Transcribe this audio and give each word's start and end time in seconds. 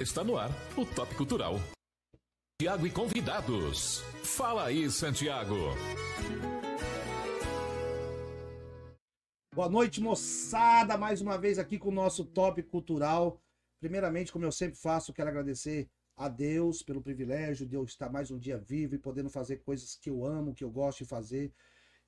Está 0.00 0.24
no 0.24 0.38
ar 0.38 0.48
o 0.78 0.86
Top 0.86 1.14
Cultural. 1.14 1.60
Tiago 2.58 2.86
e 2.86 2.90
convidados. 2.90 3.98
Fala 4.24 4.64
aí, 4.64 4.90
Santiago. 4.90 5.54
Boa 9.54 9.68
noite, 9.68 10.00
moçada. 10.00 10.96
Mais 10.96 11.20
uma 11.20 11.36
vez 11.36 11.58
aqui 11.58 11.78
com 11.78 11.90
o 11.90 11.92
nosso 11.92 12.24
Top 12.24 12.62
Cultural. 12.62 13.38
Primeiramente, 13.78 14.32
como 14.32 14.46
eu 14.46 14.50
sempre 14.50 14.78
faço, 14.78 15.12
quero 15.12 15.28
agradecer 15.28 15.86
a 16.16 16.30
Deus 16.30 16.82
pelo 16.82 17.02
privilégio 17.02 17.66
de 17.66 17.74
eu 17.76 17.84
estar 17.84 18.08
mais 18.08 18.30
um 18.30 18.38
dia 18.38 18.56
vivo 18.56 18.94
e 18.94 18.98
podendo 18.98 19.28
fazer 19.28 19.58
coisas 19.58 19.96
que 19.96 20.08
eu 20.08 20.24
amo, 20.24 20.54
que 20.54 20.64
eu 20.64 20.70
gosto 20.70 21.00
de 21.00 21.10
fazer. 21.10 21.52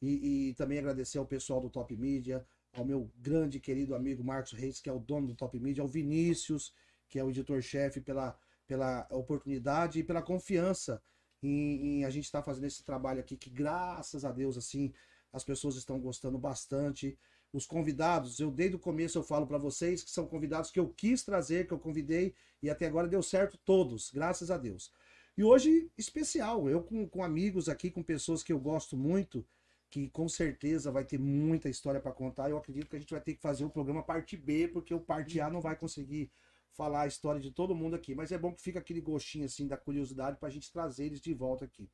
E, 0.01 0.49
e 0.49 0.55
também 0.55 0.79
agradecer 0.79 1.19
ao 1.19 1.27
pessoal 1.27 1.61
do 1.61 1.69
Top 1.69 1.95
Media, 1.95 2.43
ao 2.73 2.87
meu 2.87 3.13
grande 3.19 3.61
querido 3.61 3.95
amigo 3.95 4.25
Marcos 4.25 4.53
Reis, 4.53 4.81
que 4.81 4.89
é 4.89 4.93
o 4.95 4.99
dono 4.99 5.27
do 5.27 5.35
Top 5.35 5.61
Media, 5.61 5.83
ao 5.83 5.89
Vinícius, 5.89 6.73
que 7.13 7.19
é 7.19 7.25
o 7.25 7.29
editor-chefe, 7.29 8.01
pela, 8.01 8.35
pela 8.67 9.07
oportunidade 9.11 9.99
e 9.99 10.03
pela 10.03 10.23
confiança 10.23 11.03
em, 11.43 11.99
em 11.99 12.05
a 12.07 12.11
gente 12.11 12.25
estar 12.25 12.39
tá 12.39 12.45
fazendo 12.47 12.65
esse 12.65 12.83
trabalho 12.83 13.21
aqui, 13.21 13.37
que 13.37 13.51
graças 13.51 14.25
a 14.25 14.33
Deus, 14.33 14.57
assim, 14.57 14.95
as 15.31 15.45
pessoas 15.45 15.77
estão 15.77 16.01
gostando 16.01 16.39
bastante. 16.39 17.19
Os 17.53 17.67
convidados, 17.67 18.41
eu 18.41 18.51
desde 18.51 18.77
o 18.77 18.79
começo 18.79 19.19
eu 19.19 19.23
falo 19.23 19.47
para 19.47 19.59
vocês 19.59 20.03
que 20.03 20.11
são 20.11 20.27
convidados 20.27 20.71
que 20.71 20.81
eu 20.81 20.89
quis 20.89 21.23
trazer, 21.23 21.67
que 21.67 21.75
eu 21.75 21.79
convidei 21.79 22.35
e 22.63 22.71
até 22.71 22.87
agora 22.87 23.07
deu 23.07 23.23
certo 23.23 23.59
todos, 23.63 24.11
graças 24.11 24.51
a 24.51 24.57
Deus. 24.57 24.91
E 25.37 25.45
hoje, 25.45 25.91
especial, 25.99 26.67
eu 26.71 26.83
com, 26.83 27.07
com 27.07 27.23
amigos 27.23 27.69
aqui, 27.69 27.91
com 27.91 28.03
pessoas 28.03 28.43
que 28.43 28.55
eu 28.55 28.59
gosto 28.59 28.97
muito, 28.97 29.47
que 29.91 30.09
com 30.09 30.31
certeza 30.31 30.91
vai 30.91 31.05
ter 31.05 31.19
muita 31.19 31.69
história 31.69 32.01
para 32.01 32.11
contar. 32.11 32.49
Eu 32.49 32.57
acredito 32.57 32.89
que 32.89 32.97
a 32.97 32.99
gente 32.99 33.13
vai 33.13 33.21
ter 33.21 33.35
que 33.35 33.43
fazer 33.43 33.67
o 33.67 33.71
programa 33.71 34.03
parte 34.03 34.35
B, 34.35 34.69
porque 34.69 34.95
o 34.95 35.01
parte 35.01 35.39
A 35.43 35.51
não 35.51 35.61
vai 35.61 35.77
conseguir 35.77 36.33
falar 36.73 37.03
a 37.03 37.07
história 37.07 37.41
de 37.41 37.51
todo 37.51 37.75
mundo 37.75 37.95
aqui. 37.97 38.15
Mas 38.15 38.33
é 38.33 38.39
bom 38.39 38.53
que 38.53 38.63
fica 38.63 38.79
aquele 38.79 39.01
gostinho 39.01 39.45
assim 39.45 39.67
da 39.67 39.77
curiosidade 39.77 40.39
para 40.39 40.49
a 40.49 40.53
gente 40.53 40.73
trazer 40.73 41.07
eles 41.07 41.21
de 41.21 41.33
volta 41.35 41.65
aqui. 41.65 41.91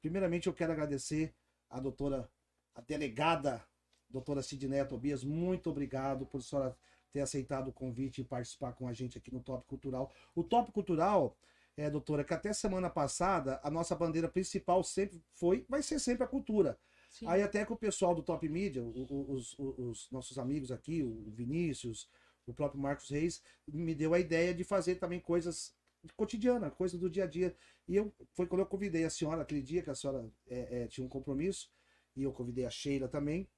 Primeiramente, 0.00 0.46
eu 0.46 0.54
quero 0.54 0.72
agradecer 0.72 1.34
a 1.68 1.78
doutora, 1.78 2.30
a 2.74 2.80
delegada, 2.80 3.62
doutora 4.08 4.42
Sidneia 4.42 4.84
Tobias. 4.84 5.24
Muito 5.24 5.70
obrigado 5.70 6.26
por 6.26 6.42
senhora 6.42 6.76
ter 7.12 7.20
aceitado 7.20 7.68
o 7.68 7.72
convite 7.72 8.20
e 8.20 8.24
participar 8.24 8.72
com 8.72 8.86
a 8.86 8.92
gente 8.92 9.18
aqui 9.18 9.32
no 9.32 9.40
Top 9.40 9.66
Cultural. 9.66 10.12
O 10.34 10.44
Top 10.44 10.70
Cultural 10.72 11.36
é, 11.76 11.90
doutora, 11.90 12.24
que 12.24 12.34
até 12.34 12.52
semana 12.52 12.90
passada 12.90 13.60
a 13.62 13.70
nossa 13.70 13.94
bandeira 13.94 14.28
principal 14.28 14.82
sempre 14.84 15.22
foi, 15.34 15.64
vai 15.68 15.82
ser 15.82 15.98
sempre 15.98 16.24
a 16.24 16.28
cultura. 16.28 16.78
Sim. 17.10 17.26
Aí 17.26 17.42
até 17.42 17.64
que 17.64 17.72
o 17.72 17.76
pessoal 17.76 18.14
do 18.14 18.22
Top 18.22 18.46
Media, 18.48 18.84
os, 18.84 19.54
os, 19.58 19.58
os, 19.58 20.10
nossos 20.10 20.38
amigos 20.38 20.70
aqui, 20.70 21.02
o 21.02 21.30
Vinícius, 21.30 22.08
o 22.50 22.54
próprio 22.54 22.80
Marcos 22.80 23.08
Reis, 23.08 23.42
me 23.66 23.94
deu 23.94 24.14
a 24.14 24.20
ideia 24.20 24.54
de 24.54 24.64
fazer 24.64 24.96
também 24.96 25.20
coisas 25.20 25.74
cotidiana, 26.16 26.70
coisa 26.70 26.98
do 26.98 27.10
dia 27.10 27.24
a 27.24 27.26
dia. 27.26 27.54
E 27.86 27.96
eu 27.96 28.12
foi 28.32 28.46
quando 28.46 28.60
eu 28.60 28.66
convidei 28.66 29.04
a 29.04 29.10
senhora 29.10 29.42
aquele 29.42 29.62
dia 29.62 29.82
que 29.82 29.90
a 29.90 29.94
senhora 29.94 30.30
é, 30.48 30.82
é, 30.82 30.86
tinha 30.86 31.04
um 31.04 31.08
compromisso 31.08 31.70
e 32.16 32.22
eu 32.22 32.32
convidei 32.32 32.64
a 32.64 32.70
Sheila 32.70 33.08
também, 33.08 33.48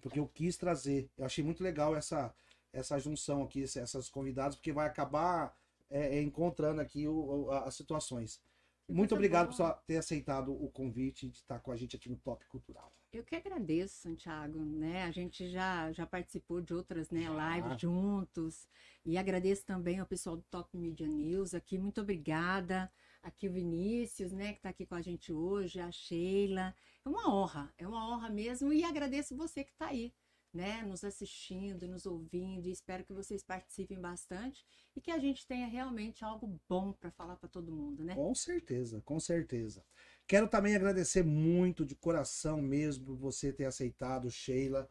porque 0.00 0.18
eu 0.18 0.28
quis 0.28 0.56
trazer. 0.56 1.10
Eu 1.16 1.24
achei 1.24 1.44
muito 1.44 1.62
legal 1.62 1.94
essa 1.94 2.34
essa 2.72 2.98
junção 2.98 3.42
aqui, 3.42 3.62
essas 3.62 4.08
convidadas, 4.08 4.56
porque 4.56 4.72
vai 4.72 4.86
acabar 4.86 5.54
é, 5.90 6.16
é 6.16 6.22
encontrando 6.22 6.80
aqui 6.80 7.06
o, 7.06 7.50
as 7.50 7.74
situações. 7.74 8.40
Muito 8.88 9.14
obrigado 9.14 9.54
por 9.54 9.74
ter 9.86 9.98
aceitado 9.98 10.52
o 10.52 10.70
convite 10.70 11.28
de 11.28 11.36
estar 11.36 11.60
com 11.60 11.70
a 11.70 11.76
gente 11.76 11.96
aqui 11.96 12.08
no 12.08 12.16
Top 12.16 12.44
Cultural. 12.46 12.92
Eu 13.12 13.22
que 13.22 13.36
agradeço, 13.36 13.96
Santiago, 14.00 14.64
né? 14.64 15.02
A 15.04 15.10
gente 15.10 15.46
já, 15.50 15.92
já 15.92 16.06
participou 16.06 16.62
de 16.62 16.72
outras 16.72 17.10
né, 17.10 17.26
lives 17.28 17.78
juntos 17.78 18.66
e 19.04 19.18
agradeço 19.18 19.66
também 19.66 20.00
ao 20.00 20.06
pessoal 20.06 20.34
do 20.34 20.42
Top 20.44 20.74
Media 20.74 21.06
News 21.06 21.52
aqui. 21.52 21.76
Muito 21.76 22.00
obrigada. 22.00 22.90
Aqui 23.22 23.48
o 23.48 23.52
Vinícius, 23.52 24.32
né, 24.32 24.52
que 24.52 24.60
está 24.60 24.70
aqui 24.70 24.86
com 24.86 24.94
a 24.94 25.02
gente 25.02 25.30
hoje, 25.30 25.78
a 25.78 25.92
Sheila. 25.92 26.74
É 27.04 27.08
uma 27.08 27.28
honra, 27.28 27.70
é 27.76 27.86
uma 27.86 28.08
honra 28.08 28.30
mesmo 28.30 28.72
e 28.72 28.82
agradeço 28.82 29.36
você 29.36 29.62
que 29.62 29.72
está 29.72 29.88
aí 29.88 30.10
né, 30.52 30.82
nos 30.82 31.02
assistindo, 31.02 31.88
nos 31.88 32.04
ouvindo, 32.04 32.68
e 32.68 32.72
espero 32.72 33.04
que 33.04 33.12
vocês 33.12 33.42
participem 33.42 33.98
bastante 33.98 34.64
e 34.94 35.00
que 35.00 35.10
a 35.10 35.18
gente 35.18 35.46
tenha 35.46 35.66
realmente 35.66 36.24
algo 36.24 36.60
bom 36.68 36.92
para 36.92 37.10
falar 37.10 37.36
para 37.36 37.48
todo 37.48 37.72
mundo, 37.72 38.04
né? 38.04 38.14
Com 38.14 38.34
certeza, 38.34 39.00
com 39.00 39.18
certeza. 39.18 39.82
Quero 40.26 40.46
também 40.46 40.76
agradecer 40.76 41.24
muito 41.24 41.86
de 41.86 41.94
coração 41.94 42.60
mesmo 42.60 43.16
você 43.16 43.52
ter 43.52 43.64
aceitado, 43.64 44.30
Sheila, 44.30 44.88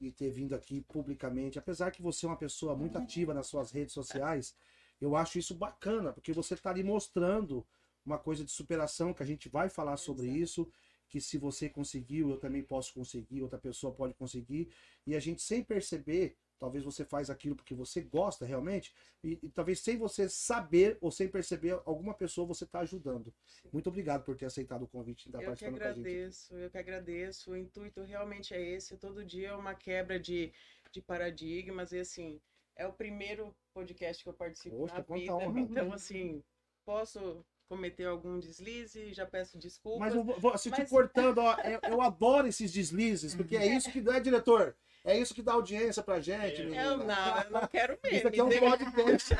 e 0.00 0.12
ter 0.12 0.30
vindo 0.30 0.54
aqui 0.54 0.80
publicamente. 0.80 1.58
Apesar 1.58 1.90
que 1.90 2.00
você 2.00 2.24
é 2.24 2.28
uma 2.28 2.36
pessoa 2.36 2.76
muito 2.76 2.96
uhum. 2.96 3.04
ativa 3.04 3.34
nas 3.34 3.48
suas 3.48 3.70
redes 3.72 3.92
sociais, 3.92 4.54
eu 5.00 5.16
acho 5.16 5.38
isso 5.38 5.54
bacana, 5.54 6.12
porque 6.12 6.32
você 6.32 6.54
está 6.54 6.70
ali 6.70 6.84
mostrando 6.84 7.66
uma 8.04 8.18
coisa 8.18 8.44
de 8.44 8.50
superação, 8.50 9.12
que 9.12 9.22
a 9.22 9.26
gente 9.26 9.48
vai 9.48 9.68
falar 9.68 9.96
sobre 9.96 10.28
isso 10.28 10.70
que 11.10 11.20
se 11.20 11.36
você 11.36 11.68
conseguiu, 11.68 12.30
eu 12.30 12.38
também 12.38 12.62
posso 12.62 12.94
conseguir, 12.94 13.42
outra 13.42 13.58
pessoa 13.58 13.92
pode 13.92 14.14
conseguir, 14.14 14.72
e 15.04 15.16
a 15.16 15.20
gente 15.20 15.42
sem 15.42 15.62
perceber, 15.62 16.36
talvez 16.56 16.84
você 16.84 17.04
faz 17.04 17.28
aquilo 17.28 17.56
porque 17.56 17.74
você 17.74 18.00
gosta 18.00 18.46
realmente, 18.46 18.94
e, 19.24 19.38
e 19.42 19.48
talvez 19.50 19.80
sem 19.80 19.98
você 19.98 20.28
saber 20.28 20.96
ou 21.00 21.10
sem 21.10 21.28
perceber, 21.28 21.72
alguma 21.84 22.14
pessoa 22.14 22.46
você 22.46 22.62
está 22.62 22.80
ajudando. 22.80 23.34
Muito 23.72 23.88
obrigado 23.88 24.24
por 24.24 24.36
ter 24.36 24.46
aceitado 24.46 24.82
o 24.82 24.88
convite 24.88 25.26
estar 25.26 25.42
participando 25.42 25.78
com 25.78 25.84
a 25.84 25.88
gente. 25.88 25.98
Eu 25.98 26.04
que 26.04 26.10
agradeço, 26.10 26.54
eu 26.54 26.70
que 26.70 26.78
agradeço. 26.78 27.50
O 27.50 27.56
intuito 27.56 28.02
realmente 28.02 28.54
é 28.54 28.62
esse, 28.62 28.96
todo 28.96 29.24
dia 29.24 29.48
é 29.48 29.54
uma 29.54 29.74
quebra 29.74 30.18
de, 30.18 30.52
de 30.92 31.02
paradigmas, 31.02 31.90
e 31.90 31.98
assim, 31.98 32.40
é 32.76 32.86
o 32.86 32.92
primeiro 32.92 33.52
podcast 33.74 34.22
que 34.22 34.28
eu 34.28 34.34
participo 34.34 34.76
Poxa, 34.76 34.94
na 34.94 35.02
vida, 35.02 35.60
então 35.60 35.92
assim, 35.92 36.44
posso 36.84 37.44
cometer 37.70 38.04
algum 38.04 38.40
deslize, 38.40 39.14
já 39.14 39.24
peço 39.24 39.56
desculpas. 39.56 40.00
Mas 40.00 40.14
eu 40.16 40.24
vou, 40.24 40.58
se 40.58 40.68
mas... 40.70 40.80
te 40.80 40.90
cortando, 40.90 41.38
ó, 41.38 41.54
eu, 41.62 41.78
eu, 41.88 42.02
adoro 42.02 42.48
esses 42.48 42.72
deslizes, 42.72 43.32
porque 43.32 43.56
é 43.56 43.64
isso 43.64 43.92
que 43.92 44.00
dá, 44.00 44.18
diretor. 44.18 44.74
É 45.02 45.16
isso 45.16 45.32
que 45.32 45.40
dá 45.40 45.52
audiência 45.52 46.02
pra 46.02 46.20
gente. 46.20 46.60
Eu 46.60 46.98
não, 46.98 47.42
eu 47.44 47.50
não 47.50 47.66
quero 47.68 47.98
mesmo. 48.02 48.18
Isso 48.18 48.28
aqui 48.28 48.38
é 48.38 48.44
um 48.44 48.50
podcast. 48.50 49.34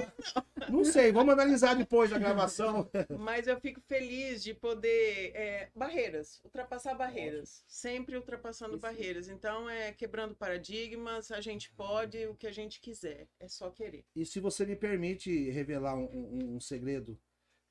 não 0.70 0.82
sei, 0.82 1.12
vamos 1.12 1.34
analisar 1.34 1.74
depois 1.74 2.08
da 2.08 2.18
gravação. 2.18 2.88
Mas 3.18 3.46
eu 3.46 3.60
fico 3.60 3.82
feliz 3.82 4.42
de 4.42 4.54
poder. 4.54 5.32
É, 5.34 5.68
barreiras, 5.74 6.40
ultrapassar 6.42 6.94
barreiras. 6.94 7.50
Ótimo. 7.50 7.64
Sempre 7.68 8.16
ultrapassando 8.16 8.76
isso. 8.76 8.80
barreiras. 8.80 9.28
Então, 9.28 9.68
é 9.68 9.92
quebrando 9.92 10.34
paradigmas, 10.34 11.30
a 11.30 11.42
gente 11.42 11.70
pode 11.72 12.26
o 12.26 12.34
que 12.34 12.46
a 12.46 12.52
gente 12.52 12.80
quiser. 12.80 13.28
É 13.38 13.46
só 13.46 13.68
querer. 13.68 14.06
E 14.16 14.24
se 14.24 14.40
você 14.40 14.64
me 14.64 14.74
permite 14.74 15.50
revelar 15.50 15.96
um, 15.96 16.06
um, 16.06 16.54
um 16.56 16.60
segredo 16.60 17.20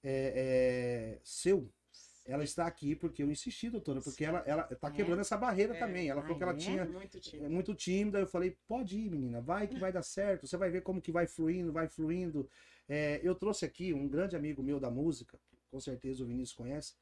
é, 0.03 1.15
é, 1.15 1.19
seu, 1.23 1.69
ela 2.25 2.43
está 2.43 2.65
aqui 2.65 2.95
porque 2.95 3.23
eu 3.23 3.31
insisti, 3.31 3.69
doutora, 3.69 4.01
porque 4.01 4.23
ela, 4.23 4.39
ela 4.45 4.63
tá 4.63 4.91
quebrando 4.91 5.19
é. 5.19 5.21
essa 5.21 5.37
barreira 5.37 5.75
é. 5.75 5.79
também. 5.79 6.09
Ela 6.09 6.21
falou 6.21 6.37
que 6.37 6.43
ela 6.43 6.53
é? 6.53 6.57
tinha 6.57 6.85
muito 6.85 7.19
tímida. 7.19 7.49
muito 7.49 7.75
tímida. 7.75 8.19
Eu 8.19 8.27
falei, 8.27 8.57
pode 8.67 8.97
ir, 8.97 9.09
menina, 9.09 9.41
vai 9.41 9.67
que 9.67 9.79
vai 9.79 9.91
dar 9.91 10.03
certo. 10.03 10.47
Você 10.47 10.57
vai 10.57 10.69
ver 10.69 10.81
como 10.81 11.01
que 11.01 11.11
vai 11.11 11.27
fluindo, 11.27 11.71
vai 11.71 11.87
fluindo. 11.87 12.49
É, 12.87 13.19
eu 13.23 13.33
trouxe 13.35 13.65
aqui 13.65 13.93
um 13.93 14.07
grande 14.07 14.35
amigo 14.35 14.61
meu 14.61 14.79
da 14.79 14.91
música, 14.91 15.39
com 15.71 15.79
certeza 15.79 16.23
o 16.23 16.27
Vinícius 16.27 16.55
conhece, 16.55 16.93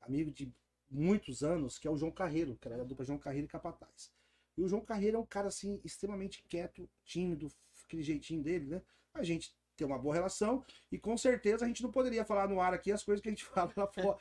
amigo 0.00 0.30
de 0.30 0.52
muitos 0.90 1.42
anos, 1.42 1.78
que 1.78 1.86
é 1.86 1.90
o 1.90 1.96
João 1.96 2.12
Carreiro, 2.12 2.56
que 2.56 2.68
era 2.68 2.78
da 2.78 2.84
dupla 2.84 3.04
João 3.04 3.18
Carreiro 3.18 3.46
e 3.46 3.48
Capataz. 3.48 4.10
E 4.56 4.62
o 4.62 4.68
João 4.68 4.82
Carreiro 4.82 5.18
é 5.18 5.20
um 5.20 5.26
cara 5.26 5.48
assim, 5.48 5.80
extremamente 5.84 6.42
quieto, 6.48 6.88
tímido, 7.04 7.52
aquele 7.84 8.02
jeitinho 8.02 8.42
dele, 8.42 8.66
né? 8.66 8.82
A 9.12 9.22
gente 9.22 9.54
ter 9.76 9.84
uma 9.84 9.98
boa 9.98 10.14
relação. 10.14 10.64
E 10.90 10.98
com 10.98 11.16
certeza 11.16 11.64
a 11.64 11.68
gente 11.68 11.82
não 11.82 11.90
poderia 11.90 12.24
falar 12.24 12.48
no 12.48 12.60
ar 12.60 12.74
aqui 12.74 12.90
as 12.90 13.04
coisas 13.04 13.22
que 13.22 13.28
a 13.28 13.32
gente 13.32 13.44
fala 13.46 13.72
lá 13.76 13.86
fora. 13.86 14.18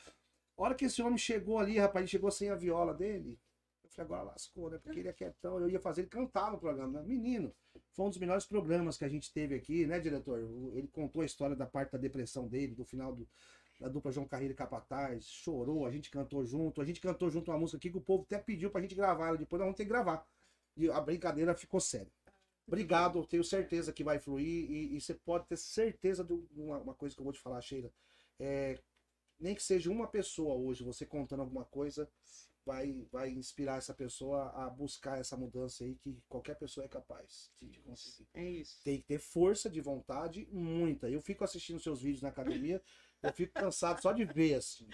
A 0.57 0.63
hora 0.63 0.75
que 0.75 0.85
esse 0.85 1.01
homem 1.01 1.17
chegou 1.17 1.59
ali, 1.59 1.77
rapaz, 1.77 2.03
ele 2.03 2.11
chegou 2.11 2.31
sem 2.31 2.49
a 2.49 2.55
viola 2.55 2.93
dele. 2.93 3.37
Eu 3.83 3.89
falei, 3.89 4.05
agora 4.05 4.23
lascou, 4.23 4.69
né? 4.69 4.77
Porque 4.77 4.99
ele 4.99 5.09
é 5.09 5.13
quietão. 5.13 5.59
Eu 5.59 5.69
ia 5.69 5.79
fazer 5.79 6.01
ele 6.01 6.09
cantar 6.09 6.51
no 6.51 6.57
programa. 6.57 7.01
Né? 7.01 7.07
Menino, 7.07 7.53
foi 7.91 8.05
um 8.05 8.09
dos 8.09 8.17
melhores 8.17 8.45
programas 8.45 8.97
que 8.97 9.03
a 9.05 9.09
gente 9.09 9.31
teve 9.33 9.53
aqui, 9.53 9.85
né, 9.85 9.99
diretor? 9.99 10.39
Ele 10.73 10.87
contou 10.87 11.21
a 11.21 11.25
história 11.25 11.55
da 11.55 11.65
parte 11.65 11.91
da 11.91 11.97
depressão 11.97 12.47
dele, 12.47 12.73
do 12.73 12.85
final 12.85 13.13
do, 13.13 13.27
da 13.79 13.89
dupla 13.89 14.11
João 14.11 14.27
Carreiro 14.27 14.53
e 14.53 14.55
Capataz. 14.55 15.25
Chorou, 15.25 15.85
a 15.85 15.91
gente 15.91 16.09
cantou 16.09 16.45
junto. 16.45 16.81
A 16.81 16.85
gente 16.85 17.01
cantou 17.01 17.29
junto 17.29 17.51
uma 17.51 17.57
música 17.57 17.77
aqui 17.77 17.89
que 17.89 17.97
o 17.97 18.01
povo 18.01 18.23
até 18.23 18.37
pediu 18.37 18.71
pra 18.71 18.81
gente 18.81 18.95
gravar. 18.95 19.35
Depois 19.35 19.59
nós 19.59 19.65
vamos 19.65 19.77
ter 19.77 19.83
que 19.83 19.89
gravar. 19.89 20.25
E 20.77 20.89
a 20.89 21.01
brincadeira 21.01 21.53
ficou 21.53 21.79
séria. 21.81 22.11
Obrigado, 22.67 23.25
tenho 23.27 23.43
certeza 23.43 23.93
que 23.93 24.03
vai 24.03 24.19
fluir 24.19 24.69
e, 24.69 24.95
e 24.95 25.01
você 25.01 25.13
pode 25.13 25.47
ter 25.47 25.57
certeza 25.57 26.23
de 26.23 26.33
uma, 26.55 26.79
uma, 26.79 26.93
coisa 26.95 27.13
que 27.13 27.21
eu 27.21 27.23
vou 27.23 27.33
te 27.33 27.39
falar, 27.39 27.61
Sheila. 27.61 27.91
É, 28.39 28.79
nem 29.39 29.53
que 29.53 29.61
seja 29.61 29.91
uma 29.91 30.07
pessoa 30.07 30.55
hoje, 30.55 30.83
você 30.83 31.05
contando 31.05 31.41
alguma 31.41 31.65
coisa, 31.65 32.09
vai, 32.65 33.05
vai 33.11 33.29
inspirar 33.29 33.77
essa 33.77 33.93
pessoa 33.93 34.49
a 34.55 34.69
buscar 34.69 35.19
essa 35.19 35.37
mudança 35.37 35.83
aí 35.83 35.95
que 35.95 36.17
qualquer 36.27 36.55
pessoa 36.55 36.85
é 36.85 36.89
capaz 36.89 37.51
de 37.61 37.79
conseguir. 37.81 38.27
É 38.33 38.49
isso. 38.49 38.81
Tem 38.83 38.99
que 38.99 39.05
ter 39.05 39.19
força 39.19 39.69
de 39.69 39.79
vontade, 39.79 40.47
muita. 40.51 41.07
Eu 41.07 41.21
fico 41.21 41.43
assistindo 41.43 41.79
seus 41.79 42.01
vídeos 42.01 42.23
na 42.23 42.29
academia, 42.29 42.81
eu 43.21 43.31
fico 43.31 43.53
cansado 43.53 44.01
só 44.01 44.11
de 44.11 44.25
ver 44.25 44.55
assim 44.55 44.87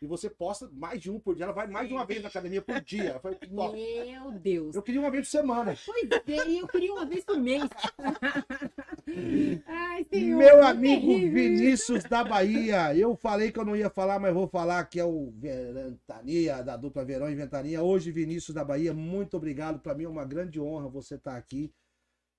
e 0.00 0.06
você 0.06 0.28
posta 0.28 0.68
mais 0.72 1.00
de 1.00 1.10
um 1.10 1.18
por 1.18 1.34
dia. 1.34 1.44
Ela 1.44 1.52
vai 1.52 1.66
mais 1.66 1.88
de 1.88 1.94
uma 1.94 2.04
vez 2.04 2.22
na 2.22 2.28
academia 2.28 2.60
por 2.60 2.80
dia. 2.82 3.18
Falei, 3.20 3.38
Meu 3.50 4.32
Deus. 4.32 4.76
Eu 4.76 4.82
queria 4.82 5.00
uma 5.00 5.10
vez 5.10 5.26
por 5.26 5.30
semana. 5.30 5.74
Pois 5.86 6.10
é, 6.10 6.60
eu 6.60 6.68
queria 6.68 6.92
uma 6.92 7.06
vez 7.06 7.24
por 7.24 7.38
mês. 7.38 7.62
Ai, 9.66 10.04
senhor. 10.04 10.38
Meu 10.38 10.64
amigo 10.64 11.32
Vinícius 11.32 12.04
da 12.04 12.22
Bahia. 12.22 12.94
Eu 12.94 13.16
falei 13.16 13.50
que 13.50 13.58
eu 13.58 13.64
não 13.64 13.74
ia 13.74 13.88
falar, 13.88 14.18
mas 14.18 14.34
vou 14.34 14.46
falar 14.46 14.84
que 14.84 15.00
é 15.00 15.04
o 15.04 15.30
Ventania, 15.30 16.62
da 16.62 16.76
dupla 16.76 17.04
Verão 17.04 17.30
e 17.30 17.34
Ventania. 17.34 17.82
Hoje, 17.82 18.12
Vinícius 18.12 18.54
da 18.54 18.64
Bahia, 18.64 18.92
muito 18.92 19.36
obrigado. 19.36 19.80
Para 19.80 19.94
mim 19.94 20.04
é 20.04 20.08
uma 20.08 20.26
grande 20.26 20.60
honra 20.60 20.88
você 20.88 21.14
estar 21.14 21.32
tá 21.32 21.38
aqui. 21.38 21.72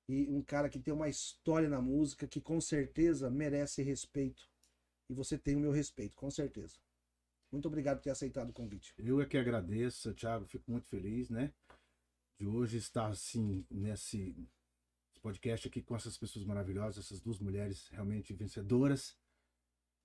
E 0.07 0.27
um 0.29 0.41
cara 0.41 0.69
que 0.69 0.79
tem 0.79 0.93
uma 0.93 1.09
história 1.09 1.67
na 1.67 1.81
música 1.81 2.27
que 2.27 2.39
com 2.39 2.61
certeza 2.61 3.29
merece 3.29 3.81
respeito. 3.81 4.47
E 5.09 5.13
você 5.13 5.37
tem 5.37 5.55
o 5.55 5.59
meu 5.59 5.71
respeito, 5.71 6.15
com 6.15 6.29
certeza. 6.29 6.75
Muito 7.51 7.67
obrigado 7.67 7.97
por 7.97 8.03
ter 8.03 8.09
aceitado 8.09 8.49
o 8.49 8.53
convite. 8.53 8.93
Eu 8.97 9.21
é 9.21 9.25
que 9.25 9.37
agradeço, 9.37 10.13
Thiago. 10.13 10.45
Fico 10.45 10.69
muito 10.69 10.87
feliz, 10.87 11.29
né? 11.29 11.51
De 12.37 12.45
hoje 12.45 12.77
estar 12.77 13.07
assim 13.07 13.65
nesse 13.71 14.35
podcast 15.21 15.67
aqui 15.67 15.81
com 15.81 15.95
essas 15.95 16.17
pessoas 16.17 16.45
maravilhosas, 16.45 17.05
essas 17.05 17.19
duas 17.21 17.39
mulheres 17.39 17.87
realmente 17.91 18.33
vencedoras. 18.33 19.15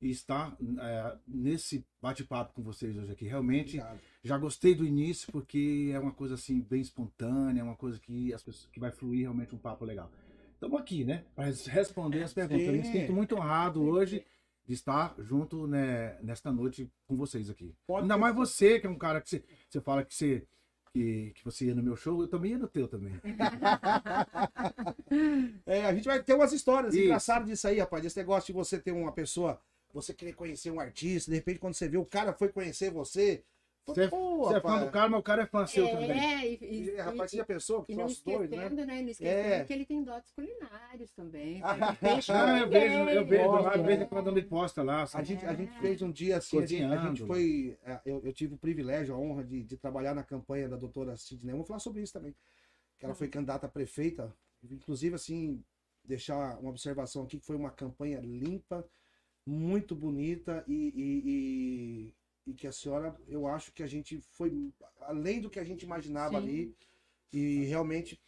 E 0.00 0.10
estar 0.10 0.56
é, 0.80 1.18
nesse 1.28 1.86
bate-papo 2.00 2.54
com 2.54 2.62
vocês 2.62 2.96
hoje 2.96 3.12
aqui. 3.12 3.24
Realmente, 3.24 3.78
Obrigado. 3.78 4.00
já 4.24 4.36
gostei 4.36 4.74
do 4.74 4.84
início, 4.84 5.30
porque 5.30 5.90
é 5.94 5.98
uma 6.00 6.12
coisa 6.12 6.34
assim, 6.34 6.60
bem 6.60 6.80
espontânea, 6.80 7.60
é 7.60 7.62
uma 7.62 7.76
coisa 7.76 8.00
que, 8.00 8.34
as 8.34 8.42
pessoas, 8.42 8.68
que 8.72 8.80
vai 8.80 8.90
fluir 8.90 9.20
realmente 9.20 9.54
um 9.54 9.58
papo 9.58 9.84
legal. 9.84 10.10
Estamos 10.54 10.80
aqui, 10.80 11.04
né? 11.04 11.24
Para 11.36 11.46
responder 11.46 12.24
as 12.24 12.32
perguntas. 12.32 12.66
Eu 12.66 12.72
me 12.72 12.84
sinto 12.84 13.12
muito 13.12 13.36
honrado 13.36 13.80
hoje 13.80 14.24
de 14.66 14.74
estar 14.74 15.14
junto 15.18 15.66
né, 15.66 16.18
nesta 16.22 16.52
noite 16.52 16.90
com 17.06 17.16
vocês 17.16 17.50
aqui. 17.50 17.74
Pode 17.86 18.02
Ainda 18.02 18.16
mais 18.16 18.34
você, 18.34 18.78
que 18.78 18.86
é 18.86 18.90
um 18.90 18.98
cara 18.98 19.20
que 19.20 19.28
você, 19.28 19.42
você 19.68 19.80
fala 19.80 20.04
que 20.04 20.14
você 20.14 20.46
que, 20.92 21.32
que 21.34 21.44
você 21.44 21.66
ia 21.66 21.74
no 21.74 21.82
meu 21.82 21.96
show, 21.96 22.20
eu 22.20 22.28
também 22.28 22.52
ia 22.52 22.58
no 22.58 22.68
teu 22.68 22.86
também. 22.86 23.14
é, 25.64 25.86
a 25.86 25.94
gente 25.94 26.04
vai 26.04 26.22
ter 26.22 26.34
umas 26.34 26.52
histórias 26.52 26.94
Isso. 26.94 27.04
engraçadas 27.04 27.48
disso 27.48 27.66
aí, 27.66 27.78
rapaz. 27.78 28.04
Esse 28.04 28.18
negócio 28.18 28.48
de 28.48 28.52
você 28.52 28.78
ter 28.78 28.92
uma 28.92 29.10
pessoa, 29.10 29.58
você 29.92 30.12
querer 30.12 30.34
conhecer 30.34 30.70
um 30.70 30.78
artista, 30.78 31.30
de 31.30 31.36
repente 31.38 31.58
quando 31.58 31.72
você 31.74 31.88
vê 31.88 31.96
o 31.96 32.04
cara 32.04 32.34
foi 32.34 32.50
conhecer 32.50 32.90
você, 32.90 33.42
você, 33.84 34.06
você 34.06 34.56
é 34.56 34.60
fã 34.60 34.84
do 34.84 34.90
cara, 34.92 35.08
mas 35.08 35.20
o 35.20 35.22
cara 35.22 35.42
é 35.42 35.46
fã 35.46 35.66
seu 35.66 35.84
é, 35.84 35.90
também. 35.90 36.10
É, 36.10 36.46
e, 36.46 36.58
e, 36.62 36.90
e, 36.90 36.96
rapaz, 36.96 37.30
você 37.30 37.36
já 37.36 37.44
pensou 37.44 37.82
que 37.82 37.92
e 37.92 37.96
não 37.96 38.06
esquecendo, 38.06 38.48
doido, 38.48 38.56
né? 38.56 38.86
né? 38.86 39.02
Não 39.02 39.08
esquecendo 39.08 39.54
é. 39.54 39.64
que 39.64 39.72
ele 39.72 39.84
tem 39.84 40.04
dotes 40.04 40.30
culinários 40.32 41.10
também. 41.12 41.60
Ah, 42.32 42.58
eu 42.60 42.68
vejo, 42.68 42.94
eu 42.94 43.26
vejo 43.26 43.50
lá, 43.50 43.76
de 43.76 43.82
vez 43.82 44.00
em 44.00 44.06
quando 44.06 44.28
ele 44.28 44.42
posta 44.42 44.82
lá. 44.82 45.06
A 45.14 45.22
gente, 45.22 45.44
a 45.44 45.54
gente 45.54 45.72
fez 45.80 46.00
um 46.02 46.10
dia 46.10 46.36
assim, 46.36 46.58
a 46.58 46.66
gente, 46.66 46.84
a 46.84 46.96
gente 47.06 47.26
foi. 47.26 47.76
É, 47.84 48.00
eu, 48.04 48.20
eu, 48.24 48.32
tive 48.32 48.54
o 48.54 48.58
privilégio, 48.58 49.14
a 49.14 49.18
honra 49.18 49.44
de, 49.44 49.62
de 49.62 49.76
trabalhar 49.76 50.14
na 50.14 50.22
campanha 50.22 50.68
da 50.68 50.76
doutora 50.76 51.16
Sidney. 51.16 51.52
Vamos 51.52 51.66
falar 51.66 51.80
sobre 51.80 52.02
isso 52.02 52.12
também. 52.12 52.34
Que 52.98 53.04
ela 53.04 53.14
foi 53.14 53.26
uhum. 53.26 53.32
candidata 53.32 53.66
a 53.66 53.70
prefeita. 53.70 54.34
Inclusive, 54.70 55.14
assim, 55.14 55.62
deixar 56.04 56.58
uma 56.58 56.70
observação 56.70 57.24
aqui, 57.24 57.38
que 57.38 57.46
foi 57.46 57.56
uma 57.56 57.70
campanha 57.70 58.20
limpa, 58.20 58.86
muito 59.46 59.94
bonita 59.94 60.64
e, 60.68 60.92
e 60.94 61.22
e 61.24 62.14
que 62.52 62.66
a 62.66 62.72
senhora, 62.72 63.14
eu 63.28 63.46
acho 63.46 63.72
que 63.72 63.82
a 63.82 63.86
gente 63.86 64.20
foi 64.20 64.72
além 65.00 65.40
do 65.40 65.48
que 65.48 65.60
a 65.60 65.64
gente 65.64 65.82
imaginava 65.82 66.30
Sim. 66.30 66.36
ali 66.36 66.76
e 67.32 67.64
realmente 67.64 68.20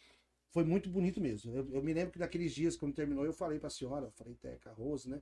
foi 0.49 0.63
muito 0.63 0.89
bonito 0.89 1.19
mesmo. 1.19 1.53
Eu, 1.53 1.69
eu, 1.69 1.83
me 1.83 1.93
lembro 1.93 2.13
que 2.13 2.19
naqueles 2.19 2.53
dias, 2.53 2.77
quando 2.77 2.93
terminou, 2.93 3.25
eu 3.25 3.33
falei 3.33 3.59
para 3.59 3.67
a 3.67 3.71
senhora, 3.71 4.05
eu 4.05 4.11
falei, 4.11 4.35
Teca, 4.35 4.71
Rose, 4.71 5.09
né? 5.09 5.21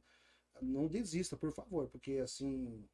Não 0.61 0.87
desista, 0.87 1.35
por 1.35 1.51
favor, 1.51 1.87
porque 1.87 2.19
assim, 2.23 2.85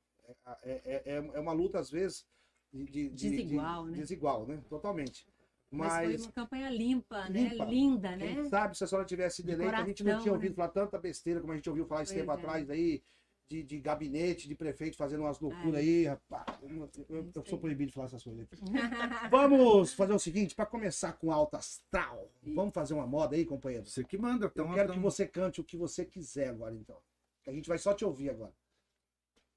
é, 0.63 0.71
é, 0.85 1.03
é, 1.05 1.31
é 1.33 1.39
uma 1.39 1.51
luta 1.51 1.79
às 1.79 1.91
vezes 1.91 2.25
de, 2.71 3.09
de 3.09 3.09
desigual, 3.09 3.85
de, 3.85 3.91
né? 3.91 3.97
Desigual, 3.97 4.47
né? 4.47 4.63
Totalmente. 4.69 5.27
Mas, 5.71 5.93
Mas, 5.93 6.15
foi 6.15 6.25
uma 6.25 6.31
campanha 6.31 6.69
limpa, 6.69 7.29
né? 7.29 7.49
limpa. 7.49 7.65
né? 7.65 7.71
Linda, 7.71 8.15
né? 8.15 8.33
Quem 8.33 8.49
sabe 8.49 8.77
se 8.77 8.83
a 8.83 8.87
senhora 8.87 9.05
tivesse 9.05 9.43
de 9.43 9.51
eleita, 9.51 9.77
a 9.77 9.85
gente 9.85 10.03
não 10.03 10.19
tinha 10.19 10.33
ouvido 10.33 10.51
né? 10.51 10.55
falar 10.55 10.69
tanta 10.69 10.97
besteira 10.97 11.39
como 11.39 11.53
a 11.53 11.55
gente 11.55 11.69
ouviu 11.69 11.85
falar 11.85 12.03
esse 12.03 12.15
tempo 12.15 12.31
é. 12.31 12.33
atrás 12.33 12.69
aí, 12.69 13.03
de, 13.49 13.63
de 13.63 13.79
gabinete, 13.79 14.47
de 14.47 14.53
prefeito 14.53 14.95
fazendo 14.95 15.21
umas 15.21 15.39
loucuras 15.39 15.75
é. 15.75 15.77
aí, 15.79 16.05
rapaz. 16.05 16.45
Eu, 16.61 16.89
eu, 17.09 17.31
eu, 17.35 17.45
sou 17.45 17.57
proibido 17.57 17.87
de 17.87 17.95
falar 17.95 18.05
essas 18.05 18.23
coisas. 18.23 18.47
vamos 19.31 19.93
fazer 19.93 20.13
o 20.13 20.19
seguinte, 20.19 20.53
para 20.53 20.67
começar 20.67 21.13
com 21.13 21.31
alta 21.31 21.57
astral, 21.57 22.31
vamos 22.43 22.73
fazer 22.73 22.93
uma 22.93 23.07
moda 23.07 23.35
aí, 23.35 23.43
companheiro? 23.43 23.87
Você 23.87 24.03
que 24.03 24.17
manda. 24.19 24.45
Então, 24.45 24.69
eu 24.69 24.75
quero 24.75 24.93
que 24.93 24.99
você 24.99 25.27
cante 25.27 25.59
o 25.59 25.63
que 25.63 25.75
você 25.75 26.05
quiser 26.05 26.49
agora, 26.49 26.75
então. 26.75 26.97
A 27.47 27.51
gente 27.51 27.67
vai 27.67 27.79
só 27.79 27.91
te 27.95 28.05
ouvir 28.05 28.29
agora. 28.29 28.53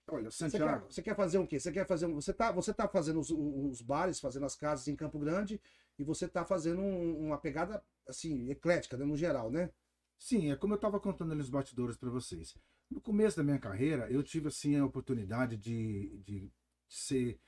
Olha, 0.08 0.30
Santiago. 0.30 0.64
Você 0.64 0.80
quer, 0.80 0.94
você 0.94 1.02
quer 1.02 1.16
fazer 1.16 1.38
o 1.38 1.46
quê? 1.46 1.60
Você 1.60 1.70
quer 1.70 1.86
fazer 1.86 2.06
você 2.08 2.32
tá, 2.32 2.50
você 2.50 2.72
tá 2.72 2.88
fazendo 2.88 3.20
os, 3.20 3.30
os, 3.30 3.82
bares, 3.82 4.18
fazendo 4.18 4.46
as 4.46 4.56
casas 4.56 4.88
em 4.88 4.96
Campo 4.96 5.18
Grande 5.18 5.60
e 5.98 6.02
você 6.02 6.26
tá 6.26 6.44
fazendo 6.44 6.80
um, 6.80 7.26
uma 7.26 7.36
pegada 7.36 7.84
assim 8.08 8.50
eclética, 8.50 8.96
né, 8.96 9.04
no 9.04 9.16
geral, 9.16 9.50
né? 9.50 9.70
Sim, 10.18 10.50
é 10.50 10.56
como 10.56 10.72
eu 10.72 10.76
estava 10.76 10.98
contando 10.98 11.32
ali 11.32 11.40
os 11.40 11.50
batidores 11.50 11.96
para 11.96 12.10
vocês. 12.10 12.56
No 12.92 13.00
começo 13.00 13.38
da 13.38 13.42
minha 13.42 13.58
carreira, 13.58 14.10
eu 14.10 14.22
tive 14.22 14.48
assim 14.48 14.76
a 14.76 14.84
oportunidade 14.84 15.56
de, 15.56 16.18
de 16.18 16.52
ser 16.86 17.40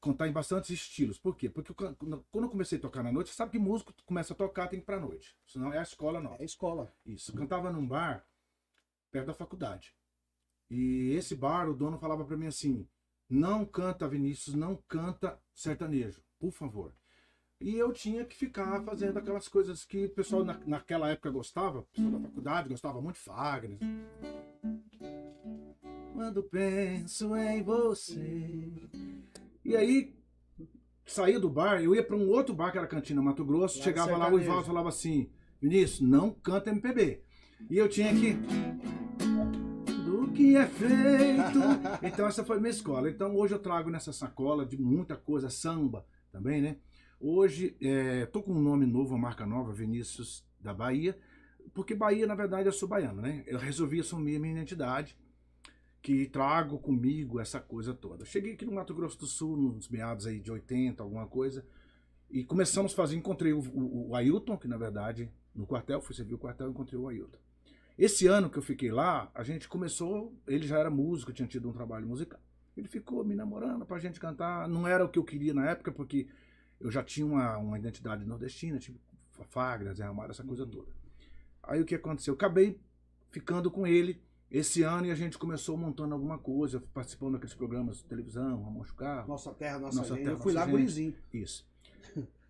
contar 0.00 0.28
em 0.28 0.32
bastantes 0.32 0.70
estilos. 0.70 1.18
Por 1.18 1.36
quê? 1.36 1.50
Porque 1.50 1.74
quando 1.74 2.24
eu 2.34 2.48
comecei 2.48 2.78
a 2.78 2.80
tocar 2.80 3.02
na 3.02 3.10
noite, 3.10 3.34
sabe 3.34 3.50
que 3.50 3.58
músico 3.58 3.92
começa 4.04 4.32
a 4.32 4.36
tocar 4.36 4.68
tem 4.68 4.78
que 4.78 4.84
ir 4.84 4.86
pra 4.86 5.00
noite. 5.00 5.36
Senão 5.44 5.72
é 5.72 5.78
a 5.78 5.82
escola 5.82 6.20
não. 6.20 6.34
É 6.34 6.42
a 6.42 6.44
escola. 6.44 6.94
Isso. 7.04 7.32
Eu 7.32 7.36
cantava 7.36 7.72
num 7.72 7.86
bar 7.86 8.24
perto 9.10 9.26
da 9.26 9.34
faculdade. 9.34 9.92
E 10.70 11.10
esse 11.16 11.34
bar, 11.34 11.68
o 11.68 11.74
dono 11.74 11.98
falava 11.98 12.24
para 12.24 12.36
mim 12.36 12.46
assim: 12.46 12.88
"Não 13.28 13.64
canta 13.64 14.08
Vinícius, 14.08 14.54
não 14.54 14.76
canta 14.88 15.40
sertanejo, 15.52 16.22
por 16.38 16.52
favor". 16.52 16.94
E 17.60 17.74
eu 17.74 17.90
tinha 17.92 18.24
que 18.24 18.36
ficar 18.36 18.82
fazendo 18.82 19.18
aquelas 19.18 19.48
coisas 19.48 19.82
que 19.82 20.04
o 20.04 20.10
pessoal 20.10 20.44
na, 20.44 20.60
naquela 20.66 21.08
época 21.08 21.30
gostava, 21.30 21.78
o 21.78 21.82
pessoal 21.84 22.12
da 22.12 22.20
faculdade 22.20 22.68
gostava 22.68 23.00
muito 23.00 23.16
de 23.16 23.22
Fagner. 23.22 23.78
Quando 26.12 26.42
penso 26.42 27.34
em 27.34 27.62
você. 27.62 28.72
E 29.64 29.74
aí, 29.74 30.14
saía 31.06 31.40
do 31.40 31.48
bar, 31.48 31.82
eu 31.82 31.94
ia 31.94 32.04
para 32.04 32.16
um 32.16 32.28
outro 32.28 32.54
bar 32.54 32.70
que 32.70 32.78
era 32.78 32.86
Cantina 32.86 33.22
Mato 33.22 33.44
Grosso, 33.44 33.78
lá 33.78 33.84
chegava 33.84 34.16
lá, 34.16 34.30
o 34.30 34.38
Ivaldo 34.38 34.66
falava 34.66 34.90
assim: 34.90 35.30
Vinícius, 35.60 36.00
não 36.00 36.30
canta 36.30 36.70
MPB. 36.70 37.22
E 37.70 37.78
eu 37.78 37.88
tinha 37.88 38.14
que. 38.14 38.34
Do 40.04 40.30
que 40.32 40.56
é 40.56 40.66
feito. 40.66 41.58
Então, 42.02 42.26
essa 42.26 42.44
foi 42.44 42.60
minha 42.60 42.70
escola. 42.70 43.08
Então, 43.08 43.34
hoje 43.34 43.54
eu 43.54 43.58
trago 43.58 43.90
nessa 43.90 44.12
sacola 44.12 44.66
de 44.66 44.76
muita 44.76 45.16
coisa, 45.16 45.48
samba 45.48 46.04
também, 46.30 46.60
né? 46.60 46.76
Hoje 47.18 47.76
estou 47.80 48.42
é, 48.42 48.44
com 48.44 48.52
um 48.52 48.60
nome 48.60 48.84
novo, 48.84 49.14
uma 49.14 49.18
marca 49.18 49.46
nova, 49.46 49.72
Vinícius 49.72 50.44
da 50.60 50.74
Bahia, 50.74 51.18
porque 51.72 51.94
Bahia, 51.94 52.26
na 52.26 52.34
verdade, 52.34 52.68
eu 52.68 52.72
sou 52.72 52.88
baiano, 52.88 53.22
né? 53.22 53.42
Eu 53.46 53.58
resolvi 53.58 54.00
assumir 54.00 54.36
a 54.36 54.38
minha 54.38 54.52
identidade, 54.52 55.16
que 56.02 56.26
trago 56.26 56.78
comigo 56.78 57.40
essa 57.40 57.58
coisa 57.58 57.94
toda. 57.94 58.24
Cheguei 58.24 58.52
aqui 58.52 58.66
no 58.66 58.72
Mato 58.72 58.94
Grosso 58.94 59.18
do 59.18 59.26
Sul, 59.26 59.56
nos 59.56 59.88
meados 59.88 60.26
aí 60.26 60.38
de 60.38 60.52
80, 60.52 61.02
alguma 61.02 61.26
coisa, 61.26 61.64
e 62.30 62.44
começamos 62.44 62.92
a 62.92 62.96
fazer, 62.96 63.16
encontrei 63.16 63.52
o, 63.52 63.60
o, 63.60 64.10
o 64.10 64.14
Ailton, 64.14 64.58
que 64.58 64.68
na 64.68 64.76
verdade, 64.76 65.30
no 65.54 65.66
quartel, 65.66 66.02
fui 66.02 66.14
servir 66.14 66.34
o 66.34 66.38
quartel, 66.38 66.68
encontrei 66.68 67.00
o 67.00 67.08
Ailton. 67.08 67.38
Esse 67.98 68.26
ano 68.26 68.50
que 68.50 68.58
eu 68.58 68.62
fiquei 68.62 68.92
lá, 68.92 69.30
a 69.34 69.42
gente 69.42 69.68
começou, 69.68 70.34
ele 70.46 70.66
já 70.66 70.78
era 70.78 70.90
músico, 70.90 71.32
tinha 71.32 71.48
tido 71.48 71.68
um 71.68 71.72
trabalho 71.72 72.06
musical. 72.06 72.40
Ele 72.76 72.88
ficou 72.88 73.24
me 73.24 73.34
namorando 73.34 73.86
pra 73.86 73.98
gente 73.98 74.20
cantar, 74.20 74.68
não 74.68 74.86
era 74.86 75.02
o 75.02 75.08
que 75.08 75.18
eu 75.18 75.24
queria 75.24 75.54
na 75.54 75.70
época, 75.70 75.90
porque 75.90 76.28
eu 76.80 76.90
já 76.90 77.02
tinha 77.02 77.26
uma, 77.26 77.56
uma 77.58 77.78
identidade 77.78 78.24
nordestina, 78.24 78.78
tipo 78.78 78.98
Fagner, 79.50 79.94
Zé 79.94 80.04
Ramalho, 80.04 80.30
essa 80.30 80.44
coisa 80.44 80.66
toda. 80.66 80.88
Aí 81.62 81.80
o 81.80 81.84
que 81.84 81.94
aconteceu? 81.94 82.32
Eu 82.32 82.36
acabei 82.36 82.80
ficando 83.30 83.70
com 83.70 83.86
ele 83.86 84.22
esse 84.50 84.82
ano 84.82 85.06
e 85.06 85.10
a 85.10 85.14
gente 85.14 85.36
começou 85.36 85.76
montando 85.76 86.14
alguma 86.14 86.38
coisa, 86.38 86.80
participando 86.94 87.32
daqueles 87.32 87.54
programas 87.54 87.98
de 87.98 88.04
televisão, 88.04 88.62
Ramon 88.62 88.84
Carro. 88.96 89.28
Nossa 89.28 89.52
Terra, 89.52 89.78
Nossa, 89.78 89.98
nossa 89.98 90.14
gente. 90.14 90.24
Terra, 90.24 90.36
eu 90.36 90.40
fui 90.40 90.52
lá 90.52 90.62
gente. 90.62 90.70
gurizinho. 90.70 91.14
Isso. 91.32 91.66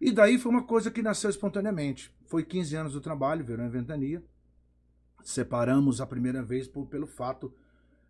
E 0.00 0.12
daí 0.12 0.38
foi 0.38 0.52
uma 0.52 0.62
coisa 0.62 0.90
que 0.90 1.00
nasceu 1.00 1.30
espontaneamente. 1.30 2.14
Foi 2.26 2.44
15 2.44 2.76
anos 2.76 2.92
do 2.92 3.00
trabalho, 3.00 3.44
Verão 3.44 3.64
em 3.64 3.70
Ventania. 3.70 4.22
Separamos 5.24 6.00
a 6.00 6.06
primeira 6.06 6.42
vez 6.42 6.68
por, 6.68 6.86
pelo 6.86 7.06
fato 7.06 7.52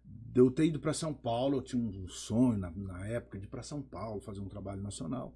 de 0.04 0.40
eu 0.40 0.50
ter 0.50 0.66
ido 0.66 0.80
para 0.80 0.92
São 0.92 1.14
Paulo. 1.14 1.58
Eu 1.58 1.62
tinha 1.62 1.80
um 1.80 2.08
sonho 2.08 2.58
na, 2.58 2.70
na 2.72 3.06
época 3.06 3.38
de 3.38 3.46
ir 3.46 3.48
para 3.48 3.62
São 3.62 3.80
Paulo 3.80 4.20
fazer 4.20 4.40
um 4.40 4.48
trabalho 4.48 4.82
nacional. 4.82 5.32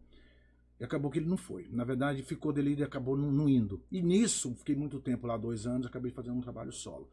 E 0.81 0.85
acabou 0.85 1.11
que 1.11 1.19
ele 1.19 1.29
não 1.29 1.37
foi. 1.37 1.69
Na 1.71 1.85
verdade, 1.85 2.23
ficou 2.23 2.55
dele 2.55 2.75
e 2.75 2.83
acabou 2.83 3.15
não, 3.15 3.31
não, 3.31 3.47
indo. 3.47 3.85
E 3.93 4.01
nisso, 4.01 4.55
fiquei 4.57 4.75
muito 4.75 4.99
tempo 4.99 5.27
lá, 5.27 5.37
dois 5.37 5.67
anos, 5.67 5.87
acabei 5.87 6.11
fazendo 6.11 6.39
um 6.39 6.41
trabalho 6.41 6.73
solo. 6.73 7.11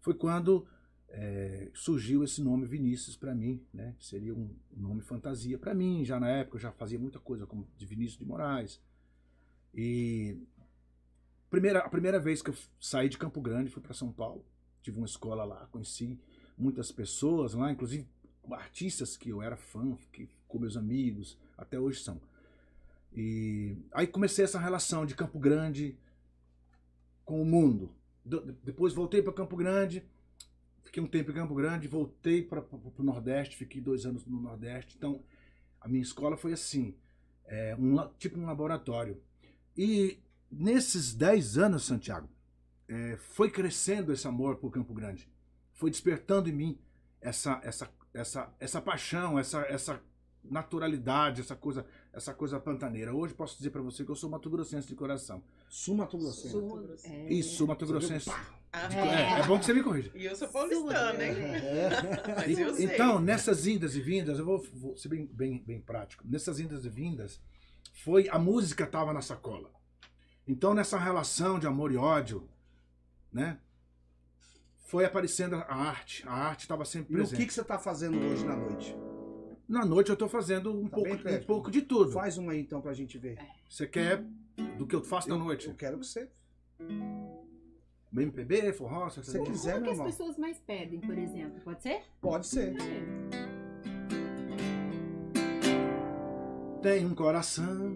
Foi 0.00 0.14
quando 0.14 0.64
é, 1.08 1.68
surgiu 1.74 2.22
esse 2.22 2.40
nome 2.40 2.64
Vinícius 2.64 3.16
para 3.16 3.34
mim, 3.34 3.60
né? 3.74 3.96
Seria 3.98 4.32
um 4.32 4.54
nome 4.70 5.00
fantasia 5.00 5.58
para 5.58 5.74
mim. 5.74 6.04
Já 6.04 6.20
na 6.20 6.28
época 6.28 6.58
eu 6.58 6.60
já 6.60 6.70
fazia 6.70 6.98
muita 6.98 7.18
coisa 7.18 7.44
como 7.44 7.66
de 7.76 7.84
Vinícius 7.84 8.18
de 8.18 8.24
Moraes. 8.24 8.80
E 9.74 10.38
primeira, 11.50 11.80
a 11.80 11.88
primeira 11.88 12.20
vez 12.20 12.40
que 12.40 12.50
eu 12.50 12.54
saí 12.80 13.08
de 13.08 13.18
Campo 13.18 13.40
Grande 13.40 13.68
fui 13.68 13.82
para 13.82 13.94
São 13.94 14.12
Paulo. 14.12 14.44
Tive 14.80 14.96
uma 14.96 15.06
escola 15.06 15.44
lá, 15.44 15.66
conheci 15.72 16.16
muitas 16.56 16.92
pessoas 16.92 17.52
lá, 17.52 17.72
inclusive 17.72 18.06
artistas 18.52 19.16
que 19.16 19.28
eu 19.28 19.42
era 19.42 19.56
fã, 19.56 19.98
que 20.12 20.28
com 20.46 20.58
meus 20.58 20.76
amigos, 20.76 21.36
até 21.56 21.78
hoje 21.80 22.00
são. 22.00 22.20
E 23.12 23.76
aí 23.92 24.06
comecei 24.06 24.44
essa 24.44 24.58
relação 24.58 25.04
de 25.04 25.14
Campo 25.14 25.38
Grande 25.38 25.98
com 27.24 27.42
o 27.42 27.44
mundo. 27.44 27.94
depois 28.64 28.94
voltei 28.94 29.22
para 29.22 29.32
Campo 29.32 29.56
Grande, 29.56 30.02
fiquei 30.84 31.02
um 31.02 31.06
tempo 31.06 31.30
em 31.30 31.34
Campo 31.34 31.54
Grande, 31.54 31.88
voltei 31.88 32.42
para 32.42 32.60
o 32.60 33.02
Nordeste, 33.02 33.56
fiquei 33.56 33.80
dois 33.80 34.06
anos 34.06 34.24
no 34.26 34.40
Nordeste. 34.40 34.96
Então, 34.96 35.22
a 35.80 35.88
minha 35.88 36.02
escola 36.02 36.36
foi 36.36 36.52
assim, 36.52 36.94
é, 37.44 37.76
um, 37.76 37.96
tipo 38.18 38.38
um 38.38 38.46
laboratório. 38.46 39.20
E 39.76 40.18
nesses 40.50 41.14
dez 41.14 41.58
anos, 41.58 41.84
Santiago, 41.84 42.28
é, 42.88 43.16
foi 43.16 43.50
crescendo 43.50 44.12
esse 44.12 44.26
amor 44.26 44.56
por 44.56 44.70
Campo 44.70 44.94
Grande. 44.94 45.28
Foi 45.74 45.90
despertando 45.90 46.48
em 46.48 46.52
mim 46.52 46.78
essa, 47.20 47.60
essa, 47.62 47.90
essa, 48.14 48.54
essa 48.58 48.80
paixão, 48.80 49.38
essa, 49.38 49.60
essa 49.62 50.02
naturalidade, 50.42 51.40
essa 51.40 51.54
coisa, 51.54 51.86
essa 52.12 52.34
coisa 52.34 52.58
pantaneira. 52.58 53.14
Hoje 53.14 53.34
posso 53.34 53.56
dizer 53.56 53.70
para 53.70 53.82
você 53.82 54.04
que 54.04 54.10
eu 54.10 54.16
sou 54.16 54.28
Mato 54.28 54.48
Grossense 54.50 54.88
de 54.88 54.94
coração. 54.94 55.42
Sul 55.68 55.96
Mato 55.96 56.18
Grossense. 56.18 56.50
Sul, 56.50 56.88
é. 57.04 57.32
Isso, 57.32 57.66
Mato 57.66 57.86
Grossense. 57.86 58.30
Ah, 58.72 58.88
é. 58.92 59.40
é, 59.40 59.46
bom 59.46 59.58
que 59.58 59.64
você 59.64 59.72
me 59.72 59.82
corrija. 59.82 60.10
E 60.14 60.24
eu 60.24 60.36
sou 60.36 60.48
paulistana, 60.48 61.24
hein? 61.24 61.32
É. 61.32 61.90
Mas 62.36 62.58
eu 62.58 62.74
sei. 62.74 62.84
Então, 62.86 63.20
nessas 63.20 63.66
indas 63.66 63.94
e 63.94 64.00
vindas, 64.00 64.38
eu 64.38 64.44
vou, 64.44 64.62
vou 64.74 64.96
ser 64.96 65.08
bem, 65.08 65.26
bem, 65.26 65.62
bem 65.66 65.80
prático. 65.80 66.24
Nessas 66.26 66.60
indas 66.60 66.84
e 66.84 66.88
vindas, 66.88 67.40
foi 67.92 68.28
a 68.28 68.38
música 68.38 68.84
estava 68.84 69.12
na 69.12 69.22
sacola. 69.22 69.70
Então, 70.46 70.74
nessa 70.74 70.98
relação 70.98 71.58
de 71.58 71.66
amor 71.66 71.92
e 71.92 71.96
ódio, 71.96 72.48
né? 73.32 73.58
Foi 74.86 75.04
aparecendo 75.04 75.56
a 75.56 75.74
arte. 75.74 76.26
A 76.26 76.32
arte 76.32 76.60
estava 76.60 76.84
sempre 76.84 77.12
presente. 77.12 77.32
E 77.32 77.34
o 77.34 77.38
que, 77.38 77.46
que 77.46 77.52
você 77.52 77.60
está 77.60 77.78
fazendo 77.78 78.18
hoje 78.18 78.44
na 78.44 78.56
noite? 78.56 78.96
Na 79.68 79.84
noite 79.84 80.08
eu 80.08 80.14
estou 80.14 80.28
fazendo 80.30 80.72
um, 80.74 80.88
tá 80.88 80.96
pouco, 80.96 81.12
um 81.12 81.44
pouco 81.46 81.70
de 81.70 81.82
tudo. 81.82 82.10
Faz 82.12 82.38
uma 82.38 82.52
aí 82.52 82.60
então 82.60 82.80
pra 82.80 82.94
gente 82.94 83.18
ver. 83.18 83.38
Você 83.68 83.86
quer 83.86 84.24
do 84.78 84.86
que 84.86 84.96
eu 84.96 85.04
faço 85.04 85.28
eu, 85.28 85.36
na 85.36 85.44
noite? 85.44 85.68
Eu 85.68 85.74
quero 85.74 85.98
que 85.98 86.06
você. 86.06 86.26
MPB, 88.10 88.72
forró, 88.72 89.10
se 89.10 89.22
você 89.22 89.38
quiser, 89.42 89.78
O 89.78 89.82
que 89.82 89.90
as 89.90 90.00
pessoas 90.00 90.38
mais 90.38 90.58
pedem, 90.58 90.98
por 90.98 91.16
exemplo? 91.18 91.60
Pode 91.60 91.82
ser? 91.82 92.00
Pode 92.18 92.46
ser. 92.46 92.74
Tem 96.80 97.04
um 97.04 97.14
coração 97.14 97.94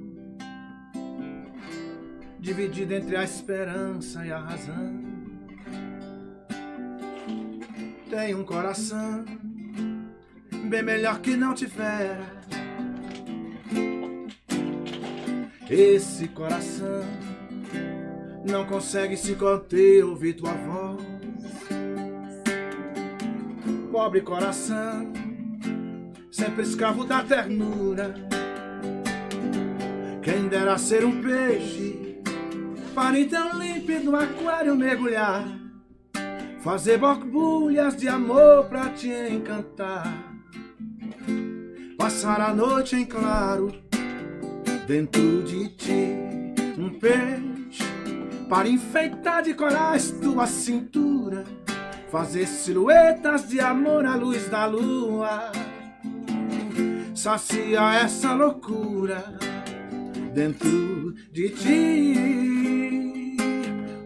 dividido 2.38 2.92
entre 2.92 3.16
a 3.16 3.24
esperança 3.24 4.26
e 4.26 4.30
a 4.30 4.38
razão. 4.38 5.00
Tem 8.10 8.34
um 8.34 8.44
coração 8.44 9.24
bem 10.68 10.82
melhor 10.82 11.20
que 11.20 11.36
não 11.36 11.54
tivera. 11.54 12.42
Esse 15.68 16.28
coração 16.28 17.02
não 18.44 18.66
consegue 18.66 19.16
se 19.16 19.34
conter, 19.34 20.04
ouvir 20.04 20.34
tua 20.34 20.52
voz. 20.52 21.02
Pobre 23.90 24.20
coração, 24.22 25.12
sempre 26.30 26.62
escravo 26.62 27.04
da 27.04 27.22
ternura. 27.22 28.14
Quem 30.22 30.48
dera 30.48 30.78
ser 30.78 31.04
um 31.04 31.20
peixe, 31.22 32.20
para 32.94 33.18
então 33.18 33.58
límpido 33.58 34.14
aquário 34.14 34.76
mergulhar. 34.76 35.44
Fazer 36.60 36.96
borbulhas 36.96 37.96
de 37.96 38.08
amor 38.08 38.66
pra 38.66 38.88
te 38.90 39.10
encantar. 39.10 40.31
Passar 42.02 42.40
a 42.40 42.52
noite 42.52 42.96
em 42.96 43.04
claro 43.04 43.72
dentro 44.88 45.44
de 45.44 45.68
ti, 45.68 46.16
um 46.76 46.90
peixe 46.98 47.84
para 48.48 48.68
enfeitar 48.68 49.44
de 49.44 49.54
corais 49.54 50.10
tua 50.20 50.48
cintura, 50.48 51.44
fazer 52.10 52.48
silhuetas 52.48 53.48
de 53.48 53.60
amor 53.60 54.04
à 54.04 54.16
luz 54.16 54.48
da 54.48 54.66
lua. 54.66 55.52
Sacia 57.14 57.94
essa 57.94 58.34
loucura 58.34 59.22
dentro 60.34 61.14
de 61.30 61.50
ti, 61.50 63.36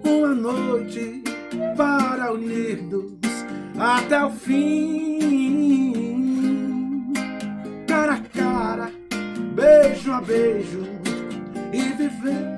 uma 0.05 0.35
noite 0.35 1.25
para 1.75 2.31
unir-nos 2.31 3.17
até 3.79 4.23
o 4.23 4.31
fim 4.31 5.86
beijo 9.67 10.13
a 10.13 10.21
beijo 10.21 10.83
e 11.73 11.83
viver 11.95 12.57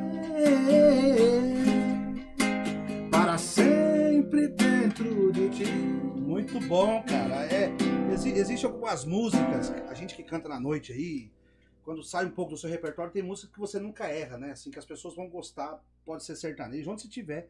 para 3.11 3.39
sempre 3.39 4.49
dentro 4.49 5.33
de 5.33 5.49
ti. 5.49 5.65
Muito 5.65 6.61
bom, 6.61 7.03
cara. 7.05 7.47
É, 7.47 7.71
exi 8.13 8.31
Existem 8.33 8.71
algumas 8.71 9.07
músicas, 9.07 9.71
a 9.89 9.95
gente 9.95 10.15
que 10.15 10.23
canta 10.23 10.51
na 10.51 10.61
noite 10.61 10.93
aí, 10.93 11.31
quando 11.83 12.05
sai 12.05 12.27
um 12.27 12.31
pouco 12.31 12.53
do 12.53 12.59
seu 12.59 12.69
repertório, 12.69 13.11
tem 13.11 13.23
música 13.23 13.51
que 13.51 13.59
você 13.59 13.81
nunca 13.81 14.07
erra, 14.07 14.37
né? 14.37 14.51
Assim, 14.51 14.71
que 14.71 14.79
as 14.79 14.85
pessoas 14.85 15.17
vão 15.17 15.31
gostar, 15.31 15.83
pode 16.05 16.23
ser 16.23 16.37
sertanejo, 16.37 16.91
onde 16.91 17.01
você 17.01 17.09
tiver. 17.09 17.49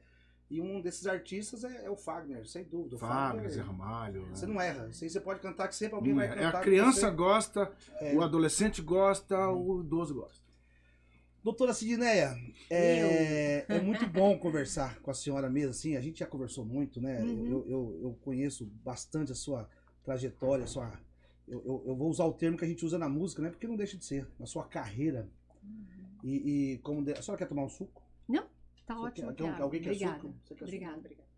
E 0.51 0.63
um 0.63 0.81
desses 0.81 1.07
artistas 1.07 1.63
é, 1.63 1.85
é 1.85 1.91
o 1.91 1.97
Fagner, 1.97 2.47
sem 2.49 2.65
dúvida. 2.65 2.97
O 2.97 2.99
Fagner, 2.99 3.51
Zé 3.51 3.61
Ramalho. 3.61 4.27
Você 4.31 4.47
não 4.47 4.59
erra. 4.59 4.89
Isso 4.89 5.05
aí 5.05 5.11
você 5.11 5.21
pode 5.21 5.41
cantar 5.41 5.69
que 5.69 5.77
sempre 5.77 5.97
alguém 5.97 6.15
não 6.15 6.21
vai 6.21 6.29
cantar. 6.29 6.55
É, 6.55 6.57
a 6.57 6.61
criança 6.61 7.11
gosta, 7.11 7.71
é. 8.01 8.15
o 8.15 8.23
adolescente 8.23 8.81
gosta, 8.81 9.51
o 9.51 9.81
idoso 9.81 10.15
gosta. 10.15 10.49
Doutora 11.43 11.73
Sidneia, 11.73 12.37
é, 12.69 13.65
é, 13.69 13.81
muito 13.81 14.07
bom 14.07 14.37
conversar 14.39 14.99
com 15.01 15.11
a 15.11 15.15
senhora 15.15 15.49
mesmo, 15.49 15.71
assim, 15.71 15.97
a 15.97 16.01
gente 16.01 16.19
já 16.19 16.27
conversou 16.27 16.65
muito, 16.65 17.01
né? 17.01 17.21
Uhum. 17.21 17.47
Eu, 17.47 17.67
eu, 17.69 17.99
eu, 18.03 18.19
conheço 18.23 18.67
bastante 18.85 19.33
a 19.33 19.35
sua 19.35 19.69
trajetória, 20.03 20.65
a 20.65 20.67
sua. 20.67 20.93
Eu, 21.47 21.63
eu, 21.65 21.85
eu, 21.87 21.97
vou 21.97 22.11
usar 22.11 22.25
o 22.25 22.33
termo 22.33 22.59
que 22.59 22.65
a 22.65 22.69
gente 22.69 22.85
usa 22.85 22.99
na 22.99 23.09
música, 23.09 23.41
né? 23.41 23.51
Porque 23.51 23.67
não 23.67 23.77
deixa 23.77 23.97
de 23.97 24.05
ser, 24.05 24.27
na 24.39 24.47
sua 24.47 24.65
carreira. 24.65 25.29
Uhum. 25.63 25.87
E, 26.25 26.73
e, 26.73 26.79
como. 26.79 27.03
De... 27.05 27.13
A 27.13 27.23
senhora 27.23 27.39
quer 27.39 27.49
tomar 27.49 27.63
um 27.63 27.69
suco? 27.69 28.03
Não. 28.29 28.45
Tá 28.89 28.99
ótimo. 28.99 29.35
Quer, 29.35 29.61
alguém 29.61 29.83
quer 29.83 29.91
Obrigada. 29.91 30.15
suco? 30.15 30.35
Você 30.43 30.55
quer 30.55 30.65
Obrigada. 30.65 30.95
Suco? 30.95 31.05
Obrigada. 31.05 31.29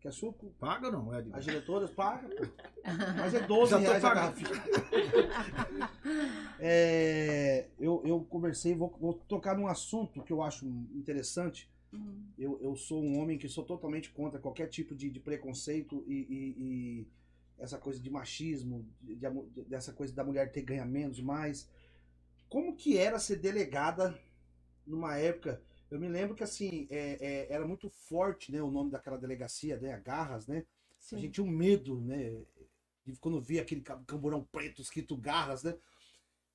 Quer 0.00 0.12
suco? 0.12 0.50
Paga 0.58 0.86
ou 0.86 0.92
não, 0.92 1.16
Ed? 1.16 1.30
As 1.32 1.44
diretoras 1.44 1.90
pagam. 1.92 2.28
Mas 3.16 3.32
é 3.32 3.46
12 3.46 3.70
Já 3.70 3.78
reais 3.78 4.04
a 4.04 4.14
garrafinha. 4.14 4.50
é, 6.58 7.68
eu, 7.78 8.02
eu 8.04 8.24
conversei, 8.24 8.74
vou, 8.74 8.90
vou 9.00 9.14
tocar 9.14 9.56
num 9.56 9.68
assunto 9.68 10.20
que 10.24 10.32
eu 10.32 10.42
acho 10.42 10.66
interessante. 10.66 11.70
Uhum. 11.92 12.26
Eu, 12.36 12.58
eu 12.60 12.74
sou 12.74 13.00
um 13.00 13.20
homem 13.20 13.38
que 13.38 13.48
sou 13.48 13.62
totalmente 13.62 14.10
contra 14.10 14.40
qualquer 14.40 14.66
tipo 14.66 14.92
de, 14.92 15.08
de 15.08 15.20
preconceito 15.20 16.02
e, 16.08 16.12
e, 16.12 16.54
e, 16.58 17.08
essa 17.56 17.78
coisa 17.78 18.00
de 18.00 18.10
machismo, 18.10 18.84
de, 19.00 19.14
de, 19.14 19.62
dessa 19.62 19.92
coisa 19.92 20.12
da 20.12 20.24
mulher 20.24 20.50
ter 20.50 20.62
ganha 20.62 20.84
menos, 20.84 21.20
mais. 21.20 21.70
Como 22.48 22.74
que 22.74 22.98
era 22.98 23.20
ser 23.20 23.36
delegada 23.36 24.18
numa 24.84 25.16
época 25.16 25.62
eu 25.90 26.00
me 26.00 26.08
lembro 26.08 26.34
que 26.34 26.42
assim, 26.42 26.86
é, 26.90 27.16
é, 27.20 27.52
era 27.52 27.66
muito 27.66 27.88
forte, 27.88 28.50
né, 28.50 28.62
o 28.62 28.70
nome 28.70 28.90
daquela 28.90 29.18
delegacia, 29.18 29.78
né, 29.78 29.94
a 29.94 29.98
Garras, 29.98 30.46
né? 30.46 30.64
Sim. 30.98 31.16
A 31.16 31.18
gente 31.20 31.34
tinha 31.34 31.44
um 31.44 31.50
medo, 31.50 32.00
né, 32.00 32.42
de 33.04 33.18
quando 33.18 33.40
via 33.40 33.62
aquele 33.62 33.80
camburão 33.80 34.42
preto 34.44 34.82
escrito 34.82 35.16
Garras, 35.16 35.62
né? 35.62 35.76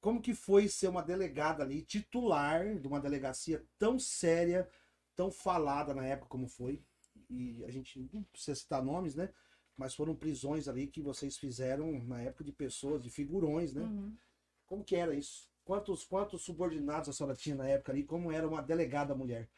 Como 0.01 0.21
que 0.21 0.33
foi 0.33 0.67
ser 0.67 0.87
uma 0.87 1.03
delegada 1.03 1.63
ali, 1.63 1.81
titular 1.83 2.77
de 2.79 2.87
uma 2.87 2.99
delegacia 2.99 3.63
tão 3.77 3.99
séria, 3.99 4.67
tão 5.15 5.31
falada 5.31 5.93
na 5.93 6.05
época 6.05 6.27
como 6.27 6.47
foi? 6.47 6.83
E 7.29 7.63
a 7.63 7.71
gente 7.71 8.09
não 8.11 8.23
precisa 8.23 8.55
citar 8.55 8.83
nomes, 8.83 9.15
né? 9.15 9.29
Mas 9.77 9.95
foram 9.95 10.15
prisões 10.15 10.67
ali 10.67 10.87
que 10.87 11.01
vocês 11.01 11.37
fizeram 11.37 12.03
na 12.03 12.21
época 12.21 12.43
de 12.43 12.51
pessoas, 12.51 13.03
de 13.03 13.09
figurões, 13.09 13.73
né? 13.73 13.83
Uhum. 13.83 14.17
Como 14.65 14.83
que 14.83 14.95
era 14.95 15.13
isso? 15.13 15.50
Quantos, 15.63 16.03
quantos 16.03 16.41
subordinados 16.41 17.09
a 17.09 17.13
senhora 17.13 17.35
tinha 17.35 17.55
na 17.55 17.67
época 17.67 17.91
ali? 17.91 18.03
Como 18.03 18.31
era 18.31 18.47
uma 18.47 18.61
delegada 18.61 19.15
mulher? 19.15 19.49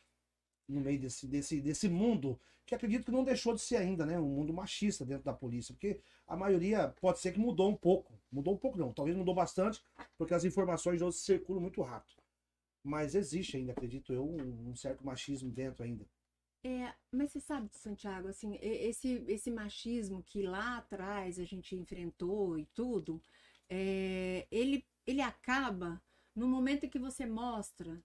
No 0.68 0.82
meio 0.82 1.00
desse, 1.00 1.28
desse, 1.28 1.62
desse 1.62 1.90
mundo, 1.90 2.40
que 2.66 2.76
acredito 2.76 3.06
que 3.06 3.12
não 3.12 3.24
deixou 3.24 3.54
de 3.54 3.62
ser 3.62 3.78
ainda, 3.78 4.06
né? 4.06 4.20
Um 4.20 4.30
mundo 4.30 4.54
machista 4.54 5.06
dentro 5.06 5.24
da 5.24 5.34
polícia. 5.34 5.74
Porque 5.74 6.00
a 6.28 6.36
maioria 6.36 6.94
pode 7.02 7.20
ser 7.20 7.32
que 7.32 7.40
mudou 7.40 7.70
um 7.70 7.76
pouco. 7.76 8.14
Mudou 8.32 8.54
um 8.54 8.58
pouco, 8.58 8.78
não. 8.78 8.94
Talvez 8.94 9.16
mudou 9.18 9.36
bastante, 9.36 9.82
porque 10.18 10.34
as 10.34 10.46
informações 10.46 11.02
hoje 11.02 11.18
circulam 11.18 11.62
muito 11.62 11.82
rápido. 11.82 12.22
Mas 12.84 13.16
existe 13.16 13.58
ainda, 13.58 13.72
acredito 13.72 14.14
eu, 14.14 14.26
um 14.26 14.76
certo 14.76 15.06
machismo 15.06 15.50
dentro 15.50 15.84
ainda. 15.84 16.06
É, 16.66 16.94
mas 17.12 17.32
você 17.32 17.42
sabe, 17.42 17.70
Santiago, 17.74 18.30
assim, 18.30 18.58
esse, 18.62 19.24
esse 19.28 19.52
machismo 19.52 20.24
que 20.24 20.42
lá 20.42 20.78
atrás 20.78 21.38
a 21.38 21.44
gente 21.44 21.76
enfrentou 21.76 22.58
e 22.58 22.66
tudo, 22.68 23.22
é, 23.70 24.48
ele 24.50 24.86
ele 25.06 25.22
acaba 25.22 26.02
no 26.36 26.48
momento 26.48 26.86
em 26.86 26.90
que 26.90 27.00
você 27.00 27.26
mostra 27.26 28.04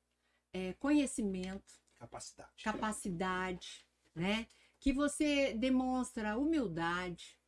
é, 0.53 0.73
conhecimento, 0.75 1.75
capacidade, 1.95 2.63
capacidade, 2.63 3.87
né? 4.15 4.47
Que 4.79 4.93
você 4.93 5.55
demonstra 5.55 6.37
humildade, 6.37 7.39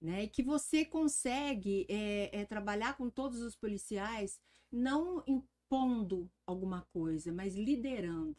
né? 0.00 0.24
E 0.24 0.28
que 0.28 0.42
você 0.42 0.84
consegue 0.84 1.86
é, 1.88 2.40
é, 2.40 2.44
trabalhar 2.44 2.96
com 2.96 3.10
todos 3.10 3.40
os 3.40 3.54
policiais, 3.54 4.40
não 4.70 5.22
impondo 5.26 6.30
alguma 6.46 6.82
coisa, 6.92 7.32
mas 7.32 7.54
liderando. 7.54 8.36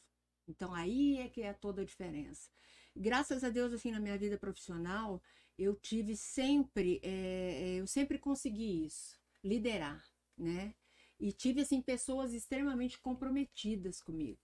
Então 0.48 0.74
aí 0.74 1.18
é 1.20 1.30
que 1.30 1.42
é 1.42 1.54
toda 1.54 1.82
a 1.82 1.86
diferença. 1.86 2.50
graças 2.96 3.44
a 3.44 3.50
Deus, 3.50 3.72
assim, 3.74 3.92
na 3.92 4.00
minha 4.00 4.18
vida 4.18 4.38
profissional, 4.38 5.22
eu 5.58 5.76
tive 5.76 6.16
sempre, 6.16 7.00
é, 7.04 7.76
eu 7.80 7.88
sempre 7.88 8.18
consegui 8.18 8.86
isso, 8.86 9.20
liderar, 9.44 10.04
né? 10.42 10.74
E 11.20 11.32
tive, 11.32 11.62
assim, 11.62 11.82
pessoas 11.82 12.34
extremamente 12.34 13.00
comprometidas 13.00 14.02
comigo, 14.02 14.40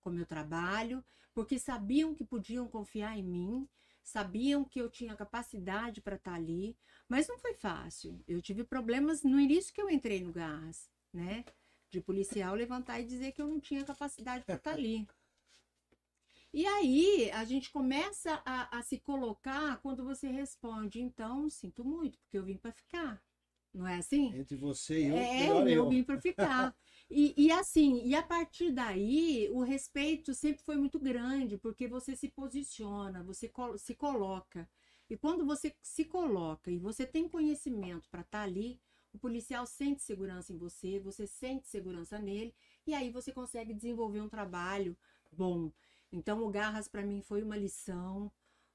com 0.00 0.10
meu 0.10 0.26
trabalho, 0.26 1.04
porque 1.32 1.58
sabiam 1.58 2.14
que 2.14 2.24
podiam 2.24 2.66
confiar 2.66 3.16
em 3.16 3.22
mim, 3.22 3.68
sabiam 4.02 4.64
que 4.64 4.80
eu 4.80 4.90
tinha 4.90 5.16
capacidade 5.16 6.00
para 6.00 6.16
estar 6.16 6.32
tá 6.32 6.36
ali, 6.36 6.76
mas 7.08 7.28
não 7.28 7.38
foi 7.38 7.54
fácil. 7.54 8.20
Eu 8.26 8.42
tive 8.42 8.64
problemas 8.64 9.22
no 9.22 9.38
início 9.38 9.72
que 9.72 9.80
eu 9.80 9.88
entrei 9.90 10.22
no 10.22 10.32
Garras, 10.32 10.90
né? 11.12 11.44
De 11.90 12.00
policial 12.00 12.54
levantar 12.54 13.00
e 13.00 13.04
dizer 13.04 13.32
que 13.32 13.40
eu 13.40 13.48
não 13.48 13.60
tinha 13.60 13.84
capacidade 13.84 14.44
para 14.44 14.56
estar 14.56 14.70
tá 14.70 14.76
ali. 14.76 15.06
E 16.52 16.66
aí 16.66 17.30
a 17.32 17.44
gente 17.44 17.70
começa 17.70 18.40
a, 18.44 18.78
a, 18.78 18.82
se 18.82 18.98
colocar 18.98 19.76
quando 19.82 20.04
você 20.04 20.28
responde, 20.28 21.02
então 21.02 21.50
sinto 21.50 21.84
muito, 21.84 22.18
porque 22.20 22.38
eu 22.38 22.44
vim 22.44 22.56
para 22.56 22.72
ficar. 22.72 23.22
Não 23.76 23.86
é 23.86 23.98
assim? 23.98 24.34
Entre 24.34 24.56
você 24.56 25.02
e 25.02 25.08
eu, 25.08 25.16
é, 25.16 25.50
eu, 25.50 25.68
eu 25.68 25.88
vim 25.88 26.02
para 26.02 26.18
ficar. 26.18 26.74
E, 27.10 27.34
e, 27.36 27.52
assim, 27.52 28.02
e 28.04 28.14
a 28.14 28.22
partir 28.22 28.72
daí, 28.72 29.48
o 29.52 29.62
respeito 29.62 30.34
sempre 30.34 30.64
foi 30.64 30.76
muito 30.76 30.98
grande, 30.98 31.58
porque 31.58 31.86
você 31.86 32.16
se 32.16 32.28
posiciona, 32.28 33.22
você 33.22 33.52
se 33.76 33.94
coloca. 33.94 34.68
E 35.08 35.16
quando 35.16 35.44
você 35.44 35.72
se 35.82 36.04
coloca 36.04 36.70
e 36.70 36.78
você 36.78 37.06
tem 37.06 37.28
conhecimento 37.28 38.08
para 38.10 38.22
estar 38.22 38.38
tá 38.38 38.44
ali, 38.44 38.80
o 39.12 39.18
policial 39.18 39.66
sente 39.66 40.02
segurança 40.02 40.52
em 40.52 40.56
você, 40.56 40.98
você 40.98 41.26
sente 41.26 41.68
segurança 41.68 42.18
nele, 42.18 42.54
e 42.86 42.94
aí 42.94 43.10
você 43.10 43.30
consegue 43.30 43.74
desenvolver 43.74 44.20
um 44.20 44.28
trabalho 44.28 44.96
bom. 45.30 45.70
Então, 46.10 46.42
o 46.44 46.50
Garras 46.50 46.88
para 46.88 47.04
mim 47.04 47.20
foi 47.20 47.42
uma 47.42 47.56
lição 47.56 48.32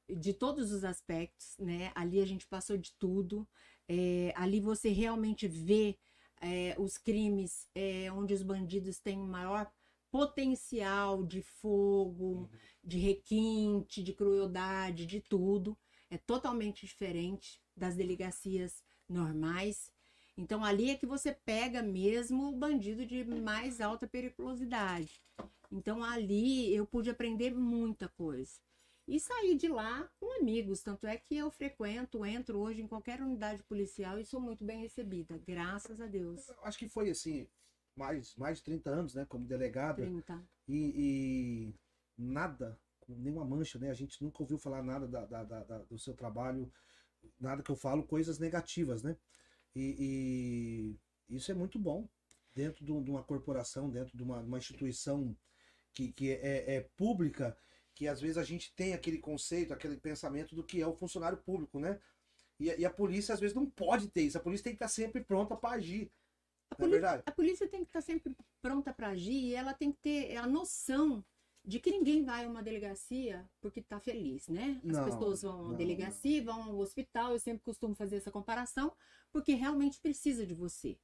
de 0.10 0.34
todos 0.34 0.72
os 0.72 0.84
aspectos, 0.84 1.58
né? 1.58 1.92
Ali 1.96 2.22
a 2.22 2.26
gente 2.26 2.48
passou 2.48 2.78
de 2.78 2.94
tudo. 2.94 3.48
É, 3.94 4.32
ali 4.38 4.62
você 4.62 4.88
realmente 4.88 5.50
vê 5.50 5.98
é, 6.40 6.74
os 6.80 6.98
crimes 6.98 7.68
é, 7.76 8.10
onde 8.10 8.34
os 8.34 8.42
bandidos 8.42 9.00
têm 9.00 9.18
maior 9.18 9.70
potencial 10.10 11.26
de 11.26 11.42
fogo, 11.42 12.24
uhum. 12.24 12.50
de 12.82 12.98
requinte, 12.98 14.02
de 14.02 14.14
crueldade, 14.14 15.06
de 15.06 15.20
tudo. 15.20 15.78
É 16.10 16.18
totalmente 16.18 16.86
diferente 16.86 17.62
das 17.76 17.98
delegacias 17.98 18.82
normais. 19.10 19.92
Então 20.38 20.64
ali 20.64 20.92
é 20.92 20.96
que 20.96 21.06
você 21.06 21.34
pega 21.34 21.84
mesmo 21.84 22.48
o 22.48 22.56
bandido 22.56 23.06
de 23.06 23.26
mais 23.26 23.82
alta 23.82 24.08
periculosidade. 24.08 25.22
Então 25.70 26.02
ali 26.02 26.74
eu 26.74 26.86
pude 26.88 27.10
aprender 27.10 27.54
muita 27.54 28.08
coisa. 28.08 28.54
E 29.08 29.20
saí 29.20 29.56
de 29.56 29.68
lá 29.68 30.10
com 30.20 30.40
amigos, 30.40 30.82
tanto 30.82 31.08
é 31.08 31.18
que 31.18 31.36
eu 31.36 31.50
frequento, 31.52 32.26
entro 32.26 32.60
hoje 32.60 32.82
em 32.82 32.88
qualquer 32.88 33.22
unidade 33.22 33.64
policial 33.64 34.20
e 34.20 34.26
sou 34.26 34.40
muito 34.40 34.64
bem 34.64 34.80
recebida, 34.80 35.38
graças 35.46 36.00
a 36.00 36.08
Deus. 36.08 36.48
Eu 36.48 36.64
acho 36.64 36.78
que 36.78 36.88
foi 36.88 37.10
assim, 37.10 37.48
mais, 37.96 38.36
mais 38.36 38.60
de 38.60 38.64
30 38.66 38.90
anos, 38.90 39.14
né, 39.16 39.26
como 39.26 39.46
delegada. 39.46 40.04
30. 40.04 40.44
E, 40.68 40.94
e 40.96 41.76
nada, 42.18 42.80
nenhuma 43.08 43.44
mancha, 43.44 43.80
né? 43.80 43.90
A 43.90 43.96
gente 43.96 44.24
nunca 44.24 44.42
ouviu 44.42 44.58
falar 44.58 44.84
nada 44.84 45.08
da, 45.08 45.26
da, 45.26 45.44
da, 45.44 45.78
do 45.80 45.98
seu 45.98 46.14
trabalho, 46.14 46.72
nada 47.40 47.64
que 47.64 47.72
eu 47.72 47.76
falo, 47.76 48.04
coisas 48.04 48.40
negativas, 48.40 49.04
né? 49.04 49.18
E, 49.76 50.96
e 51.30 51.36
isso 51.36 51.52
é 51.52 51.56
muito 51.56 51.80
bom 51.80 52.08
dentro 52.54 52.84
de 52.84 52.92
uma 52.92 53.24
corporação, 53.24 53.90
dentro 53.90 54.16
de 54.18 54.24
uma, 54.24 54.40
uma 54.40 54.58
instituição 54.58 55.36
que, 55.94 56.12
que 56.12 56.32
é, 56.32 56.76
é, 56.76 56.82
pública, 56.98 57.58
que 57.94 58.08
às 58.08 58.22
vezes 58.22 58.38
a 58.38 58.44
gente 58.44 58.74
tem 58.74 58.94
aquele 58.94 59.18
conceito, 59.18 59.74
aquele 59.74 59.98
pensamento 59.98 60.56
do 60.56 60.64
que 60.64 60.82
é 60.82 60.88
o 60.88 60.96
funcionário 60.96 61.38
público, 61.38 61.80
né? 61.80 62.00
E, 62.60 62.66
e 62.66 62.86
a 62.86 62.90
polícia 62.90 63.34
às 63.34 63.40
vezes 63.40 63.56
não 63.56 63.66
pode 63.66 64.08
ter 64.10 64.22
isso, 64.22 64.38
a 64.38 64.42
polícia 64.42 64.64
tem 64.64 64.74
que 64.74 64.78
estar 64.78 64.88
sempre 64.88 65.24
pronta 65.24 65.56
para 65.56 65.76
agir. 65.76 66.12
A, 66.70 66.76
é 66.76 66.78
polícia, 66.78 67.24
a 67.26 67.32
polícia 67.32 67.68
tem 67.68 67.84
que 67.84 67.90
estar 67.90 68.02
sempre 68.02 68.36
pronta 68.62 68.94
para 68.94 69.10
agir 69.10 69.34
e 69.34 69.56
ela 69.56 69.74
tem 69.74 69.92
que 69.92 70.00
ter 70.00 70.38
a 70.38 70.48
noção 70.48 71.24
de 71.64 71.80
que 71.80 71.92
ninguém 71.92 72.24
vai 72.24 72.46
a 72.46 72.50
uma 72.50 72.64
delegacia 72.64 73.48
porque 73.60 73.80
está 73.80 74.00
feliz, 74.00 74.48
né? 74.48 74.82
As 74.84 74.98
não, 74.98 75.06
pessoas 75.06 75.42
vão 75.42 75.72
à 75.72 75.74
delegacia, 75.74 76.44
não. 76.44 76.54
vão 76.54 76.64
ao 76.72 76.80
hospital, 76.80 77.34
eu 77.34 77.40
sempre 77.40 77.64
costumo 77.64 77.94
fazer 77.94 78.18
essa 78.18 78.32
comparação, 78.32 78.92
porque 79.32 79.54
realmente 79.54 80.00
precisa 80.00 80.46
de 80.46 80.56
você. 80.56 80.98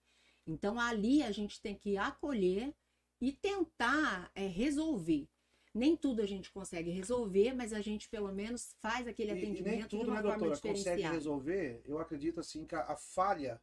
Então 0.46 0.80
ali 0.80 1.22
a 1.22 1.32
gente 1.32 1.62
tem 1.62 1.76
que 1.76 1.98
acolher 1.98 2.74
e 3.20 3.32
tentar 3.32 4.32
é, 4.34 4.48
resolver. 4.48 5.28
Nem 5.78 5.96
tudo 5.96 6.22
a 6.22 6.26
gente 6.26 6.52
consegue 6.52 6.90
resolver, 6.90 7.54
mas 7.54 7.72
a 7.72 7.82
gente 7.82 8.10
pelo 8.10 8.32
menos 8.32 8.76
faz 8.80 9.08
aquele 9.08 9.32
atendimento 9.32 9.68
e 9.68 9.78
nem 9.78 9.88
tudo, 9.88 10.04
de 10.04 10.10
uma 10.10 10.22
né, 10.22 10.30
forma 10.30 10.46
doutora, 10.48 10.74
consegue 10.74 11.02
resolver. 11.04 11.82
Eu 11.86 12.00
acredito 12.00 12.40
assim 12.40 12.66
que 12.66 12.76
a, 12.76 12.82
a, 12.82 12.96
falha 12.96 13.62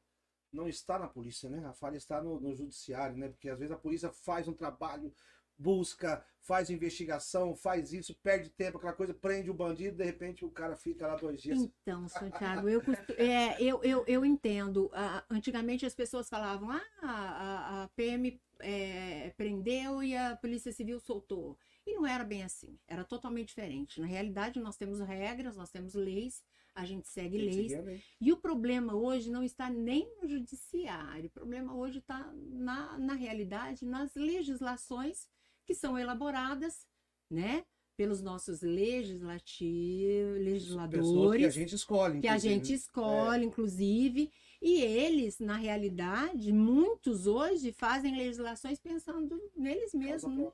não 0.52 0.68
está 0.68 0.98
na 0.98 1.08
polícia, 1.08 1.50
né? 1.50 1.66
A 1.66 1.72
falha 1.72 1.96
está 1.96 2.22
no, 2.22 2.40
no 2.40 2.54
judiciário, 2.54 3.16
né? 3.16 3.28
Porque 3.28 3.48
às 3.48 3.58
vezes 3.58 3.72
a 3.72 3.78
polícia 3.78 4.10
faz 4.10 4.46
um 4.46 4.52
trabalho 4.54 5.12
busca, 5.58 6.24
faz 6.40 6.68
investigação, 6.68 7.54
faz 7.54 7.92
isso, 7.92 8.14
perde 8.22 8.50
tempo, 8.50 8.76
aquela 8.76 8.92
coisa, 8.92 9.14
prende 9.14 9.50
o 9.50 9.54
bandido, 9.54 9.96
de 9.96 10.04
repente 10.04 10.44
o 10.44 10.50
cara 10.50 10.76
fica 10.76 11.06
lá 11.06 11.16
dois 11.16 11.40
dias. 11.40 11.58
Então, 11.58 12.08
Santiago, 12.08 12.68
eu, 12.68 12.82
é, 13.16 13.62
eu, 13.62 13.82
eu, 13.82 14.04
eu 14.06 14.24
entendo. 14.24 14.86
Uh, 14.86 15.22
antigamente 15.30 15.86
as 15.86 15.94
pessoas 15.94 16.28
falavam, 16.28 16.70
ah, 16.70 16.82
a, 17.02 17.84
a 17.84 17.88
PM 17.88 18.40
é, 18.60 19.32
prendeu 19.36 20.02
e 20.02 20.16
a 20.16 20.36
Polícia 20.36 20.72
Civil 20.72 21.00
soltou. 21.00 21.58
E 21.86 21.94
não 21.94 22.06
era 22.06 22.24
bem 22.24 22.42
assim, 22.42 22.78
era 22.88 23.04
totalmente 23.04 23.48
diferente. 23.48 24.00
Na 24.00 24.06
realidade, 24.06 24.58
nós 24.58 24.76
temos 24.76 25.00
regras, 25.00 25.56
nós 25.56 25.70
temos 25.70 25.94
leis, 25.94 26.42
a 26.74 26.84
gente 26.84 27.06
segue 27.08 27.36
leis. 27.36 27.72
E 28.20 28.32
o 28.32 28.36
problema 28.36 28.94
hoje 28.94 29.30
não 29.30 29.42
está 29.42 29.68
nem 29.68 30.10
no 30.20 30.28
judiciário, 30.28 31.26
o 31.26 31.32
problema 31.32 31.74
hoje 31.74 31.98
está, 31.98 32.32
na, 32.34 32.98
na 32.98 33.14
realidade, 33.14 33.84
nas 33.84 34.14
legislações 34.14 35.28
que 35.64 35.74
são 35.74 35.98
elaboradas, 35.98 36.86
né? 37.30 37.64
Pelos 37.96 38.20
nossos 38.20 38.60
legislativos, 38.60 40.40
legisladores. 40.40 41.38
que 41.38 41.46
a 41.46 41.50
gente 41.50 41.74
escolhe. 41.74 42.20
Que 42.20 42.28
a 42.28 42.38
gente 42.38 42.70
né? 42.70 42.76
escolhe, 42.76 43.44
é. 43.44 43.46
inclusive. 43.46 44.32
E 44.60 44.80
eles, 44.80 45.38
na 45.38 45.56
realidade, 45.56 46.50
muitos 46.50 47.26
hoje 47.26 47.70
fazem 47.70 48.16
legislações 48.16 48.80
pensando 48.80 49.38
neles 49.54 49.94
mesmos. 49.94 50.52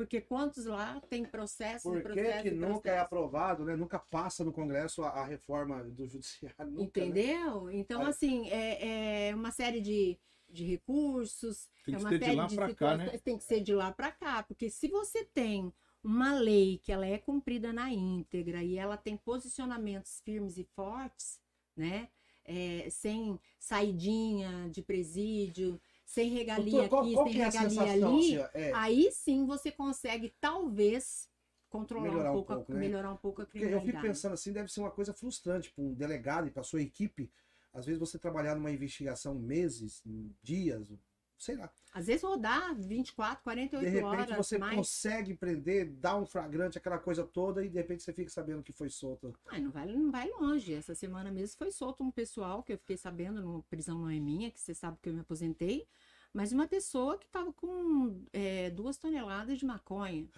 Porque 0.00 0.18
quantos 0.18 0.64
lá 0.64 0.98
tem 1.10 1.26
processo 1.26 1.90
Por 1.90 1.98
que, 1.98 2.02
processo, 2.04 2.42
que 2.42 2.50
nunca 2.52 2.90
é 2.90 2.98
aprovado, 2.98 3.66
né? 3.66 3.76
Nunca 3.76 3.98
passa 3.98 4.42
no 4.42 4.50
Congresso 4.50 5.02
a, 5.02 5.10
a 5.10 5.26
reforma 5.26 5.84
do 5.84 6.06
judiciário. 6.06 6.56
Nunca, 6.70 7.02
né? 7.02 7.06
Entendeu? 7.06 7.64
Né? 7.64 7.76
Então, 7.76 8.06
assim, 8.06 8.48
é, 8.48 9.28
é 9.28 9.34
uma 9.34 9.50
série 9.50 9.78
de 9.82 10.18
de 10.48 10.64
recursos. 10.64 11.68
Tem 11.84 11.94
que 11.94 12.00
é 12.00 12.02
uma 12.02 12.08
ser 12.08 12.18
de 12.18 12.32
lá 12.32 12.48
para 12.48 12.74
cá, 12.74 12.96
né? 12.96 13.18
Tem 13.18 13.36
que 13.36 13.44
ser 13.44 13.60
de 13.60 13.74
lá 13.74 13.92
para 13.92 14.10
cá, 14.10 14.42
porque 14.42 14.70
se 14.70 14.88
você 14.88 15.22
tem 15.22 15.70
uma 16.02 16.34
lei 16.34 16.78
que 16.78 16.90
ela 16.90 17.06
é 17.06 17.18
cumprida 17.18 17.70
na 17.70 17.92
íntegra 17.92 18.62
e 18.62 18.78
ela 18.78 18.96
tem 18.96 19.18
posicionamentos 19.18 20.22
firmes 20.24 20.56
e 20.56 20.64
fortes, 20.64 21.38
né? 21.76 22.08
É, 22.42 22.88
sem 22.90 23.38
saidinha 23.58 24.70
de 24.70 24.82
presídio, 24.82 25.78
sem 26.10 26.28
regalia 26.30 26.88
Doutor, 26.88 27.04
aqui, 27.04 27.12
qual, 27.14 27.28
sem 27.28 27.40
é 27.40 27.44
regalia 27.44 27.82
ali, 27.92 28.36
é. 28.52 28.72
aí 28.74 29.12
sim 29.12 29.46
você 29.46 29.70
consegue 29.70 30.34
talvez 30.40 31.28
controlar 31.68 32.08
melhorar 32.08 32.30
um 32.30 32.34
pouco, 32.34 32.52
um 32.52 32.56
pouco 32.56 32.72
a, 32.72 32.74
né? 32.74 32.80
melhorar 32.80 33.12
um 33.12 33.16
pouco 33.16 33.42
a 33.42 33.46
criminalidade. 33.46 33.86
eu 33.86 33.92
fico 33.92 34.02
pensando 34.02 34.32
assim, 34.32 34.52
deve 34.52 34.72
ser 34.72 34.80
uma 34.80 34.90
coisa 34.90 35.14
frustrante 35.14 35.70
para 35.70 35.84
um 35.84 35.94
delegado 35.94 36.48
e 36.48 36.50
para 36.50 36.64
sua 36.64 36.82
equipe 36.82 37.30
às 37.72 37.86
vezes 37.86 38.00
você 38.00 38.18
trabalhar 38.18 38.56
numa 38.56 38.72
investigação 38.72 39.36
meses, 39.36 40.02
dias, 40.42 40.92
sei 41.40 41.56
lá. 41.56 41.70
Às 41.92 42.06
vezes 42.06 42.22
rodar 42.22 42.74
24, 42.76 43.42
48 43.42 43.74
horas. 43.74 43.92
De 43.92 44.00
repente 44.00 44.32
horas, 44.32 44.46
você 44.46 44.58
mais... 44.58 44.76
consegue 44.76 45.34
prender, 45.34 45.90
dar 45.90 46.16
um 46.16 46.26
flagrante, 46.26 46.78
aquela 46.78 46.98
coisa 46.98 47.24
toda, 47.24 47.64
e 47.64 47.68
de 47.68 47.78
repente 47.78 48.02
você 48.02 48.12
fica 48.12 48.30
sabendo 48.30 48.62
que 48.62 48.72
foi 48.72 48.90
solto. 48.90 49.34
Ah, 49.46 49.58
não 49.58 49.70
vai, 49.70 49.86
não 49.86 50.10
vai 50.10 50.28
longe. 50.38 50.74
Essa 50.74 50.94
semana 50.94 51.32
mesmo 51.32 51.56
foi 51.56 51.72
solto 51.72 52.04
um 52.04 52.10
pessoal 52.10 52.62
que 52.62 52.74
eu 52.74 52.78
fiquei 52.78 52.96
sabendo, 52.96 53.40
no 53.42 53.62
prisão 53.64 53.98
não 53.98 54.10
é 54.10 54.20
minha, 54.20 54.50
que 54.50 54.60
você 54.60 54.74
sabe 54.74 54.98
que 55.02 55.08
eu 55.08 55.14
me 55.14 55.20
aposentei, 55.20 55.88
mas 56.32 56.52
uma 56.52 56.68
pessoa 56.68 57.18
que 57.18 57.26
estava 57.26 57.52
com 57.52 58.22
é, 58.32 58.70
duas 58.70 58.98
toneladas 58.98 59.58
de 59.58 59.64
maconha. 59.64 60.28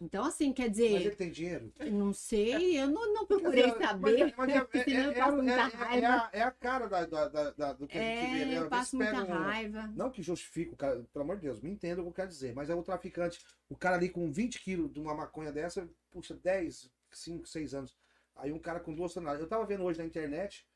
Então, 0.00 0.24
assim, 0.24 0.52
quer 0.52 0.68
dizer. 0.68 0.92
Mas 0.92 1.06
ele 1.06 1.16
tem 1.16 1.30
dinheiro? 1.30 1.72
Não 1.92 2.12
sei, 2.12 2.78
eu 2.80 2.88
não, 2.88 3.14
não 3.14 3.26
procurei 3.26 3.70
saber. 3.70 4.34
Mas, 4.36 4.36
mas 4.36 4.48
é, 4.50 4.84
senão 4.84 5.12
eu 5.12 5.14
passo 5.14 5.36
muita 5.36 5.66
raiva. 5.66 6.06
É 6.06 6.08
a, 6.08 6.30
é 6.32 6.42
a 6.42 6.50
cara 6.50 6.86
da, 6.88 7.06
da, 7.06 7.50
da, 7.50 7.72
do 7.72 7.86
que 7.86 7.96
é, 7.96 8.00
a 8.00 8.26
gente 8.26 8.38
vê, 8.38 8.44
né? 8.44 8.58
Eu 8.58 8.68
passo 8.68 8.96
muita 8.96 9.22
um, 9.22 9.26
raiva. 9.26 9.92
Não 9.94 10.10
que 10.10 10.22
justifique 10.22 10.72
o 10.72 10.76
cara, 10.76 11.02
pelo 11.12 11.24
amor 11.24 11.36
de 11.36 11.42
Deus, 11.42 11.60
me 11.60 11.70
entenda 11.70 12.00
o 12.00 12.04
que 12.04 12.10
eu 12.10 12.14
quero 12.14 12.28
dizer, 12.28 12.54
mas 12.54 12.68
é 12.68 12.74
o 12.74 12.82
traficante, 12.82 13.40
o 13.68 13.76
cara 13.76 13.96
ali 13.96 14.08
com 14.08 14.30
20 14.30 14.62
quilos 14.62 14.92
de 14.92 15.00
uma 15.00 15.14
maconha 15.14 15.52
dessa, 15.52 15.88
puxa, 16.10 16.34
10, 16.34 16.90
5, 17.10 17.46
6 17.46 17.74
anos. 17.74 17.96
Aí 18.36 18.52
um 18.52 18.58
cara 18.58 18.80
com 18.80 18.92
duas 18.92 19.14
toneladas. 19.14 19.40
Eu 19.40 19.48
tava 19.48 19.64
vendo 19.64 19.84
hoje 19.84 19.98
na 19.98 20.04
internet, 20.04 20.66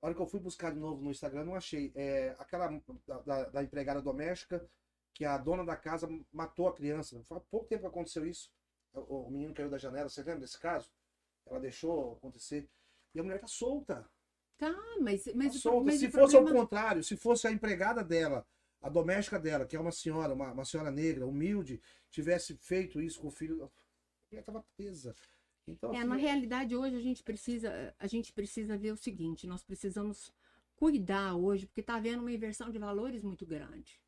a 0.00 0.06
hora 0.06 0.14
que 0.14 0.22
eu 0.22 0.26
fui 0.26 0.38
buscar 0.38 0.72
de 0.72 0.78
novo 0.78 1.02
no 1.02 1.10
Instagram, 1.10 1.44
não 1.44 1.56
achei. 1.56 1.92
É, 1.96 2.34
aquela 2.38 2.68
da, 3.06 3.18
da, 3.20 3.44
da 3.46 3.62
empregada 3.62 4.00
doméstica 4.00 4.64
que 5.16 5.24
a 5.24 5.38
dona 5.38 5.64
da 5.64 5.74
casa 5.74 6.06
matou 6.30 6.68
a 6.68 6.74
criança. 6.74 7.18
Faz 7.24 7.42
pouco 7.50 7.66
tempo 7.66 7.80
que 7.80 7.86
aconteceu 7.86 8.26
isso. 8.26 8.52
o 8.92 9.30
menino 9.30 9.54
caiu 9.54 9.70
da 9.70 9.78
janela, 9.78 10.10
você 10.10 10.22
lembra 10.22 10.40
desse 10.40 10.60
caso? 10.60 10.90
Ela 11.46 11.58
deixou 11.58 12.12
acontecer. 12.12 12.68
E 13.14 13.18
a 13.18 13.22
mulher 13.22 13.40
tá 13.40 13.46
solta. 13.46 14.06
Tá, 14.58 14.70
mas. 15.00 15.24
mas, 15.34 15.54
tá 15.54 15.58
solta. 15.58 15.86
mas 15.86 16.00
se 16.00 16.10
fosse 16.10 16.36
problema... 16.36 16.58
ao 16.58 16.64
contrário, 16.64 17.02
se 17.02 17.16
fosse 17.16 17.46
a 17.46 17.50
empregada 17.50 18.04
dela, 18.04 18.46
a 18.82 18.90
doméstica 18.90 19.38
dela, 19.38 19.64
que 19.64 19.74
é 19.74 19.80
uma 19.80 19.90
senhora, 19.90 20.34
uma, 20.34 20.52
uma 20.52 20.66
senhora 20.66 20.90
negra, 20.90 21.26
humilde, 21.26 21.80
tivesse 22.10 22.54
feito 22.58 23.00
isso 23.00 23.18
com 23.18 23.28
o 23.28 23.30
filho, 23.30 23.64
a 23.64 23.70
mulher 24.30 24.44
tava 24.44 24.62
presa. 24.76 25.14
Então, 25.66 25.94
é, 25.94 25.98
assim, 25.98 26.08
na 26.08 26.16
realidade, 26.16 26.76
hoje 26.76 26.94
a 26.94 27.00
gente 27.00 27.22
precisa, 27.22 27.94
a 27.98 28.06
gente 28.06 28.34
precisa 28.34 28.76
ver 28.76 28.92
o 28.92 28.96
seguinte, 28.98 29.46
nós 29.46 29.64
precisamos 29.64 30.30
cuidar 30.74 31.34
hoje, 31.36 31.66
porque 31.66 31.80
está 31.80 31.94
havendo 31.94 32.20
uma 32.20 32.32
inversão 32.32 32.70
de 32.70 32.78
valores 32.78 33.22
muito 33.22 33.46
grande, 33.46 33.98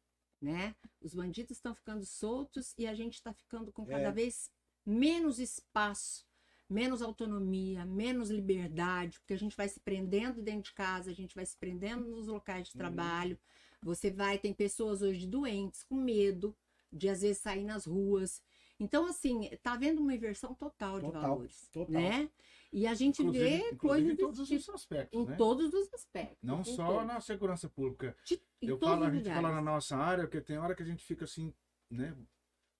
né? 0.41 0.75
Os 1.01 1.15
bandidos 1.15 1.53
estão 1.53 1.75
ficando 1.75 2.05
soltos 2.05 2.75
e 2.79 2.87
a 2.87 2.95
gente 2.95 3.15
está 3.15 3.33
ficando 3.33 3.73
com 3.73 3.87
cada 3.87 4.11
É. 4.11 4.13
vez 4.13 4.51
menos 4.85 5.39
espaço, 5.39 6.27
menos 6.69 7.03
autonomia, 7.03 7.85
menos 7.85 8.31
liberdade, 8.31 9.19
porque 9.21 9.35
a 9.35 9.39
gente 9.39 9.57
vai 9.57 9.69
se 9.69 9.81
prendendo 9.81 10.43
dentro 10.43 10.63
de 10.71 10.75
casa, 10.75 11.11
a 11.11 11.15
gente 11.15 11.35
vai 11.35 11.45
se 11.47 11.57
prendendo 11.57 12.07
nos 12.07 12.27
locais 12.27 12.69
de 12.69 12.75
Uhum. 12.75 12.79
trabalho. 12.79 13.39
Você 13.83 14.11
vai, 14.11 14.39
tem 14.39 14.53
pessoas 14.53 15.03
hoje 15.03 15.27
doentes, 15.27 15.83
com 15.83 15.97
medo 15.97 16.55
de 16.93 17.09
às 17.09 17.23
vezes 17.23 17.39
sair 17.39 17.65
nas 17.65 17.85
ruas. 17.87 18.43
Então, 18.81 19.07
assim, 19.07 19.49
tá 19.63 19.73
havendo 19.73 20.01
uma 20.03 20.15
inversão 20.15 20.55
total 20.55 21.01
de 21.01 21.07
Total, 21.07 21.21
valores, 21.23 21.69
total. 21.73 21.93
né? 21.93 22.31
E 22.73 22.87
a 22.87 22.93
gente 22.95 23.23
Inclusive, 23.23 23.45
vê 23.45 23.57
inclusive 23.71 23.79
coisas 23.79 24.13
em 24.13 24.17
todos 24.17 24.49
tipo 24.49 24.61
os 24.61 24.69
aspectos, 24.69 25.21
em 25.21 25.25
né? 25.27 25.37
todos 25.37 25.73
os 25.73 25.95
aspectos. 25.95 26.37
Não 26.43 26.63
só 26.63 26.87
todos. 26.87 27.07
na 27.07 27.21
segurança 27.21 27.69
pública. 27.69 28.15
De- 28.25 28.43
em 28.61 28.69
Eu 28.69 28.77
todos 28.79 28.95
falo, 28.95 29.05
a 29.07 29.11
gente 29.15 29.29
fala 29.29 29.53
na 29.53 29.63
nossa 29.63 29.97
área, 29.97 30.25
porque 30.25 30.41
tem 30.41 30.59
hora 30.59 30.75
que 30.75 30.83
a 30.83 30.87
gente 30.87 31.03
fica 31.05 31.25
assim, 31.25 31.53
né? 31.91 32.15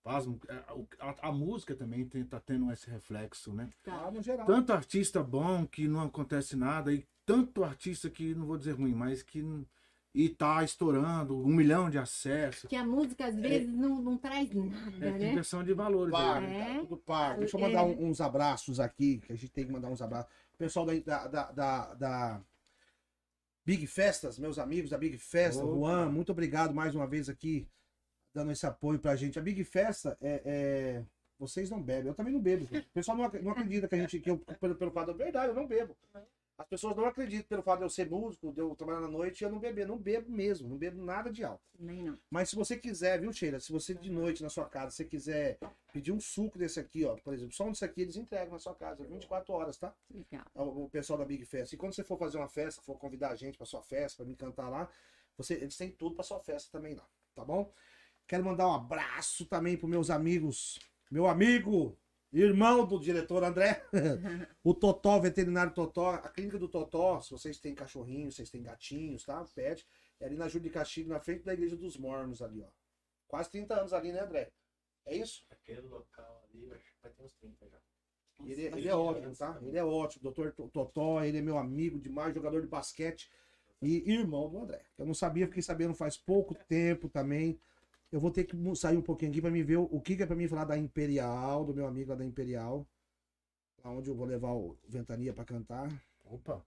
Pasmo. 0.03 0.39
A, 0.67 0.73
o- 0.75 0.87
a- 0.99 1.29
a 1.29 1.31
música 1.31 1.75
também 1.75 2.05
tem, 2.07 2.23
tá 2.23 2.39
tendo 2.39 2.71
esse 2.71 2.89
reflexo, 2.89 3.51
né? 3.53 3.69
Tá. 3.83 4.05
Ah, 4.07 4.11
no 4.11 4.21
geral. 4.21 4.45
Tanto 4.45 4.71
artista 4.71 5.23
bom 5.23 5.65
que 5.65 5.87
não 5.87 6.01
acontece 6.01 6.55
nada, 6.55 6.93
e 6.93 7.05
tanto 7.25 7.63
artista 7.63 8.09
que, 8.09 8.33
não 8.35 8.45
vou 8.45 8.57
dizer 8.57 8.73
ruim, 8.73 8.93
mas 8.93 9.23
que. 9.23 9.39
n- 9.39 9.65
E 10.13 10.27
tá 10.27 10.63
estourando, 10.63 11.37
um 11.39 11.53
milhão 11.53 11.87
de 11.89 11.97
acessos. 11.99 12.67
Que 12.67 12.75
a 12.75 12.83
música 12.83 13.27
às 13.27 13.35
vezes 13.35 13.71
não, 13.71 14.01
não 14.01 14.17
traz 14.17 14.51
nada, 14.51 15.05
É 15.05 15.11
né? 15.11 15.31
inversão 15.31 15.63
de 15.63 15.71
valores. 15.73 16.11
Né? 16.11 16.59
É. 16.71 16.73
tá 16.73 16.79
tudo 16.79 16.97
par. 16.97 17.37
Deixa 17.37 17.55
eu 17.55 17.61
É. 17.63 17.67
mandar 17.67 17.83
um- 17.83 18.07
uns 18.07 18.19
abraços 18.19 18.79
aqui, 18.79 19.19
que 19.19 19.31
a 19.31 19.35
gente 19.35 19.49
tem 19.51 19.65
que 19.67 19.71
mandar 19.71 19.87
uns 19.89 20.01
abraços. 20.01 20.31
O 20.53 20.57
pessoal 20.57 20.85
da, 20.85 21.27
da, 21.27 21.51
da, 21.51 21.93
da- 21.93 22.41
Big 23.63 23.85
Festas, 23.85 24.39
meus 24.39 24.57
amigos 24.57 24.89
da 24.89 24.97
Big 24.97 25.15
Festa, 25.19 25.63
Opa. 25.63 25.75
Juan, 25.75 26.09
muito 26.09 26.31
obrigado 26.31 26.73
mais 26.73 26.95
uma 26.95 27.05
vez 27.05 27.29
aqui, 27.29 27.67
dando 28.33 28.51
esse 28.51 28.65
apoio 28.65 28.97
pra 28.97 29.15
gente. 29.15 29.37
A 29.37 29.41
Big 29.43 29.63
Festa 29.63 30.17
é. 30.19 30.41
é- 30.43 31.03
Vocês 31.37 31.69
não 31.69 31.81
bebem, 31.81 32.07
eu 32.07 32.13
também 32.13 32.33
não 32.33 32.41
bebo. 32.41 32.65
O 32.65 32.83
pessoal 32.93 33.15
não, 33.15 33.29
não 33.41 33.51
acredita 33.51 33.87
que 33.87 33.95
a 33.95 33.97
gente, 33.99 34.19
que 34.19 34.29
eu, 34.29 34.37
pelo, 34.59 34.75
pelo 34.75 34.91
fato 34.91 35.07
da 35.07 35.13
verdade, 35.13 35.47
eu 35.47 35.53
não 35.53 35.65
bebo. 35.65 35.95
As 36.59 36.67
pessoas 36.67 36.93
não 36.93 37.05
acreditam 37.05 37.47
pelo 37.47 37.63
fato 37.63 37.79
de 37.79 37.85
eu 37.85 37.89
ser 37.89 38.09
músico, 38.09 38.51
de 38.51 38.59
eu 38.59 38.75
trabalhar 38.75 38.99
na 38.99 39.07
noite 39.07 39.39
e 39.39 39.45
eu 39.45 39.49
não 39.49 39.59
beber. 39.59 39.87
Não 39.87 39.97
bebo 39.97 40.29
mesmo, 40.29 40.67
não 40.67 40.77
bebo 40.77 41.01
nada 41.01 41.31
de 41.31 41.41
álcool. 41.41 41.63
Nem 41.79 42.03
não. 42.03 42.19
Mas 42.29 42.49
se 42.49 42.55
você 42.57 42.75
quiser, 42.75 43.21
viu, 43.21 43.31
Sheila? 43.31 43.61
Se 43.61 43.71
você 43.71 43.95
de 43.95 44.11
noite 44.11 44.43
na 44.43 44.49
sua 44.49 44.65
casa, 44.65 44.91
você 44.91 45.05
quiser 45.05 45.57
pedir 45.93 46.11
um 46.11 46.19
suco 46.19 46.59
desse 46.59 46.77
aqui, 46.77 47.05
ó, 47.05 47.15
por 47.15 47.33
exemplo, 47.33 47.53
só 47.53 47.63
um 47.63 47.71
desse 47.71 47.85
aqui 47.85 48.01
eles 48.01 48.17
entregam 48.17 48.51
na 48.51 48.59
sua 48.59 48.75
casa, 48.75 49.05
24 49.05 49.53
horas, 49.53 49.77
tá? 49.77 49.95
Legal. 50.13 50.43
O, 50.53 50.89
pessoal 50.89 51.17
da 51.17 51.23
Big 51.23 51.45
Festa. 51.45 51.75
E 51.75 51.77
quando 51.77 51.93
você 51.93 52.03
for 52.03 52.19
fazer 52.19 52.37
uma 52.37 52.49
festa, 52.49 52.81
for 52.81 52.97
convidar 52.97 53.29
a 53.29 53.35
gente 53.37 53.57
pra 53.57 53.65
sua 53.65 53.81
festa, 53.81 54.17
pra 54.17 54.25
me 54.25 54.35
cantar 54.35 54.67
lá, 54.67 54.89
você, 55.37 55.53
eles 55.53 55.77
têm 55.77 55.89
tudo 55.89 56.15
pra 56.15 56.25
sua 56.25 56.41
festa 56.41 56.69
também 56.77 56.93
lá, 56.93 57.07
tá 57.33 57.45
bom? 57.45 57.71
Quero 58.27 58.43
mandar 58.43 58.67
um 58.67 58.73
abraço 58.73 59.45
também 59.45 59.77
pros 59.77 59.89
meus 59.89 60.09
amigos, 60.09 60.77
meu 61.09 61.25
amigo, 61.25 61.97
irmão 62.31 62.85
do 62.85 62.99
diretor 62.99 63.43
André, 63.43 63.83
o 64.63 64.73
Totó, 64.73 65.19
veterinário 65.19 65.73
Totó, 65.73 66.11
a 66.11 66.29
clínica 66.29 66.57
do 66.57 66.67
Totó, 66.67 67.21
se 67.21 67.31
vocês 67.31 67.59
têm 67.59 67.73
cachorrinhos, 67.73 68.35
vocês 68.35 68.49
têm 68.49 68.61
gatinhos, 68.61 69.23
tá? 69.23 69.43
Pet, 69.55 69.87
é 70.19 70.25
ali 70.25 70.35
na 70.35 70.47
Júlia 70.47 70.69
de 70.69 70.73
Castilho, 70.73 71.09
na 71.09 71.19
frente 71.19 71.43
da 71.43 71.53
Igreja 71.53 71.75
dos 71.75 71.97
Mormons 71.97 72.41
ali, 72.41 72.61
ó. 72.61 72.67
Quase 73.27 73.49
30 73.51 73.79
anos 73.79 73.93
ali, 73.93 74.11
né, 74.11 74.21
André? 74.21 74.51
É 75.05 75.15
isso? 75.15 75.45
Aquele 75.49 75.81
local 75.81 76.45
ali, 76.49 76.71
acho 76.71 76.93
que 76.93 77.01
vai 77.01 77.11
ter 77.11 77.23
uns 77.23 77.33
30 77.33 77.67
já. 77.67 77.79
Ele, 78.45 78.61
ele 78.63 78.87
é 78.87 78.95
ótimo, 78.95 79.35
tá? 79.35 79.59
Ele 79.61 79.77
é 79.77 79.83
ótimo. 79.83 80.23
Doutor 80.23 80.51
Totó, 80.51 81.23
ele 81.23 81.39
é 81.39 81.41
meu 81.41 81.57
amigo 81.57 81.99
demais, 81.99 82.33
jogador 82.33 82.61
de 82.61 82.67
basquete 82.67 83.29
e 83.81 84.11
irmão 84.11 84.49
do 84.49 84.59
André. 84.59 84.83
Eu 84.97 85.05
não 85.05 85.13
sabia, 85.13 85.47
fiquei 85.47 85.61
sabendo 85.61 85.93
faz 85.93 86.17
pouco 86.17 86.55
tempo 86.67 87.09
também. 87.09 87.59
Eu 88.11 88.19
vou 88.19 88.31
ter 88.31 88.43
que 88.43 88.55
sair 88.75 88.97
um 88.97 89.01
pouquinho 89.01 89.31
aqui 89.31 89.41
pra 89.41 89.51
me 89.51 89.61
ver 89.63 89.77
o, 89.77 89.83
o 89.83 90.01
que, 90.01 90.15
que 90.15 90.23
é 90.23 90.25
pra 90.25 90.35
mim 90.35 90.47
falar 90.47 90.65
da 90.65 90.77
Imperial, 90.77 91.63
do 91.63 91.73
meu 91.73 91.85
amigo 91.85 92.09
lá 92.09 92.15
da 92.15 92.25
Imperial. 92.25 92.87
Onde 93.83 94.09
eu 94.09 94.15
vou 94.15 94.25
levar 94.25 94.51
o 94.51 94.77
Ventania 94.87 95.33
pra 95.33 95.45
cantar. 95.45 95.87
Opa, 96.25 96.63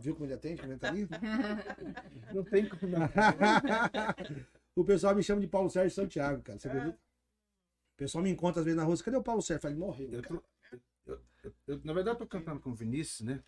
Viu 0.00 0.14
como 0.14 0.26
ele 0.26 0.34
atende 0.34 0.60
com 0.60 0.66
o 0.66 0.70
Ventania? 0.70 1.06
não 2.32 2.44
tem 2.44 2.68
como 2.68 2.86
não. 2.88 3.00
o 4.74 4.84
pessoal 4.84 5.14
me 5.14 5.22
chama 5.22 5.40
de 5.40 5.46
Paulo 5.48 5.68
Sérgio 5.68 5.94
Santiago, 5.94 6.42
cara. 6.42 6.58
Você 6.58 6.68
acredita? 6.68 6.96
O 6.96 7.96
pessoal 7.96 8.24
me 8.24 8.30
encontra 8.30 8.60
às 8.60 8.64
vezes 8.64 8.78
na 8.78 8.84
rua. 8.84 8.96
Cadê 9.02 9.16
o 9.16 9.22
Paulo 9.22 9.42
Sérgio? 9.42 9.60
Falei, 9.62 9.76
morreu. 9.76 10.10
Eu 10.10 10.22
cara. 10.22 10.40
tô- 10.40 10.80
eu- 11.06 11.20
eu- 11.44 11.54
eu- 11.66 11.80
na 11.84 11.92
verdade, 11.92 12.16
eu 12.16 12.20
tô 12.20 12.26
cantando 12.26 12.60
com 12.60 12.70
o 12.70 12.74
Vinícius, 12.74 13.20
né? 13.28 13.42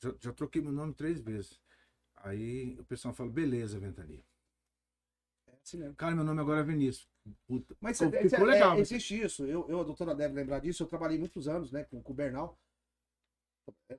Já, 0.00 0.12
já 0.20 0.32
troquei 0.32 0.60
meu 0.60 0.72
nome 0.72 0.92
três 0.94 1.20
vezes. 1.20 1.60
Aí 2.16 2.76
o 2.80 2.84
pessoal 2.84 3.14
fala, 3.14 3.30
beleza, 3.30 3.78
Ventania. 3.78 4.24
É 5.62 5.64
assim 5.64 5.76
mesmo. 5.78 5.94
Cara, 5.94 6.14
meu 6.14 6.24
nome 6.24 6.40
agora 6.40 6.60
é 6.60 6.64
Vinícius. 6.64 7.08
Puta, 7.46 7.76
Mas 7.80 7.98
ficou, 7.98 8.18
é- 8.18 8.28
ficou 8.28 8.48
é- 8.48 8.52
legal. 8.52 8.76
é- 8.76 8.80
existe 8.80 9.20
isso. 9.20 9.46
Eu, 9.46 9.64
eu, 9.68 9.80
a 9.80 9.84
doutora 9.84 10.14
deve 10.14 10.34
lembrar 10.34 10.58
disso. 10.58 10.82
Eu 10.82 10.88
trabalhei 10.88 11.18
muitos 11.18 11.46
anos, 11.46 11.70
né, 11.70 11.84
com, 11.84 12.02
com 12.02 12.12
o 12.12 12.16
Bernal, 12.16 12.58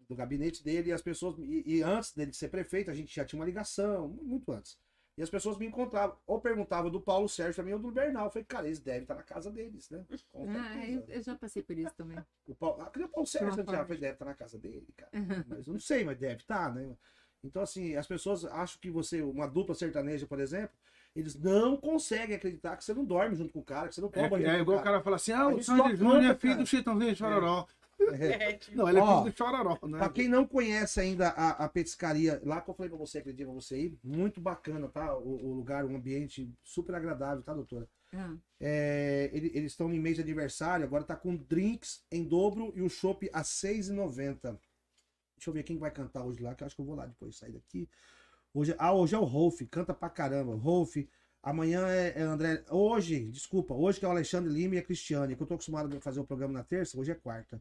do 0.10 0.16
gabinete 0.16 0.62
dele, 0.64 0.90
e 0.90 0.94
as 0.94 1.02
pessoas. 1.02 1.38
E, 1.40 1.64
e 1.78 1.82
antes 1.82 2.14
dele 2.14 2.34
ser 2.34 2.50
prefeito, 2.50 2.92
a 2.92 2.94
gente 2.94 3.16
já 3.16 3.24
tinha 3.24 3.40
uma 3.40 3.46
ligação, 3.46 4.10
muito 4.10 4.52
antes. 4.52 4.78
E 5.16 5.22
as 5.22 5.30
pessoas 5.30 5.58
me 5.58 5.68
encontravam, 5.68 6.18
ou 6.26 6.42
perguntavam 6.42 6.90
do 6.90 7.00
Paulo 7.00 7.30
Sérgio 7.30 7.56
também, 7.56 7.74
ou 7.74 7.80
do 7.80 7.92
Bernal. 7.92 8.26
Eu 8.26 8.32
falei, 8.32 8.46
cara, 8.46 8.66
eles 8.66 8.80
devem 8.80 9.04
estar 9.04 9.16
na 9.16 9.24
casa 9.24 9.50
deles, 9.52 9.90
né? 9.90 10.04
Ah, 10.36 10.90
eu, 10.90 11.06
eu 11.08 11.22
já 11.22 11.36
passei 11.36 11.62
por 11.64 11.78
isso 11.78 11.94
também. 11.96 12.18
O 12.46 12.56
Paulo, 12.56 12.82
ah, 12.82 12.92
o 12.94 13.10
Paulo 13.10 13.28
Sérgio? 13.28 13.64
Parte. 13.64 13.88
falei, 13.88 14.02
deve 14.02 14.14
estar 14.14 14.26
na 14.26 14.34
casa 14.34 14.58
dele, 14.58 14.88
cara. 14.98 15.12
Mas 15.48 15.68
eu 15.68 15.74
não 15.74 15.80
sei, 15.80 16.04
mas 16.04 16.18
deve 16.18 16.42
estar, 16.42 16.74
né? 16.76 16.98
Então, 17.44 17.62
assim, 17.62 17.96
as 17.96 18.08
pessoas 18.08 18.44
acham 18.46 18.80
que 18.82 18.90
você, 18.90 19.22
uma 19.22 19.48
dupla 19.48 19.76
sertaneja, 19.76 20.26
por 20.26 20.40
exemplo, 20.40 20.76
eles 21.16 21.36
não 21.36 21.78
conseguem 21.78 22.36
acreditar 22.36 22.76
que 22.76 22.84
você 22.84 22.94
não 22.94 23.06
dorme 23.06 23.36
junto 23.36 23.54
com 23.54 23.60
o 23.60 23.64
cara, 23.64 23.88
que 23.88 23.96
você 23.96 24.02
não 24.02 24.10
toma 24.10 24.26
É, 24.26 24.30
junto 24.30 24.50
é 24.50 24.56
com 24.56 24.62
igual 24.62 24.78
o 24.80 24.84
cara 24.84 25.02
fala 25.02 25.16
assim: 25.18 25.32
ah, 25.32 25.48
o 25.48 25.64
Sandy 25.64 25.96
Júnior 25.96 26.24
é 26.24 26.36
filho 26.36 26.58
do 26.58 26.66
Chitãozinho 26.66 27.12
de 27.12 27.18
Chororó. 27.18 27.68
É, 28.20 28.54
tipo, 28.54 28.76
Não, 28.76 28.90
ele 28.90 29.00
é 29.00 29.02
Ó, 29.02 29.20
filho 29.22 29.32
do 29.32 29.38
Chororó, 29.38 29.80
né? 29.88 29.98
Pra 30.00 30.10
quem 30.10 30.28
não 30.28 30.46
conhece 30.46 31.00
ainda 31.00 31.30
a, 31.30 31.52
a 31.64 31.70
petiscaria, 31.70 32.42
lá 32.44 32.60
que 32.60 32.70
eu 32.70 32.74
falei 32.74 32.90
pra 32.90 32.98
você, 32.98 33.20
aquele 33.20 33.36
dia 33.36 33.46
pra 33.46 33.54
você 33.56 33.80
ir, 33.80 33.98
muito 34.04 34.42
bacana, 34.42 34.90
tá? 34.90 35.16
O, 35.18 35.38
o 35.46 35.54
lugar, 35.54 35.86
um 35.86 35.96
ambiente 35.96 36.52
super 36.64 36.96
agradável, 36.96 37.42
tá, 37.44 37.54
doutora? 37.54 37.88
Ah, 38.14 38.36
É, 38.60 39.30
ele- 39.32 39.52
eles 39.54 39.72
estão 39.72 39.94
em 39.94 40.00
mês 40.02 40.18
de 40.18 40.22
aniversário, 40.22 40.86
agora 40.86 41.04
tá 41.06 41.16
com 41.16 41.36
drinks 41.36 42.04
em 42.12 42.24
dobro 42.26 42.74
e 42.76 42.82
o 42.82 42.90
chopp 42.90 43.30
a 43.32 43.38
R$ 43.40 43.44
6,90. 43.46 44.60
Deixa 45.38 45.50
eu 45.50 45.54
ver 45.54 45.64
quem 45.64 45.78
vai 45.78 45.92
cantar 45.92 46.26
hoje 46.26 46.42
lá, 46.44 46.54
que 46.56 46.64
eu 46.64 46.66
acho 46.66 46.76
que 46.76 46.82
eu 46.82 46.86
vou 46.86 46.96
lá 46.96 47.06
depois 47.06 47.38
sair 47.38 47.52
daqui. 47.54 47.88
Hoje, 48.54 48.76
ah, 48.78 48.94
hoje 48.94 49.16
é 49.16 49.18
o 49.18 49.24
Rolf, 49.24 49.62
canta 49.72 49.96
pra 49.96 50.10
caramba. 50.10 50.56
Rolf, 50.56 50.98
amanhã 51.42 51.88
é, 51.88 52.20
é 52.20 52.22
André. 52.22 52.64
Hoje, 52.70 53.26
desculpa, 53.26 53.74
hoje 53.74 54.00
que 54.00 54.06
é 54.06 54.08
o 54.08 54.12
Alexandre 54.12 54.54
Lima 54.54 54.76
e 54.76 54.78
a 54.78 54.84
Cristiane, 54.84 55.36
que 55.36 55.42
eu 55.42 55.48
tô 55.48 55.56
acostumado 55.56 55.96
a 55.98 56.00
fazer 56.00 56.20
o 56.20 56.24
programa 56.24 56.54
na 56.54 56.64
terça, 56.64 57.00
hoje 57.00 57.12
é 57.12 57.16
quarta. 57.16 57.60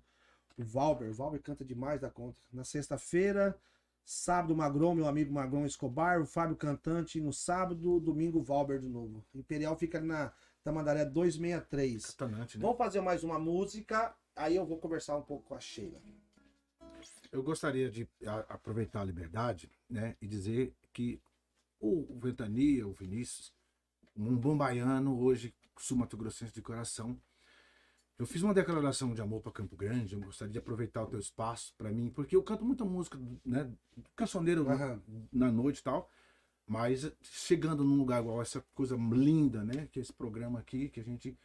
O 0.56 0.62
Valber, 0.62 1.10
o 1.10 1.14
Valber 1.14 1.40
canta 1.40 1.64
demais 1.64 1.98
da 1.98 2.10
conta. 2.10 2.38
Na 2.52 2.62
sexta-feira, 2.62 3.58
sábado, 4.04 4.54
Magron, 4.54 4.94
meu 4.94 5.06
amigo 5.06 5.32
Magron 5.32 5.64
Escobar, 5.64 6.20
o 6.20 6.26
Fábio 6.26 6.56
Cantante 6.56 7.18
no 7.22 7.32
sábado, 7.32 7.98
domingo, 7.98 8.42
Valber 8.42 8.78
de 8.78 8.88
novo. 8.88 9.24
Imperial 9.34 9.74
fica 9.78 9.96
ali 9.96 10.06
na 10.06 10.30
Tamandaré 10.62 11.06
263. 11.06 12.04
Catanante, 12.10 12.58
né? 12.58 12.62
Vamos 12.62 12.76
fazer 12.76 13.00
mais 13.00 13.24
uma 13.24 13.38
música, 13.38 14.14
aí 14.36 14.56
eu 14.56 14.66
vou 14.66 14.76
conversar 14.76 15.16
um 15.16 15.22
pouco 15.22 15.48
com 15.48 15.54
a 15.54 15.60
Sheila. 15.60 15.98
Eu 17.32 17.42
gostaria 17.42 17.90
de 17.90 18.06
aproveitar 18.48 19.00
a 19.00 19.04
liberdade, 19.04 19.70
né, 19.88 20.14
e 20.20 20.28
dizer 20.28 20.74
que 20.92 21.18
o, 21.80 22.18
Ventania, 22.20 22.86
o 22.86 22.92
Vinícius, 22.92 23.52
um 24.14 24.36
bom 24.36 24.56
baiano, 24.56 25.18
hoje 25.18 25.54
sul-mato 25.78 26.16
grossense 26.16 26.52
de 26.52 26.60
coração, 26.60 27.18
eu 28.18 28.26
fiz 28.26 28.42
uma 28.42 28.52
declaração 28.52 29.14
de 29.14 29.22
amor 29.22 29.40
para 29.40 29.50
Campo 29.50 29.74
Grande, 29.74 30.14
eu 30.14 30.20
gostaria 30.20 30.52
de 30.52 30.58
aproveitar 30.58 31.02
o 31.02 31.06
teu 31.06 31.18
espaço 31.18 31.74
para 31.78 31.90
mim, 31.90 32.10
porque 32.10 32.36
eu 32.36 32.42
canto 32.42 32.64
muita 32.66 32.84
música, 32.84 33.18
né, 33.44 33.72
cancioneiro 34.14 34.62
na- 34.62 34.74
Aham. 34.74 35.02
na 35.32 35.50
noite 35.50 35.78
e 35.78 35.82
tal, 35.82 36.10
mas 36.66 37.10
chegando 37.22 37.82
num 37.82 37.96
lugar 37.96 38.20
igual 38.20 38.42
essa 38.42 38.60
coisa 38.74 38.94
linda, 38.96 39.64
né, 39.64 39.88
que 39.90 39.98
é 39.98 40.02
esse 40.02 40.12
programa 40.12 40.58
aqui, 40.60 40.90
que 40.90 41.00
a 41.00 41.02
gente, 41.02 41.36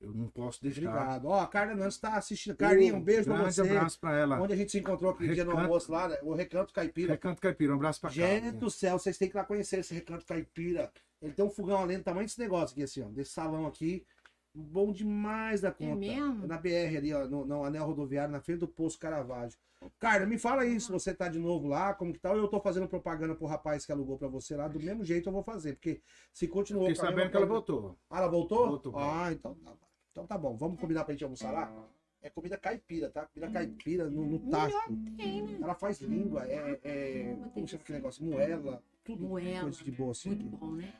eu 0.00 0.12
não 0.12 0.28
posso 0.28 0.62
deixar. 0.62 0.80
Obrigado. 0.88 1.26
Ó, 1.26 1.40
a 1.40 1.46
Carla 1.46 1.74
Nantes 1.74 1.98
tá 1.98 2.14
assistindo. 2.16 2.56
Carlinha, 2.56 2.94
um 2.94 3.02
beijo 3.02 3.24
pra 3.24 3.36
Grande 3.38 3.54
você. 3.54 3.62
abraço 3.62 3.98
para 4.00 4.16
ela. 4.18 4.40
Onde 4.40 4.52
a 4.52 4.56
gente 4.56 4.70
se 4.72 4.78
encontrou 4.78 5.10
aquele 5.10 5.34
dia 5.34 5.44
no 5.44 5.50
Recanto- 5.50 5.66
almoço 5.68 5.90
lá, 5.92 6.08
né? 6.08 6.18
o 6.22 6.34
Recanto 6.34 6.72
Caipira. 6.72 7.12
Recanto 7.12 7.40
Caipira, 7.40 7.72
um 7.72 7.76
abraço 7.76 8.00
para 8.00 8.10
Gente 8.10 8.52
do 8.52 8.70
céu, 8.70 8.98
vocês 8.98 9.18
têm 9.18 9.28
que 9.28 9.36
ir 9.36 9.38
lá 9.38 9.44
conhecer 9.44 9.80
esse 9.80 9.92
Recanto 9.94 10.24
Caipira. 10.24 10.90
Ele 11.20 11.32
tem 11.32 11.44
um 11.44 11.50
fogão 11.50 11.78
além 11.80 11.98
do 11.98 12.04
tamanho 12.04 12.26
desse 12.26 12.38
negócio 12.38 12.72
aqui, 12.74 12.82
assim, 12.84 13.02
ó. 13.02 13.08
Desse 13.08 13.32
salão 13.32 13.66
aqui. 13.66 14.06
Bom 14.54 14.92
demais 14.92 15.60
da 15.60 15.70
conta. 15.70 15.94
mesmo? 15.96 16.46
Na 16.46 16.56
BR 16.58 16.96
ali, 16.96 17.12
ó, 17.12 17.26
no, 17.26 17.44
no 17.44 17.64
anel 17.64 17.84
rodoviário, 17.84 18.32
na 18.32 18.40
frente 18.40 18.60
do 18.60 18.68
Poço 18.68 18.98
Caravaggio. 18.98 19.58
Cara, 20.00 20.26
me 20.26 20.36
fala 20.38 20.62
aí 20.62 20.80
se 20.80 20.90
você 20.90 21.14
tá 21.14 21.28
de 21.28 21.38
novo 21.38 21.68
lá, 21.68 21.94
como 21.94 22.12
que 22.12 22.18
tá, 22.18 22.32
ou 22.32 22.36
eu 22.38 22.48
tô 22.48 22.60
fazendo 22.60 22.88
propaganda 22.88 23.36
pro 23.36 23.46
rapaz 23.46 23.86
que 23.86 23.92
alugou 23.92 24.18
pra 24.18 24.26
você 24.26 24.56
lá, 24.56 24.66
do 24.66 24.80
mesmo 24.80 25.04
jeito 25.04 25.28
eu 25.28 25.32
vou 25.32 25.42
fazer, 25.44 25.74
porque 25.74 26.00
se 26.32 26.48
continuou... 26.48 26.88
Fiquei 26.88 27.00
sabendo 27.04 27.30
que 27.30 27.36
ela 27.36 27.46
voltou. 27.46 27.96
Ah, 28.10 28.18
ela 28.18 28.26
voltou? 28.28 28.66
Voltou, 28.66 28.98
Ah, 28.98 29.30
então 29.30 29.54
tá, 29.54 29.70
então 30.18 30.26
tá 30.26 30.36
bom. 30.36 30.56
Vamos 30.56 30.80
combinar 30.80 31.04
pra 31.04 31.14
gente 31.14 31.22
almoçar 31.22 31.52
lá? 31.52 31.72
É 32.20 32.28
comida 32.28 32.58
caipira, 32.58 33.08
tá? 33.08 33.26
Comida 33.26 33.52
caipira 33.52 34.10
no, 34.10 34.26
no 34.26 34.38
tacho. 34.50 34.76
Tem, 35.16 35.42
né? 35.42 35.58
Ela 35.62 35.74
faz 35.74 36.00
língua, 36.00 36.44
é, 36.44 36.80
é. 36.82 37.36
Como 37.54 37.68
chama 37.68 37.82
aquele 37.82 37.98
negócio? 37.98 38.24
Moela. 38.24 38.82
Tudo 39.04 39.24
Moela. 39.24 39.62
coisa 39.62 39.84
de 39.84 39.92
boa 39.92 40.10
assim. 40.10 40.30
Muito 40.30 40.44
bom, 40.44 40.72
né? 40.72 40.92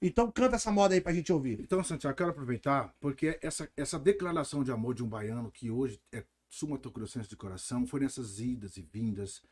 Então 0.00 0.32
canta 0.32 0.56
essa 0.56 0.72
moda 0.72 0.94
aí 0.94 1.00
pra 1.00 1.12
gente 1.12 1.30
ouvir. 1.30 1.60
Então, 1.60 1.84
Santiago, 1.84 2.14
eu 2.14 2.16
quero 2.16 2.30
aproveitar, 2.30 2.94
porque 2.98 3.38
essa, 3.42 3.68
essa 3.76 3.98
declaração 3.98 4.64
de 4.64 4.72
amor 4.72 4.94
de 4.94 5.04
um 5.04 5.08
baiano, 5.08 5.50
que 5.50 5.70
hoje 5.70 6.00
é 6.10 6.24
sumatogrossense 6.48 7.28
de 7.28 7.36
coração, 7.36 7.86
foi 7.86 8.00
nessas 8.00 8.40
idas 8.40 8.76
e 8.78 8.82
vindas 8.82 9.42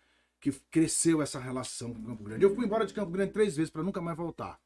que 0.40 0.50
cresceu 0.70 1.20
essa 1.20 1.38
relação 1.38 1.92
com 1.92 2.02
Campo 2.02 2.24
Grande. 2.24 2.42
Eu 2.42 2.54
fui 2.54 2.64
embora 2.64 2.86
de 2.86 2.94
Campo 2.94 3.12
Grande 3.12 3.32
três 3.32 3.54
vezes 3.54 3.70
para 3.70 3.82
nunca 3.82 4.00
mais 4.00 4.16
voltar. 4.16 4.58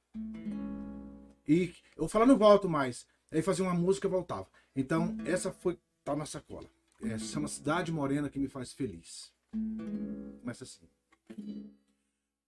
E 1.47 1.75
eu 1.97 2.09
falava, 2.09 2.31
não 2.31 2.39
volto 2.39 2.69
mais. 2.69 3.07
Aí 3.35 3.43
fazia 3.43 3.65
uma 3.65 3.75
música 3.75 4.07
e 4.07 4.11
voltava. 4.11 4.47
Então, 4.77 5.17
essa 5.27 5.51
foi, 5.51 5.77
tá 6.05 6.15
na 6.15 6.25
sacola. 6.25 6.69
É, 7.03 7.19
chama 7.19 7.49
Cidade 7.49 7.91
Morena 7.91 8.31
que 8.31 8.39
me 8.39 8.47
faz 8.47 8.73
feliz. 8.73 9.33
Começa 10.41 10.63
assim. 10.63 10.87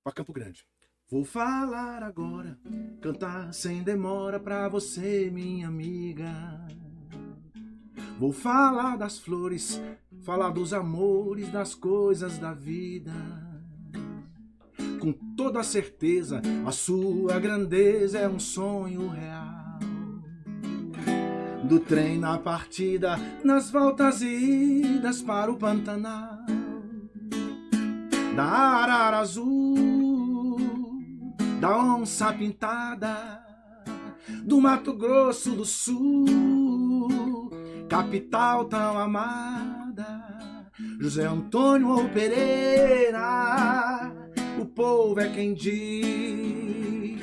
Pra 0.04 0.12
Campo 0.12 0.32
Grande. 0.32 0.64
Vou 1.10 1.24
falar 1.24 2.04
agora, 2.04 2.58
cantar 3.00 3.52
sem 3.52 3.82
demora 3.82 4.38
pra 4.38 4.68
você, 4.68 5.28
minha 5.28 5.66
amiga. 5.66 6.32
Vou 8.18 8.32
falar 8.32 8.96
das 8.96 9.18
flores, 9.18 9.80
falar 10.22 10.50
dos 10.50 10.72
amores, 10.72 11.50
das 11.50 11.74
coisas 11.74 12.38
da 12.38 12.54
vida. 12.54 13.12
Com 15.00 15.12
toda 15.36 15.62
certeza, 15.64 16.40
a 16.64 16.70
sua 16.70 17.38
grandeza 17.40 18.18
é 18.18 18.28
um 18.28 18.38
sonho 18.38 19.08
real. 19.08 19.65
Do 21.68 21.80
trem 21.80 22.16
na 22.16 22.38
partida, 22.38 23.18
nas 23.42 23.72
voltas 23.72 24.22
e 24.22 24.82
idas 24.96 25.20
para 25.20 25.50
o 25.50 25.56
Pantanal. 25.56 26.38
Da 28.36 28.44
arara 28.44 29.18
azul, 29.18 30.58
da 31.60 31.76
onça 31.76 32.32
pintada, 32.32 33.42
do 34.44 34.60
Mato 34.60 34.92
Grosso 34.94 35.56
do 35.56 35.64
Sul, 35.64 37.50
capital 37.88 38.66
tão 38.66 38.96
amada, 38.96 40.70
José 41.00 41.26
Antônio 41.26 41.88
ou 41.88 42.08
Pereira, 42.10 43.20
o 44.60 44.66
povo 44.66 45.18
é 45.18 45.28
quem 45.30 45.52
diz, 45.52 47.20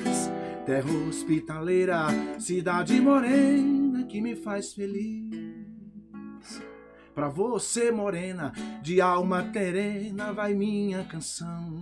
terra 0.66 0.92
hospitaleira, 1.08 2.08
cidade 2.38 3.00
morena 3.00 3.73
que 4.14 4.20
me 4.20 4.36
faz 4.36 4.72
feliz. 4.72 5.28
Pra 7.16 7.28
você, 7.28 7.90
morena, 7.90 8.52
de 8.80 9.00
alma 9.00 9.42
terena, 9.42 10.32
vai 10.32 10.54
minha 10.54 11.02
canção. 11.02 11.80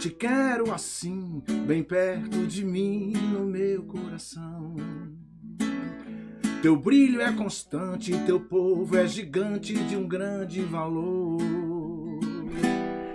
Te 0.00 0.10
quero 0.10 0.72
assim, 0.72 1.40
bem 1.68 1.84
perto 1.84 2.48
de 2.48 2.64
mim, 2.64 3.12
no 3.32 3.46
meu 3.46 3.84
coração. 3.84 4.74
Teu 6.60 6.74
brilho 6.74 7.20
é 7.20 7.30
constante, 7.30 8.10
teu 8.26 8.40
povo 8.40 8.96
é 8.96 9.06
gigante 9.06 9.72
de 9.72 9.96
um 9.96 10.08
grande 10.08 10.62
valor. 10.62 11.38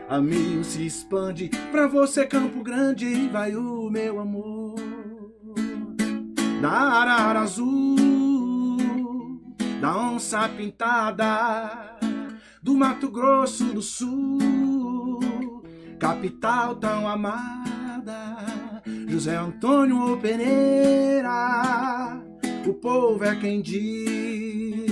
A 0.08 0.22
mil 0.22 0.64
se 0.64 0.86
expande, 0.86 1.50
pra 1.70 1.86
você, 1.86 2.26
Campo 2.26 2.64
Grande, 2.64 3.28
vai 3.28 3.58
o 3.58 3.90
meu 3.90 4.22
amor. 4.22 4.65
Da 6.62 6.72
arara 6.72 7.42
azul, 7.42 8.78
da 9.80 9.98
onça 9.98 10.50
pintada, 10.50 11.98
do 12.62 12.76
Mato 12.76 13.10
Grosso 13.12 13.66
do 13.66 13.82
Sul, 13.82 15.64
capital 16.00 16.76
tão 16.76 17.08
amada, 17.08 18.36
José 19.08 19.36
Antônio 19.36 20.18
Pereira, 20.18 21.32
o 22.66 22.74
povo 22.74 23.24
é 23.24 23.36
quem 23.36 23.62
diz, 23.62 24.86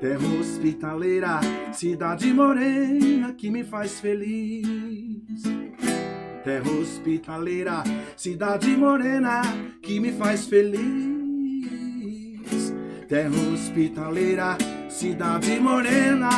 terra 0.00 0.26
hospitaleira, 0.38 1.40
cidade 1.72 2.32
morena 2.32 3.32
que 3.32 3.50
me 3.50 3.64
faz 3.64 3.98
feliz. 4.00 4.66
Terra 6.46 6.70
hospitaleira, 6.70 7.82
cidade 8.16 8.68
morena 8.76 9.42
que 9.82 9.98
me 9.98 10.12
faz 10.12 10.46
feliz. 10.46 10.78
Terra 13.08 13.34
hospitaleira, 13.52 14.56
cidade 14.88 15.58
morena, 15.58 16.30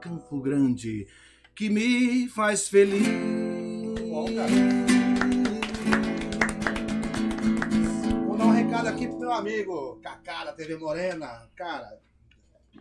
Campo 0.00 0.40
Grande 0.40 1.06
que 1.54 1.68
me 1.68 2.28
faz 2.28 2.66
feliz. 2.68 3.06
Vou 8.26 8.38
dar 8.38 8.46
um 8.46 8.52
recado 8.52 8.86
aqui 8.88 9.06
pro 9.06 9.18
meu 9.18 9.32
amigo 9.34 10.00
Kaká 10.02 10.46
da 10.46 10.52
TV 10.54 10.78
Morena. 10.78 11.46
Cara, 11.54 12.00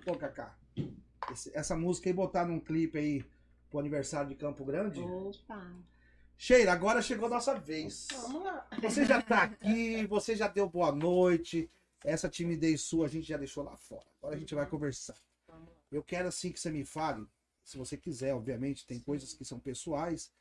pô, 0.06 0.18
esse- 1.34 1.52
essa 1.54 1.76
música 1.76 2.08
aí 2.10 2.14
botar 2.14 2.46
num 2.46 2.62
clipe 2.62 2.98
aí 2.98 3.26
pro 3.70 3.80
aniversário 3.80 4.30
de 4.30 4.36
Campo 4.36 4.64
Grande. 4.64 5.02
Opa! 5.02 5.76
Sheila, 6.42 6.72
agora 6.72 7.02
chegou 7.02 7.26
a 7.28 7.32
nossa 7.32 7.60
vez. 7.60 8.08
Vamos 8.14 8.44
lá. 8.46 8.66
Você 8.82 9.06
já 9.06 9.22
tá 9.22 9.44
aqui, 9.44 10.08
você 10.08 10.38
já 10.38 10.48
deu 10.48 10.70
boa 10.70 10.90
noite. 10.90 11.70
Essa 12.02 12.30
timidez 12.30 12.80
sua 12.80 13.08
a 13.08 13.10
gente 13.10 13.28
já 13.28 13.36
deixou 13.36 13.62
lá 13.62 13.76
fora. 13.76 14.06
Agora 14.20 14.38
a 14.38 14.40
gente 14.40 14.56
vai 14.56 14.66
conversar. 14.66 15.18
Eu 15.92 16.02
quero 16.02 16.30
assim 16.30 16.50
que 16.50 16.58
você 16.58 16.72
me 16.72 16.86
fale, 16.86 17.28
se 17.62 17.78
você 17.78 17.98
quiser, 17.98 18.34
obviamente, 18.34 18.88
tem 18.88 19.02
coisas 19.02 19.34
que 19.34 19.44
são 19.44 19.60
pessoais, 19.60 20.32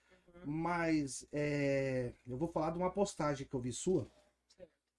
mas 0.45 1.27
é, 1.33 2.13
eu 2.29 2.37
vou 2.37 2.47
falar 2.47 2.71
de 2.71 2.79
uma 2.79 2.93
postagem 2.93 3.45
que 3.45 3.55
eu 3.55 3.61
vi 3.61 3.73
sua, 3.73 4.09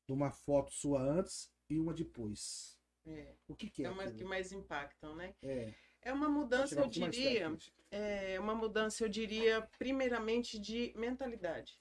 de 0.05 0.11
uma 0.11 0.31
foto 0.31 0.69
sua 0.73 1.01
antes 1.01 1.49
e 1.69 1.79
uma 1.79 1.93
depois. 1.93 2.77
É, 3.05 3.35
O 3.47 3.55
que, 3.55 3.69
que 3.69 3.83
é? 3.83 3.87
é 3.87 3.89
uma 3.89 4.11
que 4.11 4.25
mais 4.25 4.51
impactam, 4.51 5.15
né? 5.15 5.33
É, 5.41 5.73
É 6.01 6.11
uma 6.11 6.27
mudança, 6.27 6.81
eu 6.81 6.87
diria, 6.87 7.57
é 7.89 8.37
uma 8.39 8.53
mudança, 8.53 9.03
eu 9.03 9.09
diria, 9.09 9.61
primeiramente 9.77 10.59
de 10.59 10.91
mentalidade. 10.97 11.79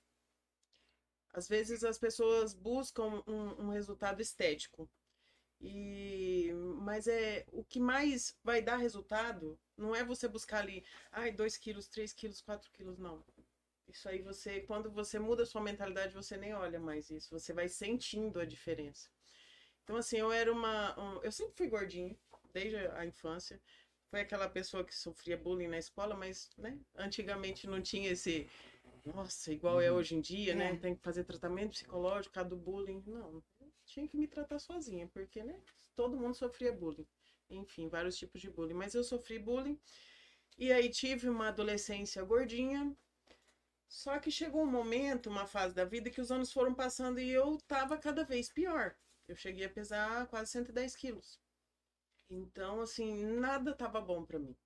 Às 1.32 1.48
vezes 1.48 1.84
as 1.84 1.98
pessoas 1.98 2.52
buscam 2.54 3.22
um, 3.26 3.66
um 3.66 3.68
resultado 3.70 4.20
estético. 4.20 4.88
E 5.60 6.50
mas 6.80 7.08
é 7.08 7.44
o 7.52 7.64
que 7.64 7.80
mais 7.80 8.36
vai 8.44 8.62
dar 8.62 8.76
resultado 8.76 9.58
não 9.76 9.94
é 9.94 10.04
você 10.04 10.28
buscar 10.28 10.60
ali, 10.60 10.84
ai, 11.12 11.32
2 11.32 11.56
quilos, 11.56 11.88
3 11.88 12.12
quilos, 12.12 12.40
4 12.42 12.70
quilos, 12.72 12.98
não. 12.98 13.24
Isso 13.88 14.08
aí 14.08 14.20
você, 14.22 14.60
quando 14.62 14.90
você 14.90 15.18
muda 15.18 15.44
a 15.44 15.46
sua 15.46 15.62
mentalidade, 15.62 16.14
você 16.14 16.36
nem 16.36 16.54
olha 16.54 16.80
mais 16.80 17.10
isso, 17.10 17.30
você 17.38 17.52
vai 17.52 17.68
sentindo 17.68 18.40
a 18.40 18.44
diferença. 18.46 19.08
Então, 19.84 19.96
assim, 19.96 20.18
eu 20.18 20.30
era 20.32 20.52
uma. 20.52 20.98
um- 21.00 21.22
eu 21.22 21.32
sempre 21.32 21.54
fui 21.56 21.68
gordinha, 21.68 22.16
desde 22.52 22.76
a 22.76 23.06
infância. 23.06 23.60
Foi 24.10 24.20
aquela 24.20 24.48
pessoa 24.48 24.84
que 24.84 24.94
sofria 24.94 25.36
bullying 25.36 25.68
na 25.68 25.78
escola, 25.78 26.14
mas, 26.16 26.50
né, 26.56 26.78
antigamente 26.96 27.66
não 27.66 27.80
tinha 27.82 28.10
esse. 28.10 28.48
Nossa, 29.04 29.52
igual 29.52 29.80
é 29.80 29.90
Uhum. 29.90 29.98
hoje 29.98 30.14
em 30.16 30.20
dia, 30.20 30.54
né? 30.54 30.72
É. 30.72 30.76
Tem 30.76 30.94
que 30.94 31.02
fazer 31.02 31.24
tratamento 31.24 31.70
psicológico, 31.70 32.34
causa 32.34 32.50
do 32.50 32.56
bullying. 32.56 33.02
Não, 33.06 33.42
tinha 33.84 34.08
que 34.08 34.16
me 34.16 34.26
tratar 34.26 34.58
sozinha, 34.58 35.08
porque, 35.12 35.42
né, 35.42 35.60
todo 35.94 36.16
mundo 36.16 36.34
sofria 36.34 36.72
bullying. 36.72 37.06
Enfim, 37.50 37.88
vários 37.88 38.16
tipos 38.16 38.40
de 38.40 38.50
bullying. 38.50 38.74
Mas 38.74 38.94
eu 38.94 39.04
sofri 39.04 39.38
bullying. 39.38 39.78
E 40.58 40.72
aí 40.72 40.88
tive 40.90 41.28
uma 41.28 41.48
adolescência 41.48 42.22
gordinha. 42.24 42.94
Só 43.88 44.18
que 44.18 44.30
chegou 44.30 44.62
um 44.62 44.70
momento, 44.70 45.28
uma 45.30 45.46
fase 45.46 45.74
da 45.74 45.84
vida, 45.84 46.10
que 46.10 46.20
os 46.20 46.30
anos 46.30 46.52
foram 46.52 46.74
passando 46.74 47.20
e 47.20 47.30
eu 47.30 47.58
tava 47.66 47.96
cada 47.98 48.24
vez 48.24 48.48
pior. 48.50 48.94
Eu 49.26 49.36
cheguei 49.36 49.64
a 49.66 49.70
pesar 49.70 50.26
quase 50.28 50.50
110 50.50 50.94
quilos. 50.96 51.40
Então, 52.30 52.80
assim, 52.80 53.24
nada 53.24 53.74
tava 53.74 54.00
bom 54.00 54.24
pra 54.24 54.38
mim. 54.38 54.56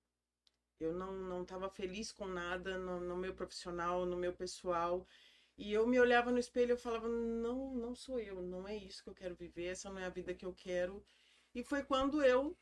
Eu 0.79 0.93
não, 0.93 1.13
não 1.13 1.45
tava 1.45 1.69
feliz 1.69 2.11
com 2.11 2.27
nada 2.27 2.77
no, 2.77 2.99
no 3.01 3.17
meu 3.17 3.33
profissional, 3.33 4.05
no 4.05 4.17
meu 4.17 4.33
pessoal. 4.33 5.07
E 5.57 5.73
eu 5.73 5.87
me 5.87 5.99
olhava 5.99 6.31
no 6.31 6.39
espelho 6.39 6.75
e 6.75 6.77
falava, 6.77 7.07
não, 7.09 7.73
não 7.75 7.95
sou 7.95 8.19
eu, 8.19 8.41
não 8.41 8.67
é 8.67 8.75
isso 8.77 9.03
que 9.03 9.09
eu 9.09 9.15
quero 9.15 9.35
viver, 9.35 9.65
essa 9.67 9.89
não 9.89 9.99
é 9.99 10.05
a 10.05 10.09
vida 10.09 10.33
que 10.33 10.45
eu 10.45 10.53
quero. 10.53 11.03
E 11.55 11.63
foi 11.63 11.83
quando 11.83 12.23
eu 12.23 12.57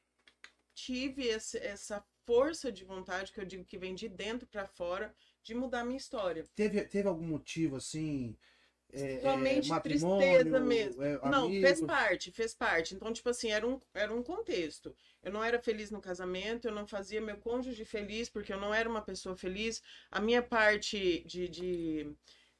tive 0.73 1.27
esse- 1.27 1.59
essa 1.59 2.03
força 2.25 2.71
de 2.71 2.85
vontade, 2.85 3.31
que 3.31 3.39
eu 3.39 3.45
digo 3.45 3.65
que 3.65 3.77
vem 3.77 3.95
de 3.95 4.09
dentro 4.09 4.47
pra 4.47 4.67
fora, 4.67 5.15
de 5.43 5.55
mudar 5.55 5.83
minha 5.85 5.97
história. 5.97 6.45
Teve, 6.55 6.83
teve 6.85 7.07
algum 7.07 7.25
motivo 7.27 7.77
assim? 7.77 8.37
É, 8.93 9.19
Somente 9.21 9.71
é, 9.71 9.79
tristeza 9.79 10.59
mesmo. 10.59 11.03
É, 11.03 11.19
não, 11.29 11.49
fez 11.49 11.81
parte, 11.81 12.31
fez 12.31 12.53
parte. 12.53 12.95
Então, 12.95 13.11
tipo 13.13 13.29
assim, 13.29 13.51
era 13.51 13.67
um, 13.67 13.79
era 13.93 14.13
um 14.13 14.21
contexto. 14.21 14.95
Eu 15.23 15.31
não 15.31 15.43
era 15.43 15.59
feliz 15.59 15.91
no 15.91 16.01
casamento, 16.01 16.67
eu 16.67 16.71
não 16.71 16.87
fazia 16.87 17.21
meu 17.21 17.37
cônjuge 17.37 17.85
feliz, 17.85 18.29
porque 18.29 18.51
eu 18.51 18.59
não 18.59 18.73
era 18.73 18.89
uma 18.89 19.01
pessoa 19.01 19.35
feliz. 19.35 19.81
A 20.09 20.19
minha 20.19 20.41
parte 20.41 21.23
de, 21.25 21.47
de 21.47 22.15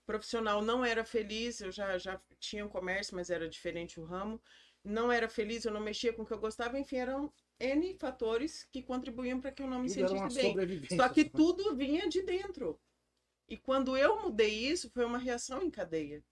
profissional 0.06 0.62
não 0.62 0.84
era 0.86 1.04
feliz, 1.04 1.62
eu 1.62 1.72
já, 1.72 1.98
já 1.98 2.20
tinha 2.39 2.65
um 2.65 2.70
comércio, 2.70 3.15
mas 3.15 3.30
era 3.30 3.48
diferente 3.50 4.00
o 4.00 4.04
ramo. 4.04 4.41
Não 4.84 5.12
era 5.12 5.30
feliz, 5.30 5.65
eu 5.65 5.72
não 5.72 5.82
mexia 5.82 6.12
com 6.12 6.24
o 6.24 6.26
que 6.26 6.34
eu 6.34 6.39
gostava, 6.39 6.80
enfim, 6.80 6.98
eram 6.98 7.32
N 7.60 7.94
fatores 8.00 8.67
que 8.72 8.82
contribuíam 8.82 9.39
para 9.39 9.52
que 9.52 9.62
eu 9.62 9.67
não 9.67 9.80
me 9.80 9.89
sentisse 9.89 10.34
bem. 10.34 10.56
Só 10.96 11.08
que 11.10 11.26
tudo 11.26 11.76
vinha 11.76 12.10
de 12.10 12.24
dentro. 12.24 12.80
E 13.52 13.58
quando 13.58 13.98
eu 13.98 14.22
mudei 14.22 14.50
isso, 14.50 14.90
foi 14.90 15.04
uma 15.04 15.18
reação 15.18 15.62
em 15.62 15.70
cadeia. 15.70 16.24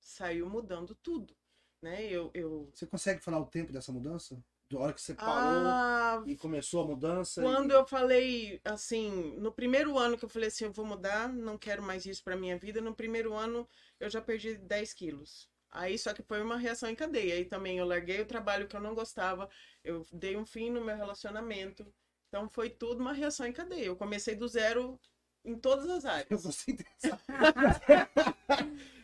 Saiu 0.00 0.48
mudando 0.48 0.94
tudo. 0.94 1.36
Né? 1.82 2.06
Eu, 2.06 2.30
eu... 2.32 2.70
Você 2.72 2.86
consegue 2.86 3.22
falar 3.22 3.38
o 3.38 3.44
tempo 3.44 3.74
dessa 3.74 3.92
mudança? 3.92 4.42
Da 4.70 4.78
hora 4.78 4.94
que 4.94 5.02
você 5.02 5.14
parou 5.14 5.66
Ah, 5.66 6.24
e 6.26 6.34
começou 6.34 6.82
a 6.82 6.86
mudança? 6.86 7.42
quando 7.42 7.72
e... 7.72 7.74
eu 7.74 7.86
falei, 7.86 8.58
assim, 8.64 9.36
no 9.36 9.52
primeiro 9.52 9.98
ano 9.98 10.16
que 10.16 10.24
eu 10.24 10.30
falei 10.30 10.48
assim, 10.48 10.64
eu 10.64 10.72
vou 10.72 10.86
mudar, 10.86 11.28
não 11.28 11.58
quero 11.58 11.82
mais 11.82 12.06
isso 12.06 12.24
pra 12.24 12.34
minha 12.34 12.56
vida, 12.56 12.80
no 12.80 12.94
primeiro 12.94 13.34
ano 13.34 13.68
eu 14.00 14.08
já 14.08 14.22
perdi 14.22 14.56
10 14.56 14.94
quilos. 14.94 15.50
Aí 15.70 15.98
só 15.98 16.14
que 16.14 16.22
foi 16.22 16.42
uma 16.42 16.56
reação 16.56 16.88
em 16.88 16.96
cadeia. 16.96 17.34
Aí 17.34 17.44
também 17.44 17.76
eu 17.76 17.84
larguei 17.84 18.18
o 18.22 18.26
trabalho 18.26 18.66
que 18.66 18.74
eu 18.74 18.80
não 18.80 18.94
gostava, 18.94 19.46
eu 19.84 20.06
dei 20.10 20.38
um 20.38 20.46
fim 20.46 20.70
no 20.70 20.82
meu 20.82 20.96
relacionamento. 20.96 21.86
Então 22.28 22.48
foi 22.48 22.70
tudo 22.70 23.02
uma 23.02 23.12
reação 23.12 23.46
em 23.46 23.52
cadeia. 23.52 23.84
Eu 23.84 23.96
comecei 23.96 24.34
do 24.34 24.48
zero 24.48 24.98
em 25.46 25.56
todas 25.56 25.88
as 25.88 26.04
Eu 26.04 26.10
áreas. 26.10 26.42
gostei 26.42 26.74
dessa... 26.76 27.20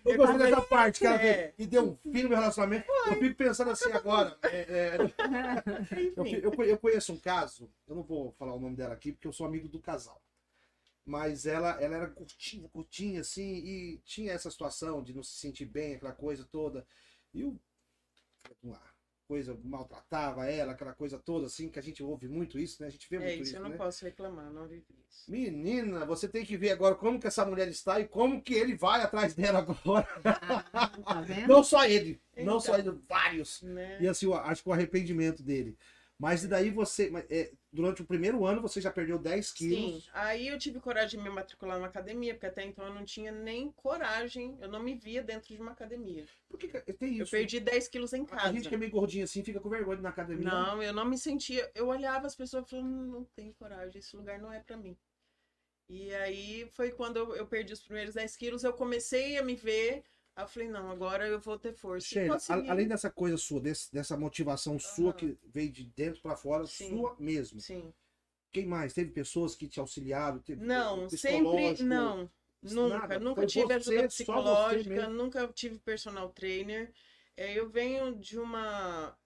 eu 0.05 0.17
gostei 0.17 0.39
dessa 0.39 0.61
parte 0.67 0.99
que 0.99 1.07
ela 1.07 1.23
É. 1.23 1.55
E 1.57 1.67
deu 1.67 1.91
um 1.91 1.97
fim 2.13 2.25
no 2.25 2.29
meu 2.31 2.39
relacionamento. 2.39 2.85
Eu 3.07 3.19
fico 3.19 3.37
pensando 3.37 3.71
assim 3.71 3.93
agora. 3.93 4.37
é, 4.43 4.59
é, 4.59 4.97
eu, 6.17 6.27
Enfim. 6.27 6.37
eu, 6.43 6.53
eu 6.65 6.79
conheço 6.79 7.13
um 7.13 7.19
caso, 7.19 7.71
eu 7.87 7.95
não 7.95 8.03
vou 8.03 8.33
falar 8.33 8.55
o 8.55 8.61
nome 8.61 8.77
dela 8.77 8.95
aqui, 8.95 9.13
porque 9.13 9.29
eu 9.29 9.33
sou 9.33 9.47
amigo 9.47 9.69
do 9.69 9.81
casal. 9.81 10.21
Mas 11.05 11.47
ela, 11.47 11.81
ela 11.81 11.97
era 11.97 12.09
curtinha, 12.11 12.69
curtinha, 12.69 13.21
assim, 13.23 13.57
e 13.57 13.99
tinha 14.05 14.33
essa 14.33 14.51
situação 14.51 15.03
de 15.03 15.13
não 15.15 15.23
se 15.23 15.37
sentir 15.37 15.65
bem, 15.67 15.95
aquela 15.95 16.13
coisa 16.13 16.45
toda. 16.45 16.87
E 17.33 17.45
o. 17.45 17.59
Vamos 18.63 18.79
lá. 18.79 18.92
Coisa 19.33 19.59
maltratava 19.65 20.47
ela, 20.47 20.73
aquela 20.73 20.93
coisa 20.93 21.19
toda, 21.19 21.47
assim, 21.47 21.71
que 21.71 21.79
a 21.79 21.83
gente 21.83 22.03
ouve 22.03 22.29
muito 22.29 22.59
isso, 22.59 22.83
né? 22.83 22.89
A 22.89 22.91
gente 22.91 23.09
vê 23.09 23.17
É 23.17 23.19
muito 23.21 23.33
isso, 23.35 23.43
isso, 23.45 23.57
eu 23.57 23.63
não 23.63 23.71
né? 23.71 23.77
posso 23.79 24.05
reclamar, 24.05 24.53
não 24.53 24.69
vivi 24.69 24.85
isso. 25.09 25.31
Menina, 25.31 26.05
você 26.05 26.29
tem 26.29 26.45
que 26.45 26.55
ver 26.55 26.71
agora 26.73 26.95
como 26.95 27.19
que 27.19 27.27
essa 27.27 27.47
mulher 27.47 27.67
está 27.69 27.99
e 27.99 28.07
como 28.07 28.43
que 28.43 28.53
ele 28.53 28.77
vai 28.77 29.01
atrás 29.01 29.33
dela 29.33 29.61
agora. 29.61 30.07
Ah, 30.23 31.23
tá? 31.25 31.47
Não 31.49 31.65
só 31.65 31.87
ele, 31.87 32.21
não 32.37 32.43
Então. 32.43 32.61
só 32.61 32.77
ele, 32.79 32.91
vários. 33.09 33.63
Né? 33.63 34.03
E 34.03 34.07
assim, 34.07 34.31
acho 34.31 34.63
que 34.63 34.69
o 34.69 34.73
arrependimento 34.75 35.43
dele. 35.43 35.79
Mas 36.19 36.45
e 36.45 36.49
daí 36.49 36.71
você, 36.71 37.11
é, 37.31 37.53
durante 37.73 38.03
o 38.03 38.05
primeiro 38.05 38.45
ano, 38.45 38.61
você 38.61 38.81
já 38.81 38.91
perdeu 38.91 39.19
10 39.19 39.51
Sim, 39.51 39.57
quilos. 39.57 40.11
aí 40.13 40.49
eu 40.49 40.59
tive 40.59 40.79
coragem 40.79 41.19
de 41.19 41.25
me 41.29 41.35
matricular 41.35 41.77
numa 41.79 41.89
academia, 41.89 42.35
porque 42.35 42.47
até 42.47 42.65
então 42.65 42.87
eu 42.87 42.95
não 42.95 43.05
tinha 43.05 43.33
nem 43.33 43.71
coragem, 43.73 44.57
eu 44.61 44.69
não 44.69 44.81
me 44.81 44.95
via 44.95 45.23
dentro 45.23 45.49
de 45.49 45.61
uma 45.61 45.73
academia. 45.73 46.27
Por 46.49 46.59
que 46.59 46.69
que- 46.69 46.93
tem 46.93 47.15
isso? 47.15 47.23
Eu 47.23 47.27
perdi 47.41 47.61
10 47.61 47.89
quilos 47.89 48.13
em 48.13 48.25
A 48.25 48.37
casa. 48.37 48.53
gente 48.53 48.69
que 48.69 48.75
é 48.75 48.79
meio 48.79 48.91
gordinho 48.93 49.25
assim 49.25 49.43
fica 49.43 49.59
com 49.61 49.69
vergonha 49.69 50.01
na 50.01 50.11
academia. 50.11 50.45
Não, 50.45 50.83
eu 50.83 50.93
não 50.93 51.05
me 51.05 51.17
sentia. 51.17 51.71
Eu 51.75 51.89
olhava 51.89 52.27
as 52.27 52.35
pessoas 52.37 52.67
e 52.67 52.71
falava, 52.71 52.89
"Hum, 52.89 53.07
não 53.11 53.25
tenho 53.37 53.55
coragem, 53.55 53.99
esse 53.99 54.17
lugar 54.17 54.39
não 54.39 54.53
é 54.53 54.61
pra 54.61 54.77
mim. 54.77 54.97
E 55.89 56.15
aí 56.15 56.69
foi 56.73 56.91
quando 56.91 57.19
eu, 57.19 57.37
eu 57.37 57.47
perdi 57.47 57.73
os 57.73 57.83
primeiros 57.83 58.15
10 58.15 58.37
quilos, 58.37 58.65
eu 58.65 58.73
comecei 58.73 59.39
a 59.39 59.43
me 59.43 59.55
ver. 59.55 60.03
Aí 60.35 60.45
eu 60.45 60.49
falei, 60.49 60.69
não, 60.69 60.91
agora 60.91 61.27
eu 61.27 61.39
vou 61.41 61.59
ter 61.59 61.75
força. 61.75 62.07
Sheila, 62.09 62.35
consegui. 62.35 62.71
além 62.71 62.89
dessa 62.89 63.11
coisa 63.11 63.37
sua, 63.37 63.61
desse- 63.61 63.93
dessa 63.93 64.17
motivação 64.17 64.79
sua 64.79 65.11
Aham. 65.11 65.13
que 65.17 65.39
veio 65.45 65.71
de 65.71 65.85
dentro 65.85 66.23
pra 66.23 66.37
fora, 66.37 66.67
Sim. 66.67 66.89
sua 66.89 67.15
mesmo. 67.19 67.61
Sim. 67.61 67.93
Quem 68.51 68.67
mais? 68.67 68.93
Teve 68.93 69.11
pessoas 69.11 69.55
que 69.55 69.69
te 69.69 69.79
auxiliaram? 69.81 70.39
Teve 70.39 70.65
Não, 70.65 71.09
sempre. 71.09 71.83
Não. 71.83 72.31
Nunca, 72.63 72.99
Nada. 72.99 73.19
nunca 73.19 73.41
Foi 73.41 73.47
tive 73.47 73.67
você, 73.67 73.73
ajuda 73.75 74.09
psicológica, 74.09 75.09
nunca 75.09 75.49
tive 75.49 75.79
personal 75.81 76.29
trainer. 76.31 76.93
É, 77.37 77.59
eu 77.59 77.69
venho 77.69 78.15
de 78.15 78.39
uma. 78.39 79.19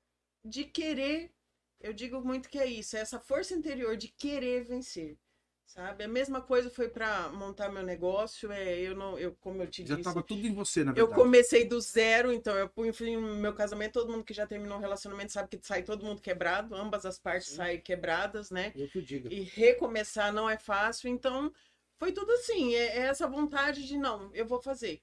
de 0.45 0.65
querer. 0.65 1.33
Eu 1.79 1.93
digo 1.93 2.21
muito 2.23 2.49
que 2.49 2.59
é 2.59 2.67
isso, 2.67 2.97
é 2.97 3.01
essa 3.01 3.21
força 3.21 3.53
interior 3.55 3.97
de 3.97 4.09
querer 4.09 4.65
vencer. 4.65 5.19
Sabe? 5.67 6.05
A 6.05 6.09
mesma 6.09 6.41
coisa 6.41 6.71
foi 6.71 6.89
para 6.89 7.29
montar 7.31 7.69
meu 7.71 7.83
negócio. 7.83 8.51
É, 8.53 8.79
eu 8.81 8.95
não, 8.95 9.19
eu, 9.19 9.37
como 9.41 9.63
eu 9.63 9.67
te 9.67 9.85
Já 9.85 9.97
disse, 9.97 10.05
tava 10.09 10.23
tudo 10.23 10.47
em 10.47 10.55
você, 10.55 10.85
na 10.85 10.93
eu 10.93 11.07
verdade. 11.07 11.21
comecei 11.21 11.65
do 11.67 11.81
zero, 11.81 12.33
então 12.33 12.57
eu 12.57 12.71
enfim, 12.87 13.17
no 13.17 13.37
meu 13.37 13.53
casamento, 13.53 13.95
todo 13.95 14.11
mundo 14.11 14.25
que 14.25 14.33
já 14.33 14.47
terminou 14.47 14.79
um 14.79 14.81
relacionamento 14.81 15.33
sabe 15.33 15.49
que 15.49 15.67
sai 15.67 15.83
todo 15.83 16.05
mundo 16.05 16.23
quebrado, 16.23 16.75
ambas 16.75 17.05
as 17.05 17.19
partes 17.19 17.49
Sim. 17.49 17.57
saem 17.57 17.81
quebradas, 17.81 18.51
né? 18.51 18.73
Eu 18.77 18.89
que 18.89 18.99
o 18.99 19.03
diga. 19.03 19.29
E 19.33 19.43
recomeçar 19.43 20.33
não 20.33 20.49
é 20.49 20.57
fácil, 20.57 21.11
então 21.11 21.53
foi 21.99 22.13
tudo 22.13 22.31
assim, 22.33 22.75
é, 22.75 22.99
é 22.99 23.01
essa 23.09 23.27
vontade 23.27 23.87
de 23.87 23.99
não, 23.99 24.33
eu 24.35 24.47
vou 24.47 24.63
fazer. 24.63 25.03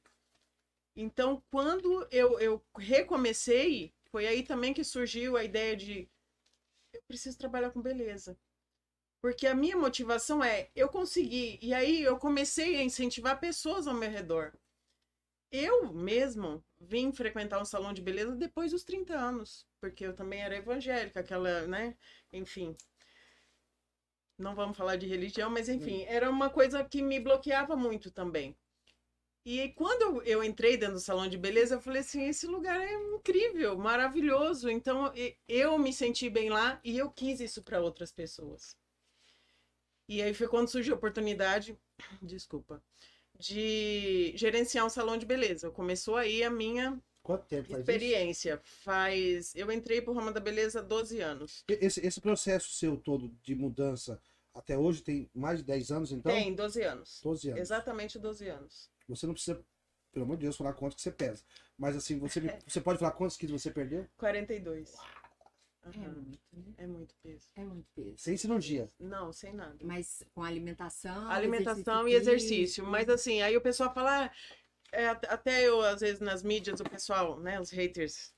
Então, 0.95 1.43
quando 1.51 2.07
eu, 2.11 2.39
eu 2.39 2.63
recomecei, 2.77 3.91
foi 4.11 4.27
aí 4.27 4.43
também 4.43 4.73
que 4.73 4.83
surgiu 4.83 5.35
a 5.35 5.43
ideia 5.43 5.75
de 5.75 6.07
eu 6.93 7.01
preciso 7.07 7.37
trabalhar 7.37 7.71
com 7.71 7.81
beleza. 7.81 8.37
Porque 9.23 9.47
a 9.47 9.55
minha 9.55 9.77
motivação 9.77 10.43
é 10.43 10.69
eu 10.75 10.89
consegui, 10.89 11.57
e 11.61 11.73
aí 11.73 12.03
eu 12.03 12.17
comecei 12.17 12.75
a 12.75 12.83
incentivar 12.83 13.39
pessoas 13.39 13.87
ao 13.87 13.93
meu 13.93 14.11
redor. 14.11 14.51
Eu 15.49 15.93
mesmo 15.93 16.61
vim 16.77 17.09
frequentar 17.13 17.61
um 17.61 17.63
salão 17.63 17.93
de 17.93 18.01
beleza 18.01 18.35
depois 18.35 18.71
dos 18.71 18.83
30 18.83 19.15
anos, 19.15 19.65
porque 19.79 20.05
eu 20.05 20.13
também 20.13 20.41
era 20.41 20.57
evangélica, 20.57 21.21
aquela, 21.21 21.65
né? 21.67 21.95
Enfim, 22.33 22.75
não 24.37 24.53
vamos 24.55 24.75
falar 24.75 24.97
de 24.97 25.07
religião, 25.07 25.49
mas 25.49 25.69
enfim, 25.69 26.03
era 26.03 26.29
uma 26.29 26.49
coisa 26.49 26.83
que 26.83 27.01
me 27.01 27.17
bloqueava 27.17 27.77
muito 27.77 28.11
também. 28.11 28.57
E 29.45 29.69
quando 29.69 30.21
eu, 30.23 30.43
entrei 30.43 30.75
dentro 30.75 30.95
do 30.95 30.99
salão 30.99 31.29
de 31.29 31.37
beleza, 31.37 31.75
eu 31.75 31.81
falei 31.81 32.01
assim: 32.01 32.27
esse 32.27 32.45
lugar 32.45 32.81
é 32.81 32.93
incrível, 33.15 33.77
maravilhoso. 33.77 34.69
Então 34.69 35.13
eu 35.47 35.79
me 35.79 35.93
senti 35.93 36.29
bem 36.29 36.49
lá 36.49 36.77
e 36.83 36.97
eu 36.97 37.09
quis 37.09 37.39
isso 37.39 37.63
para 37.63 37.79
outras 37.79 38.11
pessoas. 38.11 38.75
E 40.07 40.21
aí 40.21 40.33
foi 40.33 40.47
quando 40.47 40.67
surgiu 40.67 40.93
a 40.93 40.97
oportunidade, 40.97 41.77
desculpa, 42.21 42.81
de 43.39 44.33
gerenciar 44.35 44.85
um 44.85 44.89
salão 44.89 45.17
de 45.17 45.25
beleza. 45.25 45.71
Começou 45.71 46.15
aí 46.15 46.43
a 46.43 46.49
minha 46.49 47.01
Quanto 47.23 47.45
tempo 47.45 47.69
faz 47.69 47.81
isso? 47.81 47.91
experiência. 47.91 48.61
Faz. 48.63 49.55
Eu 49.55 49.71
entrei 49.71 50.01
pro 50.01 50.13
ramo 50.13 50.31
da 50.31 50.41
beleza 50.41 50.79
há 50.79 50.83
12 50.83 51.21
anos. 51.21 51.63
Esse, 51.67 52.05
esse 52.05 52.19
processo 52.19 52.73
seu 52.73 52.97
todo 52.97 53.33
de 53.41 53.55
mudança 53.55 54.21
até 54.53 54.77
hoje 54.77 55.01
tem 55.01 55.29
mais 55.33 55.59
de 55.59 55.65
10 55.65 55.91
anos, 55.91 56.11
então? 56.11 56.31
Tem 56.31 56.53
12 56.53 56.81
anos. 56.83 57.21
12 57.23 57.49
anos. 57.49 57.61
Exatamente 57.61 58.19
12 58.19 58.47
anos. 58.49 58.89
Você 59.07 59.25
não 59.25 59.33
precisa, 59.33 59.59
pelo 60.11 60.25
amor 60.25 60.37
de 60.37 60.43
Deus, 60.43 60.55
falar 60.55 60.73
quanto 60.73 60.95
que 60.95 61.01
você 61.01 61.11
pesa. 61.11 61.43
Mas 61.77 61.95
assim, 61.95 62.19
você, 62.19 62.39
você 62.67 62.79
pode 62.79 62.99
falar 62.99 63.11
quantos 63.11 63.37
quilos 63.37 63.61
você 63.61 63.71
perdeu? 63.71 64.05
42. 64.17 64.93
É 65.85 65.89
Aham. 65.89 66.13
muito, 66.13 66.39
né? 66.53 66.63
É 66.77 66.87
muito 66.87 67.15
peso. 67.21 67.47
É 67.55 67.63
muito 67.63 67.87
peso. 67.93 68.17
Sem 68.17 68.37
cirurgia. 68.37 68.89
Não, 68.99 69.33
sem 69.33 69.53
nada. 69.53 69.77
Mas 69.83 70.23
com 70.33 70.43
alimentação. 70.43 71.29
Alimentação 71.29 72.07
e 72.07 72.11
físico, 72.11 72.21
exercício. 72.21 72.85
Mas 72.85 73.09
assim, 73.09 73.41
aí 73.41 73.55
o 73.57 73.61
pessoal 73.61 73.93
fala. 73.93 74.31
é, 74.91 75.07
at- 75.09 75.25
até 75.27 75.63
eu, 75.67 75.81
às 75.81 76.01
vezes, 76.01 76.19
nas 76.19 76.43
mídias, 76.43 76.79
o 76.79 76.83
pessoal, 76.83 77.39
né, 77.39 77.59
os 77.59 77.71
haters 77.71 78.33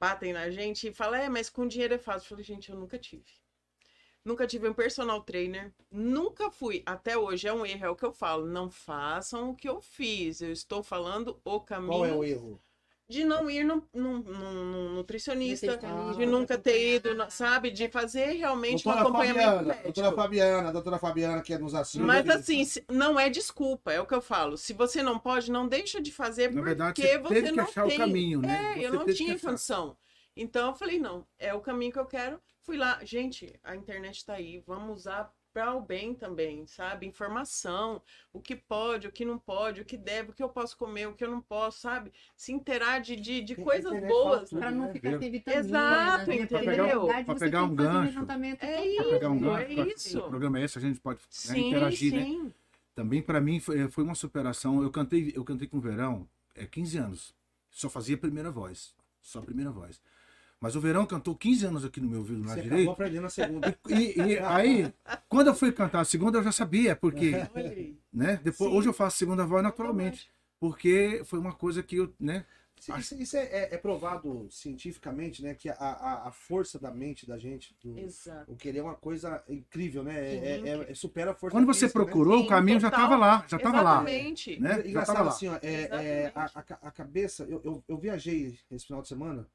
batem 0.00 0.32
na 0.32 0.50
gente 0.50 0.88
e 0.88 0.92
falam, 0.94 1.20
é, 1.20 1.28
mas 1.28 1.50
com 1.50 1.66
dinheiro 1.68 1.94
é 1.94 1.98
fácil. 1.98 2.26
Eu 2.26 2.28
falei, 2.30 2.44
gente, 2.44 2.70
eu 2.70 2.76
nunca 2.76 2.98
tive. 2.98 3.24
Nunca 4.24 4.46
tive 4.46 4.68
um 4.68 4.74
personal 4.74 5.22
trainer. 5.22 5.72
Nunca 5.90 6.50
fui. 6.50 6.82
Até 6.84 7.16
hoje 7.16 7.46
é 7.48 7.52
um 7.52 7.64
erro, 7.64 7.84
é 7.86 7.90
o 7.90 7.96
que 7.96 8.04
eu 8.04 8.12
falo. 8.12 8.44
Não 8.46 8.68
façam 8.70 9.50
o 9.50 9.56
que 9.56 9.68
eu 9.68 9.80
fiz. 9.80 10.40
Eu 10.42 10.52
estou 10.52 10.82
falando 10.82 11.40
o 11.44 11.60
caminho 11.60 11.92
Qual 11.92 12.04
é 12.04 12.12
o 12.14 12.24
erro? 12.24 12.60
De 13.08 13.24
não 13.24 13.48
ir 13.48 13.62
num, 13.64 13.80
num- 13.94 14.18
num- 14.18 14.64
num 14.64 14.88
nutricionista, 14.94 15.78
de 16.16 16.26
nunca 16.26 16.58
ter 16.58 16.96
ido, 16.96 17.10
sabe? 17.30 17.70
De 17.70 17.88
fazer 17.88 18.32
realmente 18.32 18.80
um 18.80 18.90
Doutora 18.92 19.00
acompanhamento 19.02 19.44
Fabiana, 19.44 19.62
médico. 19.68 19.84
doutora 19.84 20.12
Fabiana, 20.16 20.72
doutora 20.72 20.98
Fabiana 20.98 21.42
que 21.42 21.52
é 21.54 21.58
nos 21.58 21.74
assiste. 21.74 22.00
Mas 22.00 22.28
assim, 22.28 22.64
se- 22.64 22.84
não 22.90 23.18
é 23.18 23.30
desculpa, 23.30 23.92
é 23.92 24.00
o 24.00 24.06
que 24.06 24.14
eu 24.14 24.20
falo. 24.20 24.56
Se 24.56 24.72
você 24.72 25.02
não 25.04 25.18
pode, 25.20 25.52
não 25.52 25.68
deixa 25.68 26.00
de 26.00 26.10
fazer 26.10 26.52
Na 26.52 26.62
verdade, 26.62 27.00
porque 27.00 27.18
você 27.18 27.22
você, 27.22 27.34
teve 27.34 27.50
que 27.50 27.56
não 27.56 27.64
achar 27.64 27.86
tem. 27.86 27.94
o 27.96 27.98
caminho, 27.98 28.40
né? 28.40 28.72
É, 28.72 28.74
Você 28.74 28.86
eu 28.86 28.92
não 28.92 29.06
tinha 29.06 29.38
condição. 29.38 29.96
Então 30.36 30.68
eu 30.70 30.74
falei, 30.74 30.98
não, 30.98 31.24
é 31.38 31.54
o 31.54 31.60
caminho 31.60 31.92
que 31.92 31.98
eu 31.98 32.06
quero. 32.06 32.40
Fui 32.62 32.76
lá, 32.76 32.98
gente, 33.04 33.54
a 33.62 33.76
internet 33.76 34.24
tá 34.26 34.34
aí, 34.34 34.62
vamos 34.66 34.96
usar 34.96 35.32
para 35.56 35.74
o 35.74 35.80
bem 35.80 36.14
também, 36.14 36.66
sabe? 36.66 37.06
Informação, 37.06 38.02
o 38.30 38.38
que 38.42 38.54
pode, 38.54 39.06
o 39.08 39.10
que 39.10 39.24
não 39.24 39.38
pode, 39.38 39.80
o 39.80 39.86
que 39.86 39.96
deve, 39.96 40.28
o 40.28 40.32
que 40.34 40.42
eu 40.42 40.50
posso 40.50 40.76
comer, 40.76 41.08
o 41.08 41.14
que 41.14 41.24
eu 41.24 41.30
não 41.30 41.40
posso, 41.40 41.80
sabe? 41.80 42.12
Se 42.36 42.52
inteirar 42.52 42.98
de, 42.98 43.16
de, 43.16 43.40
de 43.40 43.54
Tem- 43.54 43.64
coisas 43.64 43.90
internet 43.90 44.10
boas. 44.10 44.50
Pra 44.50 44.70
não 44.70 44.84
né? 44.88 44.92
ficar 44.92 45.18
sem 45.18 45.30
vitamina. 45.30 45.60
Exato, 45.66 46.28
né? 46.28 46.36
entendeu? 46.36 47.06
Você 47.26 47.38
pegar 47.38 47.64
um 47.64 47.74
gancho. 47.74 48.12
levantamento 48.12 48.62
É. 48.62 48.96
Pra 48.96 49.04
pegar 49.04 49.30
um 49.30 49.36
Isso, 49.36 49.44
gancho, 49.46 49.80
é 49.80 49.94
isso. 49.94 50.18
o 50.18 50.28
programa 50.28 50.58
é 50.58 50.64
esse, 50.64 50.76
a 50.76 50.80
gente 50.82 51.00
pode 51.00 51.20
né, 51.20 51.26
Sim, 51.30 51.68
interagir, 51.68 52.12
né? 52.12 52.24
sim. 52.24 52.52
Também 52.94 53.22
para 53.22 53.40
mim 53.40 53.58
foi, 53.58 53.88
foi 53.88 54.04
uma 54.04 54.14
superação. 54.14 54.82
Eu 54.82 54.90
cantei, 54.90 55.32
eu 55.34 55.42
cantei 55.42 55.66
com 55.66 55.78
o 55.78 55.80
Verão 55.80 56.28
é, 56.54 56.66
15 56.66 56.98
anos. 56.98 57.34
Só 57.70 57.88
fazia 57.88 58.18
primeira 58.18 58.50
voz. 58.50 58.94
Só 59.22 59.40
primeira 59.40 59.70
voz. 59.70 60.02
Mas 60.60 60.74
o 60.74 60.80
Verão 60.80 61.04
cantou 61.06 61.34
15 61.36 61.66
anos 61.66 61.84
aqui 61.84 62.00
no 62.00 62.08
meu 62.08 62.20
ouvido 62.20 62.40
lá 62.42 62.54
Você 62.54 62.62
direito. 62.62 62.74
acabou 62.90 62.92
aprendendo 62.94 63.26
a 63.26 63.30
segunda. 63.30 63.78
E, 63.88 64.20
e 64.20 64.38
aí, 64.38 64.92
quando 65.28 65.48
eu 65.48 65.54
fui 65.54 65.70
cantar 65.70 66.00
a 66.00 66.04
segunda, 66.04 66.38
eu 66.38 66.42
já 66.44 66.52
sabia, 66.52 66.96
porque, 66.96 67.32
né? 68.12 68.40
Depois, 68.42 68.70
Sim. 68.70 68.76
hoje 68.76 68.88
eu 68.88 68.92
faço 68.94 69.18
segunda 69.18 69.44
voz 69.44 69.62
naturalmente. 69.62 70.30
Porque 70.58 71.22
foi 71.26 71.38
uma 71.38 71.52
coisa 71.52 71.82
que 71.82 71.96
eu, 71.96 72.12
né? 72.18 72.44
Isso, 72.98 73.14
isso- 73.14 73.36
é, 73.36 73.42
é- 73.44 73.74
é 73.74 73.78
provado 73.78 74.46
cientificamente, 74.50 75.42
né? 75.42 75.54
Que 75.54 75.68
a, 75.68 75.74
a, 75.74 76.28
a 76.28 76.30
força 76.32 76.78
da 76.78 76.90
mente 76.90 77.26
da 77.26 77.36
gente, 77.38 77.74
do- 77.82 77.98
Exato. 77.98 78.50
o 78.52 78.56
querer 78.56 78.78
é 78.78 78.82
uma 78.82 78.94
coisa 78.94 79.42
incrível, 79.48 80.02
né? 80.04 80.14
É, 80.18 80.60
é- 80.64 80.90
é- 80.90 80.94
supera 80.94 81.30
a 81.32 81.34
força 81.34 81.54
Quando 81.56 81.66
da 81.66 81.72
você 81.72 81.80
física, 81.86 81.98
né? 81.98 82.04
procurou, 82.04 82.38
o 82.40 82.42
Sim, 82.42 82.48
caminho 82.48 82.80
já 82.80 82.88
estava 82.88 83.16
lá, 83.16 83.44
já 83.48 83.56
estava 83.56 83.80
lá. 83.82 83.92
Exatamente. 83.96 84.60
Né? 84.60 84.74
Já 84.82 84.88
Engraçado 84.88 85.16
tava 85.16 85.28
lá. 85.28 85.34
assim, 85.34 85.48
ó, 85.48 85.58
é, 85.62 85.72
é, 85.82 86.32
a, 86.34 86.44
a- 86.44 86.88
a 86.88 86.90
cabeça, 86.90 87.44
eu, 87.44 87.60
eu, 87.64 87.84
eu 87.88 87.98
viajei 87.98 88.58
esse 88.70 88.86
final 88.86 89.00
de 89.02 89.08
semana, 89.08 89.46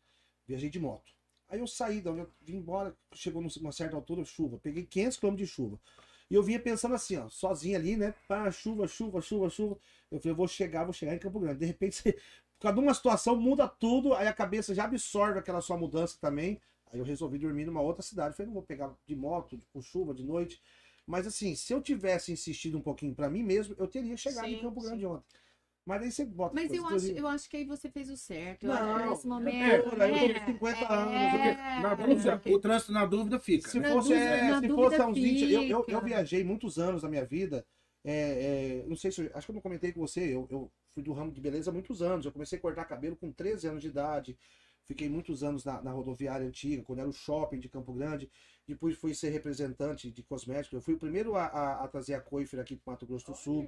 viajei 0.47 0.69
de 0.69 0.79
moto. 0.79 1.11
Aí 1.49 1.59
eu 1.59 1.67
saí, 1.67 1.99
da 2.01 2.11
onde 2.11 2.21
eu 2.21 2.31
vim 2.41 2.55
embora, 2.55 2.95
chegou 3.13 3.41
numa 3.41 3.71
certa 3.71 3.95
altura, 3.95 4.23
chuva. 4.23 4.57
Peguei 4.57 4.85
500 4.85 5.17
km 5.17 5.35
de 5.35 5.47
chuva. 5.47 5.79
E 6.29 6.33
eu 6.35 6.41
vinha 6.41 6.59
pensando 6.59 6.95
assim, 6.95 7.17
ó, 7.17 7.27
sozinho 7.27 7.75
ali, 7.77 7.97
né? 7.97 8.13
Pá, 8.25 8.49
chuva, 8.49 8.87
chuva, 8.87 9.21
chuva, 9.21 9.49
chuva. 9.49 9.77
Eu 10.09 10.19
falei, 10.19 10.31
eu 10.31 10.35
vou 10.37 10.47
chegar, 10.47 10.85
vou 10.85 10.93
chegar 10.93 11.13
em 11.13 11.19
Campo 11.19 11.41
Grande. 11.41 11.59
De 11.59 11.65
repente, 11.65 11.95
você, 11.95 12.13
por 12.13 12.61
causa 12.61 12.75
de 12.77 12.81
uma 12.81 12.93
situação, 12.93 13.35
muda 13.35 13.67
tudo, 13.67 14.13
aí 14.13 14.27
a 14.27 14.33
cabeça 14.33 14.73
já 14.73 14.85
absorve 14.85 15.39
aquela 15.39 15.59
sua 15.59 15.77
mudança 15.77 16.17
também. 16.21 16.61
Aí 16.89 16.99
eu 16.99 17.03
resolvi 17.03 17.37
dormir 17.37 17.65
numa 17.65 17.81
outra 17.81 18.01
cidade. 18.01 18.35
Falei, 18.35 18.47
não 18.47 18.53
vou 18.53 18.63
pegar 18.63 18.95
de 19.05 19.15
moto, 19.15 19.59
com 19.73 19.81
chuva, 19.81 20.13
de 20.13 20.23
noite. 20.23 20.61
Mas 21.05 21.27
assim, 21.27 21.53
se 21.55 21.73
eu 21.73 21.81
tivesse 21.81 22.31
insistido 22.31 22.77
um 22.77 22.81
pouquinho 22.81 23.13
pra 23.13 23.29
mim 23.29 23.43
mesmo, 23.43 23.75
eu 23.77 23.87
teria 23.87 24.15
chegado 24.15 24.47
em 24.47 24.55
Sim, 24.55 24.61
Campo 24.61 24.81
Grande 24.81 25.01
sim. 25.01 25.05
ontem. 25.05 25.25
Mas 25.85 26.03
aí 26.03 26.11
você 26.11 26.25
bota. 26.25 26.53
Mas 26.53 26.71
eu 26.71 26.85
acho, 26.87 27.07
eu 27.07 27.27
acho 27.27 27.49
que 27.49 27.57
aí 27.57 27.65
você 27.65 27.89
fez 27.89 28.09
o 28.09 28.15
certo. 28.15 28.65
Eu 28.65 28.69
Não, 28.73 28.95
acho 28.95 29.03
que 29.03 29.09
nesse 29.09 29.25
é, 29.25 29.29
momento. 29.29 30.01
aí 30.01 30.11
eu 30.11 30.27
né? 30.27 30.33
tenho 30.33 30.45
50 30.45 30.79
É, 30.79 30.93
anos, 30.93 31.31
Porque 31.31 31.47
é, 31.47 31.55
na 31.81 31.91
é. 31.91 31.95
dúvida, 32.07 32.41
o 32.45 32.59
trânsito 32.59 32.91
na 32.91 33.05
dúvida 33.05 33.39
fica. 33.39 33.69
Se 33.69 33.79
né? 33.79 33.89
Na 33.89 33.95
fosse, 33.95 34.09
dúvida- 34.09 34.25
é, 34.25 34.49
na 34.51 34.59
se 34.61 34.67
fosse 34.69 34.95
há 35.01 35.07
uns 35.07 35.15
20. 35.17 35.51
Eu, 35.51 35.63
eu, 35.63 35.85
eu 35.87 36.01
viajei 36.03 36.43
muitos 36.43 36.77
anos 36.77 37.01
da 37.01 37.09
minha 37.09 37.25
vida. 37.25 37.65
é, 38.03 38.81
é, 38.83 38.85
não 38.87 38.95
sei 38.95 39.11
se. 39.11 39.21
eu- 39.25 39.31
Acho 39.33 39.47
que 39.47 39.51
eu 39.51 39.55
não 39.55 39.61
comentei 39.61 39.91
com 39.91 40.01
você. 40.01 40.21
Eu, 40.21 40.47
eu 40.51 40.71
fui 40.89 41.01
do 41.03 41.13
ramo 41.13 41.31
de 41.31 41.41
beleza 41.41 41.71
há 41.71 41.73
muitos 41.73 42.01
anos. 42.01 42.25
Eu 42.25 42.31
comecei 42.31 42.57
a 42.59 42.61
cortar 42.61 42.85
cabelo 42.85 43.15
com 43.15 43.31
13 43.31 43.67
anos 43.67 43.81
de 43.81 43.87
idade. 43.87 44.37
Fiquei 44.85 45.09
muitos 45.09 45.43
anos 45.43 45.63
na, 45.65 45.81
na 45.81 45.91
rodoviária 45.91 46.45
antiga, 46.45 46.83
quando 46.83 46.99
era 46.99 47.07
o 47.09 47.13
shopping 47.13 47.59
de 47.59 47.69
Campo 47.69 47.93
Grande. 47.93 48.29
Depois 48.67 48.97
fui 48.97 49.13
ser 49.15 49.29
representante 49.29 50.11
de 50.11 50.21
cosméticos. 50.23 50.73
Eu 50.73 50.81
fui 50.81 50.93
o 50.93 50.99
primeiro 50.99 51.35
a, 51.35 51.45
a- 51.45 51.83
a 51.85 51.87
trazer 51.87 52.13
a 52.13 52.21
Coifer 52.21 52.59
aqui 52.59 52.75
para 52.75 52.93
Mato 52.93 53.05
Grosso 53.07 53.31
do 53.31 53.35
Sul. 53.37 53.67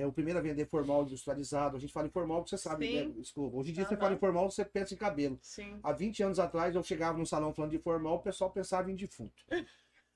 É 0.00 0.06
o 0.06 0.12
primeiro 0.12 0.38
a 0.38 0.42
vender 0.42 0.66
formal 0.66 1.02
industrializado. 1.02 1.76
A 1.76 1.80
gente 1.80 1.92
fala 1.92 2.06
em 2.06 2.10
formal 2.10 2.38
porque 2.38 2.50
você 2.50 2.58
sabe, 2.62 2.86
Sim. 2.86 3.06
né? 3.08 3.12
Desculpa. 3.18 3.56
Hoje 3.56 3.70
em 3.70 3.74
dia 3.74 3.84
você 3.84 3.94
Aham. 3.94 4.00
fala 4.00 4.14
em 4.14 4.18
formal, 4.18 4.50
você 4.50 4.64
pensa 4.64 4.94
em 4.94 4.96
cabelo. 4.96 5.38
Sim. 5.42 5.78
Há 5.82 5.92
20 5.92 6.22
anos 6.22 6.38
atrás 6.38 6.74
eu 6.74 6.82
chegava 6.82 7.18
num 7.18 7.26
salão 7.26 7.52
falando 7.52 7.72
de 7.72 7.78
formal, 7.78 8.16
o 8.16 8.20
pessoal 8.22 8.50
pensava 8.50 8.90
em 8.90 8.94
defunto. 8.94 9.42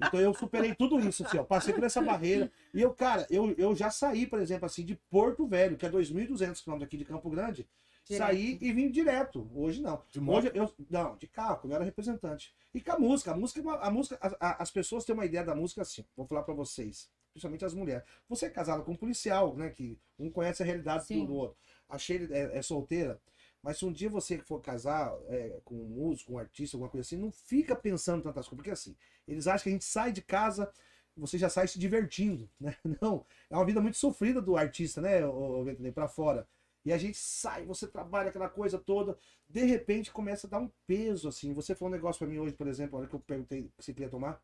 Então 0.04 0.18
eu 0.20 0.34
superei 0.34 0.74
tudo 0.74 0.98
isso, 0.98 1.24
assim, 1.24 1.38
ó, 1.38 1.44
passei 1.44 1.72
por 1.72 1.84
essa 1.84 2.02
barreira. 2.02 2.50
E 2.74 2.80
eu, 2.82 2.92
cara, 2.92 3.26
eu, 3.30 3.52
eu 3.56 3.74
já 3.74 3.88
saí, 3.90 4.26
por 4.26 4.40
exemplo, 4.40 4.66
assim, 4.66 4.84
de 4.84 4.96
Porto 5.08 5.46
Velho, 5.46 5.76
que 5.76 5.86
é 5.86 5.90
2.200 5.90 6.60
quilômetros 6.62 6.82
aqui 6.88 6.96
de 6.96 7.04
Campo 7.04 7.30
Grande, 7.30 7.68
Direto. 8.04 8.18
saí 8.26 8.58
e 8.60 8.72
vim 8.72 8.90
direto. 8.90 9.48
Hoje 9.54 9.80
não. 9.80 10.02
De 10.10 10.20
moto? 10.20 10.38
Hoje 10.46 10.50
eu, 10.54 10.74
não, 10.90 11.16
de 11.16 11.28
carro, 11.28 11.58
quando 11.60 11.72
eu 11.72 11.76
era 11.76 11.84
representante. 11.84 12.52
E 12.74 12.80
com 12.80 12.92
a 12.92 12.98
música, 12.98 13.30
a 13.30 13.36
música, 13.36 13.60
é 13.60 13.62
uma- 13.62 13.76
a 13.78 13.90
música, 13.92 14.18
a- 14.20 14.36
a- 14.48 14.62
as 14.62 14.70
pessoas 14.72 15.04
têm 15.04 15.14
uma 15.14 15.24
ideia 15.26 15.44
da 15.44 15.54
música 15.54 15.82
assim, 15.82 16.04
vou 16.16 16.26
falar 16.26 16.42
pra 16.42 16.54
vocês, 16.54 17.08
principalmente 17.32 17.64
as 17.64 17.74
mulheres. 17.74 18.04
Você 18.28 18.46
é 18.46 18.50
casada 18.50 18.82
com 18.82 18.92
um 18.92 18.96
policial, 18.96 19.56
né, 19.56 19.70
que 19.70 19.98
um 20.18 20.30
conhece 20.30 20.62
a 20.62 20.66
realidade 20.66 21.06
Sim. 21.06 21.26
do 21.26 21.34
outro. 21.34 21.56
A 21.88 21.98
Sheila 21.98 22.34
é, 22.34 22.58
é 22.58 22.62
solteira, 22.62 23.20
mas 23.62 23.78
se 23.78 23.84
um 23.84 23.92
dia 23.92 24.10
você 24.10 24.38
for 24.38 24.60
casar 24.60 25.12
é, 25.28 25.60
com 25.64 25.74
um 25.74 25.88
músico, 25.88 26.32
um 26.32 26.38
artista, 26.38 26.76
alguma 26.76 26.90
coisa 26.90 27.06
assim, 27.06 27.16
não 27.16 27.30
fica 27.30 27.76
pensando 27.76 28.22
tantas 28.22 28.46
coisas, 28.46 28.56
porque 28.56 28.70
assim, 28.70 28.96
eles 29.26 29.46
acham 29.46 29.64
que 29.64 29.68
a 29.68 29.72
gente 29.72 29.84
sai 29.84 30.12
de 30.12 30.20
casa, 30.20 30.70
você 31.16 31.38
já 31.38 31.48
sai 31.48 31.68
se 31.68 31.78
divertindo, 31.78 32.48
né? 32.58 32.76
Não, 33.00 33.24
é 33.50 33.54
uma 33.54 33.64
vida 33.64 33.80
muito 33.80 33.96
sofrida 33.96 34.40
do 34.40 34.56
artista, 34.56 35.00
né, 35.00 35.24
o, 35.26 35.62
Ventania, 35.62 35.92
pra 35.92 36.08
fora. 36.08 36.48
E 36.84 36.92
a 36.92 36.98
gente 36.98 37.16
sai, 37.16 37.64
você 37.64 37.86
trabalha 37.86 38.30
aquela 38.30 38.48
coisa 38.48 38.76
toda, 38.78 39.16
de 39.48 39.62
repente 39.64 40.10
começa 40.10 40.48
a 40.48 40.50
dar 40.50 40.58
um 40.58 40.70
peso, 40.84 41.28
assim. 41.28 41.54
Você 41.54 41.76
falou 41.76 41.92
um 41.92 41.96
negócio 41.96 42.18
pra 42.18 42.26
mim 42.26 42.38
hoje, 42.38 42.54
por 42.54 42.66
exemplo, 42.66 42.96
a 42.96 43.00
hora 43.00 43.08
que 43.08 43.14
eu 43.14 43.20
perguntei 43.20 43.70
você 43.78 43.92
queria 43.92 44.08
tomar, 44.08 44.42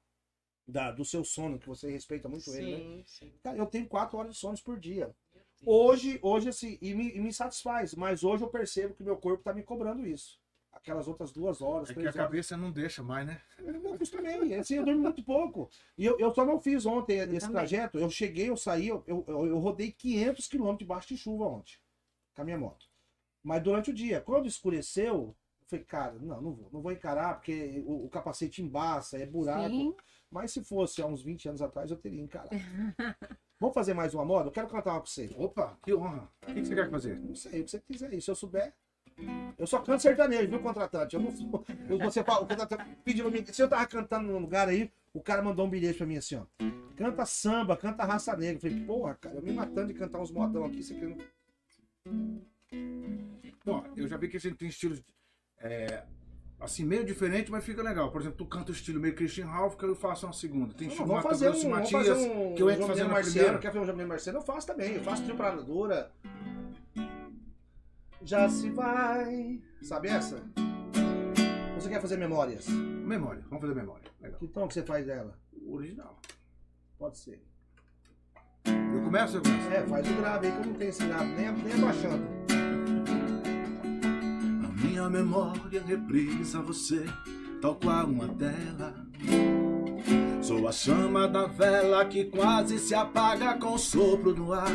da, 0.69 0.93
do 0.93 1.05
seu 1.05 1.25
sono, 1.25 1.59
que 1.59 1.67
você 1.67 1.91
respeita 1.91 2.29
muito 2.29 2.55
ele, 2.55 2.71
né? 2.73 2.79
Sim, 2.79 3.05
sim. 3.07 3.33
Cara, 3.43 3.57
eu 3.57 3.67
tenho 3.67 3.89
quatro 3.89 4.19
horas 4.19 4.35
de 4.35 4.39
sono 4.39 4.57
por 4.63 4.79
dia. 4.79 5.15
Hoje, 5.65 6.19
hoje 6.23 6.51
assim, 6.51 6.79
e 6.81 6.95
me, 6.95 7.11
e 7.11 7.21
me 7.21 7.33
satisfaz, 7.33 7.95
mas 7.95 8.23
hoje 8.23 8.45
eu 8.45 8.49
percebo 8.49 8.95
que 8.95 9.03
meu 9.03 9.17
corpo 9.17 9.43
tá 9.43 9.53
me 9.53 9.63
cobrando 9.63 10.07
isso. 10.07 10.39
Aquelas 10.71 11.09
outras 11.09 11.33
duas 11.33 11.61
horas, 11.61 11.91
É 11.91 11.95
que 11.95 12.01
a 12.01 12.03
horas. 12.03 12.15
cabeça 12.15 12.57
não 12.57 12.71
deixa 12.71 13.03
mais, 13.03 13.27
né? 13.27 13.41
Eu 13.59 13.81
me 13.81 13.93
acostumei, 13.93 14.55
assim, 14.55 14.75
eu 14.77 14.85
durmo 14.85 15.01
muito 15.03 15.25
pouco. 15.25 15.69
E 15.97 16.05
eu, 16.05 16.19
eu 16.21 16.33
só 16.33 16.45
não 16.45 16.61
fiz 16.61 16.87
ontem 16.87 17.17
esse 17.19 17.41
também. 17.41 17.51
trajeto. 17.53 17.99
Eu 17.99 18.09
cheguei, 18.11 18.49
eu 18.51 18.57
saí, 18.57 18.87
eu, 18.89 19.03
eu, 19.07 19.25
eu 19.27 19.59
rodei 19.59 19.91
500 19.91 20.47
quilômetros 20.47 20.81
debaixo 20.81 21.09
de 21.09 21.17
chuva 21.17 21.47
ontem, 21.47 21.73
com 22.35 22.43
a 22.43 22.45
minha 22.45 22.59
moto. 22.59 22.87
Mas 23.43 23.63
durante 23.63 23.91
o 23.91 23.95
dia, 23.95 24.21
quando 24.21 24.47
escureceu, 24.47 25.35
eu 25.61 25.67
falei, 25.67 25.85
cara, 25.85 26.13
não, 26.21 26.41
não 26.41 26.53
vou, 26.55 26.69
não 26.73 26.81
vou 26.83 26.93
encarar, 26.93 27.35
porque 27.35 27.83
o, 27.85 28.05
o 28.05 28.09
capacete 28.09 28.63
embaça, 28.63 29.19
é 29.19 29.27
buraco. 29.27 29.69
Sim. 29.75 29.95
Mas 30.31 30.53
se 30.53 30.63
fosse 30.63 31.01
há 31.01 31.07
uns 31.07 31.23
20 31.23 31.49
anos 31.49 31.63
atrás, 31.63 31.91
eu 31.91 31.97
teria 31.97 32.21
encarado. 32.21 32.51
Vamos 33.59 33.75
fazer 33.75 33.95
mais 33.95 34.15
uma 34.15 34.25
moda? 34.25 34.49
Eu 34.49 34.53
quero 34.53 34.69
cantar 34.69 34.93
uma 34.93 35.01
com 35.01 35.07
você. 35.07 35.31
Opa, 35.37 35.77
que 35.83 35.93
honra. 35.95 36.29
O 36.47 36.55
que 36.55 36.65
você 36.65 36.75
quer 36.75 36.91
fazer? 36.91 37.19
Não 37.19 37.35
sei, 37.35 37.61
o 37.61 37.65
que 37.65 37.71
você 37.71 37.81
quiser 37.81 38.11
aí. 38.11 38.21
Se 38.21 38.31
eu 38.31 38.35
souber. 38.35 38.73
Eu 39.59 39.67
só 39.67 39.81
canto 39.81 40.01
sertanejo, 40.01 40.49
viu, 40.49 40.61
contratante? 40.61 41.17
Eu 41.17 41.21
não 41.23 41.65
eu- 41.89 41.99
Você 41.99 42.23
fala, 42.23 42.45
o 42.45 42.47
contratante 42.47 42.85
pediu 43.05 43.29
pra 43.29 43.41
mim. 43.41 43.45
Se 43.47 43.61
eu 43.61 43.69
tava 43.69 43.85
cantando 43.87 44.29
num 44.29 44.39
lugar 44.39 44.69
aí, 44.69 44.93
o 45.13 45.21
cara 45.21 45.43
mandou 45.43 45.67
um 45.67 45.71
bilhete 45.71 45.99
pra 45.99 46.07
mim 46.07 46.17
assim, 46.19 46.37
ó. 46.37 46.45
Canta 46.95 47.27
samba, 47.27 47.77
canta 47.77 48.05
raça 48.05 48.37
negra. 48.37 48.57
Eu 48.57 48.61
falei, 48.71 48.87
porra, 48.87 49.15
cara, 49.17 49.35
eu 49.37 49.43
me 49.43 49.53
matando 49.53 49.89
de 49.89 49.95
cantar 49.95 50.21
uns 50.21 50.31
modão 50.31 50.65
aqui, 50.65 50.85
você 50.85 50.95
quer. 50.95 51.17
Bom, 53.65 53.85
eu 53.97 54.07
já 54.07 54.17
vi 54.17 54.29
que 54.29 54.37
a 54.37 54.41
gente 54.41 54.55
tem 54.57 54.69
estilos 54.69 55.03
é, 55.59 56.05
assim, 56.61 56.85
meio 56.85 57.05
diferente, 57.05 57.51
mas 57.51 57.65
fica 57.65 57.83
legal. 57.83 58.11
Por 58.11 58.21
exemplo, 58.21 58.39
tu 58.39 58.47
canta 58.47 58.71
o 58.71 58.75
estilo 58.75 59.01
meio 59.01 59.15
Christian 59.15 59.47
Ralph, 59.47 59.77
que 59.77 59.85
eu 59.85 59.95
faço 59.95 60.27
uma 60.27 60.33
segunda. 60.33 60.75
Tem 60.75 60.89
Vamos 60.89 61.09
Mato 61.09 61.29
fazer 61.29 61.51
um, 61.51 61.55
e 61.55 61.69
Matias, 61.69 61.91
fazer 61.91 62.13
um 62.13 62.55
que 62.55 62.63
eu 62.63 62.71
entro 62.71 62.83
João 62.83 62.89
fazendo 62.89 63.11
Marciano. 63.11 63.59
Quer 63.59 63.73
fazer 63.73 63.81
um 63.81 63.87
Menino 63.87 64.09
Marciano? 64.09 64.39
Eu 64.39 64.43
faço 64.43 64.67
também. 64.67 64.95
Eu 64.95 65.03
faço 65.03 65.23
trio 65.23 65.37
pra 65.37 65.51
dura. 65.53 66.11
Já 68.23 68.49
se 68.49 68.71
vai. 68.71 69.61
Sabe 69.83 70.09
essa? 70.09 70.43
Você 71.77 71.89
quer 71.89 72.01
fazer 72.01 72.17
memórias? 72.17 72.69
Memória, 72.69 73.43
vamos 73.49 73.61
fazer 73.61 73.75
memória. 73.75 74.11
Legal. 74.21 74.39
Que 74.39 74.49
tom 74.49 74.67
que 74.67 74.75
você 74.75 74.83
faz 74.83 75.07
dela? 75.07 75.39
O 75.63 75.77
original. 75.77 76.19
Pode 76.99 77.19
ser. 77.19 77.41
Eu 78.67 79.03
começo 79.03 79.39
ou 79.39 79.45
eu 79.45 79.51
começo? 79.51 79.69
É, 79.71 79.87
faz 79.87 80.11
o 80.11 80.15
grave 80.15 80.47
aí 80.49 80.53
que 80.53 80.59
eu 80.59 80.67
não 80.67 80.75
tenho 80.75 80.91
esse 80.91 81.07
grave, 81.07 81.33
nem, 81.35 81.53
nem 81.53 81.73
abaixando. 81.75 82.38
Minha 84.83 85.11
memória 85.11 85.83
reprisa 85.85 86.63
você, 86.63 87.05
tal 87.61 87.75
qual 87.75 88.07
uma 88.07 88.29
tela. 88.29 88.95
Sou 90.41 90.69
a 90.69 90.73
chama 90.73 91.27
da 91.27 91.47
vela 91.47 92.05
que 92.05 92.27
quase 92.27 92.79
se 92.79 92.95
apaga 92.95 93.55
com 93.55 93.75
o 93.75 93.79
sopro 93.79 94.35
no 94.35 94.53
ar. 94.53 94.71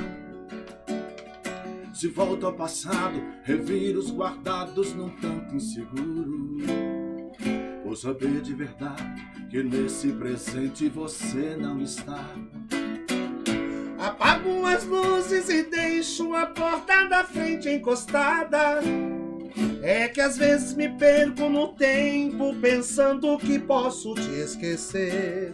Se 1.94 2.10
volto 2.10 2.46
ao 2.46 2.54
passado, 2.54 3.18
reviro 3.44 4.00
os 4.00 4.12
guardados 4.12 4.94
num 4.94 5.10
tanto 5.10 5.56
inseguro. 5.56 6.58
Por 7.82 7.96
saber 7.96 8.42
de 8.42 8.54
verdade 8.54 9.48
que 9.50 9.64
nesse 9.64 10.12
presente 10.12 10.90
você 10.90 11.56
não 11.56 11.80
está. 11.80 12.26
Apago 13.98 14.66
as 14.66 14.84
luzes 14.84 15.48
e 15.48 15.64
deixo 15.64 16.34
a 16.36 16.46
porta 16.46 17.06
da 17.06 17.24
frente 17.24 17.70
encostada. 17.70 18.82
É 19.84 20.08
que 20.08 20.22
às 20.22 20.38
vezes 20.38 20.74
me 20.74 20.88
perco 20.88 21.50
no 21.50 21.74
tempo 21.74 22.56
pensando 22.62 23.38
que 23.38 23.60
posso 23.60 24.16
te 24.16 24.30
esquecer. 24.40 25.54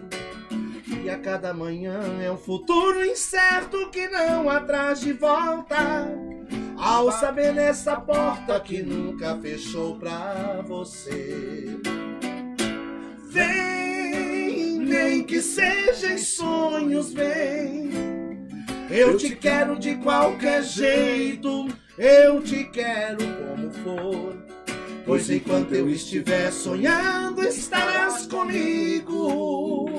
E 1.04 1.10
a 1.10 1.18
cada 1.18 1.52
manhã 1.52 2.00
é 2.22 2.32
um 2.32 2.38
futuro 2.38 3.04
incerto 3.04 3.90
que 3.90 4.08
não 4.08 4.48
atrás 4.48 5.00
de 5.02 5.14
volta. 5.14 6.08
Ao 6.78 7.12
saber 7.12 7.56
nessa 7.56 8.00
porta 8.00 8.60
que 8.60 8.84
nunca 8.84 9.36
fechou 9.42 9.98
pra 9.98 10.64
você. 10.64 11.66
Vem, 13.32 14.78
nem 14.78 15.24
que 15.24 15.42
seja 15.42 16.14
em 16.14 16.20
sonhos, 16.20 17.12
vem. 17.12 17.90
Eu 18.92 19.18
te 19.18 19.36
quero 19.36 19.78
de 19.80 19.96
qualquer 19.96 20.62
jeito, 20.62 21.68
eu 22.00 22.42
te 22.42 22.64
quero 22.64 23.18
como 23.18 23.70
for. 23.72 24.36
Pois 25.06 25.30
enquanto 25.30 25.74
eu 25.74 25.90
estiver 25.90 26.52
sonhando, 26.52 27.44
estarás 27.44 28.26
comigo. 28.26 29.90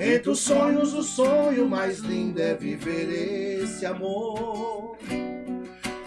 Entre 0.00 0.30
os 0.30 0.38
sonhos, 0.38 0.94
o 0.94 1.02
sonho 1.02 1.68
mais 1.68 1.98
lindo 1.98 2.40
é 2.40 2.54
viver 2.54 3.62
esse 3.62 3.84
amor. 3.84 4.96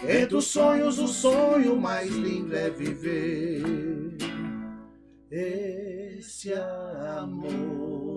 Entre 0.08 0.34
os 0.34 0.46
sonhos, 0.46 0.98
o 0.98 1.06
sonho 1.06 1.76
mais 1.76 2.10
lindo 2.10 2.56
é 2.56 2.70
viver 2.70 4.16
esse 5.30 6.52
amor. 6.54 8.11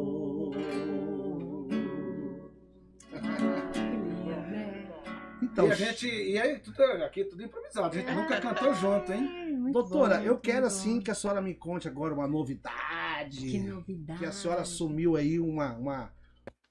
Então, 5.55 5.69
e 5.69 5.71
a 5.71 5.75
gente, 5.75 6.05
e 6.05 6.37
aí, 6.37 6.59
tudo, 6.59 6.83
aqui 6.83 7.23
tudo 7.23 7.41
improvisado, 7.41 7.87
a 7.87 7.97
gente 7.97 8.11
nunca 8.11 8.41
cantou 8.41 8.73
junto, 8.73 9.13
hein? 9.13 9.71
Doutora, 9.71 10.17
bom, 10.17 10.23
eu 10.25 10.37
quero 10.37 10.65
assim 10.65 10.99
que 10.99 11.09
a 11.09 11.15
senhora 11.15 11.41
me 11.41 11.55
conte 11.55 11.87
agora 11.87 12.13
uma 12.13 12.27
novidade. 12.27 13.39
Que 13.39 13.59
novidade. 13.59 14.19
Que 14.19 14.25
a 14.25 14.33
senhora 14.33 14.63
assumiu 14.63 15.15
aí 15.15 15.39
uma, 15.39 15.73
uma 15.77 16.13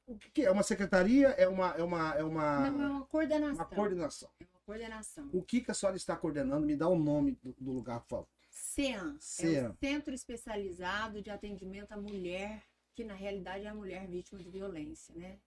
o 0.07 0.19
que 0.19 0.43
é 0.43 0.51
uma 0.51 0.63
secretaria? 0.63 1.29
É 1.29 1.49
uma 1.49 1.71
é 1.71 1.83
uma 1.83 2.15
é 2.15 2.23
uma 2.23 2.71
Não, 2.71 2.83
é 2.83 2.89
uma 2.89 3.07
coordenação. 3.07 3.55
Uma 3.55 3.65
coordenação. 3.65 4.31
É 4.39 4.45
uma 4.45 4.61
coordenação. 4.67 5.31
O 5.33 5.43
que 5.43 5.63
que 5.63 5.71
a 5.71 5.75
senhora 5.75 5.97
está 5.97 6.15
coordenando? 6.15 6.67
Me 6.67 6.77
dá 6.77 6.87
o 6.87 6.99
nome 6.99 7.39
do, 7.43 7.55
do 7.59 7.73
lugar, 7.73 8.01
por 8.01 8.09
favor. 8.09 8.29
CEAM, 8.51 9.17
é 9.41 9.69
o 9.71 9.75
Centro 9.81 10.13
Especializado 10.13 11.23
de 11.23 11.31
Atendimento 11.31 11.93
à 11.93 11.97
Mulher, 11.97 12.63
que 12.95 13.03
na 13.03 13.15
realidade 13.15 13.65
é 13.65 13.69
a 13.69 13.75
mulher 13.75 14.07
vítima 14.07 14.43
de 14.43 14.51
violência, 14.51 15.15
né? 15.15 15.39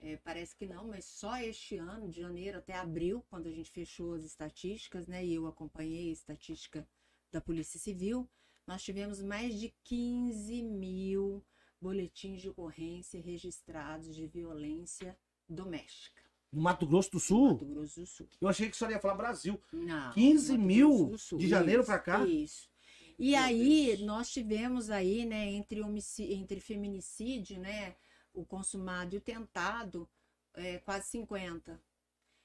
É, 0.00 0.16
parece 0.18 0.54
que 0.54 0.66
não, 0.66 0.86
mas 0.86 1.04
só 1.04 1.36
este 1.38 1.76
ano, 1.76 2.08
de 2.08 2.20
janeiro 2.20 2.58
até 2.58 2.74
abril, 2.74 3.24
quando 3.28 3.48
a 3.48 3.50
gente 3.50 3.70
fechou 3.70 4.14
as 4.14 4.24
estatísticas, 4.24 5.06
né, 5.08 5.24
e 5.24 5.34
eu 5.34 5.46
acompanhei 5.46 6.10
a 6.10 6.12
estatística 6.12 6.88
da 7.32 7.40
Polícia 7.40 7.80
Civil, 7.80 8.28
nós 8.66 8.82
tivemos 8.82 9.20
mais 9.20 9.58
de 9.58 9.74
15 9.84 10.62
mil 10.62 11.44
boletins 11.80 12.40
de 12.40 12.48
ocorrência 12.48 13.20
registrados 13.20 14.14
de 14.14 14.26
violência 14.26 15.18
doméstica. 15.48 16.22
No 16.52 16.62
Mato 16.62 16.86
Grosso 16.86 17.10
do 17.10 17.20
Sul? 17.20 17.52
Mato 17.52 17.66
Grosso 17.66 18.00
do 18.00 18.06
Sul. 18.06 18.28
Eu 18.40 18.48
achei 18.48 18.70
que 18.70 18.76
você 18.76 18.86
ia 18.88 19.00
falar 19.00 19.14
Brasil. 19.14 19.60
Não. 19.72 20.12
15 20.12 20.56
mil 20.56 21.14
de 21.36 21.48
janeiro 21.48 21.84
para 21.84 21.98
cá? 21.98 22.24
Isso. 22.26 22.70
E 23.18 23.32
Meu 23.32 23.40
aí, 23.40 23.86
Deus. 23.88 24.00
nós 24.02 24.30
tivemos 24.30 24.90
aí, 24.90 25.24
né, 25.24 25.50
entre, 25.50 25.82
entre 26.20 26.60
feminicídio, 26.60 27.58
né, 27.58 27.96
o 28.40 28.44
consumado 28.44 29.14
e 29.14 29.18
o 29.18 29.20
tentado, 29.20 30.08
é, 30.54 30.78
quase 30.78 31.08
50. 31.08 31.80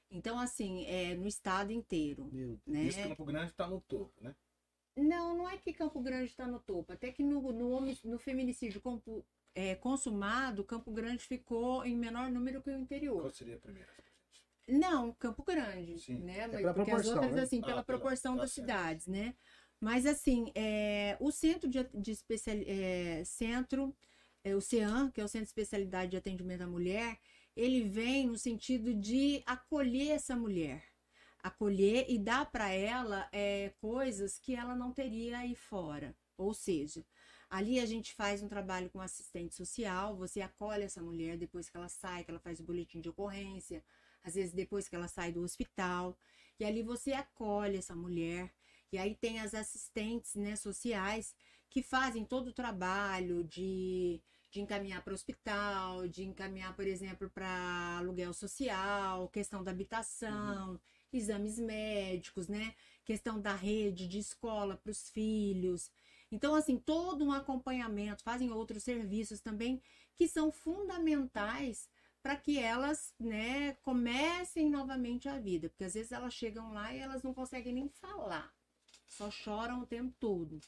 Então, 0.09 0.39
assim, 0.39 0.85
é 0.85 1.15
no 1.15 1.27
estado 1.27 1.71
inteiro. 1.71 2.29
Meu 2.31 2.59
né? 2.67 2.83
Isso 2.83 3.01
Campo 3.01 3.25
Grande 3.25 3.51
está 3.51 3.67
no 3.67 3.81
topo, 3.81 4.13
né? 4.21 4.35
Não, 4.95 5.35
não 5.35 5.49
é 5.49 5.57
que 5.57 5.73
Campo 5.73 5.99
Grande 6.01 6.25
está 6.25 6.45
no 6.45 6.59
topo. 6.59 6.93
Até 6.93 7.11
que 7.11 7.23
no, 7.23 7.51
no, 7.51 7.81
no 8.03 8.19
feminicídio 8.19 8.79
compu, 8.79 9.25
é, 9.55 9.73
consumado, 9.75 10.63
Campo 10.63 10.91
Grande 10.91 11.25
ficou 11.25 11.83
em 11.83 11.95
menor 11.95 12.29
número 12.29 12.61
que 12.61 12.69
o 12.69 12.77
interior. 12.77 13.21
Qual 13.21 13.31
seria 13.31 13.55
a 13.55 13.59
primeira? 13.59 13.89
Não, 14.67 15.11
Campo 15.13 15.43
Grande, 15.43 15.99
Sim. 15.99 16.19
né? 16.19 16.39
É 16.41 16.47
pela 16.47 16.73
Porque 16.73 16.91
as 16.91 17.07
outras, 17.07 17.33
né? 17.33 17.41
assim, 17.41 17.61
pela 17.61 17.81
ah, 17.81 17.83
proporção 17.83 18.33
pela... 18.33 18.43
das 18.43 18.55
tá 18.55 18.61
cidades, 18.61 19.07
né? 19.07 19.35
Mas, 19.79 20.05
assim, 20.05 20.51
é, 20.55 21.17
o 21.19 21.31
centro 21.31 21.69
de, 21.69 21.83
de 21.93 22.11
especial, 22.11 22.55
é, 22.65 23.23
centro 23.25 23.93
é, 24.43 24.55
o 24.55 24.61
CEAM, 24.61 25.09
que 25.09 25.21
é 25.21 25.23
o 25.23 25.27
Centro 25.27 25.45
de 25.45 25.49
Especialidade 25.49 26.11
de 26.11 26.17
Atendimento 26.17 26.61
à 26.61 26.67
Mulher, 26.67 27.19
ele 27.55 27.83
vem 27.83 28.27
no 28.27 28.37
sentido 28.37 28.93
de 28.93 29.43
acolher 29.45 30.09
essa 30.09 30.35
mulher, 30.35 30.83
acolher 31.41 32.05
e 32.09 32.17
dar 32.17 32.49
para 32.51 32.69
ela 32.69 33.29
é, 33.31 33.73
coisas 33.79 34.39
que 34.39 34.55
ela 34.55 34.75
não 34.75 34.91
teria 34.91 35.39
aí 35.39 35.55
fora. 35.55 36.15
Ou 36.37 36.53
seja, 36.53 37.05
ali 37.49 37.79
a 37.79 37.85
gente 37.85 38.13
faz 38.13 38.41
um 38.41 38.47
trabalho 38.47 38.89
com 38.89 38.99
assistente 38.99 39.55
social, 39.55 40.17
você 40.17 40.41
acolhe 40.41 40.83
essa 40.83 41.01
mulher 41.01 41.37
depois 41.37 41.69
que 41.69 41.77
ela 41.77 41.89
sai, 41.89 42.23
que 42.23 42.31
ela 42.31 42.39
faz 42.39 42.59
o 42.59 42.63
boletim 42.63 42.99
de 42.99 43.09
ocorrência, 43.09 43.83
às 44.23 44.35
vezes 44.35 44.53
depois 44.53 44.87
que 44.87 44.95
ela 44.95 45.07
sai 45.07 45.31
do 45.31 45.41
hospital, 45.41 46.17
e 46.59 46.65
ali 46.65 46.81
você 46.81 47.13
acolhe 47.13 47.77
essa 47.77 47.95
mulher, 47.95 48.51
e 48.91 48.97
aí 48.97 49.15
tem 49.15 49.39
as 49.39 49.53
assistentes 49.53 50.35
né, 50.35 50.55
sociais 50.55 51.35
que 51.69 51.81
fazem 51.81 52.23
todo 52.25 52.47
o 52.49 52.53
trabalho 52.53 53.43
de 53.43 54.21
de 54.53 54.61
encaminhar 54.61 55.03
para 55.03 55.11
o 55.11 55.15
hospital, 55.15 56.07
de 56.07 56.23
encaminhar, 56.23 56.75
por 56.75 56.85
exemplo, 56.85 57.27
para 57.27 57.97
aluguel 57.97 58.31
social, 58.35 59.27
questão 59.29 59.63
da 59.63 59.71
habitação, 59.71 60.73
uhum. 60.73 60.79
exames 61.11 61.57
médicos, 61.57 62.47
né? 62.47 62.75
Questão 63.03 63.41
da 63.41 63.55
rede 63.55 64.07
de 64.07 64.19
escola 64.19 64.77
para 64.77 64.91
os 64.91 65.09
filhos. 65.09 65.89
Então, 66.31 66.53
assim, 66.53 66.77
todo 66.77 67.25
um 67.25 67.31
acompanhamento, 67.31 68.21
fazem 68.21 68.51
outros 68.51 68.83
serviços 68.83 69.41
também 69.41 69.81
que 70.15 70.27
são 70.27 70.51
fundamentais 70.51 71.89
para 72.21 72.35
que 72.35 72.59
elas, 72.59 73.11
né, 73.19 73.73
comecem 73.81 74.69
novamente 74.69 75.27
a 75.27 75.39
vida, 75.39 75.67
porque 75.67 75.83
às 75.83 75.95
vezes 75.95 76.11
elas 76.11 76.33
chegam 76.33 76.71
lá 76.71 76.93
e 76.93 76.99
elas 76.99 77.23
não 77.23 77.33
conseguem 77.33 77.73
nem 77.73 77.89
falar, 77.89 78.53
só 79.07 79.31
choram 79.31 79.81
o 79.81 79.85
tempo 79.87 80.15
todo. 80.19 80.61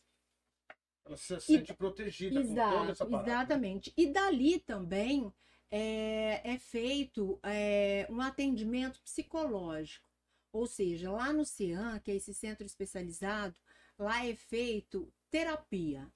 Ela 1.05 1.17
se 1.17 1.39
sente 1.39 1.71
e, 1.71 1.75
protegida 1.75 2.39
exato, 2.39 2.71
com 2.71 2.79
toda 2.79 2.91
essa 2.91 3.05
parada. 3.05 3.29
Exatamente. 3.29 3.93
E 3.95 4.07
dali 4.07 4.59
também 4.59 5.31
é, 5.69 6.41
é 6.43 6.57
feito 6.57 7.39
é, 7.43 8.07
um 8.09 8.21
atendimento 8.21 8.99
psicológico. 9.01 10.09
Ou 10.51 10.65
seja, 10.65 11.11
lá 11.11 11.31
no 11.33 11.45
CEAM, 11.45 11.99
que 11.99 12.11
é 12.11 12.15
esse 12.15 12.33
centro 12.33 12.65
especializado, 12.65 13.55
lá 13.99 14.25
é 14.25 14.33
feito 14.35 15.11
terapia. 15.29 16.11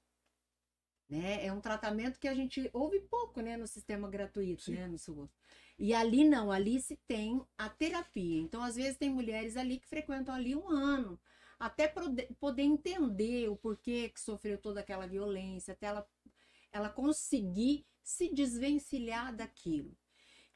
Né? 1.08 1.44
É 1.44 1.52
um 1.52 1.60
tratamento 1.60 2.18
que 2.18 2.28
a 2.28 2.34
gente 2.34 2.70
ouve 2.72 3.00
pouco 3.00 3.40
né, 3.40 3.56
no 3.56 3.66
sistema 3.66 4.08
gratuito, 4.08 4.62
Sim. 4.62 4.74
né, 4.74 4.86
no 4.86 4.96
SUS. 4.96 5.28
E 5.78 5.92
ali 5.92 6.24
não, 6.24 6.50
ali 6.50 6.80
se 6.80 6.96
tem 7.06 7.44
a 7.58 7.68
terapia. 7.68 8.40
Então, 8.40 8.62
às 8.62 8.76
vezes, 8.76 8.96
tem 8.96 9.10
mulheres 9.10 9.56
ali 9.56 9.78
que 9.78 9.88
frequentam 9.88 10.34
ali 10.34 10.54
um 10.54 10.68
ano 10.68 11.20
até 11.60 11.86
poder 12.40 12.62
entender 12.62 13.48
o 13.50 13.56
porquê 13.56 14.08
que 14.08 14.18
sofreu 14.18 14.56
toda 14.56 14.80
aquela 14.80 15.06
violência, 15.06 15.72
até 15.72 15.86
ela, 15.86 16.08
ela 16.72 16.88
conseguir 16.88 17.86
se 18.02 18.32
desvencilhar 18.32 19.36
daquilo. 19.36 19.94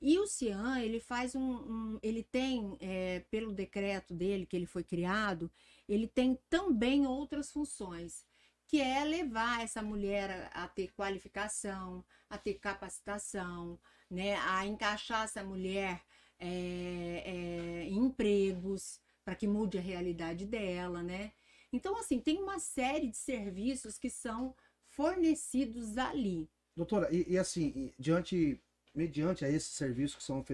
E 0.01 0.19
o 0.19 0.27
Cian, 0.27 0.81
ele 0.81 1.01
faz 1.01 1.35
um, 1.35 1.43
um 1.43 1.99
ele 2.03 2.23
tem, 2.23 2.77
é, 2.81 3.21
pelo 3.31 3.53
decreto 3.53 4.15
dele, 4.15 4.47
que 4.47 4.57
ele 4.57 4.67
foi 4.67 4.83
criado, 4.83 5.53
ele 5.87 6.09
tem 6.09 6.39
também 6.49 7.07
outras 7.07 7.53
funções, 7.53 8.25
que 8.67 8.81
é 8.81 9.05
levar 9.05 9.63
essa 9.63 9.83
mulher 9.83 10.51
a, 10.55 10.65
a 10.65 10.69
ter 10.69 10.93
qualificação, 10.93 12.05
a 12.31 12.39
ter 12.39 12.55
capacitação, 12.55 13.79
né, 14.11 14.37
a 14.37 14.67
encaixar 14.67 15.25
essa 15.25 15.45
mulher 15.45 16.03
é, 16.39 17.23
é, 17.27 17.85
em 17.85 17.99
empregos, 17.99 19.01
para 19.25 19.35
que 19.35 19.47
mude 19.47 19.79
a 19.79 19.81
realidade 19.81 20.45
dela, 20.47 21.03
né? 21.03 21.33
Então, 21.73 21.99
assim, 21.99 22.21
tem 22.21 22.41
uma 22.41 22.59
série 22.59 23.09
de 23.09 23.17
serviços 23.17 23.99
que 23.99 24.11
são 24.11 24.55
fornecidos 24.87 25.99
ali. 25.99 26.49
Doutora, 26.77 27.09
e, 27.13 27.33
e 27.33 27.39
assim, 27.39 27.93
diante, 27.99 28.61
mediante 28.95 29.45
a 29.45 29.49
esses 29.49 29.71
serviços 29.71 30.17
que 30.17 30.23
são 30.23 30.45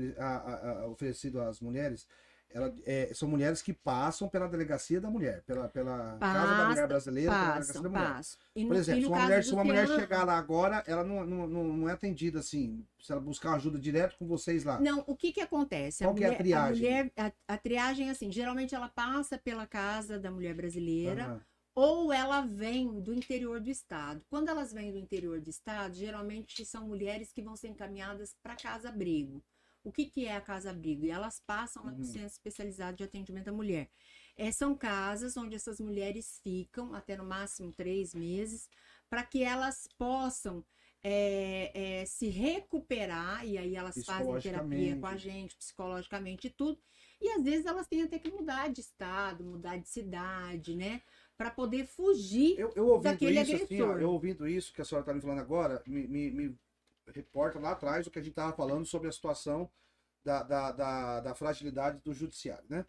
oferecidos 0.90 1.40
às 1.42 1.60
mulheres, 1.60 2.06
ela, 2.52 2.74
é, 2.84 3.12
são 3.14 3.28
mulheres 3.28 3.62
que 3.62 3.72
passam 3.72 4.28
pela 4.28 4.48
delegacia 4.48 5.00
da 5.00 5.08
mulher, 5.08 5.42
pela, 5.42 5.68
pela 5.68 6.16
passa, 6.18 6.38
Casa 6.38 6.56
da 6.56 6.68
Mulher 6.68 6.88
Brasileira, 6.88 7.30
passam, 7.30 7.44
pela 7.44 7.52
delegacia 7.52 7.82
da 7.82 7.88
mulher. 7.88 8.14
Passam. 8.14 8.38
Por 8.66 8.76
exemplo, 8.76 9.02
se 9.02 9.06
uma 9.06 9.20
mulher, 9.20 9.44
se 9.44 9.52
uma 9.52 9.64
mulher 9.64 9.88
chegar 9.88 10.24
lá 10.24 10.36
agora, 10.36 10.82
ela 10.86 11.04
não, 11.04 11.24
não, 11.24 11.46
não, 11.46 11.88
é 11.88 11.92
atendida 11.92 12.40
assim, 12.40 12.84
se 13.00 13.12
ela 13.12 13.20
buscar 13.20 13.54
ajuda 13.54 13.78
direto 13.78 14.16
com 14.18 14.26
vocês 14.26 14.64
lá. 14.64 14.80
Não, 14.80 15.04
o 15.06 15.16
que 15.16 15.32
que 15.32 15.40
acontece? 15.40 16.02
Qual 16.02 16.10
a 16.10 16.14
que 16.14 16.20
mulher, 16.20 16.32
é 16.32 16.34
a 16.34 16.38
triagem? 16.38 16.74
A, 16.74 16.90
mulher, 16.90 17.12
a, 17.16 17.54
a, 17.54 17.56
triagem, 17.56 18.10
assim, 18.10 18.32
geralmente 18.32 18.74
ela 18.74 18.88
passa 18.88 19.38
pela 19.38 19.66
Casa 19.66 20.18
da 20.18 20.30
Mulher 20.30 20.54
Brasileira, 20.54 21.28
uhum. 21.28 21.40
ou 21.76 22.12
ela 22.12 22.40
vem 22.40 23.00
do 23.00 23.14
interior 23.14 23.60
do 23.60 23.70
estado. 23.70 24.24
Quando 24.28 24.48
elas 24.48 24.72
vêm 24.72 24.90
do 24.90 24.98
interior 24.98 25.40
do 25.40 25.50
estado, 25.50 25.94
geralmente 25.94 26.64
são 26.64 26.88
mulheres 26.88 27.32
que 27.32 27.42
vão 27.42 27.54
ser 27.54 27.68
encaminhadas 27.68 28.34
para 28.42 28.56
casa-abrigo. 28.56 29.40
O 29.82 29.90
que, 29.90 30.06
que 30.06 30.26
é 30.26 30.36
a 30.36 30.40
casa-abrigo? 30.40 31.04
E 31.04 31.10
elas 31.10 31.40
passam 31.46 31.84
uhum. 31.84 31.98
no 31.98 32.04
centro 32.04 32.26
especializado 32.26 32.96
de 32.96 33.04
atendimento 33.04 33.48
à 33.48 33.52
mulher. 33.52 33.88
É, 34.36 34.50
são 34.52 34.74
casas 34.74 35.36
onde 35.36 35.56
essas 35.56 35.80
mulheres 35.80 36.40
ficam 36.42 36.94
até 36.94 37.16
no 37.16 37.24
máximo 37.24 37.72
três 37.72 38.14
meses, 38.14 38.68
para 39.08 39.22
que 39.22 39.42
elas 39.42 39.88
possam 39.98 40.64
é, 41.02 42.00
é, 42.00 42.04
se 42.06 42.28
recuperar, 42.28 43.46
e 43.46 43.56
aí 43.56 43.74
elas 43.74 44.04
fazem 44.04 44.38
terapia 44.40 44.96
com 44.96 45.06
a 45.06 45.16
gente, 45.16 45.56
psicologicamente 45.56 46.46
e 46.46 46.50
tudo. 46.50 46.78
E 47.20 47.28
às 47.30 47.42
vezes 47.42 47.66
elas 47.66 47.86
têm 47.86 48.02
até 48.02 48.18
que 48.18 48.30
mudar 48.30 48.68
de 48.68 48.80
estado, 48.80 49.44
mudar 49.44 49.76
de 49.76 49.88
cidade, 49.88 50.74
né? 50.74 51.02
Para 51.36 51.50
poder 51.50 51.86
fugir 51.86 52.58
eu, 52.58 52.72
eu 52.74 52.98
daquele 52.98 53.40
isso, 53.40 53.54
agressor. 53.54 53.64
Assim, 53.64 53.82
ó, 53.82 53.98
eu 53.98 54.10
ouvindo 54.10 54.46
isso 54.46 54.72
que 54.72 54.80
a 54.80 54.84
senhora 54.84 55.02
está 55.02 55.14
me 55.14 55.20
falando 55.20 55.40
agora, 55.40 55.82
me, 55.86 56.06
me, 56.06 56.30
me 56.30 56.58
reporta 57.10 57.58
lá 57.58 57.72
atrás 57.72 58.06
o 58.06 58.10
que 58.10 58.18
a 58.18 58.22
gente 58.22 58.32
estava 58.32 58.52
falando 58.52 58.84
sobre 58.86 59.08
a 59.08 59.12
situação 59.12 59.70
da, 60.24 60.42
da, 60.42 60.72
da, 60.72 61.20
da, 61.20 61.34
fragilidade 61.34 62.00
do 62.04 62.12
judiciário, 62.12 62.64
né? 62.68 62.84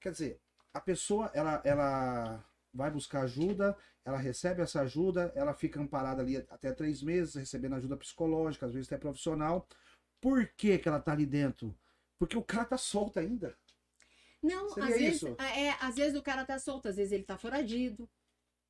Quer 0.00 0.12
dizer, 0.12 0.40
a 0.72 0.80
pessoa, 0.80 1.30
ela, 1.34 1.62
ela 1.64 2.44
vai 2.72 2.90
buscar 2.90 3.22
ajuda, 3.22 3.76
ela 4.04 4.18
recebe 4.18 4.60
essa 4.60 4.82
ajuda, 4.82 5.32
ela 5.34 5.54
fica 5.54 5.80
amparada 5.80 6.20
ali 6.20 6.36
até 6.36 6.72
três 6.72 7.02
meses, 7.02 7.34
recebendo 7.34 7.76
ajuda 7.76 7.96
psicológica, 7.96 8.66
às 8.66 8.72
vezes 8.72 8.88
até 8.88 8.98
profissional. 8.98 9.66
Por 10.20 10.46
que, 10.56 10.78
que 10.78 10.88
ela 10.88 11.00
tá 11.00 11.12
ali 11.12 11.24
dentro? 11.26 11.74
Porque 12.18 12.36
o 12.36 12.42
cara 12.42 12.64
tá 12.64 12.76
solto 12.76 13.18
ainda. 13.18 13.56
Não, 14.42 14.68
Seria 14.68 14.90
às 14.90 15.00
vezes, 15.00 15.16
isso? 15.16 15.36
é, 15.38 15.70
às 15.80 15.96
vezes 15.96 16.18
o 16.18 16.22
cara 16.22 16.44
tá 16.44 16.58
solto, 16.58 16.88
às 16.88 16.96
vezes 16.96 17.12
ele 17.12 17.24
tá 17.24 17.38
foragido, 17.38 18.08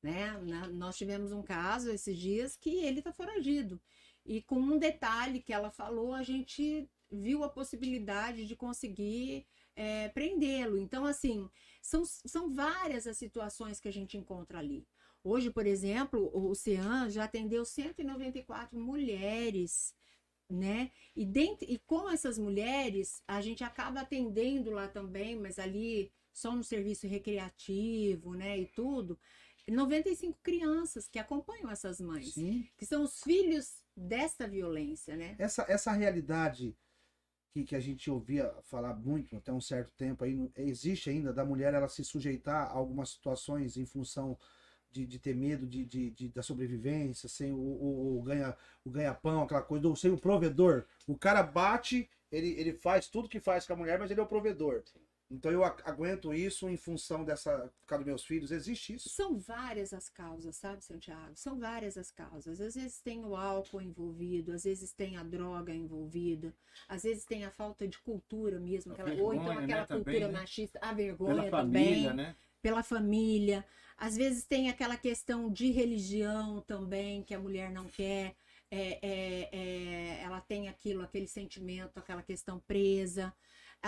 né? 0.01 0.31
Na- 0.43 0.67
Nós 0.69 0.95
tivemos 0.97 1.31
um 1.31 1.43
caso 1.43 1.91
esses 1.91 2.17
dias 2.17 2.55
que 2.55 2.85
ele 2.85 3.01
tá 3.01 3.11
foragido. 3.11 3.81
E 4.25 4.41
com 4.41 4.57
um 4.57 4.77
detalhe 4.77 5.41
que 5.41 5.53
ela 5.53 5.69
falou, 5.69 6.13
a 6.13 6.23
gente 6.23 6.89
viu 7.11 7.43
a 7.43 7.49
possibilidade 7.49 8.45
de 8.45 8.55
conseguir 8.55 9.45
é, 9.75 10.09
prendê-lo. 10.09 10.77
Então, 10.77 11.05
assim, 11.05 11.49
são, 11.81 12.03
são 12.05 12.51
várias 12.53 13.05
as 13.05 13.17
situações 13.17 13.79
que 13.79 13.87
a 13.87 13.93
gente 13.93 14.17
encontra 14.17 14.59
ali. 14.59 14.87
Hoje, 15.23 15.49
por 15.49 15.65
exemplo, 15.65 16.29
o 16.33 16.53
CEAN 16.53 17.09
já 17.09 17.23
atendeu 17.23 17.65
194 17.65 18.79
mulheres, 18.79 19.95
né? 20.49 20.91
E, 21.15 21.25
dentro, 21.25 21.65
e 21.67 21.79
com 21.79 22.09
essas 22.09 22.37
mulheres, 22.37 23.23
a 23.27 23.41
gente 23.41 23.63
acaba 23.63 24.01
atendendo 24.01 24.69
lá 24.71 24.87
também, 24.87 25.35
mas 25.35 25.57
ali 25.57 26.11
só 26.31 26.55
no 26.55 26.63
serviço 26.63 27.07
recreativo, 27.07 28.35
né? 28.35 28.59
E 28.59 28.67
tudo. 28.67 29.17
95 29.67 30.37
crianças 30.43 31.07
que 31.07 31.17
acompanham 31.17 31.71
essas 31.71 31.99
mães, 31.99 32.33
Sim. 32.33 32.67
que 32.77 32.85
são 32.85 33.03
os 33.03 33.23
filhos 33.23 33.83
dessa 33.95 34.47
violência, 34.47 35.15
né? 35.15 35.35
Essa, 35.37 35.65
essa 35.67 35.91
realidade 35.91 36.75
que, 37.51 37.63
que 37.63 37.75
a 37.75 37.79
gente 37.79 38.09
ouvia 38.11 38.53
falar 38.63 38.93
muito 38.95 39.35
até 39.37 39.51
um 39.51 39.61
certo 39.61 39.91
tempo 39.97 40.23
aí, 40.23 40.51
existe 40.57 41.09
ainda 41.09 41.33
da 41.33 41.45
mulher 41.45 41.73
ela 41.73 41.87
se 41.87 42.03
sujeitar 42.03 42.67
a 42.67 42.71
algumas 42.73 43.09
situações 43.09 43.77
em 43.77 43.85
função 43.85 44.37
de, 44.91 45.05
de 45.05 45.19
ter 45.19 45.35
medo 45.35 45.67
de, 45.67 45.85
de, 45.85 46.11
de- 46.11 46.29
da 46.29 46.43
sobrevivência, 46.43 47.29
sem 47.29 47.51
o, 47.53 47.57
o, 47.57 48.19
o 48.19 48.21
ganha 48.23 48.55
o 48.83 48.89
ganha-pão, 48.89 49.43
aquela 49.43 49.61
coisa, 49.61 49.87
ou 49.87 49.95
sem 49.95 50.11
o 50.11 50.17
provedor. 50.19 50.85
O 51.07 51.17
cara 51.17 51.43
bate, 51.43 52.09
ele, 52.31 52.49
ele 52.59 52.73
faz 52.73 53.07
tudo 53.07 53.29
que 53.29 53.39
faz 53.39 53.65
com 53.67 53.73
a 53.73 53.77
mulher, 53.77 53.99
mas 53.99 54.11
ele 54.11 54.19
é 54.19 54.23
o 54.23 54.27
provedor. 54.27 54.83
Então 55.35 55.51
eu 55.51 55.63
aguento 55.63 56.33
isso 56.33 56.67
em 56.69 56.77
função 56.77 57.23
dessa. 57.23 57.71
por 57.81 57.87
causa 57.87 58.03
dos 58.03 58.07
meus 58.07 58.25
filhos. 58.25 58.51
Existe 58.51 58.95
isso. 58.95 59.09
São 59.09 59.37
várias 59.37 59.93
as 59.93 60.09
causas, 60.09 60.55
sabe, 60.55 60.83
Santiago? 60.83 61.31
São 61.35 61.59
várias 61.59 61.97
as 61.97 62.11
causas. 62.11 62.59
Às 62.61 62.75
vezes 62.75 62.99
tem 63.01 63.23
o 63.25 63.35
álcool 63.35 63.81
envolvido, 63.81 64.51
às 64.53 64.63
vezes 64.63 64.93
tem 64.93 65.17
a 65.17 65.23
droga 65.23 65.73
envolvida, 65.73 66.53
às 66.87 67.03
vezes 67.03 67.25
tem 67.25 67.45
a 67.45 67.51
falta 67.51 67.87
de 67.87 67.99
cultura 67.99 68.59
mesmo, 68.59 68.93
aquela, 68.93 69.13
ou 69.13 69.33
então 69.33 69.55
vergonha, 69.55 69.67
né, 69.67 69.73
aquela 69.73 69.85
também, 69.85 70.03
cultura 70.03 70.27
né? 70.31 70.39
machista, 70.39 70.79
a 70.81 70.93
vergonha 70.93 71.43
Pela 71.43 71.51
também, 71.61 71.85
família, 71.85 72.13
né? 72.13 72.35
pela 72.61 72.83
família. 72.83 73.65
Às 73.97 74.15
vezes 74.17 74.45
tem 74.45 74.69
aquela 74.69 74.97
questão 74.97 75.49
de 75.51 75.71
religião 75.71 76.61
também, 76.61 77.23
que 77.23 77.33
a 77.33 77.39
mulher 77.39 77.71
não 77.71 77.85
quer. 77.87 78.35
é, 78.71 78.99
é, 79.01 79.49
é, 79.51 80.21
ela 80.23 80.41
tem 80.41 80.67
aquilo, 80.67 81.01
aquele 81.03 81.27
sentimento, 81.27 81.97
aquela 81.99 82.21
questão 82.23 82.59
presa. 82.59 83.33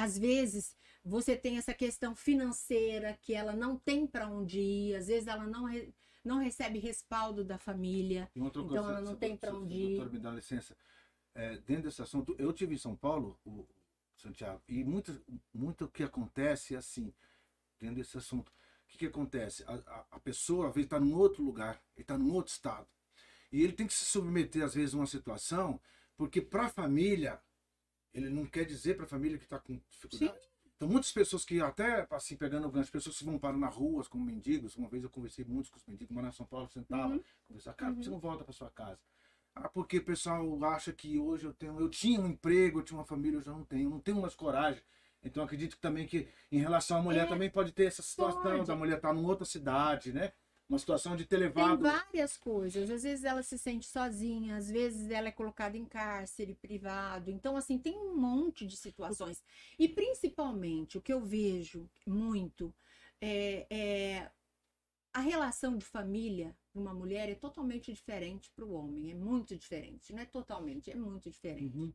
Às 0.03 0.17
vezes 0.17 0.75
você 1.03 1.35
tem 1.35 1.57
essa 1.57 1.73
questão 1.73 2.15
financeira 2.15 3.17
que 3.21 3.33
ela 3.33 3.53
não 3.55 3.77
tem 3.79 4.05
para 4.05 4.27
onde 4.29 4.59
ir, 4.59 4.95
às 4.95 5.07
vezes 5.07 5.27
ela 5.27 5.47
não, 5.47 5.65
re- 5.65 5.91
não 6.23 6.37
recebe 6.37 6.77
respaldo 6.77 7.43
da 7.43 7.57
família. 7.57 8.29
Então 8.35 8.75
ela 8.75 9.01
não 9.01 9.13
se- 9.13 9.17
tem 9.17 9.35
se- 9.37 9.47
onde 9.47 9.73
ir. 9.73 9.97
Doutor, 9.97 10.13
me 10.13 10.19
dá 10.19 10.31
licença. 10.31 10.75
É, 11.33 11.57
dentro 11.57 11.83
desse 11.83 12.01
assunto, 12.01 12.35
eu 12.37 12.53
tive 12.53 12.75
em 12.75 12.77
São 12.77 12.95
Paulo, 12.95 13.39
o 13.45 13.65
Santiago, 14.15 14.61
e 14.67 14.83
muito, 14.83 15.19
muito 15.53 15.85
o 15.85 15.89
que 15.89 16.03
acontece 16.03 16.75
é 16.75 16.77
assim, 16.77 17.11
dentro 17.79 17.95
desse 17.95 18.17
assunto. 18.17 18.49
O 18.49 18.87
que, 18.89 18.97
que 18.99 19.05
acontece? 19.07 19.63
A, 19.65 19.73
a, 19.73 20.05
a 20.11 20.19
pessoa, 20.19 20.67
às 20.69 20.75
vezes, 20.75 20.85
está 20.85 20.99
num 20.99 21.15
outro 21.15 21.43
lugar, 21.43 21.81
ele 21.95 22.03
está 22.03 22.17
num 22.17 22.33
outro 22.33 22.51
estado. 22.53 22.87
E 23.51 23.63
ele 23.63 23.73
tem 23.73 23.87
que 23.87 23.93
se 23.93 24.05
submeter, 24.05 24.63
às 24.63 24.73
vezes, 24.75 24.93
a 24.93 24.97
uma 24.97 25.07
situação, 25.07 25.79
porque 26.15 26.41
para 26.41 26.65
a 26.65 26.69
família, 26.69 27.39
ele 28.18 28.30
não 28.30 28.45
quer 28.45 28.65
dizer 28.65 28.95
para 28.95 29.05
a 29.05 29.07
família 29.07 29.38
que 29.38 29.43
está 29.45 29.59
com 29.59 29.80
dificuldade. 29.89 30.39
Então, 30.76 30.88
muitas 30.88 31.11
pessoas 31.11 31.43
que 31.43 31.59
até, 31.59 32.05
assim, 32.11 32.36
pegando 32.36 32.68
o 32.68 32.72
gancho, 32.72 32.91
pessoas 32.91 33.18
que 33.18 33.24
vão 33.26 33.39
parar 33.39 33.57
na 33.57 33.68
rua 33.68 34.03
como 34.05 34.24
mendigos. 34.26 34.76
Uma 34.76 34.88
vez 34.89 35.03
eu 35.03 35.09
conversei 35.09 35.43
muito 35.45 35.72
com 35.72 35.78
os 35.78 35.86
mendigos, 35.86 36.13
mas 36.15 36.24
na 36.26 36.32
São 36.32 36.45
Paulo 36.45 36.70
sentava, 36.70 37.13
Uhum. 37.13 37.24
conversar, 37.47 37.74
cara, 37.74 37.93
que 37.95 38.03
você 38.03 38.09
não 38.11 38.20
volta 38.20 38.43
para 38.43 38.53
sua 38.53 38.70
casa? 38.70 38.99
Ah, 39.55 39.70
porque 39.70 39.97
o 39.97 40.03
pessoal 40.03 40.63
acha 40.65 40.93
que 40.93 41.18
hoje 41.18 41.45
eu 41.45 41.53
tenho, 41.53 41.80
eu 41.80 41.89
tinha 41.89 42.20
um 42.22 42.28
emprego, 42.28 42.80
eu 42.80 42.84
tinha 42.84 42.97
uma 42.99 43.05
família, 43.05 43.38
eu 43.38 43.41
já 43.41 43.51
não 43.51 43.63
tenho, 43.63 43.89
não 43.89 43.99
tenho 43.99 44.22
mais 44.22 44.36
coragem. 44.36 44.84
Então, 45.24 45.43
acredito 45.43 45.78
também 45.80 46.05
que 46.05 46.28
em 46.51 46.59
relação 46.59 46.97
à 46.97 47.01
mulher 47.01 47.26
É, 47.26 47.30
também 47.30 47.49
pode 47.49 47.72
ter 47.72 47.86
essa 47.86 48.03
situação 48.03 48.41
pode. 48.41 48.65
da 48.68 48.76
mulher 48.76 48.97
estar 48.97 49.13
numa 49.13 49.28
outra 49.28 49.45
cidade, 49.45 50.13
né? 50.13 50.32
Uma 50.70 50.80
situação 50.80 51.15
de 51.15 51.26
ter 51.26 51.38
Tem 51.38 51.45
levado. 51.45 51.82
várias 51.82 52.36
coisas. 52.36 52.89
Às 52.89 53.03
vezes 53.03 53.24
ela 53.24 53.41
se 53.41 53.57
sente 53.57 53.88
sozinha, 53.88 54.57
às 54.57 54.70
vezes 54.70 55.09
ela 55.09 55.30
é 55.30 55.32
colocada 55.32 55.78
em 55.78 55.86
cárcere 55.86 56.53
privado. 56.55 57.32
Então, 57.32 57.55
assim, 57.55 57.78
tem 57.78 57.97
um 57.97 58.18
monte 58.18 58.65
de 58.65 58.76
situações. 58.76 59.41
E 59.80 59.88
principalmente 59.88 60.97
o 60.97 61.01
que 61.01 61.13
eu 61.13 61.22
vejo 61.22 61.89
muito 62.05 62.74
é, 63.22 63.65
é 63.70 64.32
a 65.13 65.22
relação 65.22 65.78
de 65.78 65.86
família 65.86 66.55
para 66.72 66.82
uma 66.82 66.93
mulher 66.93 67.30
é 67.30 67.36
totalmente 67.36 67.91
diferente 67.91 68.51
para 68.55 68.65
o 68.65 68.74
homem. 68.74 69.09
É 69.11 69.15
muito 69.15 69.55
diferente. 69.55 70.13
Não 70.13 70.22
é 70.22 70.26
totalmente, 70.26 70.91
é 70.91 70.95
muito 70.95 71.30
diferente. 71.30 71.78
Uhum. 71.78 71.93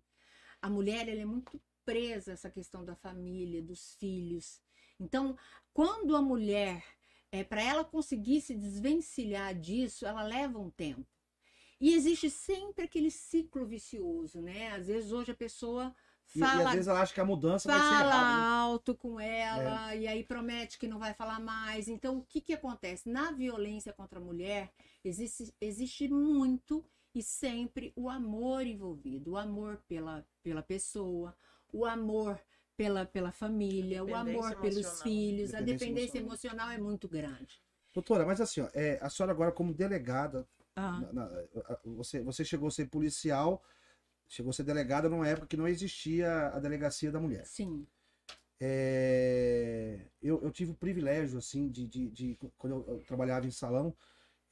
A 0.60 0.70
mulher 0.70 1.08
ela 1.08 1.20
é 1.20 1.24
muito 1.24 1.60
presa 1.84 2.30
a 2.30 2.34
essa 2.34 2.50
questão 2.50 2.84
da 2.84 2.96
família, 2.96 3.62
dos 3.62 3.94
filhos. 3.94 4.60
Então, 4.98 5.36
quando 5.72 6.16
a 6.16 6.22
mulher, 6.22 6.84
é, 7.32 7.42
para 7.42 7.62
ela 7.62 7.84
conseguir 7.84 8.40
se 8.42 8.54
desvencilhar 8.54 9.54
disso, 9.54 10.06
ela 10.06 10.22
leva 10.22 10.58
um 10.58 10.70
tempo. 10.70 11.06
E 11.80 11.94
existe 11.94 12.30
sempre 12.30 12.84
aquele 12.84 13.10
ciclo 13.10 13.66
vicioso, 13.66 14.40
né? 14.40 14.70
Às 14.72 14.86
vezes 14.86 15.12
hoje 15.12 15.32
a 15.32 15.34
pessoa 15.34 15.94
E, 16.34 16.40
e 16.40 16.42
às 16.44 16.50
fala, 16.52 16.70
vezes 16.70 16.88
ela 16.88 17.00
acha 17.02 17.14
que 17.14 17.20
a 17.20 17.24
mudança 17.24 17.68
vai 17.68 17.82
ser 17.82 17.98
fala 17.98 18.14
errada. 18.14 18.36
né? 18.36 18.48
alto 18.62 18.94
com 18.94 19.18
ela 19.20 19.94
e 19.96 20.06
aí 20.06 20.24
promete 20.24 20.78
que 20.78 20.88
não 20.88 20.98
vai 20.98 21.14
falar 21.14 21.40
mais. 21.40 21.88
Então, 21.88 22.18
o 22.18 22.24
que, 22.24 22.40
que 22.40 22.54
acontece? 22.54 23.08
Na 23.08 23.32
violência 23.32 23.92
contra 23.92 24.18
a 24.18 24.22
mulher, 24.22 24.72
existe, 25.04 25.54
existe 25.60 26.08
muito 26.08 26.84
e 27.14 27.22
sempre 27.22 27.92
o 27.96 28.08
amor 28.08 28.66
envolvido, 28.66 29.32
o 29.32 29.36
amor 29.36 29.82
pela, 29.88 30.24
pela 30.42 30.62
pessoa, 30.62 31.36
o 31.72 31.84
amor 31.84 32.40
pela, 32.82 33.06
pela 33.06 33.30
família, 33.30 34.02
o 34.02 34.12
amor 34.12 34.56
pelos 34.56 34.78
emocional. 34.80 35.02
filhos, 35.02 35.54
a 35.54 35.60
Dependência 35.60 36.18
emocional. 36.18 36.26
emocional 36.26 36.70
é 36.70 36.78
muito 36.78 37.08
grande. 37.08 37.62
Doutora, 37.94 38.26
mas 38.26 38.40
assim, 38.40 38.60
ó, 38.60 38.68
é, 38.74 38.98
a 39.00 39.08
senhora 39.08 39.32
agora 39.32 39.52
como 39.52 39.72
delegada, 39.72 40.48
Ah, 40.76 40.90
na- 41.00 41.12
na- 41.12 41.26
a- 41.68 41.78
você, 41.84 42.20
você 42.22 42.44
chegou 42.44 42.66
a 42.68 42.70
ser 42.72 42.86
policial, 42.88 43.62
chegou 44.28 44.50
a 44.50 44.52
ser 44.54 44.64
delegada 44.64 45.08
numa 45.08 45.28
época 45.28 45.46
que 45.48 45.56
não 45.56 45.68
existia 45.68 46.48
a 46.48 46.58
delegacia 46.58 47.12
da 47.12 47.20
mulher. 47.20 47.44
sim. 47.44 47.86
É, 48.60 50.06
eu, 50.22 50.40
eu 50.42 50.50
tive 50.52 50.70
o 50.70 50.74
privilégio, 50.74 51.38
assim, 51.38 51.68
de, 51.68 51.86
de, 51.86 52.10
de- 52.10 52.38
quando 52.56 52.76
eu, 52.86 52.94
eu 52.98 53.04
trabalhava 53.04 53.46
em 53.46 53.50
salão, 53.50 53.94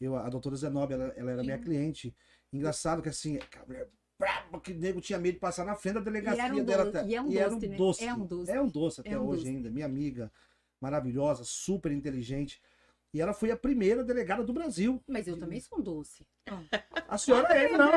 eu, 0.00 0.16
a 0.16 0.28
doutora 0.28 0.56
Zenobia, 0.56 0.96
ela, 0.96 1.04
ela 1.16 1.30
era 1.32 1.44
minha 1.44 1.58
Sim. 1.58 1.62
cliente. 1.64 2.14
Engraçado 2.52 3.02
que, 3.02 3.08
assim, 3.08 3.38
a 3.60 3.66
mulher 3.66 3.88
braba, 4.20 4.60
que 4.60 4.72
o 4.72 4.76
nego 4.78 5.00
tinha 5.00 5.18
medo 5.18 5.34
de 5.34 5.40
passar 5.40 5.64
na 5.64 5.74
frente 5.74 5.94
da 5.94 6.00
delegacia 6.00 6.42
E 6.42 6.46
era 6.46 6.54
um 6.54 6.64
dela. 6.64 6.84
doce, 6.84 6.96
até- 6.98 7.08
e 7.08 7.14
é 7.16 7.22
um 7.22 7.32
era 7.32 7.50
doce, 7.50 7.68
né? 7.68 7.76
doce. 7.76 8.04
É 8.04 8.14
um 8.14 8.26
doce. 8.26 8.50
É 8.52 8.60
um 8.60 8.68
doce 8.68 9.00
até 9.00 9.10
É 9.10 9.18
um 9.18 9.26
hoje 9.26 9.38
doce. 9.44 9.48
ainda. 9.56 9.70
Minha 9.70 9.86
amiga, 9.86 10.30
maravilhosa, 10.80 11.42
super 11.44 11.90
inteligente. 11.90 12.60
E 13.12 13.20
ela 13.20 13.32
foi 13.32 13.50
a 13.50 13.56
primeira 13.56 14.04
delegada 14.04 14.44
do 14.44 14.52
Brasil. 14.52 15.02
Mas 15.08 15.26
eu 15.26 15.36
também 15.36 15.58
sou 15.60 15.78
um 15.78 15.82
doce. 15.82 16.24
A 17.08 17.18
senhora 17.18 17.48
é, 17.54 17.76
não. 17.76 17.90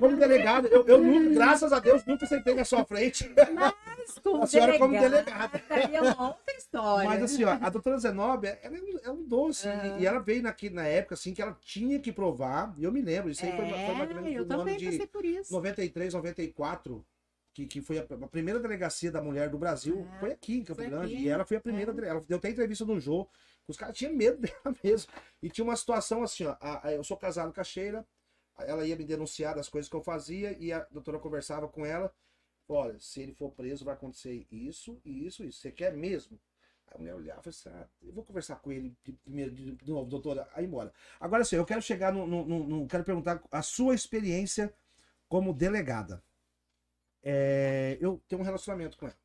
Como 0.00 0.16
delegada, 0.16 0.66
eu, 0.66 0.84
eu 0.88 0.98
nunca, 1.00 1.30
graças 1.34 1.72
a 1.72 1.78
Deus, 1.78 2.04
nunca 2.04 2.26
sentei 2.26 2.52
na 2.54 2.64
sua 2.64 2.84
frente. 2.84 3.30
Como 4.22 4.42
A 4.42 4.46
senhora 4.46 4.78
como 4.78 4.92
delegada, 4.92 5.62
é 5.70 6.00
uma 6.00 6.28
outra 6.28 6.56
história. 6.56 7.08
Mas 7.10 7.22
assim, 7.22 7.44
ó, 7.44 7.50
a 7.60 7.68
doutora 7.70 7.98
Zenobia, 7.98 8.58
ela 8.62 8.76
é 8.76 8.80
um, 8.80 8.98
é 8.98 9.10
doce. 9.26 9.68
Aham. 9.68 9.98
E, 9.98 10.06
ela 10.06 10.18
veio 10.20 10.46
aqui 10.46 10.70
na 10.70 10.86
época, 10.86 11.14
assim, 11.14 11.34
que 11.34 11.42
ela 11.42 11.56
tinha 11.60 11.98
que 12.00 12.12
provar. 12.12 12.74
E 12.78 12.84
eu 12.84 12.92
me 12.92 13.02
lembro, 13.02 13.30
isso 13.30 13.44
aí 13.44 13.50
foi, 13.52 13.60
foi 13.68 13.70
mais 13.94 14.10
ou 14.10 14.16
é, 14.16 14.20
menos 14.20 14.32
eu 14.32 14.44
no 14.46 14.52
ano 14.54 14.58
também 14.58 14.76
de 14.76 14.84
passei 14.86 15.06
por 15.06 15.24
isso. 15.24 15.52
93, 15.52 16.14
94. 16.14 17.04
Que, 17.54 17.66
que 17.66 17.80
foi 17.80 17.98
a, 17.98 18.02
a 18.02 18.28
primeira 18.28 18.60
delegacia 18.60 19.10
da 19.10 19.22
mulher 19.22 19.48
do 19.48 19.56
Brasil. 19.56 20.06
É, 20.16 20.20
foi 20.20 20.32
aqui 20.32 20.58
em 20.58 20.62
Campo 20.64 20.82
Grande. 20.84 21.14
E 21.14 21.28
ela 21.28 21.44
foi 21.44 21.56
a 21.56 21.60
primeira. 21.60 21.90
é. 22.04 22.08
Ela 22.10 22.20
deu 22.20 22.36
até 22.36 22.50
entrevista 22.50 22.84
no 22.84 23.00
que 23.00 23.70
Os 23.70 23.76
caras 23.78 23.96
tinham 23.96 24.12
medo 24.12 24.36
dela 24.42 24.76
mesmo. 24.84 25.10
E 25.42 25.48
tinha 25.48 25.64
uma 25.64 25.74
situação 25.74 26.22
assim, 26.22 26.44
ó. 26.44 26.54
a- 26.60 26.86
a- 26.88 26.92
eu 26.92 27.02
sou 27.02 27.16
casado 27.16 27.52
com 27.54 27.60
a 27.60 27.64
Sheila. 27.64 28.06
Ela 28.58 28.86
ia 28.86 28.94
me 28.96 29.04
denunciar 29.04 29.54
das 29.54 29.68
coisas 29.70 29.88
que 29.88 29.96
eu 29.96 30.02
fazia. 30.02 30.54
E 30.60 30.70
a 30.70 30.86
doutora 30.90 31.18
conversava 31.18 31.66
com 31.66 31.84
ela. 31.86 32.12
Olha, 32.68 32.98
se 32.98 33.20
ele 33.22 33.32
for 33.32 33.50
preso, 33.52 33.84
vai 33.84 33.94
acontecer 33.94 34.46
isso, 34.50 35.00
isso, 35.04 35.44
isso. 35.44 35.60
Você 35.60 35.70
quer 35.70 35.92
mesmo? 35.96 36.38
A 36.88 36.98
mulher 36.98 37.14
olhava 37.14 37.42
e 37.46 37.50
assim, 37.50 37.68
ah, 37.68 37.86
eu 38.02 38.12
vou 38.12 38.24
conversar 38.24 38.56
com 38.56 38.70
ele 38.72 38.96
primeiro, 39.24 39.50
de, 39.52 39.72
de 39.72 39.90
novo, 39.90 40.08
doutora, 40.08 40.48
aí 40.54 40.64
embora. 40.64 40.92
Agora 41.20 41.44
sim, 41.44 41.56
eu 41.56 41.64
quero 41.64 41.82
chegar 41.82 42.12
no, 42.12 42.26
no, 42.26 42.44
no- 42.44 42.66
no- 42.66 42.86
Quero 42.88 43.04
perguntar 43.04 43.42
a 43.50 43.62
sua 43.62 43.94
experiência 43.94 44.72
como 45.28 45.54
delegada. 45.54 46.22
É, 47.22 47.98
eu 48.00 48.22
tenho 48.28 48.40
um 48.40 48.44
relacionamento 48.44 48.96
com 48.96 49.06
ela. 49.06 49.16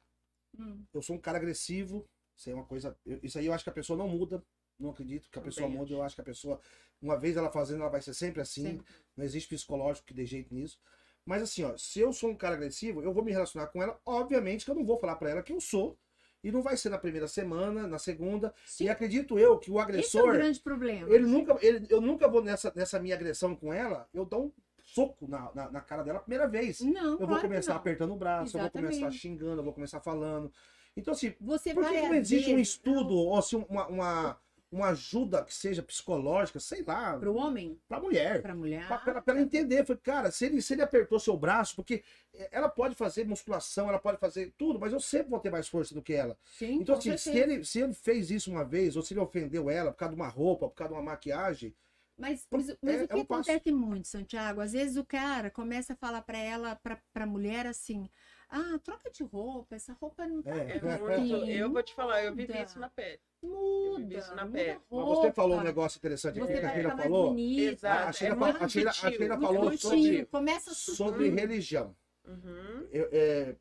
Hum, 0.58 0.88
Eu 0.94 1.02
sou 1.02 1.16
um 1.16 1.20
cara 1.20 1.38
agressivo, 1.38 2.08
isso 2.36 2.50
aí 2.50 2.54
é 2.54 2.56
uma 2.56 2.66
coisa. 2.66 2.98
eu- 3.06 3.20
isso 3.24 3.38
aí 3.38 3.46
eu 3.46 3.54
acho 3.54 3.64
que 3.64 3.70
a 3.70 3.74
pessoa 3.74 3.98
não 3.98 4.08
muda. 4.08 4.44
Não 4.80 4.90
acredito 4.90 5.30
que 5.30 5.38
a 5.40 5.42
pessoa 5.42 5.68
Também 5.68 5.78
muda. 5.78 5.94
Eu 5.94 6.02
acho 6.02 6.16
que 6.16 6.22
a 6.22 6.24
pessoa, 6.26 6.60
uma 7.02 7.18
vez 7.18 7.38
ela 7.38 7.52
fazendo, 7.52 7.82
ela 7.82 7.90
vai 7.90 8.02
ser 8.02 8.14
sempre 8.14 8.42
assim. 8.42 8.64
Sempre. 8.64 8.86
Não 9.16 9.24
existe 9.26 9.50
psicológico 9.50 10.08
que 10.08 10.14
dê 10.14 10.26
jeito 10.26 10.54
nisso. 10.54 10.80
Mas 11.26 11.44
assim, 11.44 11.64
ó, 11.64 11.78
se 11.78 12.00
eu 12.00 12.12
sou 12.12 12.30
um 12.32 12.36
cara 12.36 12.56
agressivo, 12.56 13.02
eu 13.02 13.14
vou 13.14 13.24
me 13.24 13.32
relacionar 13.32 13.68
com 13.68 13.82
ela. 13.82 14.00
Obviamente 14.06 14.66
que 14.66 14.72
eu 14.72 14.76
não 14.76 14.86
vou 14.86 15.00
falar 15.00 15.16
pra 15.16 15.30
ela 15.30 15.44
que 15.44 15.54
eu 15.54 15.62
sou 15.62 15.98
E 16.44 16.52
não 16.52 16.62
vai 16.62 16.76
ser 16.76 16.90
na 16.90 16.98
primeira 16.98 17.28
semana, 17.28 17.88
na 17.88 18.00
segunda. 18.00 18.54
Sim. 18.66 18.86
E 18.86 18.90
acredito 18.90 19.38
eu 19.38 19.60
que 19.60 19.70
o 19.70 19.80
agressor. 19.80 20.06
Esse 20.06 20.18
é 20.18 20.24
o 20.24 20.34
grande 20.34 20.60
problema. 20.60 21.10
Ele 21.10 21.26
nunca, 21.26 21.58
ele, 21.62 21.86
eu 21.90 22.02
nunca 22.02 22.28
vou 22.28 22.44
nessa, 22.44 22.72
nessa 22.76 23.00
minha 23.00 23.16
agressão 23.16 23.56
com 23.56 23.72
ela, 23.72 24.10
eu 24.14 24.26
dou 24.26 24.46
um 24.46 24.52
soco 24.84 25.28
na, 25.28 25.52
na, 25.54 25.72
na 25.72 25.82
cara 25.82 26.04
dela 26.04 26.18
a 26.18 26.22
primeira 26.22 26.48
vez. 26.48 26.82
Não, 26.82 27.20
eu 27.20 27.28
vou 27.28 27.40
começar 27.40 27.76
apertando 27.76 28.14
o 28.14 28.18
braço, 28.18 28.58
Exatamente. 28.58 28.76
eu 28.76 28.82
vou 28.82 29.00
começar 29.00 29.18
xingando, 29.18 29.60
eu 29.60 29.64
vou 29.64 29.74
começar 29.74 30.00
falando. 30.00 30.52
Então, 30.96 31.14
assim, 31.14 31.34
Você 31.40 31.74
por 31.74 31.88
que 31.88 32.02
não 32.02 32.14
existe 32.16 32.54
um 32.54 32.60
estudo 32.60 33.14
ou 33.14 33.38
assim, 33.38 33.64
uma, 33.70 33.88
uma, 33.88 34.38
uma 34.72 34.90
ajuda 34.90 35.44
que 35.44 35.54
seja 35.54 35.84
psicológica, 35.84 36.60
sei 36.60 36.82
lá. 36.84 37.18
Para 37.18 37.30
o 37.30 37.36
homem? 37.36 37.78
Para 37.88 37.98
a 37.98 38.02
mulher. 38.02 38.42
Para 38.42 38.56
mulher. 38.56 38.88
Para 38.88 39.24
ela 39.28 39.42
entender. 39.42 39.86
Foi, 39.86 39.98
cara, 39.98 40.32
se 40.32 40.46
ele, 40.46 40.62
se 40.62 40.74
ele 40.74 40.82
apertou 40.82 41.20
seu 41.20 41.36
braço, 41.36 41.76
porque 41.76 42.04
ela 42.52 42.70
pode 42.70 42.96
fazer 42.96 43.26
musculação, 43.26 43.90
ela 43.90 44.00
pode 44.00 44.18
fazer 44.18 44.54
tudo, 44.58 44.80
mas 44.80 44.94
eu 44.94 45.00
sempre 45.00 45.30
vou 45.30 45.40
ter 45.40 45.50
mais 45.50 45.68
força 45.68 45.94
do 45.94 46.02
que 46.02 46.14
ela. 46.14 46.38
Sim, 46.46 46.76
então, 46.76 46.96
assim, 46.96 47.18
se 47.18 47.38
ele, 47.38 47.66
se 47.66 47.82
ele 47.82 47.94
fez 47.94 48.32
isso 48.32 48.50
uma 48.50 48.64
vez, 48.64 48.96
ou 48.96 49.02
se 49.02 49.14
ele 49.14 49.20
ofendeu 49.20 49.70
ela 49.70 49.92
por 49.92 49.98
causa 49.98 50.16
de 50.16 50.22
uma 50.22 50.30
roupa, 50.30 50.70
por 50.70 50.76
causa 50.76 50.94
de 50.94 51.00
uma 51.00 51.12
maquiagem, 51.12 51.76
mas, 52.18 52.46
mas, 52.52 52.78
mas 52.82 53.02
é, 53.02 53.04
o 53.04 53.08
que 53.08 53.18
é 53.18 53.22
acontece 53.22 53.72
passo. 53.72 53.78
muito, 53.78 54.08
Santiago? 54.08 54.62
Às 54.62 54.74
vezes 54.74 54.96
o 54.96 55.04
cara 55.04 55.50
começa 55.50 55.94
a 55.94 55.96
falar 55.96 56.22
para 56.22 56.38
ela, 56.38 56.76
para 56.76 57.00
a 57.16 57.26
mulher 57.26 57.66
assim: 57.66 58.08
ah, 58.52 58.80
troca 58.84 59.10
de 59.10 59.24
roupa, 59.24 59.76
essa 59.76 59.94
roupa 59.94 60.28
não 60.28 60.42
tá. 60.42 60.56
É, 60.56 60.80
muito, 61.00 61.46
eu 61.46 61.72
vou 61.72 61.82
te 61.82 61.94
falar, 61.94 62.24
eu 62.24 62.36
vivi 62.36 62.62
isso 62.62 62.80
na 62.80 62.90
pele. 62.90 63.20
Muda, 63.42 64.18
isso 64.18 64.36
na 64.36 64.46
pele. 64.46 64.80
Mas 64.92 65.06
você 65.06 65.32
falou 65.32 65.58
um 65.58 65.64
negócio 65.64 65.98
interessante 65.98 66.40
aqui 66.40 66.54
que 66.54 66.66
a 66.66 66.74
Sheila 66.74 66.98
falou. 66.98 67.30
Bonita, 67.30 67.72
Exato. 67.72 68.10
A 68.10 68.12
Sheila, 68.12 68.50
é 68.50 68.64
a 68.64 68.68
Sheila, 68.68 68.90
a 68.90 68.94
Sheila 68.94 69.40
falou 69.40 69.78
sobre, 69.78 70.26
Começa 70.26 70.74
sobre 70.74 71.30
religião. 71.30 71.96
Uhum. 72.28 72.88
Eu, 72.92 73.10
é, 73.12 73.56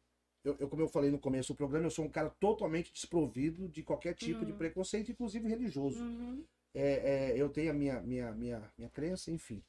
eu, 0.45 0.57
eu, 0.59 0.68
como 0.68 0.82
eu 0.82 0.88
falei 0.88 1.11
no 1.11 1.18
começo 1.18 1.53
do 1.53 1.57
programa, 1.57 1.86
eu 1.86 1.91
sou 1.91 2.05
um 2.05 2.11
cara 2.11 2.30
totalmente 2.38 2.93
desprovido 2.93 3.68
de 3.68 3.82
qualquer 3.82 4.14
tipo 4.14 4.41
uhum. 4.41 4.47
de 4.47 4.53
preconceito, 4.53 5.11
inclusive 5.11 5.49
religioso. 5.49 6.03
Uhum 6.03 6.45
é, 6.74 7.32
é, 7.32 7.34
eu 7.36 7.49
tenho 7.49 7.70
a 7.70 7.74
minha, 7.74 8.01
minha, 8.01 8.32
minha, 8.32 8.72
minha 8.76 8.91
crença, 8.91 9.30
enfim. 9.30 9.62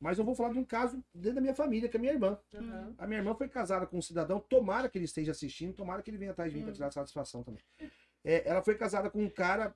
Mas 0.00 0.18
eu 0.18 0.24
vou 0.24 0.34
falar 0.34 0.52
de 0.52 0.58
um 0.58 0.64
caso 0.64 1.02
dentro 1.12 1.36
da 1.36 1.40
minha 1.40 1.54
família, 1.54 1.88
que 1.88 1.96
é 1.96 2.00
minha 2.00 2.12
irmã. 2.12 2.38
Uhum. 2.52 2.94
A 2.96 3.06
minha 3.06 3.18
irmã 3.18 3.34
foi 3.34 3.48
casada 3.48 3.86
com 3.86 3.98
um 3.98 4.02
cidadão, 4.02 4.38
tomara 4.38 4.88
que 4.88 4.96
ele 4.96 5.04
esteja 5.04 5.32
assistindo, 5.32 5.74
tomara 5.74 6.02
que 6.02 6.10
ele 6.10 6.18
venha 6.18 6.30
atrás 6.30 6.50
de 6.50 6.56
mim 6.56 6.62
uhum. 6.62 6.66
para 6.68 6.74
tirar 6.74 6.90
satisfação 6.92 7.42
também. 7.42 7.62
É, 8.24 8.48
ela 8.48 8.62
foi 8.62 8.76
casada 8.76 9.10
com 9.10 9.22
um 9.22 9.28
cara, 9.28 9.74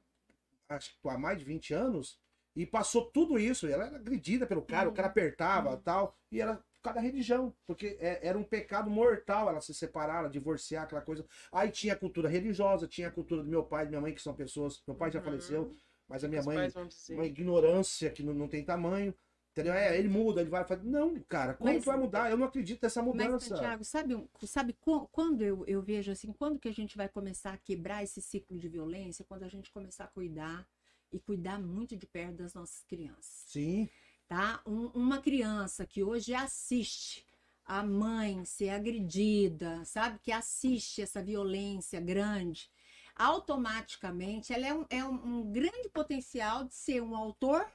acho 0.69 0.91
que 0.91 1.09
há 1.09 1.19
mais 1.19 1.39
de 1.39 1.45
20 1.45 1.75
anos, 1.75 2.21
e 2.55 2.65
passou 2.65 3.07
tudo 3.07 3.39
isso. 3.39 3.67
Ela 3.67 3.87
era 3.87 3.97
agredida 3.97 4.47
pelo 4.47 4.63
cara, 4.63 4.87
uhum. 4.87 4.93
o 4.93 4.97
cara 4.97 5.09
apertava 5.09 5.71
e 5.71 5.73
uhum. 5.73 5.81
tal, 5.81 6.17
e 6.31 6.41
era 6.41 6.57
por 6.57 6.83
causa 6.83 7.01
da 7.01 7.05
religião, 7.05 7.55
porque 7.65 7.97
é, 8.01 8.27
era 8.27 8.37
um 8.37 8.43
pecado 8.43 8.91
mortal 8.91 9.49
ela 9.49 9.61
se 9.61 9.73
separar, 9.73 10.19
ela 10.19 10.29
divorciar, 10.29 10.85
aquela 10.85 11.01
coisa. 11.01 11.25
Aí 11.53 11.71
tinha 11.71 11.95
a 11.95 11.97
cultura 11.97 12.29
religiosa, 12.29 12.89
tinha 12.89 13.09
a 13.09 13.11
cultura 13.11 13.43
do 13.43 13.49
meu 13.49 13.63
pai 13.63 13.87
e 13.87 13.89
minha 13.89 14.01
mãe, 14.01 14.13
que 14.13 14.23
são 14.23 14.35
pessoas. 14.35 14.83
Meu 14.87 14.97
pai 14.97 15.11
já 15.11 15.19
uhum. 15.21 15.25
faleceu 15.25 15.73
mas 16.13 16.23
a 16.25 16.29
minha 16.29 16.41
Os 16.41 16.47
mãe, 16.47 16.69
uma 17.11 17.25
ignorância 17.25 18.11
que 18.11 18.23
não, 18.23 18.35
não 18.35 18.47
tem 18.47 18.63
tamanho. 18.63 19.15
Entendeu? 19.53 19.75
É, 19.75 19.99
ele 19.99 20.09
muda, 20.09 20.41
ele 20.41 20.49
vai 20.49 20.65
fazer. 20.65 20.83
Não, 20.83 21.15
cara, 21.29 21.53
como 21.53 21.71
mas, 21.71 21.85
vai 21.85 21.99
mudar? 21.99 22.31
Eu 22.31 22.39
não 22.39 22.47
acredito 22.47 22.83
nessa 22.83 23.03
mudança. 23.03 23.31
Mas, 23.33 23.45
Santiago, 23.45 23.85
sabe, 23.85 24.29
sabe 24.47 24.77
quando 25.13 25.43
eu, 25.43 25.63
eu 25.67 25.83
vejo 25.83 26.11
assim, 26.11 26.33
quando 26.33 26.59
que 26.59 26.69
a 26.69 26.73
gente 26.73 26.97
vai 26.97 27.07
começar 27.07 27.53
a 27.53 27.59
quebrar 27.59 28.03
esse 28.03 28.23
ciclo 28.23 28.59
de 28.59 28.67
violência? 28.67 29.27
Quando 29.29 29.43
a 29.43 29.49
gente 29.49 29.71
começar 29.71 30.05
a 30.05 30.09
cuidar 30.09 30.67
e 31.13 31.21
cuidar 31.21 31.61
muito 31.61 31.95
de 31.95 32.07
perto 32.07 32.37
das 32.37 32.55
nossas 32.55 32.83
crianças. 32.85 33.45
Sim. 33.47 33.91
Tá? 34.27 34.63
Um, 34.67 34.87
uma 34.95 35.21
criança 35.21 35.85
que 35.85 36.03
hoje 36.03 36.33
assiste 36.33 37.27
a 37.63 37.83
mãe 37.83 38.47
ser 38.47 38.71
agredida, 38.71 39.85
sabe? 39.85 40.19
Que 40.19 40.33
assiste 40.33 41.03
essa 41.03 41.23
violência 41.23 42.01
grande 42.01 42.71
automaticamente 43.15 44.55
ela 44.55 44.67
é 44.67 44.75
um, 44.75 44.87
é 44.89 45.05
um, 45.05 45.13
um 45.13 45.53
grande 45.53 45.91
potencial 45.91 46.65
de 46.65 46.75
ser 46.75 47.03
um 47.03 47.15
autor 47.15 47.71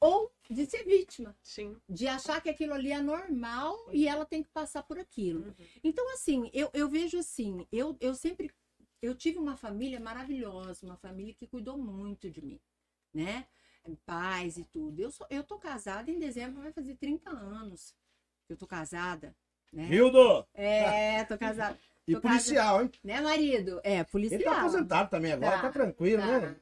ou 0.00 0.32
de 0.50 0.66
ser 0.66 0.84
vítima. 0.84 1.36
Sim. 1.42 1.76
De 1.88 2.06
achar 2.06 2.40
que 2.40 2.50
aquilo 2.50 2.74
ali 2.74 2.92
é 2.92 3.00
normal 3.00 3.76
e 3.92 4.06
ela 4.06 4.26
tem 4.26 4.42
que 4.42 4.50
passar 4.50 4.82
por 4.82 4.98
aquilo. 4.98 5.46
Uhum. 5.46 5.54
Então, 5.82 6.12
assim, 6.12 6.50
eu, 6.52 6.70
eu 6.74 6.88
vejo 6.88 7.18
assim, 7.18 7.66
eu, 7.72 7.96
eu 8.00 8.14
sempre. 8.14 8.50
Eu 9.00 9.14
tive 9.14 9.38
uma 9.38 9.56
família 9.56 10.00
maravilhosa, 10.00 10.86
uma 10.86 10.96
família 10.96 11.34
que 11.34 11.46
cuidou 11.46 11.76
muito 11.76 12.30
de 12.30 12.42
mim, 12.42 12.60
né? 13.12 13.46
Paz 14.06 14.56
e 14.56 14.64
tudo. 14.64 14.98
Eu, 14.98 15.10
sou, 15.10 15.26
eu 15.28 15.44
tô 15.44 15.58
casada 15.58 16.10
em 16.10 16.18
dezembro, 16.18 16.62
vai 16.62 16.72
fazer 16.72 16.96
30 16.96 17.30
anos. 17.30 17.94
Eu 18.48 18.56
tô 18.56 18.66
casada. 18.66 19.36
Né? 19.70 19.88
Hildo! 19.90 20.46
É, 20.54 21.24
tô 21.24 21.36
casada. 21.36 21.78
E 22.06 22.20
policial, 22.20 22.82
hein? 22.82 22.90
Né, 23.02 23.20
marido? 23.20 23.80
É, 23.82 24.04
policial. 24.04 24.40
Ele 24.40 24.44
tá 24.44 24.58
aposentado 24.58 25.10
também 25.10 25.32
agora, 25.32 25.56
tá, 25.56 25.62
tá 25.62 25.70
tranquilo, 25.70 26.22
tá. 26.22 26.40
né? 26.40 26.56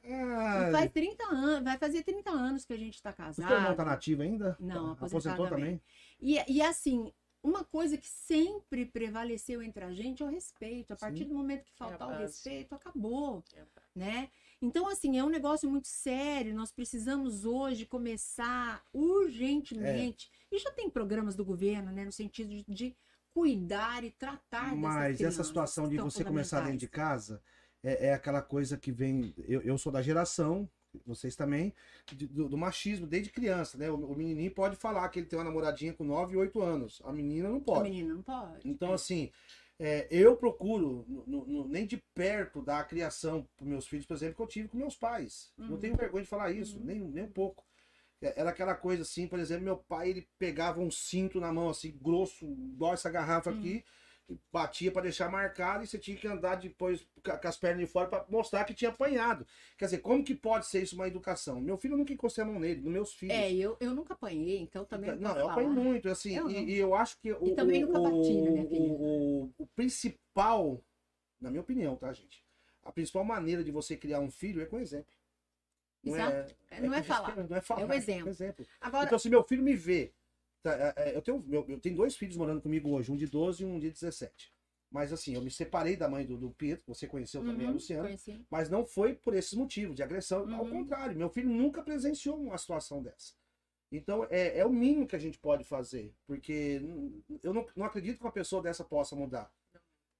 Faz 0.71 0.91
30 0.91 1.23
anos, 1.25 1.63
vai 1.63 1.77
fazer 1.77 2.03
30 2.03 2.31
anos 2.31 2.65
que 2.65 2.73
a 2.73 2.77
gente 2.77 3.01
tá 3.01 3.11
casado. 3.11 3.45
O 3.45 3.47
seu 3.49 3.57
irmão 3.57 3.75
tá 3.75 3.83
nativo 3.83 4.21
ainda? 4.21 4.55
Não, 4.59 4.95
tá. 4.95 5.05
aposentou 5.05 5.47
também. 5.49 5.65
também. 5.65 5.81
E, 6.21 6.39
e 6.47 6.61
assim, 6.61 7.11
uma 7.43 7.65
coisa 7.65 7.97
que 7.97 8.07
sempre 8.07 8.85
prevaleceu 8.85 9.61
entre 9.61 9.83
a 9.83 9.91
gente 9.91 10.23
é 10.23 10.25
o 10.25 10.29
respeito. 10.29 10.93
A 10.93 10.95
partir 10.95 11.23
Sim. 11.23 11.29
do 11.29 11.35
momento 11.35 11.65
que 11.65 11.73
faltar 11.75 12.09
é 12.09 12.15
o 12.15 12.19
respeito, 12.19 12.73
acabou, 12.73 13.43
é 13.53 13.63
né? 13.93 14.29
Então, 14.61 14.87
assim, 14.87 15.19
é 15.19 15.23
um 15.25 15.29
negócio 15.29 15.69
muito 15.69 15.89
sério. 15.89 16.55
Nós 16.55 16.71
precisamos 16.71 17.43
hoje 17.43 17.85
começar 17.85 18.81
urgentemente. 18.93 20.31
É. 20.49 20.55
E 20.55 20.59
já 20.59 20.71
tem 20.71 20.89
programas 20.89 21.35
do 21.35 21.43
governo, 21.43 21.91
né, 21.91 22.05
no 22.05 22.13
sentido 22.13 22.49
de, 22.49 22.63
de 22.63 22.95
cuidar 23.33 24.03
e 24.03 24.11
tratar 24.11 24.75
Mas 24.75 25.19
essa 25.19 25.43
situação 25.43 25.89
de 25.89 25.97
você 25.97 26.23
começar 26.23 26.61
dentro 26.61 26.77
de 26.77 26.87
casa 26.87 27.41
é, 27.83 28.07
é 28.07 28.13
aquela 28.13 28.41
coisa 28.41 28.77
que 28.77 28.91
vem. 28.91 29.33
Eu, 29.37 29.61
eu 29.61 29.77
sou 29.77 29.91
da 29.91 30.01
geração, 30.01 30.69
vocês 31.05 31.35
também, 31.35 31.73
de, 32.05 32.27
do, 32.27 32.47
do, 32.47 32.57
machismo 32.57 33.07
desde 33.07 33.31
criança, 33.31 33.77
né? 33.77 33.89
O, 33.89 33.95
o, 33.95 34.15
menininho 34.15 34.51
pode 34.51 34.75
falar 34.75 35.09
que 35.09 35.19
ele 35.19 35.25
tem 35.25 35.37
uma 35.37 35.45
namoradinha 35.45 35.93
com 35.93 36.03
9 36.03 36.33
e 36.33 36.37
8 36.37 36.61
anos. 36.61 37.01
A 37.03 37.11
menina 37.11 37.49
não 37.49 37.59
pode. 37.59 37.79
A 37.81 37.83
menina 37.83 38.13
não 38.13 38.21
pode. 38.21 38.69
Então, 38.69 38.91
é. 38.91 38.93
assim, 38.93 39.31
é, 39.79 40.07
eu 40.11 40.37
procuro, 40.37 41.05
no, 41.27 41.45
no, 41.45 41.67
nem 41.67 41.85
de 41.85 41.97
perto, 42.13 42.61
dar 42.61 42.79
a 42.79 42.83
criação 42.83 43.47
para 43.57 43.65
meus 43.65 43.87
filhos, 43.87 44.05
por 44.05 44.13
exemplo, 44.13 44.35
que 44.35 44.41
eu 44.41 44.47
tive 44.47 44.67
com 44.67 44.77
meus 44.77 44.95
pais. 44.95 45.51
Uhum. 45.57 45.69
Não 45.69 45.77
tenho 45.77 45.97
vergonha 45.97 46.23
de 46.23 46.29
falar 46.29 46.51
isso, 46.51 46.77
uhum. 46.77 46.85
nem, 46.85 46.99
nem 46.99 47.23
um 47.23 47.31
pouco. 47.31 47.65
É, 48.23 48.33
era 48.37 48.49
aquela 48.49 48.73
coisa 48.73 49.03
assim, 49.03 49.27
por 49.27 49.37
exemplo, 49.37 49.65
meu 49.65 49.77
pai 49.77 50.09
ele 50.09 50.27
pegava 50.39 50.79
um 50.79 50.89
cinto 50.89 51.39
na 51.39 51.51
mão 51.51 51.69
assim, 51.69 51.97
grosso, 52.01 52.45
igual 52.45 52.93
essa 52.93 53.09
garrafa 53.09 53.51
hum. 53.51 53.59
aqui, 53.59 53.83
e 54.29 54.39
batia 54.51 54.89
para 54.89 55.01
deixar 55.01 55.29
marcado 55.29 55.83
e 55.83 55.87
você 55.87 55.99
tinha 55.99 56.15
que 56.15 56.25
andar 56.25 56.55
depois 56.55 57.05
com 57.21 57.47
as 57.47 57.57
pernas 57.57 57.81
de 57.81 57.91
fora 57.91 58.07
para 58.07 58.25
mostrar 58.29 58.63
que 58.63 58.73
tinha 58.73 58.89
apanhado. 58.89 59.45
Quer 59.77 59.85
dizer, 59.85 59.97
como 59.97 60.23
que 60.23 60.33
pode 60.33 60.65
ser 60.67 60.81
isso 60.81 60.95
uma 60.95 61.07
educação? 61.07 61.59
Meu 61.59 61.77
filho 61.77 61.97
nunca 61.97 62.13
encostei 62.13 62.43
a 62.43 62.47
mão 62.47 62.57
nele, 62.57 62.79
nos 62.79 62.93
meus 62.93 63.13
filhos. 63.13 63.35
É, 63.35 63.51
eu, 63.51 63.75
eu 63.81 63.93
nunca 63.93 64.13
apanhei, 64.13 64.59
então 64.59 64.85
também 64.85 65.11
não 65.11 65.33
Não, 65.33 65.37
eu 65.37 65.49
apanhei 65.49 65.69
muito, 65.69 66.07
assim, 66.07 66.37
eu 66.37 66.49
e, 66.49 66.71
e, 66.71 66.77
eu 66.77 66.95
acho 66.95 67.19
que 67.19 67.33
o, 67.33 67.47
e 67.47 67.53
também 67.53 67.81
nunca 67.81 67.99
bati 67.99 68.41
na 68.41 68.51
minha. 68.51 68.63
O, 68.63 69.43
o, 69.43 69.53
o 69.57 69.67
principal, 69.75 70.81
na 71.41 71.49
minha 71.49 71.61
opinião, 71.61 71.97
tá, 71.97 72.13
gente? 72.13 72.41
A 72.81 72.91
principal 72.91 73.25
maneira 73.25 73.63
de 73.63 73.71
você 73.71 73.97
criar 73.97 74.21
um 74.21 74.31
filho 74.31 74.61
é 74.61 74.65
com 74.65 74.79
exemplo. 74.79 75.11
Não 76.03 76.15
é, 76.15 76.47
é, 76.71 76.81
não 76.81 76.93
é, 76.93 76.99
é 76.99 77.03
falar. 77.03 77.35
Não 77.49 77.57
é 77.57 77.61
falar. 77.61 77.81
É 77.81 77.85
o 77.85 77.93
exemplo. 77.93 78.27
É 78.27 78.31
exemplo. 78.31 78.65
Agora... 78.81 79.05
Então, 79.05 79.19
se 79.19 79.29
meu 79.29 79.43
filho 79.43 79.63
me 79.63 79.75
vê. 79.75 80.13
Tá, 80.61 80.73
é, 80.73 80.93
é, 80.97 81.15
eu, 81.15 81.21
tenho, 81.21 81.45
eu, 81.49 81.65
eu 81.67 81.79
tenho 81.79 81.95
dois 81.95 82.15
filhos 82.15 82.37
morando 82.37 82.61
comigo 82.61 82.89
hoje, 82.89 83.11
um 83.11 83.17
de 83.17 83.27
12 83.27 83.63
e 83.63 83.65
um 83.65 83.79
de 83.79 83.89
17. 83.89 84.53
Mas 84.93 85.11
assim, 85.11 85.33
eu 85.33 85.41
me 85.41 85.49
separei 85.49 85.97
da 85.97 86.07
mãe 86.07 86.25
do, 86.25 86.37
do 86.37 86.51
Pedro, 86.51 86.83
você 86.87 87.07
conheceu 87.07 87.41
uhum, 87.41 87.47
também 87.47 87.67
a 87.67 87.71
Luciana. 87.71 88.03
Conheci. 88.03 88.45
Mas 88.49 88.69
não 88.69 88.85
foi 88.85 89.15
por 89.15 89.33
esses 89.33 89.53
motivos 89.53 89.95
de 89.95 90.03
agressão. 90.03 90.43
Uhum. 90.43 90.55
Ao 90.55 90.67
contrário, 90.67 91.17
meu 91.17 91.29
filho 91.29 91.49
nunca 91.49 91.81
presenciou 91.81 92.37
uma 92.37 92.57
situação 92.57 93.01
dessa. 93.01 93.33
Então 93.91 94.25
é, 94.29 94.59
é 94.59 94.65
o 94.65 94.69
mínimo 94.71 95.07
que 95.07 95.15
a 95.15 95.19
gente 95.19 95.39
pode 95.39 95.63
fazer. 95.63 96.13
Porque 96.27 96.79
eu 97.41 97.53
não, 97.53 97.65
não 97.75 97.85
acredito 97.85 98.17
que 98.17 98.23
uma 98.23 98.31
pessoa 98.31 98.61
dessa 98.61 98.83
possa 98.83 99.15
mudar. 99.15 99.51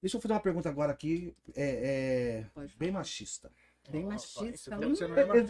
Deixa 0.02 0.16
eu 0.16 0.20
fazer 0.20 0.34
uma 0.34 0.40
pergunta 0.40 0.68
agora 0.68 0.92
aqui, 0.92 1.34
é, 1.54 2.44
é 2.56 2.66
bem 2.76 2.90
machista. 2.90 3.50
Bem 3.90 4.06
machista. 4.06 4.78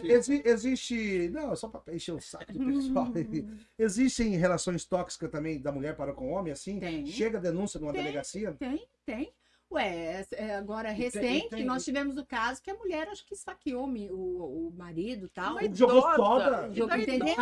Exi 0.03 0.41
existe. 0.45 1.29
Não, 1.29 1.55
só 1.55 1.69
para 1.69 1.95
encher 1.95 2.13
o 2.13 2.19
saco 2.19 2.51
do 2.51 2.65
pessoal. 2.65 3.07
Existem 3.79 4.35
relações 4.35 4.85
tóxicas 4.85 5.31
também 5.31 5.59
da 5.59 5.71
mulher 5.71 5.95
para 5.95 6.13
com 6.13 6.31
o 6.31 6.31
homem, 6.31 6.51
assim? 6.51 6.79
Tem. 6.79 7.05
Chega 7.05 7.37
a 7.37 7.41
denúncia 7.41 7.79
numa 7.79 7.93
tem, 7.93 8.03
delegacia? 8.03 8.53
Tem, 8.53 8.85
tem. 9.05 9.33
Ué, 9.71 10.25
é, 10.33 10.55
agora 10.55 10.91
recente, 10.91 11.25
tem, 11.25 11.49
tem, 11.49 11.65
nós 11.65 11.83
tivemos 11.83 12.17
o 12.17 12.25
caso 12.25 12.61
que 12.61 12.69
a 12.69 12.75
mulher 12.75 13.07
acho 13.07 13.25
que 13.25 13.33
esfaqueou 13.33 13.87
o, 13.87 14.67
o 14.67 14.71
marido 14.71 15.27
tal. 15.29 15.55
Mas 15.55 15.75
jogou 15.75 16.01
soda. 16.01 16.71
Jogou, 16.71 16.95
entendeu? 16.95 17.35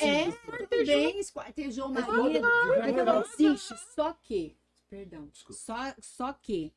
É, 0.00 0.32
também 0.66 1.20
esquartejou 1.20 1.86
o 1.86 1.92
marido. 1.92 2.46
Então, 2.88 3.22
existe. 3.22 3.74
Só 3.94 4.12
que, 4.12 4.56
perdão, 4.90 5.30
só, 5.32 5.94
só 6.00 6.32
que 6.32 6.74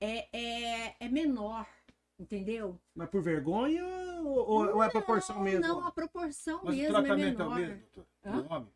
é, 0.00 0.28
é, 0.36 0.96
é 0.98 1.08
menor 1.08 1.66
Entendeu? 2.24 2.80
Mas 2.94 3.10
por 3.10 3.22
vergonha 3.22 3.84
ou, 4.24 4.64
não, 4.64 4.74
ou 4.76 4.82
é 4.82 4.86
a 4.86 4.90
proporção 4.90 5.40
mesmo? 5.40 5.60
Não, 5.60 5.86
a 5.86 5.92
proporção 5.92 6.60
Mas 6.64 6.74
mesmo. 6.74 6.98
o 6.98 7.02
tratamento 7.02 7.40
é, 7.40 7.44
é 7.44 7.46
o 7.46 7.54
mesmo, 7.54 7.82
doutor? 7.94 8.42
Do 8.42 8.54
homem? 8.54 8.73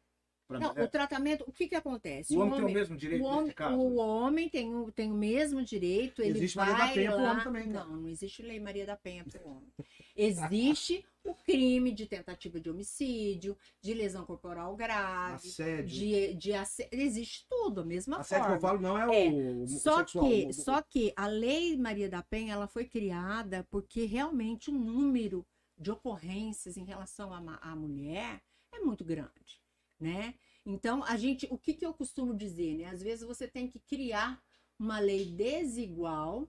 Pra 0.49 0.59
Não, 0.59 0.71
mulher? 0.71 0.85
o 0.85 0.89
tratamento, 0.89 1.45
o 1.47 1.53
que 1.53 1.69
que 1.69 1.75
acontece? 1.77 2.35
O 2.35 2.41
homem 2.41 2.55
tem 2.57 2.65
o 2.65 2.73
mesmo 2.73 2.97
direito 2.97 3.23
o 3.23 3.27
homem, 3.27 3.53
caso? 3.53 3.77
o 3.77 3.97
homem 3.97 4.49
tem, 4.49 4.75
o, 4.75 4.91
tem 4.91 5.13
o 5.13 5.15
mesmo 5.15 5.63
direito, 5.63 6.23
ele 6.23 6.39
Existe 6.39 6.57
vai 6.57 6.73
Maria 6.73 6.87
da 6.87 6.93
Penha 6.95 7.13
pro 7.13 7.23
lá... 7.23 7.31
homem 7.33 7.45
também, 7.45 7.71
cara. 7.73 7.85
Não, 7.87 7.97
não 7.99 8.09
existe 8.09 8.43
lei 8.43 8.59
Maria 8.59 8.87
da 8.87 8.97
Penha 8.97 9.25
para 9.25 9.47
o 9.47 9.51
homem. 9.57 9.71
Existe 10.17 11.05
o 11.25 11.35
crime 11.35 11.93
de 11.93 12.07
tentativa 12.07 12.59
de 12.59 12.71
homicídio, 12.71 13.57
de 13.83 13.93
lesão 13.95 14.25
corporal 14.25 14.75
grave, 14.75 15.47
Assédio. 15.49 15.85
de, 15.95 16.35
de 16.35 16.53
assédio, 16.55 16.99
existe 16.99 17.47
tudo, 17.49 17.83
a 17.83 17.85
mesma 17.85 18.19
Assédio 18.19 18.47
que 18.47 18.53
eu 18.55 18.61
forma. 18.61 18.81
falo 18.81 18.81
não 18.81 18.99
é, 19.13 19.27
É, 19.27 19.31
o 19.31 19.63
o 19.63 19.67
Só 19.69 19.99
sexual. 19.99 20.25
que, 20.29 20.47
o- 20.47 20.53
só 20.55 20.81
que 20.83 21.13
a 21.15 21.27
lei 21.27 21.77
Maria 21.77 22.09
da 22.09 22.23
Penha 22.23 22.55
ela 22.55 22.67
foi 22.67 22.87
criada 22.87 23.67
porque 23.71 24.07
realmente 24.07 24.71
o 24.71 24.75
número 24.75 25.47
de 25.77 25.91
ocorrências 25.91 26.77
em 26.77 26.85
relação 26.85 27.33
à 27.33 27.77
mulher 27.77 28.41
é 28.73 28.81
muito 28.81 29.05
grande, 29.05 29.58
né? 30.01 30.35
Então 30.65 31.03
a 31.05 31.17
gente, 31.17 31.47
o 31.51 31.59
que, 31.59 31.75
que 31.75 31.85
eu 31.87 31.95
costumo 31.95 32.35
dizer, 32.35 32.77
né? 32.77 32.85
Às 32.87 33.03
vezes 33.03 33.27
você 33.27 33.49
tem 33.49 33.69
que 33.69 33.79
criar 33.81 34.43
uma 34.79 34.99
lei 34.99 35.25
desigual 35.25 36.49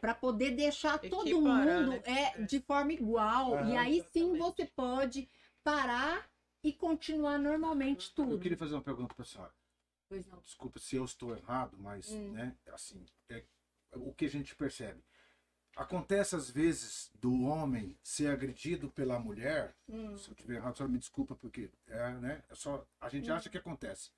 para 0.00 0.14
poder 0.14 0.52
deixar 0.52 0.98
todo 0.98 1.26
Equiparar, 1.26 1.66
mundo 1.66 1.92
né? 1.92 2.02
é 2.04 2.42
de 2.44 2.60
forma 2.60 2.92
igual 2.92 3.52
e 3.52 3.56
Aham, 3.56 3.78
aí 3.78 4.04
sim 4.12 4.32
exatamente. 4.32 4.38
você 4.38 4.66
pode 4.66 5.28
parar 5.64 6.28
e 6.62 6.72
continuar 6.72 7.38
normalmente 7.38 8.10
Eu 8.10 8.14
tudo. 8.14 8.38
queria 8.38 8.56
fazer 8.56 8.74
uma 8.74 8.82
pergunta 8.82 9.14
pra 9.14 9.24
senhora. 9.24 9.52
Pois 10.08 10.26
não. 10.26 10.38
Desculpa 10.40 10.78
se 10.78 10.96
eu 10.96 11.04
estou 11.04 11.36
errado, 11.36 11.76
mas, 11.78 12.10
Hum. 12.12 12.32
né, 12.32 12.56
assim, 12.72 13.04
é 13.28 13.44
o 13.94 14.12
que 14.12 14.24
a 14.24 14.30
gente 14.30 14.54
percebe. 14.54 15.02
Acontece 15.78 16.34
às 16.34 16.50
vezes 16.50 17.08
do 17.20 17.42
homem 17.44 17.96
ser 18.02 18.26
agredido 18.32 18.90
pela 18.90 19.16
mulher. 19.20 19.76
Hum. 19.88 20.16
Se 20.16 20.28
eu 20.28 20.32
estiver 20.34 20.56
errado, 20.56 20.76
só 20.76 20.88
me 20.88 20.98
desculpa, 20.98 21.36
porque 21.36 21.70
é, 21.86 22.10
né, 22.14 22.42
é 22.48 22.54
só, 22.56 22.84
a 23.00 23.08
gente 23.08 23.30
Hum. 23.30 23.34
acha 23.34 23.48
que 23.48 23.56
acontece. 23.58 24.10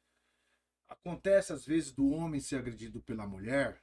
Acontece 0.88 1.52
às 1.52 1.66
vezes 1.66 1.92
do 1.92 2.08
homem 2.12 2.40
ser 2.40 2.56
agredido 2.56 3.02
pela 3.02 3.26
mulher 3.26 3.78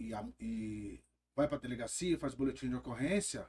e, 0.00 0.12
a- 0.12 0.28
e 0.40 1.00
vai 1.36 1.46
para 1.46 1.58
a 1.58 1.60
delegacia, 1.60 2.18
faz 2.18 2.34
boletim 2.34 2.68
de 2.68 2.74
ocorrência 2.74 3.48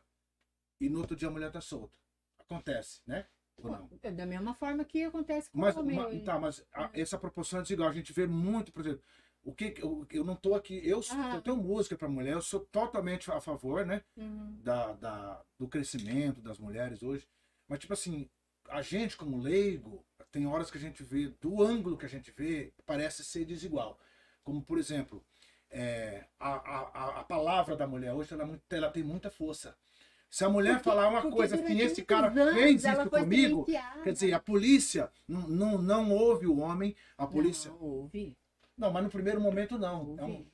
e 0.80 0.88
no 0.88 1.00
outro 1.00 1.16
dia 1.16 1.30
a 1.30 1.32
mulher 1.32 1.52
tá 1.52 1.60
solta. 1.62 1.98
Acontece, 2.38 3.02
né? 3.08 3.28
Ou 3.58 3.72
não? 3.72 3.90
É 4.04 4.12
da 4.12 4.26
mesma 4.28 4.54
forma 4.54 4.86
que 4.86 5.04
acontece 5.04 5.50
com 5.50 5.58
Mas, 5.60 5.76
o 5.76 5.80
homem. 5.80 5.96
ma- 5.98 6.08
hoje. 6.08 6.24
tá, 6.24 6.40
mas 6.40 6.64
a- 6.72 6.92
essa 6.94 7.18
proporção 7.18 7.58
é 7.60 7.64
desigual. 7.64 7.90
A 7.90 7.94
gente 7.94 8.14
vê 8.14 8.28
muito, 8.28 8.72
por 8.72 8.82
exemplo, 8.86 9.04
o 9.50 9.54
que 9.54 9.74
eu, 9.78 10.06
eu 10.12 10.24
não 10.24 10.36
tô 10.36 10.56
aqui, 10.56 10.80
eu, 10.84 11.02
sou- 11.02 11.18
Ah. 11.18 11.36
eu 11.36 11.42
tenho 11.42 11.58
música 11.58 11.96
para 11.98 12.08
mulher, 12.10 12.34
eu 12.34 12.42
sou 12.42 12.60
totalmente 12.72 13.30
a 13.32 13.40
favor, 13.42 13.86
né, 13.86 14.02
Uhum. 14.18 14.58
da, 14.64 14.94
da- 14.94 15.42
do 15.58 15.68
crescimento 15.68 16.42
das 16.42 16.58
mulheres 16.60 17.02
hoje. 17.04 17.28
Mas 17.68 17.80
tipo 17.80 17.94
assim, 17.94 18.30
a 18.70 18.82
gente 18.82 19.16
como 19.18 19.38
leigo, 19.40 20.04
tem 20.32 20.46
horas 20.48 20.70
que 20.72 20.78
a 20.78 20.82
gente 20.82 21.04
vê, 21.04 21.28
do 21.42 21.62
ângulo 21.64 21.98
que 21.98 22.06
a 22.06 22.10
gente 22.10 22.32
vê, 22.32 22.72
parece 22.86 23.24
ser 23.24 23.46
desigual. 23.46 24.00
Como 24.44 24.62
por 24.62 24.78
exemplo, 24.78 25.24
é, 25.72 26.26
a, 26.40 26.50
a, 26.54 27.20
a- 27.20 27.24
palavra 27.24 27.76
da 27.76 27.86
mulher 27.88 28.14
hoje 28.14 28.34
ela, 28.34 28.44
é 28.44 28.46
muito- 28.46 28.64
ela 28.74 28.90
tem 28.90 29.04
muita 29.04 29.30
força. 29.30 29.76
Se 30.30 30.44
a 30.46 30.50
mulher 30.50 30.74
Porque- 30.76 30.90
falar 30.90 31.08
uma 31.10 31.24
coisa 31.32 31.56
assim, 31.56 31.80
esse 31.80 32.04
cara 32.06 32.28
anos 32.28 32.54
fez 32.54 32.84
isso 32.86 33.10
comigo. 33.10 33.66
Quer 34.04 34.14
dizer, 34.14 34.34
a 34.34 34.40
polícia 34.40 35.12
não, 35.28 35.48
não, 35.48 35.78
não 35.82 36.12
ouve 36.12 36.46
o 36.46 36.60
homem, 36.60 36.96
a 37.18 37.26
polícia. 37.26 37.72
Não, 37.72 37.80
ouve, 37.82 38.38
Não, 38.80 38.92
mas 38.92 39.04
no 39.04 39.10
primeiro 39.10 39.42
momento 39.42 39.78
não. 39.78 40.16
É 40.18 40.24
um- 40.24 40.46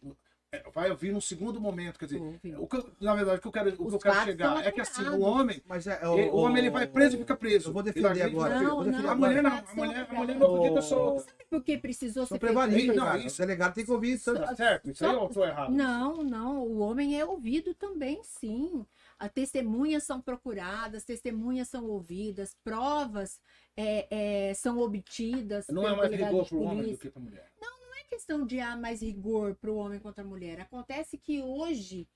é- 0.51 0.63
vai 0.73 0.89
ouvir 0.89 1.11
no 1.11 1.21
segundo 1.21 1.59
momento. 1.61 1.99
Quer 1.99 2.05
dizer, 2.05 2.21
o 2.57 2.65
que 2.67 2.83
na 3.01 3.13
verdade, 3.13 3.37
o 3.37 3.41
que 3.41 3.47
eu 3.47 3.51
quero, 3.51 3.69
o 3.73 3.87
que 3.89 3.95
eu 3.95 3.99
quero 3.99 4.23
chegar 4.23 4.65
é 4.65 4.71
que 4.71 4.81
assim, 4.81 5.03
o 5.09 5.19
homem, 5.21 5.61
Mas 5.67 5.85
é, 5.85 5.99
ele- 6.03 6.29
o 6.29 6.37
homem 6.37 6.59
ele 6.59 6.69
vai 6.71 6.87
preso 6.87 7.15
e 7.15 7.19
fica 7.19 7.35
preso. 7.35 7.69
Eu 7.69 7.73
vou 7.73 7.83
defender 7.83 8.21
agora. 8.23 8.57
o 8.57 8.63
Não, 8.63 8.75
vou 8.77 8.83
defender 8.85 9.01
não, 9.03 9.09
A 9.09 9.13
agora. 9.13 9.29
mulher 9.29 9.43
não, 9.43 9.51
a 9.51 9.75
mulher, 9.75 10.07
a 10.09 10.13
mulher 10.13 10.35
não 10.37 10.47
podia 10.47 10.67
estar 10.69 10.81
solta. 10.81 11.19
Sabe 11.21 11.45
por 11.49 11.63
que 11.63 11.77
precisou 11.77 12.25
ser 12.25 12.39
prevaristas, 12.39 12.95
Não, 12.95 13.17
isso- 13.17 13.35
O 13.43 13.45
delegado 13.45 13.73
tem 13.75 13.85
que 13.85 13.91
ouvir 13.91 14.13
isso. 14.13 14.33
Tá 14.33 14.55
certo, 14.55 14.89
isso 14.89 15.05
aí 15.05 15.13
eu 15.13 15.27
tô 15.29 15.43
errado. 15.45 15.71
Não, 15.71 16.23
não, 16.23 16.63
o 16.63 16.79
homem 16.79 17.19
é 17.19 17.25
ouvido 17.25 17.73
também, 17.75 18.21
sim. 18.23 18.85
As 19.19 19.31
testemunhas 19.31 20.03
são 20.03 20.19
procuradas, 20.21 21.03
testemunhas 21.05 21.67
são 21.69 21.85
ouvidas, 21.85 22.55
provas 22.63 23.39
é, 23.77 24.07
é, 24.49 24.53
são 24.53 24.79
obtidas. 24.79 25.67
Não 25.69 25.85
é 25.87 25.95
mais 25.95 26.11
rigor 26.11 26.43
de 26.43 26.49
pro 26.49 26.61
homem 26.61 26.91
do 26.93 26.97
que 26.97 27.09
pra 27.09 27.21
mulher. 27.21 27.51
Não 27.61 27.67
é 27.69 27.84
questão 28.15 28.45
de 28.45 28.61
há 28.61 28.77
mais 28.77 29.01
rigor 29.01 29.55
para 29.55 29.69
o 29.69 29.75
homem 29.75 29.99
contra 29.99 30.23
a 30.23 30.27
mulher. 30.27 30.61
Acontece 30.61 31.17
que 31.17 31.41
hoje, 31.41 32.07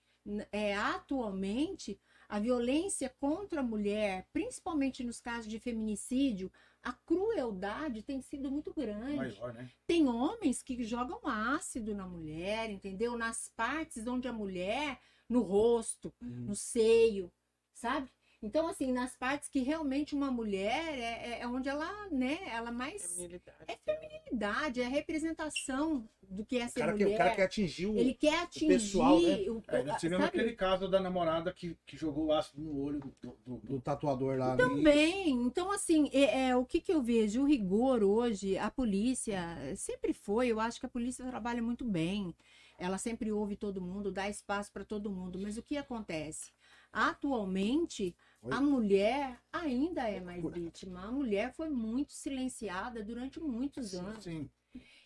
é, 0.49 0.73
atualmente, 0.73 1.99
a 2.29 2.39
violência 2.39 3.13
contra 3.19 3.59
a 3.59 3.63
mulher, 3.63 4.25
principalmente 4.31 5.03
nos 5.03 5.19
casos 5.19 5.49
de 5.51 5.59
feminicídio, 5.59 6.49
a 6.81 6.93
crueldade 6.93 8.01
tem 8.01 8.21
sido 8.21 8.49
muito 8.49 8.73
grande. 8.73 9.17
Maior, 9.17 9.53
né? 9.53 9.69
Tem 9.85 10.07
homens 10.07 10.63
que 10.63 10.81
jogam 10.83 11.19
ácido 11.25 11.93
na 11.93 12.07
mulher, 12.07 12.69
entendeu? 12.69 13.17
Nas 13.17 13.51
partes 13.53 14.07
onde 14.07 14.27
a 14.29 14.33
mulher, 14.33 15.01
no 15.27 15.41
rosto, 15.41 16.13
no 16.21 16.55
seio, 16.55 17.29
sabe? 17.73 18.09
Então, 18.41 18.67
assim, 18.67 18.91
nas 18.91 19.15
partes 19.15 19.49
que 19.49 19.59
realmente 19.59 20.15
uma 20.15 20.31
mulher 20.31 20.97
é, 20.97 21.31
é- 21.31 21.39
é 21.41 21.47
onde 21.47 21.67
ela, 21.67 21.89
né, 22.09 22.39
ela 22.49 22.71
mais. 22.71 23.01
Feminilidade. 23.01 23.57
É 23.67 23.75
feminilidade, 23.75 24.81
é 24.81 24.85
a 24.85 24.89
representação 24.89 26.07
do 26.23 26.45
que 26.45 26.57
é 26.57 26.65
O 26.65 26.69
ser 26.69 26.79
cara, 26.79 26.93
que, 26.93 27.03
mulher. 27.03 27.15
o 27.15 27.17
cara 27.17 27.35
quer 27.35 27.43
atingir 27.43 27.87
o. 27.87 27.97
Ele 27.97 28.13
quer 28.13 28.39
atingir 28.39 28.67
pessoal, 28.67 29.19
né? 29.21 29.35
o, 29.49 29.61
É, 29.67 29.83
tivemos 29.97 30.25
sabe? 30.25 30.37
aquele 30.39 30.53
caso 30.55 30.87
da 30.87 30.99
namorada 30.99 31.51
que, 31.51 31.75
que 31.85 31.97
jogou 31.97 32.31
ácido 32.31 32.61
no 32.61 32.79
olho 32.81 32.99
do, 32.99 33.13
do- 33.21 33.37
do- 33.45 33.57
do 33.57 33.81
tatuador 33.81 34.37
lá. 34.37 34.55
né? 34.55 34.63
Também. 34.63 35.31
Então, 35.43 35.71
assim, 35.71 36.09
é, 36.13 36.49
é, 36.49 36.55
o 36.55 36.65
que, 36.65 36.81
que 36.81 36.93
eu 36.93 37.01
vejo? 37.01 37.41
O 37.41 37.45
rigor 37.45 38.03
hoje, 38.03 38.57
a 38.57 38.69
polícia 38.71 39.39
sempre 39.75 40.13
foi, 40.13 40.47
eu 40.47 40.59
acho 40.59 40.79
que 40.79 40.85
a 40.85 40.89
polícia 40.89 41.25
trabalha 41.25 41.61
muito 41.61 41.85
bem. 41.85 42.35
Ela 42.77 42.97
sempre 42.97 43.31
ouve 43.31 43.55
todo 43.57 43.81
mundo, 43.81 44.11
dá 44.11 44.29
espaço 44.29 44.71
para 44.71 44.85
todo 44.85 45.09
mundo. 45.11 45.39
Mas 45.39 45.57
o 45.57 45.63
que 45.63 45.77
acontece? 45.77 46.51
Atualmente, 46.91 48.15
A 48.43 48.61
mulher 48.61 49.39
ainda 49.51 50.09
é 50.09 50.21
mais 50.21 50.43
vítima. 50.43 51.03
A 51.03 51.11
mulher 51.11 51.53
foi 51.53 51.69
muito 51.69 52.13
silenciada 52.13 53.03
durante 53.03 53.39
muitos 53.39 53.93
anos. 53.93 54.23
Sim. 54.23 54.49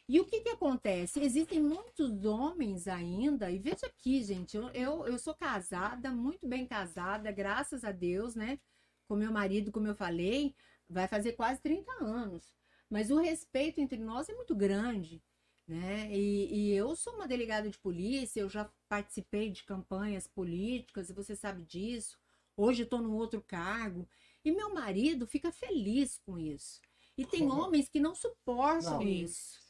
E 0.07 0.19
o 0.19 0.25
que 0.25 0.41
que 0.41 0.49
acontece? 0.49 1.21
Existem 1.21 1.61
muitos 1.61 2.25
homens 2.25 2.87
ainda, 2.87 3.49
e 3.49 3.57
veja 3.57 3.87
aqui, 3.87 4.21
gente, 4.21 4.55
eu, 4.57 4.67
eu, 4.69 5.07
eu 5.07 5.17
sou 5.17 5.33
casada, 5.33 6.11
muito 6.11 6.45
bem 6.45 6.67
casada, 6.67 7.31
graças 7.31 7.85
a 7.85 7.91
Deus, 7.91 8.35
né? 8.35 8.59
Com 9.07 9.15
meu 9.15 9.31
marido, 9.31 9.71
como 9.71 9.87
eu 9.87 9.95
falei, 9.95 10.53
vai 10.89 11.07
fazer 11.07 11.33
quase 11.33 11.61
30 11.61 11.89
anos. 12.03 12.53
Mas 12.89 13.09
o 13.11 13.19
respeito 13.19 13.79
entre 13.79 13.97
nós 13.97 14.27
é 14.27 14.33
muito 14.33 14.53
grande, 14.53 15.23
né? 15.65 16.11
E, 16.11 16.53
e 16.53 16.73
eu 16.73 16.95
sou 16.97 17.13
uma 17.15 17.27
delegada 17.27 17.69
de 17.69 17.79
polícia, 17.79 18.41
eu 18.41 18.49
já 18.49 18.69
participei 18.89 19.49
de 19.49 19.63
campanhas 19.63 20.27
políticas, 20.27 21.09
e 21.09 21.13
você 21.13 21.33
sabe 21.33 21.63
disso. 21.63 22.19
Hoje 22.55 22.83
estou 22.83 23.01
num 23.01 23.15
outro 23.15 23.41
cargo. 23.41 24.07
E 24.43 24.51
meu 24.51 24.73
marido 24.73 25.25
fica 25.25 25.51
feliz 25.51 26.19
com 26.25 26.37
isso. 26.37 26.81
E 27.17 27.25
tem 27.25 27.49
homens 27.51 27.89
que 27.89 27.99
não 27.99 28.15
suportam 28.15 28.99
Não. 28.99 29.01
isso 29.01 29.61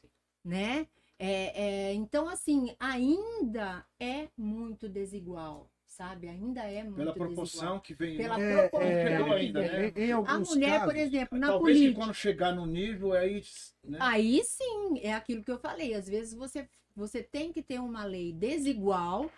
né? 0.44 0.88
É, 1.18 1.90
é, 1.90 1.94
então, 1.94 2.28
assim, 2.28 2.76
ainda 2.80 3.86
é 4.00 4.28
muito 4.38 4.90
desigual, 4.90 5.72
sabe? 5.88 6.28
Ainda 6.28 6.62
é 6.64 6.84
muito 6.84 6.96
Pela 6.96 7.12
desigual. 7.14 7.30
proporção 7.30 7.80
que 7.80 7.94
vem. 7.94 8.18
Pela 8.18 8.38
É, 8.40 8.68
proporção 8.68 8.90
é, 8.90 9.24
que 9.24 9.30
ainda, 9.32 9.62
né? 9.62 9.94
Em, 9.96 10.02
em 10.08 10.12
A 10.12 10.16
alguns 10.18 10.50
mulher, 10.50 10.72
casos, 10.80 10.86
por 10.86 10.96
exemplo, 10.98 11.38
na 11.40 11.48
Talvez 11.48 11.78
política. 11.78 12.02
quando 12.02 12.14
chegar 12.14 12.54
no 12.54 12.66
nível, 12.66 13.14
aí. 13.14 13.42
Né? 13.84 13.98
Aí 14.02 14.44
sim, 14.44 15.00
é 15.02 15.14
aquilo 15.14 15.44
que 15.44 15.52
eu 15.52 15.60
falei. 15.60 15.94
Às 15.94 16.08
vezes 16.08 16.34
você, 16.34 16.68
você 16.96 17.24
tem 17.24 17.54
que 17.54 17.62
ter 17.62 17.80
uma 17.80 18.04
lei 18.04 18.34
desigual 18.34 19.32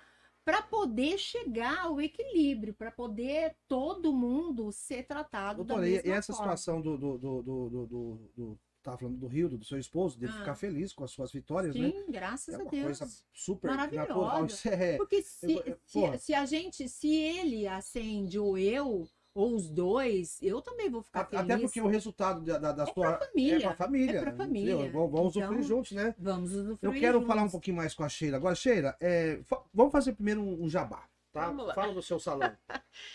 para 0.46 0.62
poder 0.62 1.18
chegar 1.18 1.80
ao 1.86 2.00
equilíbrio, 2.00 2.74
para 2.74 2.92
poder 2.92 3.56
todo 3.68 4.14
mundo 4.14 4.72
ser 4.72 5.04
tratado 5.04 5.64
da 5.64 5.74
Doutora, 5.74 5.90
e, 5.90 5.94
mesma 5.94 6.08
e 6.08 6.12
essa 6.12 6.34
forma. 6.34 6.56
situação 6.56 6.80
do. 6.82 6.98
do, 6.98 7.18
do, 7.18 7.42
do, 7.42 7.70
do, 7.70 8.20
do, 8.38 8.60
tava 8.84 9.00
falando 9.00 9.18
do 9.18 9.26
Rio, 9.26 9.50
do 9.50 9.66
seu 9.66 9.80
esposo, 9.80 10.20
dele 10.20 10.32
Ah. 10.36 10.38
ficar 10.40 10.54
feliz 10.54 10.94
com 10.94 11.04
as 11.04 11.10
suas 11.10 11.32
vitórias, 11.32 11.76
né? 11.76 11.90
Sim, 11.90 12.06
graças 12.12 12.54
É 12.54 12.58
a 12.58 12.62
uma 12.62 12.70
Deus. 12.70 13.00
coisa 13.00 13.08
super 13.34 13.72
Maravilhosa. 13.72 14.08
natural. 14.08 14.46
Isso 14.46 14.70
é. 14.70 14.98
Porque 14.98 15.24
se, 15.24 15.52
eu- 15.54 15.64
eu- 15.66 15.80
se, 15.84 16.26
se 16.26 16.34
a 16.36 16.46
gente, 16.46 16.88
se 16.88 17.12
ele 17.12 17.68
acende 17.68 18.38
ou 18.38 18.56
eu, 18.56 19.08
ou 19.36 19.54
os 19.54 19.70
dois, 19.70 20.42
eu 20.42 20.62
também 20.62 20.90
vou 20.90 21.04
ficar 21.04 21.26
feliz. 21.26 21.44
Até 21.44 21.58
porque 21.58 21.82
o 21.82 21.88
resultado 21.88 22.42
da, 22.42 22.58
da, 22.58 22.72
da 22.72 22.84
É 22.84 22.86
sua. 22.94 23.18
pra 23.18 23.28
família. 23.28 23.56
É 23.58 23.60
pra 23.60 23.76
família. 23.76 24.18
É 24.18 24.22
pra 24.22 24.32
né? 24.32 24.38
família. 24.38 24.76
Vamos, 24.92 25.36
Então, 25.36 25.48
sofrer 25.48 25.62
juntos, 25.64 25.92
né? 25.92 26.16
Vamos 26.18 26.54
Eu 26.54 26.62
usufruir 26.64 27.00
quero 27.02 27.14
juntos. 27.20 27.28
falar 27.28 27.44
um 27.44 27.50
pouquinho 27.50 27.76
mais 27.78 27.94
com 27.94 28.04
a 28.04 28.10
Sheila. 28.10 28.38
Agora, 28.38 28.56
Sheila, 28.56 28.96
é, 29.02 29.42
vamos 29.74 29.92
fazer 29.92 30.14
primeiro 30.14 30.42
um, 30.42 30.64
um 30.64 30.70
jabá, 30.70 31.04
tá? 31.34 31.48
Vamos 31.48 31.68
lá. 31.68 31.74
Fala 31.74 31.94
do 31.94 32.02
seu 32.02 32.18
salão. 32.18 32.50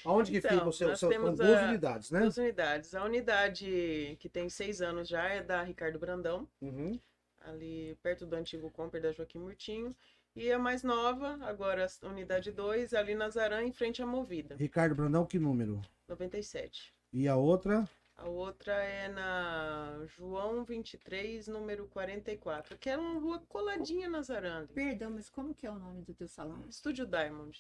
Aonde 0.05 0.31
que 0.31 0.37
Então, 0.37 0.51
fica 0.51 0.69
o 0.69 0.73
seu? 0.73 1.09
temos 1.09 1.39
duas 1.39 1.59
a- 1.59 1.69
unidades, 1.69 2.11
né? 2.11 2.21
Duas 2.21 2.37
unidades. 2.37 2.95
A 2.95 3.03
unidade 3.03 4.17
que 4.21 4.29
tem 4.29 4.49
seis 4.51 4.83
anos 4.83 5.09
já 5.09 5.23
é 5.27 5.43
da 5.43 5.63
Ricardo 5.63 5.99
Brandão, 5.99 6.47
Uhum. 6.61 7.01
ali 7.41 7.97
perto 8.03 8.27
do 8.27 8.37
antigo 8.37 8.71
Comper 8.71 9.01
da 9.01 9.11
Joaquim 9.11 9.39
Murtinho. 9.39 9.97
E 10.35 10.53
a 10.53 10.59
mais 10.59 10.85
nova, 10.85 11.39
agora 11.43 11.87
a 12.03 12.07
unidade 12.07 12.53
2, 12.53 12.95
ali 12.95 13.17
na 13.17 13.29
Zarã, 13.29 13.63
em 13.63 13.73
frente 13.73 14.01
à 14.01 14.07
Movida, 14.07 14.55
Ricardo 14.55 14.95
Brandão, 14.95 15.27
que 15.27 15.41
número? 15.41 15.83
97. 16.09 16.95
E 17.13 17.27
a 17.27 17.35
outra? 17.35 17.89
A 18.17 18.29
outra 18.29 18.75
é 18.75 19.09
na 19.09 20.05
João 20.17 20.63
23, 20.63 21.49
número 21.49 21.89
44, 21.89 22.79
que 22.79 22.89
é 22.89 22.97
uma 22.97 23.19
rua 23.19 23.43
coladinha 23.49 24.09
na 24.09 24.23
Zaranda. 24.23 24.69
Perdão, 24.73 25.11
mas 25.11 25.29
como 25.29 25.55
que 25.55 25.67
é 25.67 25.71
o 25.71 25.79
nome 25.79 26.03
do 26.03 26.15
teu 26.15 26.29
salão? 26.29 26.65
Estúdio 26.69 27.07
Diamond. 27.07 27.59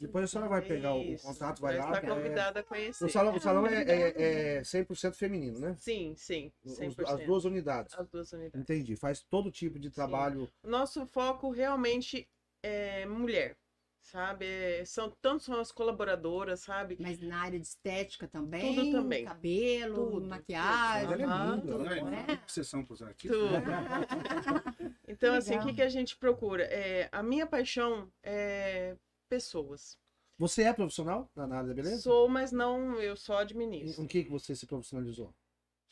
Depois 0.00 0.24
a 0.24 0.28
senhora 0.28 0.48
vai 0.48 0.62
pegar 0.62 0.94
o 0.94 1.02
Isso, 1.02 1.26
contato, 1.26 1.60
vai 1.60 1.76
lá. 1.76 1.92
está 1.92 1.98
é- 1.98 2.10
convidada 2.10 2.60
a 2.60 2.62
conhecer. 2.62 3.04
O 3.04 3.08
salão, 3.10 3.34
o 3.36 3.40
salão 3.40 3.66
é, 3.66 3.82
é, 3.82 4.56
é 4.56 4.64
100% 4.64 5.14
feminino, 5.14 5.58
né? 5.58 5.76
Sim, 5.78 6.14
sim, 6.16 6.50
Os- 6.64 6.78
100%. 6.78 7.06
As 7.20 7.26
duas 7.26 7.44
unidades. 7.44 7.94
As 7.98 8.08
duas 8.08 8.32
unidades. 8.32 8.58
Entendi. 8.58 8.96
Faz 8.96 9.20
todo 9.22 9.50
tipo 9.50 9.78
de 9.78 9.90
trabalho. 9.90 10.48
Nosso 10.64 11.06
foco 11.06 11.50
realmente 11.50 12.26
é 12.62 13.04
mulher, 13.04 13.56
sabe? 14.00 14.46
É, 14.46 14.84
São 14.86 15.10
tanto 15.20 15.42
são 15.44 15.60
as 15.60 15.70
colaboradoras, 15.70 16.60
sabe? 16.60 16.96
Mas 16.98 17.20
na 17.20 17.38
área 17.42 17.58
de 17.60 17.66
estética 17.66 18.26
também? 18.26 18.74
Tudo 18.74 18.92
também. 18.92 19.24
Cabelo, 19.26 20.12
Tudo, 20.12 20.26
maquiagem, 20.26 21.08
tudo. 21.10 21.22
Ela 21.22 21.50
é 21.52 21.56
linda, 21.56 21.72
tudo, 21.72 21.86
é, 21.92 22.02
né? 22.04 22.24
é 22.26 22.32
obsessão 22.32 22.84
pros 22.86 23.02
artistas. 23.02 23.38
Tudo. 23.38 23.50
Então, 25.06 25.34
assim, 25.34 25.56
o 25.58 25.62
que, 25.62 25.74
que 25.74 25.82
a 25.82 25.88
gente 25.88 26.16
procura? 26.16 26.62
É, 26.62 27.08
a 27.10 27.20
minha 27.20 27.44
paixão 27.44 28.08
é 28.22 28.96
pessoas. 29.30 29.96
Você 30.36 30.62
é 30.64 30.72
profissional 30.72 31.30
na 31.36 31.56
área 31.56 31.68
da 31.68 31.74
beleza? 31.74 32.02
Sou, 32.02 32.28
mas 32.28 32.50
não, 32.50 32.94
eu 33.00 33.16
só 33.16 33.38
Em, 33.40 33.42
administro. 33.42 34.02
em 34.02 34.06
que 34.06 34.24
que 34.24 34.30
você 34.30 34.54
se 34.56 34.66
profissionalizou? 34.66 35.32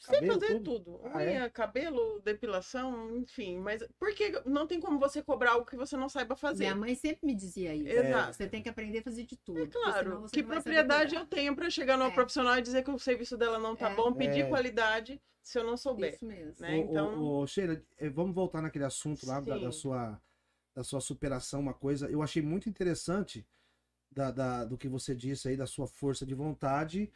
Sei 0.01 0.15
Cabelo, 0.15 0.41
fazer 0.41 0.55
tudo? 0.61 0.79
tudo. 0.81 1.01
Ah, 1.07 1.17
Unha, 1.19 1.45
é? 1.45 1.51
cabelo, 1.51 2.21
depilação, 2.21 3.17
enfim. 3.17 3.59
Mas 3.59 3.83
porque 3.99 4.41
não 4.47 4.65
tem 4.65 4.81
como 4.81 4.97
você 4.99 5.21
cobrar 5.23 5.53
algo 5.53 5.67
que 5.67 5.77
você 5.77 5.97
não 5.97 6.09
saiba 6.09 6.37
fazer. 6.37 6.65
Minha 6.65 6.77
mãe 6.77 6.95
sempre 6.95 7.27
me 7.27 7.35
dizia 7.35 7.75
isso. 7.75 7.89
Exato. 7.89 8.33
Você 8.37 8.47
tem 8.49 8.63
que 8.63 8.69
aprender 8.69 8.99
a 9.01 9.03
fazer 9.03 9.25
de 9.25 9.37
tudo. 9.37 9.61
É 9.65 9.67
claro, 9.67 10.21
você 10.21 10.37
que 10.37 10.43
propriedade 10.45 11.17
eu 11.17 11.27
tenho 11.27 11.55
para 11.57 11.69
chegar 11.69 11.97
numa 11.99 12.11
É. 12.11 12.15
profissional 12.15 12.57
e 12.57 12.63
dizer 12.63 12.85
que 12.85 12.91
o 12.93 12.99
serviço 12.99 13.37
dela 13.37 13.59
não 13.59 13.75
tá 13.75 13.91
É. 13.91 13.95
bom, 13.97 14.13
pedir 14.13 14.43
É. 14.43 14.49
qualidade 14.49 15.21
se 15.43 15.59
eu 15.59 15.65
não 15.65 15.77
souber. 15.77 16.15
Isso 16.15 16.25
mesmo. 16.25 16.55
né? 16.61 16.77
Ô, 16.77 16.79
Então- 16.79 17.21
ô, 17.21 17.41
ô, 17.41 17.47
Sheila, 17.49 17.83
eh, 17.99 18.09
vamos 18.09 18.35
voltar 18.37 18.63
naquele 18.63 18.85
assunto 18.85 19.27
lá 19.27 19.41
da, 19.41 19.59
da 19.59 19.73
sua, 19.73 20.19
da 20.79 20.85
sua 20.85 21.01
superação, 21.01 21.59
uma 21.59 21.75
coisa. 21.75 22.09
Eu 22.09 22.23
achei 22.23 22.41
muito 22.41 22.69
interessante 22.69 23.45
da, 24.13 24.31
da- 24.31 24.65
do 24.65 24.79
que 24.79 24.89
você 24.89 25.13
disse 25.13 25.49
aí, 25.49 25.57
da 25.57 25.67
sua 25.67 25.89
força 25.89 26.25
de 26.25 26.35
vontade. 26.37 27.11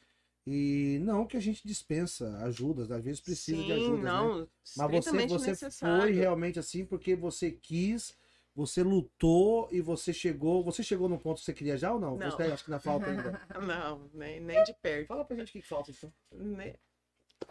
E 0.45 0.99
não 1.03 1.25
que 1.25 1.37
a 1.37 1.41
gente 1.41 1.63
dispensa 1.65 2.37
ajudas, 2.39 2.91
às 2.91 3.05
vezes 3.05 3.21
precisa 3.21 3.59
Sim, 3.59 3.67
de 3.67 3.73
ajuda. 3.73 3.97
Né? 3.99 4.03
não, 4.03 4.49
Mas 4.77 4.91
você, 4.91 5.27
você 5.29 5.51
necessário. 5.51 6.03
foi 6.03 6.13
realmente 6.13 6.59
assim 6.59 6.85
porque 6.85 7.15
você 7.15 7.53
quis, 7.53 8.17
você 8.53 8.83
lutou 8.83 9.69
e 9.71 9.81
você 9.81 10.13
chegou. 10.13 10.65
Você 10.65 10.83
chegou 10.83 11.09
no 11.09 11.21
ponto 11.21 11.39
que 11.39 11.45
você 11.45 11.53
queria 11.53 11.77
já 11.77 11.93
ou 11.93 12.01
não? 12.01 12.17
Não. 12.17 12.29
Você 12.33 12.43
acha 12.43 12.65
que 12.65 12.73
ainda 12.73 12.81
falta 12.81 13.07
ainda. 13.07 13.41
Não, 13.65 14.11
nem, 14.13 14.41
nem 14.41 14.65
de 14.65 14.75
perto. 14.83 15.07
Fala 15.07 15.25
pra 15.25 15.37
gente 15.37 15.51
o 15.51 15.53
que 15.53 15.63
que 15.63 15.69
falta 15.69 15.93
então. 15.93 16.13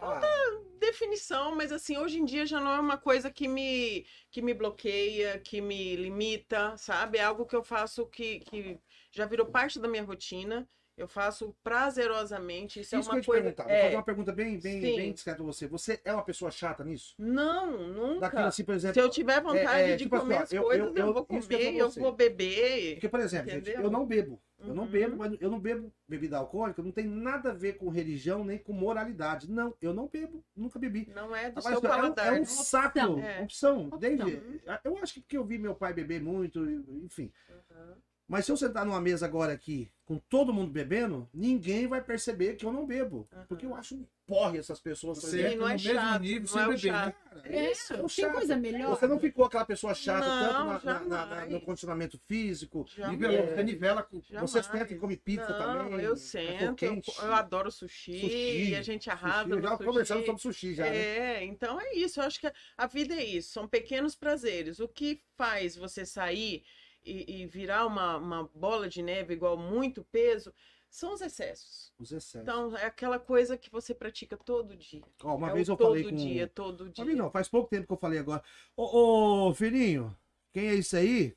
Né? 0.00 0.28
Ah, 0.28 0.60
definição, 0.78 1.54
mas 1.54 1.72
assim, 1.72 1.96
hoje 1.96 2.18
em 2.18 2.24
dia 2.24 2.46
já 2.46 2.60
não 2.60 2.72
é 2.72 2.80
uma 2.80 2.98
coisa 2.98 3.30
que 3.30 3.48
me, 3.48 4.06
que 4.30 4.42
me 4.42 4.54
bloqueia, 4.54 5.38
que 5.40 5.60
me 5.60 5.96
limita, 5.96 6.76
sabe? 6.76 7.18
É 7.18 7.24
algo 7.24 7.46
que 7.46 7.56
eu 7.56 7.62
faço 7.62 8.06
que, 8.06 8.40
que 8.40 8.80
já 9.10 9.26
virou 9.26 9.46
parte 9.46 9.78
da 9.80 9.88
minha 9.88 10.04
rotina. 10.04 10.68
Eu 10.96 11.08
faço 11.08 11.54
prazerosamente. 11.64 12.80
Isso, 12.80 12.94
isso 12.94 12.96
é 12.96 13.00
que 13.00 13.06
eu 13.06 13.10
uma 13.12 13.16
ia 13.18 13.22
te 13.22 13.26
coisa. 13.26 13.42
perguntar. 13.42 13.62
Vou 13.64 13.72
é, 13.72 13.82
fazer 13.84 13.96
uma 13.96 14.02
pergunta 14.02 14.32
bem, 14.32 14.58
bem, 14.60 14.80
Sim. 14.80 14.96
bem 14.96 15.12
discreta 15.12 15.36
pra 15.38 15.46
você. 15.46 15.66
Você 15.66 16.00
é 16.04 16.12
uma 16.12 16.22
pessoa 16.24 16.50
chata 16.50 16.84
nisso? 16.84 17.14
Não, 17.18 17.88
nunca. 17.88 18.20
Daquilo 18.20 18.42
assim, 18.44 18.64
por 18.64 18.74
exemplo. 18.74 18.94
Se 18.94 19.00
eu 19.00 19.08
tiver 19.08 19.40
vontade 19.40 19.90
é, 19.90 19.96
de 19.96 20.04
tipo 20.04 20.14
assim, 20.16 20.24
comer 20.24 20.36
ó, 20.36 20.42
as 20.42 20.52
eu- 20.52 20.62
coisas, 20.62 20.86
eu- 20.88 20.94
eu, 20.96 21.06
eu- 21.06 21.12
vou 21.14 21.22
isso 21.30 21.52
eu 21.52 21.58
comer, 21.58 21.76
eu 21.76 21.90
pra 21.90 22.02
vou 22.02 22.12
beber. 22.12 22.94
Porque, 22.94 23.08
por 23.08 23.20
exemplo, 23.20 23.50
gente, 23.50 23.70
eu 23.70 23.90
não 23.90 24.06
bebo. 24.06 24.40
Eu 24.64 24.74
não 24.74 24.84
Uhum. 24.84 24.90
bebo, 24.90 25.16
mas 25.16 25.36
eu 25.40 25.50
não 25.50 25.58
bebo 25.58 25.92
bebida 26.06 26.36
alcoólica, 26.38 26.80
não 26.82 26.92
tem 26.92 27.04
nada 27.04 27.50
a 27.50 27.54
ver 27.54 27.72
com 27.78 27.88
religião 27.88 28.44
nem 28.44 28.58
com 28.58 28.72
moralidade. 28.72 29.50
Não, 29.50 29.74
eu 29.82 29.92
não 29.92 30.06
bebo, 30.06 30.44
nunca 30.54 30.78
bebi. 30.78 31.10
Não 31.12 31.34
é 31.34 31.48
do 31.50 31.56
Mas 31.56 31.64
seu 31.64 31.74
é, 31.74 31.78
um, 31.78 31.80
paladar. 31.80 32.36
é 32.36 32.40
um 32.40 32.44
saco, 32.44 32.96
É. 32.98 33.04
opção. 33.42 33.86
Opção. 33.88 33.98
Desde, 33.98 34.40
eu 34.84 34.96
acho 34.98 35.14
que 35.14 35.20
porque 35.20 35.36
eu 35.36 35.44
vi 35.44 35.58
meu 35.58 35.74
pai 35.74 35.92
beber 35.92 36.22
muito, 36.22 36.64
enfim. 37.02 37.32
Uhum. 37.50 37.94
Mas 38.28 38.46
se 38.46 38.52
eu 38.52 38.56
sentar 38.56 38.86
numa 38.86 39.00
mesa 39.00 39.26
agora 39.26 39.52
aqui, 39.52 39.90
com 40.12 40.18
todo 40.28 40.52
mundo 40.52 40.70
bebendo, 40.70 41.26
ninguém 41.32 41.86
vai 41.86 42.02
perceber 42.02 42.54
que 42.56 42.66
eu 42.66 42.72
não 42.72 42.84
bebo. 42.86 43.26
Uhum. 43.32 43.44
Porque 43.48 43.64
eu 43.64 43.74
acho 43.74 43.94
um 43.94 44.06
porre 44.26 44.58
essas 44.58 44.78
pessoas. 44.78 45.18
Você 45.18 45.38
exemplo. 45.38 45.52
Sim, 45.52 45.56
não 45.58 45.68
é 45.68 45.72
no 45.76 45.82
mesmo 45.82 45.94
chato, 45.94 46.20
nível 46.22 46.40
não 46.40 46.46
sem 46.48 46.60
é 46.62 46.66
beber, 46.68 46.92
né? 46.92 46.98
chato. 47.04 47.16
É 47.44 47.70
isso, 47.72 47.92
é 47.92 47.96
o 47.96 47.98
Tem 48.00 48.08
chato. 48.08 48.32
coisa 48.32 48.56
melhor. 48.56 48.90
Você 48.90 49.06
não 49.06 49.18
ficou 49.18 49.44
aquela 49.46 49.64
pessoa 49.64 49.94
chata 49.94 50.26
Não, 50.26 50.78
tanto 50.78 50.86
na- 50.86 50.92
na- 50.94 51.00
na- 51.00 51.06
na- 51.08 51.24
no 51.26 51.40
jamais. 51.50 51.64
condicionamento 51.64 52.20
físico. 52.28 52.86
Jamais. 52.94 53.18
Nivelou, 53.18 53.46
você 53.46 53.62
nivela 53.62 54.02
com. 54.02 54.20
Você 54.20 54.32
Jamais. 54.34 54.50
senta 54.66 54.92
e 54.92 54.98
come 54.98 55.16
pizza 55.16 55.48
Não, 55.48 55.58
também, 55.58 55.92
Eu 56.04 56.10
cachorro 56.14 56.16
sento, 56.16 56.84
eu, 56.84 57.02
eu 57.22 57.32
adoro 57.34 57.70
sushi, 57.70 58.20
Sushi, 58.20 58.68
e 58.70 58.76
a 58.76 58.82
gente 58.82 59.08
arrasa 59.08 59.48
Sushi, 59.48 59.62
já 59.62 59.78
conversamos 59.78 60.26
sobre 60.26 60.42
sushi 60.42 60.74
já, 60.74 60.84
né? 60.84 60.96
É, 60.96 61.44
então 61.44 61.80
é 61.80 61.94
isso. 61.94 62.20
Eu 62.20 62.24
acho 62.24 62.38
que 62.38 62.52
a 62.76 62.86
vida 62.86 63.14
é 63.14 63.24
isso. 63.24 63.50
São 63.52 63.66
pequenos 63.66 64.14
prazeres. 64.14 64.78
O 64.78 64.86
que 64.88 65.22
faz 65.36 65.74
você 65.74 66.04
sair 66.04 66.62
e, 67.04 67.42
e 67.42 67.46
virar 67.46 67.86
uma, 67.86 68.16
uma 68.16 68.50
bola 68.54 68.88
de 68.88 69.02
neve 69.02 69.34
igual 69.34 69.56
muito 69.56 70.04
peso 70.04 70.52
são 70.92 71.14
os 71.14 71.22
excessos. 71.22 71.90
Os 71.98 72.12
excessos. 72.12 72.42
Então 72.42 72.76
é 72.76 72.84
aquela 72.84 73.18
coisa 73.18 73.56
que 73.56 73.70
você 73.70 73.94
pratica 73.94 74.36
todo 74.36 74.76
dia. 74.76 75.02
Ó, 75.24 75.36
uma 75.36 75.50
é 75.50 75.54
vez 75.54 75.68
o 75.68 75.72
eu 75.72 75.76
todo 75.76 75.88
falei 75.88 76.04
com... 76.04 76.14
dia, 76.14 76.46
todo 76.46 76.90
dia. 76.90 77.04
Mim 77.04 77.14
não, 77.14 77.30
faz 77.30 77.48
pouco 77.48 77.70
tempo 77.70 77.86
que 77.86 77.92
eu 77.92 77.98
falei 77.98 78.18
agora. 78.18 78.42
Ô, 78.76 79.48
ô, 79.48 79.54
filhinho, 79.54 80.14
quem 80.52 80.68
é 80.68 80.74
isso 80.74 80.94
aí? 80.94 81.34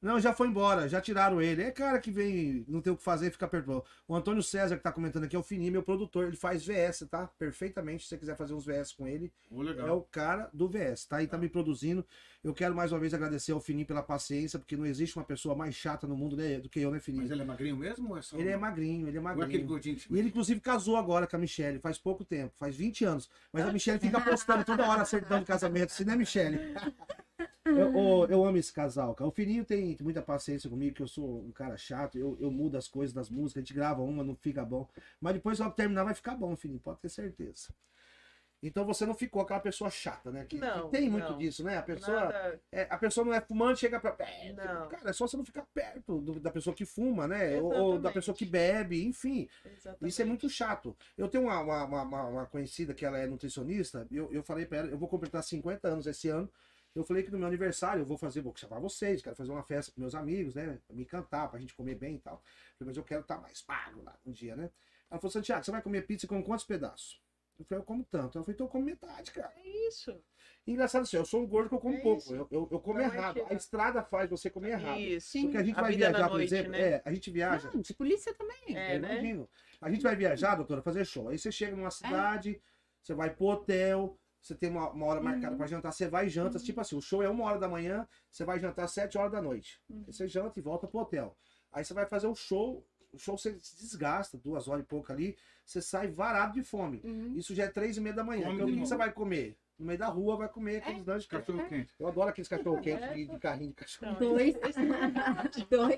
Não, 0.00 0.20
já 0.20 0.32
foi 0.32 0.46
embora, 0.46 0.88
já 0.88 1.00
tiraram 1.00 1.42
ele. 1.42 1.62
É 1.62 1.72
cara 1.72 1.98
que 1.98 2.10
vem, 2.10 2.64
não 2.68 2.80
tem 2.80 2.92
o 2.92 2.96
que 2.96 3.02
fazer, 3.02 3.32
fica 3.32 3.48
perto. 3.48 3.84
O 4.06 4.14
Antônio 4.14 4.42
César 4.42 4.76
que 4.76 4.82
tá 4.82 4.92
comentando 4.92 5.24
aqui 5.24 5.34
é 5.34 5.38
o 5.38 5.42
Fininho, 5.42 5.72
meu 5.72 5.82
produtor. 5.82 6.26
Ele 6.26 6.36
faz 6.36 6.64
VS, 6.64 7.08
tá? 7.10 7.26
Perfeitamente. 7.38 8.04
Se 8.04 8.10
você 8.10 8.18
quiser 8.18 8.36
fazer 8.36 8.54
uns 8.54 8.64
VS 8.64 8.92
com 8.92 9.08
ele, 9.08 9.32
Ô, 9.50 9.64
é 9.64 9.92
o 9.92 10.02
cara 10.02 10.48
do 10.52 10.68
VS, 10.68 11.06
tá? 11.06 11.20
E 11.20 11.26
tá 11.26 11.36
me 11.36 11.48
produzindo. 11.48 12.06
Eu 12.42 12.54
quero 12.54 12.74
mais 12.74 12.92
uma 12.92 13.00
vez 13.00 13.12
agradecer 13.12 13.50
ao 13.50 13.60
Fininho 13.60 13.86
pela 13.86 14.02
paciência, 14.02 14.58
porque 14.58 14.76
não 14.76 14.86
existe 14.86 15.16
uma 15.16 15.24
pessoa 15.24 15.56
mais 15.56 15.74
chata 15.74 16.06
no 16.06 16.16
mundo 16.16 16.36
né, 16.36 16.60
do 16.60 16.68
que 16.68 16.78
eu, 16.78 16.90
né, 16.90 17.00
Fininho? 17.00 17.22
Mas 17.22 17.32
ele 17.32 17.42
é 17.42 17.44
magrinho 17.44 17.76
mesmo 17.76 18.10
ou 18.10 18.16
é 18.16 18.22
só. 18.22 18.38
Ele 18.38 18.48
é 18.48 18.56
magrinho, 18.56 19.08
ele 19.08 19.18
é 19.18 19.20
é 19.20 19.24
aquele 19.24 19.38
magrinho. 19.40 19.66
gordinho 19.66 19.96
de 19.96 20.06
E 20.08 20.18
ele, 20.18 20.28
inclusive, 20.28 20.60
casou 20.60 20.96
agora 20.96 21.26
com 21.26 21.34
a 21.34 21.38
Michelle, 21.38 21.80
faz 21.80 21.98
pouco 21.98 22.24
tempo, 22.24 22.54
faz 22.56 22.76
20 22.76 23.04
anos. 23.04 23.28
Mas 23.52 23.66
a 23.66 23.72
Michelle 23.72 23.98
fica 23.98 24.20
postando 24.20 24.64
toda 24.64 24.88
hora 24.88 25.02
a 25.02 25.04
certidão 25.04 25.40
de 25.40 25.46
casamento, 25.46 25.92
se 25.92 26.04
não 26.04 26.12
é 26.12 26.16
Michelle. 26.16 26.58
Eu, 27.64 28.26
eu 28.30 28.44
amo 28.44 28.56
esse 28.56 28.72
casal, 28.72 29.14
cara. 29.14 29.28
O 29.28 29.32
Fininho 29.32 29.64
tem 29.64 29.96
muita 30.00 30.22
paciência 30.22 30.70
comigo, 30.70 30.94
que 30.94 31.02
eu 31.02 31.08
sou 31.08 31.44
um 31.44 31.52
cara 31.52 31.76
chato, 31.76 32.16
eu, 32.16 32.36
eu 32.40 32.50
mudo 32.50 32.76
as 32.78 32.88
coisas 32.88 33.12
das 33.12 33.28
músicas, 33.28 33.56
a 33.56 33.64
gente 33.64 33.74
grava 33.74 34.00
uma, 34.00 34.24
não 34.24 34.34
fica 34.34 34.64
bom. 34.64 34.88
Mas 35.20 35.34
depois, 35.34 35.60
ao 35.60 35.70
terminar, 35.70 36.04
vai 36.04 36.14
ficar 36.14 36.34
bom, 36.34 36.56
Fininho, 36.56 36.80
pode 36.80 37.00
ter 37.00 37.08
certeza. 37.08 37.68
Então 38.62 38.84
você 38.84 39.06
não 39.06 39.14
ficou 39.14 39.40
aquela 39.40 39.60
pessoa 39.60 39.88
chata, 39.88 40.32
né? 40.32 40.40
Que, 40.44 40.56
que 40.56 40.60
Não, 40.60 40.90
tem 40.90 41.08
muito 41.08 41.30
não. 41.30 41.38
disso, 41.38 41.62
né? 41.62 41.76
A 41.78 41.82
pessoa, 41.82 42.58
é, 42.72 42.88
a 42.90 42.98
pessoa 42.98 43.24
não 43.24 43.32
é 43.32 43.40
fumante, 43.40 43.80
chega 43.80 44.00
pra. 44.00 44.16
É, 44.18 44.52
Não. 44.52 44.88
Cara, 44.88 45.10
é 45.10 45.12
só 45.12 45.28
você 45.28 45.36
não 45.36 45.44
ficar 45.44 45.64
perto 45.72 46.20
do- 46.20 46.40
da 46.40 46.50
pessoa 46.50 46.74
que 46.74 46.84
fuma, 46.84 47.28
né? 47.28 47.56
Ou, 47.60 47.72
ou 47.72 47.98
da 48.00 48.10
pessoa 48.10 48.34
que 48.36 48.44
bebe, 48.44 49.04
enfim. 49.04 49.48
Exatamente. 49.64 50.10
Isso 50.10 50.22
é 50.22 50.24
muito 50.24 50.50
chato. 50.50 50.96
Eu 51.16 51.28
tenho 51.28 51.44
uma, 51.44 51.60
uma, 51.60 51.84
uma- 52.02 52.24
uma- 52.26 52.46
conhecida 52.46 52.92
que 52.94 53.04
ela 53.06 53.16
é 53.18 53.26
nutricionista, 53.26 54.06
eu, 54.10 54.32
eu 54.32 54.42
falei 54.42 54.66
pra 54.66 54.78
ela, 54.78 54.88
eu 54.88 54.98
vou 54.98 55.08
completar 55.08 55.42
50 55.44 55.86
anos 55.86 56.06
esse 56.06 56.28
ano. 56.28 56.50
Eu 56.96 57.04
falei 57.04 57.22
que 57.22 57.30
no 57.30 57.38
meu 57.38 57.46
aniversário 57.46 58.00
eu 58.02 58.06
vou 58.06 58.18
fazer, 58.18 58.40
vou 58.40 58.52
chamar 58.56 58.80
vocês, 58.80 59.22
quero 59.22 59.36
fazer 59.36 59.52
uma 59.52 59.62
festa 59.62 59.92
com 59.92 60.00
meus 60.00 60.16
amigos, 60.16 60.56
né? 60.56 60.78
Pra 60.84 60.96
me 60.96 61.02
encantar, 61.02 61.48
pra 61.48 61.60
gente 61.60 61.74
comer 61.74 61.94
bem 61.94 62.16
e 62.16 62.18
tal. 62.18 62.42
Mas 62.80 62.96
eu 62.96 63.04
quero 63.04 63.20
estar 63.20 63.38
mais 63.40 63.62
pago 63.62 64.02
lá 64.02 64.16
um 64.26 64.32
dia, 64.32 64.56
né? 64.56 64.68
Ela 65.08 65.20
falou, 65.20 65.30
Santiago, 65.30 65.64
você 65.64 65.70
vai 65.70 65.80
comer 65.80 66.02
pizza 66.06 66.26
com 66.26 66.42
quantos 66.42 66.64
pedaços? 66.64 67.20
Eu 67.58 67.64
falei, 67.64 67.82
eu 67.82 67.84
como 67.86 68.04
tanto. 68.04 68.38
Ela 68.38 68.44
falou, 68.44 68.54
então 68.54 68.66
eu 68.66 68.70
como 68.70 68.84
metade, 68.84 69.32
cara. 69.32 69.52
É 69.56 69.88
isso. 69.88 70.16
Engraçado 70.66 71.02
assim, 71.02 71.16
eu 71.16 71.24
sou 71.24 71.40
um 71.42 71.46
gordo 71.46 71.68
que 71.68 71.74
eu 71.74 71.80
como 71.80 71.94
É 71.96 72.00
pouco. 72.00 72.34
Eu, 72.34 72.46
eu, 72.50 72.68
eu 72.70 72.80
como 72.80 72.98
Não 72.98 73.04
é 73.04 73.08
errado. 73.08 73.34
que- 73.34 73.52
A 73.52 73.56
estrada 73.56 74.02
faz 74.02 74.30
você 74.30 74.48
comer 74.50 74.70
errado. 74.72 75.00
Isso. 75.00 75.28
Sim. 75.30 75.42
Porque 75.44 75.56
a 75.56 75.62
gente 75.64 75.78
A 75.78 75.82
vai 75.82 75.92
da 75.92 75.96
viajar, 75.96 76.28
por 76.28 76.36
noite, 76.36 76.54
exemplo, 76.54 76.72
né? 76.72 76.80
é, 76.80 77.02
a 77.04 77.12
gente 77.12 77.30
viaja. 77.30 77.70
Não, 77.72 77.80
de 77.80 77.94
polícia 77.94 78.34
também. 78.34 78.76
É, 78.76 78.96
eu 78.96 79.00
né? 79.00 79.12
imagino. 79.14 79.48
A 79.80 79.90
gente 79.90 80.02
vai 80.02 80.14
viajar, 80.14 80.54
doutora, 80.54 80.82
fazer 80.82 81.04
show. 81.04 81.28
Aí 81.28 81.38
você 81.38 81.50
chega 81.50 81.74
numa 81.74 81.90
cidade, 81.90 82.60
você 83.02 83.14
vai 83.14 83.34
pro 83.34 83.46
hotel, 83.46 84.16
você 84.40 84.54
tem 84.54 84.70
uma, 84.70 84.90
uma 84.90 85.06
hora 85.06 85.20
marcada 85.20 85.56
pra 85.56 85.66
jantar, 85.66 85.92
você 85.92 86.06
vai 86.06 86.26
e 86.26 86.28
janta. 86.28 86.58
Tipo 86.58 86.80
assim, 86.80 86.96
o 86.96 87.00
show 87.00 87.22
é 87.22 87.28
uma 87.28 87.44
hora 87.44 87.58
da 87.58 87.68
manhã, 87.68 88.06
você 88.30 88.44
vai 88.44 88.60
jantar 88.60 88.84
às 88.84 88.92
sete 88.92 89.18
horas 89.18 89.32
da 89.32 89.42
noite. 89.42 89.80
Aí 89.90 90.12
você 90.12 90.28
janta 90.28 90.58
e 90.58 90.62
volta 90.62 90.86
pro 90.86 91.00
hotel. 91.00 91.36
Aí 91.72 91.84
você 91.84 91.92
vai 91.94 92.06
fazer 92.06 92.26
o 92.28 92.34
show, 92.34 92.86
o 93.12 93.18
show 93.18 93.36
você 93.36 93.56
se 93.60 93.76
desgasta, 93.80 94.38
duas 94.38 94.68
horas 94.68 94.84
e 94.84 94.86
pouco 94.86 95.12
ali, 95.12 95.36
você 95.64 95.80
sai 95.80 96.08
varado 96.08 96.54
de 96.54 96.62
fome. 96.62 97.00
Uhum. 97.04 97.34
Isso 97.36 97.54
já 97.54 97.64
é 97.64 97.68
três 97.68 97.96
e 97.96 98.00
meia 98.00 98.14
da 98.14 98.24
manhã. 98.24 98.44
Come 98.44 98.54
Então 98.54 98.68
o 98.68 98.72
que 98.72 98.78
você 98.78 98.96
vai 98.96 99.12
comer? 99.12 99.56
No 99.78 99.86
meio 99.86 99.98
da 99.98 100.06
rua 100.06 100.36
vai 100.36 100.48
comer 100.48 100.78
aqueles 100.78 101.04
lanches. 101.06 101.28
Cachorro 101.28 101.66
quente. 101.68 101.94
Eu 101.98 102.08
adoro 102.08 102.30
aqueles 102.30 102.48
cachorro 102.48 102.80
quentes 102.80 103.08
de, 103.14 103.26
de 103.26 103.38
carrinho 103.38 103.70
de 103.70 103.76
cachorro. 103.76 104.16
Dois. 104.18 104.54
Dois. 105.70 105.96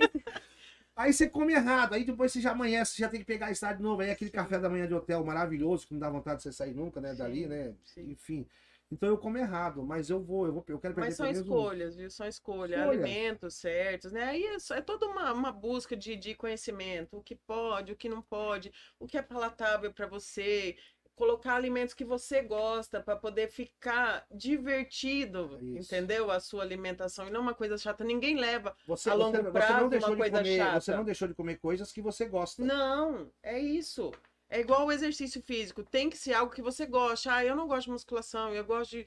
Aí 0.95 1.13
você 1.13 1.29
come 1.29 1.55
errado, 1.55 1.95
aí 1.95 2.05
depois 2.05 2.31
você 2.31 2.41
já 2.43 2.51
amanhece, 2.51 2.93
você 2.93 3.03
já 3.03 3.09
tem 3.09 3.21
que 3.21 3.27
pegar 3.27 3.47
a 3.47 3.51
estrada 3.51 3.77
de 3.77 3.83
novo. 3.83 4.03
Aí 4.03 4.11
aquele 4.11 4.31
café 4.31 4.59
da 4.59 4.69
manhã 4.69 4.87
de 4.87 4.93
hotel 4.93 5.25
maravilhoso, 5.25 5.87
que 5.87 5.95
não 5.95 6.01
dá 6.01 6.11
vontade 6.11 6.39
de 6.39 6.43
você 6.43 6.53
sair 6.53 6.75
nunca, 6.75 7.01
né? 7.01 7.15
Dali, 7.15 7.45
Sim, 7.45 7.49
né? 7.49 7.75
sim. 7.85 8.11
Enfim. 8.11 8.47
Então 8.91 9.09
eu 9.09 9.17
como 9.17 9.39
errado, 9.39 9.85
mas 9.85 10.11
eu 10.11 10.21
vou, 10.21 10.47
eu 10.47 10.53
vou, 10.53 10.65
eu 10.67 10.81
quero 10.81 10.95
perder 10.95 11.09
Mas 11.09 11.17
são 11.17 11.31
escolhas, 11.31 11.95
viu? 11.95 12.11
São 12.11 12.27
escolhas, 12.27 12.81
Escolha. 12.81 12.89
alimentos 12.91 13.55
certos, 13.55 14.11
né? 14.11 14.25
Aí 14.25 14.45
é, 14.45 14.57
é 14.77 14.81
toda 14.81 15.07
uma, 15.07 15.33
uma 15.33 15.53
busca 15.53 15.97
de, 15.97 16.17
de 16.17 16.35
conhecimento, 16.35 17.17
o 17.17 17.23
que 17.23 17.37
pode, 17.37 17.93
o 17.93 17.97
que 17.97 18.09
não 18.09 18.21
pode, 18.21 18.73
o 18.99 19.07
que 19.07 19.17
é 19.17 19.23
palatável 19.23 19.93
para 19.93 20.09
você, 20.09 20.77
colocar 21.21 21.55
alimentos 21.55 21.93
que 21.93 22.03
você 22.03 22.41
gosta 22.41 22.99
para 22.99 23.15
poder 23.15 23.49
ficar 23.49 24.25
divertido, 24.31 25.59
Isso. 25.61 25.95
entendeu? 25.95 26.31
A 26.31 26.41
sua 26.41 26.63
alimentação 26.63 27.29
e 27.29 27.31
não 27.31 27.43
uma 27.43 27.55
coisa 27.55 27.77
chata. 27.77 28.03
Ninguém 28.03 28.37
leva 28.37 28.75
Você, 28.87 29.11
a 29.11 29.15
longo 29.15 29.37
você, 29.37 29.43
você 29.43 29.53
prazo, 29.53 29.91
não 29.91 29.99
uma 29.99 30.17
coisa 30.17 30.39
comer, 30.39 30.57
chata. 30.57 30.81
Você 30.81 30.97
não 30.97 31.05
deixou 31.05 31.29
de 31.29 31.35
comer 31.35 31.59
coisas 31.59 31.93
que 31.93 32.01
você 32.01 32.27
gosta. 32.27 32.65
Não, 32.65 33.31
é 33.43 33.59
isso. 33.59 34.11
É 34.51 34.59
igual 34.61 34.87
o 34.87 34.93
exercício 34.93 35.41
físico. 35.43 35.85
Tem 35.85 36.11
que 36.11 36.17
ser 36.19 36.35
algo 36.35 36.53
que 36.53 36.61
você 36.61 36.85
gosta. 36.85 37.33
Ah, 37.33 37.45
eu 37.45 37.55
não 37.55 37.69
gosto 37.69 37.85
de 37.87 37.93
musculação, 37.93 38.53
eu 38.53 38.65
gosto 38.65 38.91
de. 38.91 39.07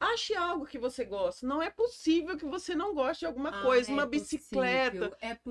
Ache 0.00 0.34
algo 0.34 0.66
que 0.66 0.78
você 0.78 1.04
gosta. 1.04 1.46
Não 1.46 1.62
é 1.62 1.70
possível 1.70 2.36
que 2.36 2.44
você 2.44 2.74
não 2.74 2.94
goste 2.94 3.20
de 3.20 3.26
alguma 3.26 3.48
Ah, 3.50 3.62
coisa. 3.62 3.90
é 3.90 3.94
uma 3.94 4.04
bicicleta, 4.04 5.08
possível, 5.10 5.16
É 5.20 5.34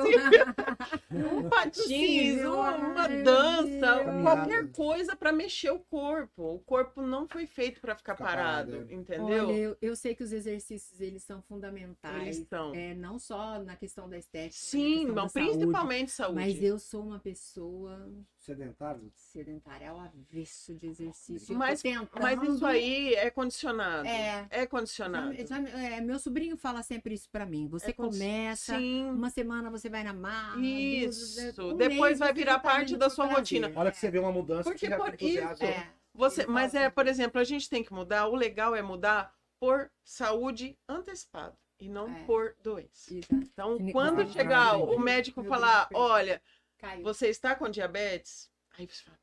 possível. 0.00 0.04
um 1.10 1.48
patins, 1.48 1.76
possível. 1.82 2.54
uma, 2.54 3.08
dança, 3.08 4.04
qualquer 4.22 4.70
coisa 4.72 5.16
para 5.16 5.32
mexer 5.32 5.70
o 5.70 5.78
corpo. 5.78 6.54
O 6.56 6.58
corpo 6.60 7.00
não 7.02 7.26
foi 7.26 7.46
feito 7.46 7.80
para 7.80 7.94
ficar 7.96 8.14
Ficar 8.14 8.26
parado, 8.28 8.72
parado, 8.72 8.90
é. 8.90 8.94
entendeu? 8.94 9.48
Olha, 9.48 9.56
eu, 9.56 9.76
eu 9.80 9.96
sei 9.96 10.14
que 10.14 10.22
os 10.24 10.32
exercícios 10.32 11.00
eles 11.00 11.22
são 11.22 11.40
fundamentais. 11.42 12.36
Eles 12.36 12.48
são. 12.48 12.74
É, 12.74 12.94
não 12.94 13.18
só 13.18 13.58
na 13.60 13.76
questão 13.76 14.08
da 14.08 14.18
estética, 14.18 14.54
mas 14.54 14.54
Sim, 14.56 15.06
não, 15.06 15.14
da 15.14 15.28
saúde, 15.28 15.50
principalmente 15.50 16.10
saúde. 16.10 16.34
Mas 16.34 16.62
eu 16.62 16.78
sou 16.78 17.02
uma 17.02 17.18
pessoa 17.20 18.10
Sedentário? 18.52 19.12
sedentária 19.14 19.90
ao 19.90 20.00
avesso 20.00 20.74
de 20.74 20.86
exercício. 20.86 21.54
Mas- 21.54 21.82
Mas 22.18 22.42
isso 22.42 22.64
aí 22.64 23.12
é 23.14 23.28
condicionado. 23.30 24.08
É. 24.08 24.46
É 24.50 24.66
condicionado. 24.66 25.34
Já- 25.34 25.44
já- 25.44 25.78
é, 25.78 26.00
meu 26.00 26.18
sobrinho 26.18 26.56
fala 26.56 26.82
sempre 26.82 27.12
isso 27.12 27.28
pra 27.30 27.44
mim. 27.44 27.68
Você 27.68 27.90
É 27.90 27.92
começa, 27.92 28.78
Sim. 28.78 29.04
uma 29.10 29.28
semana 29.28 29.70
você 29.70 29.90
vai 29.90 30.02
na 30.02 30.14
marra. 30.14 30.58
Isso. 30.60 31.36
duas- 31.54 31.58
um 31.58 31.76
Depois 31.76 32.18
vai 32.18 32.32
virar 32.32 32.54
tá 32.54 32.60
parte 32.60 32.96
da 32.96 33.10
sua 33.10 33.26
prazer. 33.26 33.38
rotina. 33.38 33.72
A 33.74 33.80
hora 33.80 33.90
que 33.90 33.98
você 33.98 34.10
vê 34.10 34.18
uma 34.18 34.32
mudança, 34.32 34.62
Porque 34.70 34.88
por 34.88 35.10
fica 35.10 35.24
entusiasta. 35.24 35.64
É. 35.66 35.86
Você, 36.14 36.46
mas 36.46 36.74
é, 36.74 36.88
por 36.88 37.06
exemplo, 37.06 37.38
a 37.40 37.44
gente 37.44 37.68
tem 37.68 37.84
que 37.84 37.92
mudar. 37.92 38.28
O 38.28 38.34
legal 38.34 38.74
é 38.74 38.80
mudar 38.80 39.32
por 39.60 39.90
saúde 40.02 40.76
antecipada 40.88 41.54
e 41.78 41.88
não 41.88 42.08
É. 42.10 42.24
por 42.24 42.54
doença. 42.62 43.14
Exato. 43.14 43.34
Então, 43.34 43.78
quando 43.92 44.26
chegar 44.32 44.76
o 44.78 44.98
médico 44.98 45.44
falar, 45.44 45.88
olha, 45.92 46.40
Caiu. 46.78 47.02
você 47.02 47.28
está 47.28 47.54
com 47.54 47.68
diabetes, 47.68 48.50
aí 48.76 48.86
você 48.86 49.02
fala, 49.02 49.18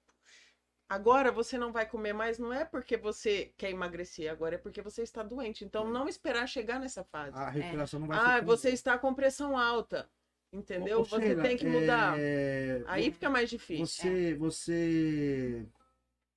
agora 0.90 1.32
você 1.32 1.58
não 1.58 1.72
vai 1.72 1.88
comer 1.88 2.14
mais, 2.14 2.38
não 2.38 2.54
é 2.54 2.66
porque 2.66 2.98
você 2.98 3.54
quer 3.58 3.72
emagrecer, 3.72 4.32
agora 4.32 4.56
é 4.56 4.58
porque 4.58 4.82
você 4.82 5.02
está 5.02 5.24
doente. 5.24 5.64
Então, 5.64 5.90
não 5.90 6.08
esperar 6.08 6.48
chegar 6.48 6.80
nessa 6.80 7.04
fase. 7.04 7.38
A 7.38 7.50
recuperação 7.50 8.00
não 8.00 8.08
vai 8.08 8.18
Ah, 8.18 8.40
ser 8.40 8.46
você 8.46 8.70
está 8.70 8.98
com 8.98 9.14
pressão 9.14 9.58
alta, 9.58 10.10
entendeu? 10.52 11.00
Ô, 11.00 11.04
você 11.04 11.22
Sheila, 11.28 11.44
tem 11.44 11.58
que 11.58 11.66
mudar. 11.66 12.16
é, 12.20 12.84
Aí 12.88 13.12
fica 13.12 13.30
mais 13.30 13.50
difícil. 13.50 13.86
Você, 13.86 14.36
você. 14.36 15.68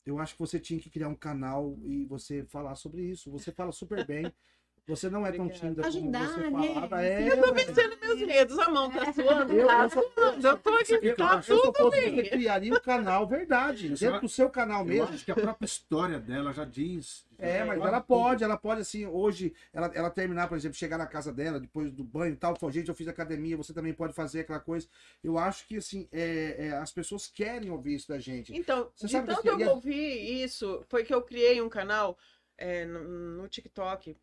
Eu 0.07 0.19
acho 0.19 0.35
que 0.35 0.40
você 0.40 0.59
tinha 0.59 0.81
que 0.81 0.89
criar 0.89 1.09
um 1.09 1.15
canal 1.15 1.77
e 1.85 2.07
você 2.07 2.43
falar 2.45 2.74
sobre 2.77 3.03
isso. 3.03 3.31
Você 3.31 3.53
fala 3.53 3.73
super 3.73 4.07
bem. 4.07 4.32
Você 4.89 5.10
não 5.10 5.27
é 5.27 5.31
tão 5.32 5.48
tímida 5.51 5.82
como 5.82 5.86
Ajudar, 5.98 6.28
você 6.28 6.51
né? 6.51 6.51
falava. 6.51 7.05
É, 7.05 7.28
Eu 7.31 7.40
tô 7.43 7.52
velho. 7.52 7.66
Vencendo 7.66 7.98
meus 8.01 8.20
medos, 8.23 8.59
a 8.59 8.70
mão 8.70 8.90
tá 8.90 9.12
suando, 9.12 9.52
Eu- 9.52 9.66
tá 9.66 9.82
eu 9.85 9.90
sou- 9.90 10.12
suando. 10.15 10.47
Eu 10.48 10.56
tô 10.59 10.70
aqui, 10.70 10.93
Eu, 11.02 11.16
tá 11.16 11.43
eu, 11.47 11.56
tudo 11.60 11.73
fosse 11.77 12.01
você, 12.01 12.10
bem. 12.10 12.31
criaria 12.31 12.73
um 12.74 12.81
canal, 12.81 13.27
verdade. 13.27 13.89
Eu 13.90 13.97
Dentro 13.98 14.20
do 14.23 14.28
seu 14.31 14.48
canal 14.48 14.81
Eu 14.81 14.86
mesmo. 14.86 15.15
acho 15.15 15.24
que 15.27 15.31
a 15.31 15.35
própria 15.35 15.66
história 15.66 16.19
dela 16.19 16.55
já 16.55 16.65
diz. 16.65 17.27
É, 17.39 17.62
mas 17.65 17.78
ela 17.81 18.01
pode, 18.01 18.43
ela 18.43 18.56
pode, 18.56 18.81
assim, 18.81 19.06
hoje, 19.06 19.52
ela, 19.73 19.90
ela 19.94 20.10
terminar, 20.10 20.48
por 20.48 20.56
exemplo, 20.56 20.77
chegar 20.77 20.97
na 20.98 21.06
casa 21.06 21.32
dela, 21.32 21.60
depois 21.60 21.93
do 21.93 22.02
banho 22.02 22.32
e 22.32 22.36
tal, 22.36 22.56
falou, 22.56 22.73
gente, 22.73 22.89
eu 22.89 22.94
fiz 22.94 23.06
academia, 23.06 23.56
você 23.59 23.73
também 23.74 23.93
pode 23.93 24.12
fazer 24.15 24.40
aquela 24.40 24.59
coisa. 24.59 24.89
Eu 25.23 25.39
acho 25.39 25.66
que, 25.69 25.77
assim, 25.77 26.09
é, 26.10 26.56
é, 26.66 26.73
as 26.73 26.90
pessoas 26.90 27.28
querem 27.28 27.70
ouvir 27.70 27.94
isso 27.94 28.09
da 28.09 28.19
gente. 28.19 28.56
Então, 28.56 28.90
Você 28.97 29.06
de 29.06 29.12
sabe 29.12 29.27
tanto 29.28 29.43
que- 29.43 29.48
eu 29.51 29.59
e 29.60 29.62
a- 29.65 29.70
ouvi 29.70 30.43
isso, 30.43 30.82
foi 30.89 31.05
que 31.05 31.12
eu 31.15 31.20
criei 31.23 31.60
um 31.60 31.69
canal 31.69 32.16
é, 32.56 32.85
no, 32.86 33.05
no 33.43 33.48
TikTok 33.48 34.16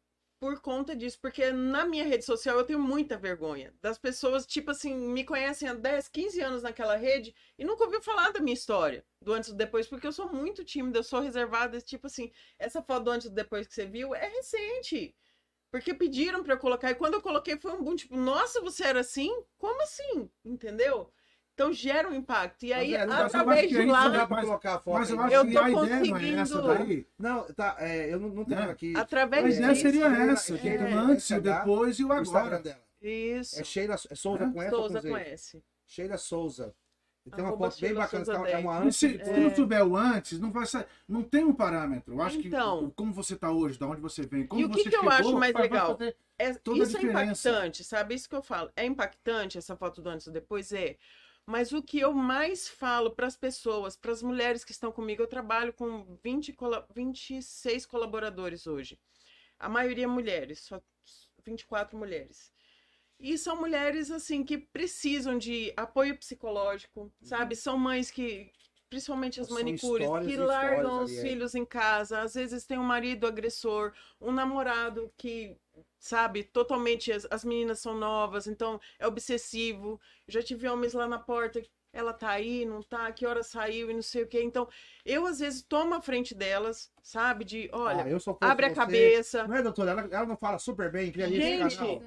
por 0.46 0.60
conta 0.62 0.96
disso, 0.96 1.18
porque 1.20 1.52
na 1.52 1.88
minha 1.88 2.04
rede 2.04 2.24
social 2.24 2.56
eu 2.56 2.64
tenho 2.64 2.78
muita 2.78 3.18
vergonha 3.18 3.74
das 3.82 3.98
pessoas, 3.98 4.46
tipo 4.46 4.70
assim, 4.70 4.94
me 4.94 5.24
conhecem 5.24 5.68
há 5.68 5.74
10, 5.74 6.08
15 6.08 6.40
anos 6.40 6.62
naquela 6.62 6.96
rede 6.96 7.34
e 7.58 7.66
nunca 7.66 7.84
ouviu 7.84 8.00
falar 8.00 8.32
da 8.32 8.40
minha 8.40 8.54
história, 8.54 9.04
do 9.20 9.34
antes 9.34 9.50
e 9.50 9.56
depois, 9.56 9.88
porque 9.88 10.06
eu 10.06 10.12
sou 10.12 10.32
muito 10.32 10.64
tímida, 10.64 11.00
eu 11.00 11.04
sou 11.04 11.20
reservada, 11.20 11.82
tipo 11.82 12.06
assim, 12.06 12.32
essa 12.60 12.80
foto 12.84 13.06
do 13.06 13.10
antes 13.10 13.26
e 13.26 13.32
depois 13.32 13.66
que 13.66 13.74
você 13.74 13.88
viu 13.88 14.14
é 14.14 14.28
recente. 14.28 15.16
Porque 15.72 15.96
pediram 15.96 16.44
pra 16.44 16.54
eu 16.54 16.60
colocar, 16.60 16.92
e 16.92 16.96
quando 16.96 17.16
eu 17.16 17.24
coloquei 17.24 17.58
foi 17.58 17.72
um 17.72 17.84
boom, 17.84 17.96
tipo, 17.96 18.16
nossa, 18.16 18.62
você 18.62 18.84
era 18.84 19.00
assim? 19.00 19.32
Como 19.58 19.82
assim? 19.82 20.30
Entendeu? 20.46 21.12
Então 21.56 21.72
gera 21.72 22.10
um 22.10 22.14
impacto. 22.14 22.64
E 22.66 22.74
aí, 22.74 22.94
é, 22.94 23.02
através 23.04 23.70
de 23.70 23.86
lá, 23.86 24.10
dá 24.10 24.28
pra 24.28 24.36
Mas- 24.38 24.46
colocar 24.46 24.76
a 24.76 24.80
foto 24.80 25.00
Mas 25.00 25.10
eu 25.10 25.20
acho 25.22 25.34
Eu 25.36 25.46
que 25.46 25.54
tô 25.54 25.60
a 25.60 25.70
ideia 25.72 25.86
não 25.86 25.86
é 26.18 26.42
essa 26.42 26.62
conseguindo- 26.62 26.86
daí. 26.86 27.08
Não, 27.18 27.44
tá, 27.54 27.76
é, 27.80 28.14
eu 28.14 28.20
não, 28.20 28.28
não 28.30 28.44
tenho 28.46 28.60
Né? 28.60 28.70
aqui. 28.72 28.94
através 28.96 29.46
A 29.46 29.48
É, 29.48 29.52
ideia 29.54 29.70
disso, 29.70 29.82
seria 29.82 30.02
Sheila- 30.10 30.32
essa, 30.34 30.58
que 30.58 30.68
é, 30.68 30.94
antes, 30.94 31.30
o 31.32 31.40
depois 31.42 31.98
e 32.00 32.04
o 32.04 32.12
agora. 32.12 32.60
dela. 32.60 32.84
Isso. 33.02 33.60
É 33.60 33.64
Sheila, 33.64 33.96
é 33.96 34.16
Souza 34.16 34.44
É? 34.44 34.52
com 34.52 34.60
ou 34.60 34.70
Souza 34.90 35.02
com? 35.02 35.16
S. 35.18 35.64
Sheila 35.88 36.18
Souza. 36.18 36.76
E 37.26 37.32
tem 37.32 37.44
uma 37.44 37.58
foto 37.58 37.80
bem 37.82 37.94
bacana, 37.94 38.26
Souza 38.26 38.50
é 38.50 38.58
uma 38.58 38.78
antes. 38.80 38.98
se, 38.98 39.24
se 39.24 39.32
não 39.40 39.50
tiver 39.50 39.82
o 39.84 39.96
antes, 39.96 40.40
não 40.40 40.52
vai 40.52 40.66
ser, 40.66 40.86
não 41.08 41.24
tem 41.24 41.44
um 41.46 41.54
parâmetro. 41.54 42.14
Eu 42.16 42.22
acho 42.22 42.38
Então. 42.40 42.90
que 42.90 42.96
como 42.96 43.14
você 43.14 43.34
está 43.34 43.50
hoje, 43.50 43.80
da 43.80 43.88
onde 43.88 44.02
você 44.02 44.24
vem, 44.24 44.46
como 44.46 44.62
E 44.62 44.66
o 44.66 44.70
que 44.70 44.84
você 44.84 44.90
que 44.90 44.96
eu 44.96 45.00
chegou, 45.00 45.10
acho 45.14 45.34
mais 45.40 45.54
legal? 45.56 45.98
É, 46.38 46.50
isso 46.52 46.98
é 46.98 47.02
impactante, 47.02 47.84
sabe? 47.84 48.14
Isso 48.14 48.28
que 48.30 48.36
eu 48.36 48.44
falo. 48.44 48.70
É 48.76 48.86
impactante 48.86 49.58
essa 49.58 49.76
foto 49.78 50.02
do 50.02 50.10
antes 50.10 50.28
e 50.28 50.32
depois? 50.32 50.72
É. 50.74 50.98
Mas 51.46 51.72
o 51.72 51.82
que 51.82 52.00
eu 52.00 52.12
mais 52.14 52.68
falo 52.68 53.12
para 53.12 53.28
as 53.28 53.38
pessoas, 53.38 53.96
para 53.96 54.12
as 54.12 54.24
mulheres 54.24 54.66
que 54.66 54.72
estão 54.72 54.92
comigo, 54.92 55.22
eu 55.22 55.28
trabalho 55.28 55.72
com 55.74 56.18
20, 56.24 56.52
cola- 56.52 56.88
26 56.96 57.86
colaboradores 57.86 58.66
hoje. 58.66 59.00
A 59.60 59.70
maioria 59.70 60.08
mulheres, 60.08 60.62
só 60.62 60.82
24 61.46 61.98
mulheres. 61.98 62.52
E 63.20 63.38
são 63.38 63.56
mulheres, 63.56 64.12
assim, 64.12 64.44
que 64.44 64.58
precisam 64.58 65.38
de 65.38 65.74
apoio 65.78 66.18
psicológico, 66.18 67.14
sabe? 67.22 67.56
São 67.56 67.78
mães 67.78 68.12
que, 68.12 68.52
principalmente 68.90 69.40
as 69.42 69.48
São 69.48 69.58
manicures, 69.58 70.08
que 70.26 70.38
largam 70.38 71.04
os 71.04 71.12
ali, 71.12 71.20
é. 71.20 71.22
filhos 71.22 71.56
em 71.56 71.66
casa. 71.66 72.22
Às 72.22 72.34
vezes 72.36 72.66
tem 72.66 72.78
um 72.78 72.84
marido 72.84 73.28
agressor, 73.28 73.94
um 74.20 74.32
namorado 74.32 75.12
que, 75.18 75.58
sabe, 76.00 76.44
totalmente. 76.44 77.12
As, 77.12 77.28
as 77.30 77.44
meninas 77.44 77.80
são 77.80 77.98
novas, 77.98 78.48
então 78.48 78.80
é 79.00 79.08
obsessivo. 79.08 80.00
Já 80.28 80.42
tive 80.42 80.68
homens 80.68 80.94
lá 80.94 81.08
na 81.08 81.20
porta. 81.20 81.62
Ela 81.96 82.12
tá 82.14 82.30
aí, 82.30 82.66
não 82.66 82.82
tá? 82.82 83.12
Que 83.12 83.26
hora 83.26 83.44
saiu 83.44 83.90
e 83.90 83.94
não 83.94 84.02
sei 84.02 84.24
o 84.24 84.28
quê. 84.28 84.42
Então, 84.42 84.68
eu 85.06 85.26
às 85.26 85.40
vezes 85.40 85.62
tomo 85.62 85.94
a 85.94 86.02
frente 86.02 86.34
delas, 86.34 86.92
sabe? 87.04 87.46
De, 87.46 87.70
olha, 87.72 88.04
Ah, 88.04 88.10
eu 88.10 88.20
só 88.20 88.34
fosse 88.34 88.52
abre 88.52 88.66
a 88.66 88.70
você- 88.70 88.76
cabeça. 88.76 89.48
Não 89.48 89.56
é, 89.56 89.62
doutora? 89.62 89.92
Ela, 89.92 90.08
ela 90.12 90.26
não 90.26 90.36
fala 90.38 90.58
super 90.58 90.92
bem, 90.92 91.10
esse 91.10 91.30
Gente, 91.38 91.78
canal. 91.78 92.02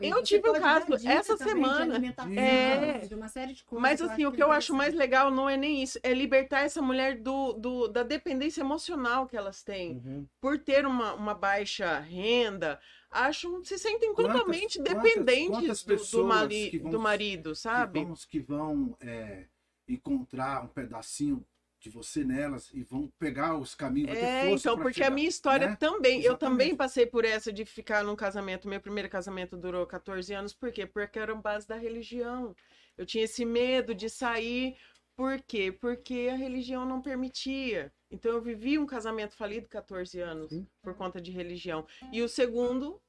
Eu 0.00 0.22
tive 0.22 0.50
um 0.50 0.60
caso 0.60 0.86
essa 1.08 1.36
semana. 1.36 2.00
É. 2.36 3.02
É. 3.04 3.06
De 3.06 3.14
uma 3.14 3.28
série 3.28 3.52
de 3.54 3.64
coisas. 3.64 3.80
Mas 3.82 4.02
assim, 4.02 4.26
o 4.26 4.32
que 4.32 4.42
eu 4.42 4.50
acho 4.50 4.74
mais 4.74 4.92
legal 4.94 5.02
legal 5.12 5.32
não 5.32 5.50
é 5.50 5.56
nem 5.56 5.82
isso, 5.82 5.98
é 6.02 6.14
libertar 6.14 6.60
essa 6.60 6.80
mulher 6.80 7.16
do, 7.16 7.52
do- 7.54 7.88
da 7.88 8.02
dependência 8.04 8.60
emocional 8.60 9.26
que 9.26 9.36
elas 9.36 9.62
têm. 9.62 9.96
Uhum. 9.96 10.26
Por 10.40 10.56
ter 10.58 10.86
uma, 10.86 11.12
uma 11.14 11.34
baixa 11.34 11.98
renda, 11.98 12.78
acham, 13.12 13.62
se 13.64 13.78
sentem 13.78 14.14
Quantas- 14.14 14.32
totalmente 14.32 14.78
quantas- 14.78 14.94
dependentes 15.02 15.48
quantas 15.50 15.82
do- 15.82 15.94
do, 15.94 15.98
pessoas 16.00 16.26
mari- 16.26 16.78
vão- 16.78 16.90
do 16.90 16.98
marido, 17.00 17.54
sabe? 17.54 18.00
Que 18.00 18.04
vão, 18.06 18.14
que 18.30 18.40
vão 18.40 18.96
é, 19.00 19.46
encontrar 19.88 20.64
um 20.64 20.68
pedacinho 20.68 21.44
de 21.80 21.90
você 21.90 22.22
nelas 22.22 22.70
e 22.72 22.84
vão 22.84 23.12
pegar 23.18 23.56
os 23.58 23.74
caminhos. 23.74 24.16
É, 24.16 24.48
então, 24.50 24.76
porque 24.76 25.00
a 25.02 25.04
chegar, 25.06 25.10
minha 25.10 25.28
história 25.28 25.70
né? 25.70 25.76
também, 25.76 26.22
eu 26.22 26.36
também 26.38 26.68
Exatamente. 26.68 26.76
passei 26.76 27.06
por 27.06 27.24
essa 27.24 27.52
de 27.52 27.64
ficar 27.64 28.04
num 28.04 28.14
casamento, 28.14 28.68
meu 28.68 28.80
primeiro 28.80 29.08
casamento 29.08 29.56
durou 29.56 29.84
14 29.84 30.32
anos, 30.32 30.54
por 30.54 30.70
quê? 30.70 30.86
Porque 30.86 31.18
era 31.18 31.34
base 31.34 31.66
da 31.66 31.76
religião. 31.76 32.54
Eu 32.96 33.04
tinha 33.04 33.24
esse 33.24 33.44
medo 33.44 33.96
de 33.96 34.08
sair, 34.08 34.76
por 35.16 35.42
quê? 35.42 35.72
Porque 35.72 36.28
a 36.32 36.36
religião 36.36 36.84
não 36.86 37.02
permitia. 37.02 37.92
Então 38.12 38.30
eu 38.30 38.40
vivi 38.40 38.78
um 38.78 38.86
casamento 38.86 39.34
falido 39.34 39.68
14 39.68 40.20
anos 40.20 40.50
Sim. 40.50 40.64
por 40.82 40.94
conta 40.94 41.20
de 41.20 41.32
religião. 41.32 41.84
E 42.12 42.22
o 42.22 42.28
segundo, 42.28 43.01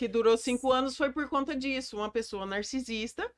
que 0.00 0.08
durou 0.08 0.34
cinco 0.38 0.72
anos, 0.72 0.96
foi 0.96 1.12
por 1.12 1.28
conta 1.28 1.54
disso. 1.54 1.94
Uma 1.98 2.10
pessoa 2.10 2.46
narcisista 2.46 3.30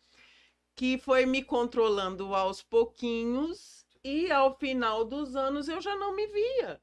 que 0.76 0.96
foi 0.96 1.26
me 1.26 1.42
controlando 1.42 2.36
aos 2.36 2.62
pouquinhos 2.62 3.84
e 4.04 4.30
ao 4.30 4.56
final 4.56 5.04
dos 5.04 5.34
anos 5.34 5.68
eu 5.68 5.80
já 5.80 5.96
não 5.96 6.14
me 6.14 6.24
via. 6.28 6.80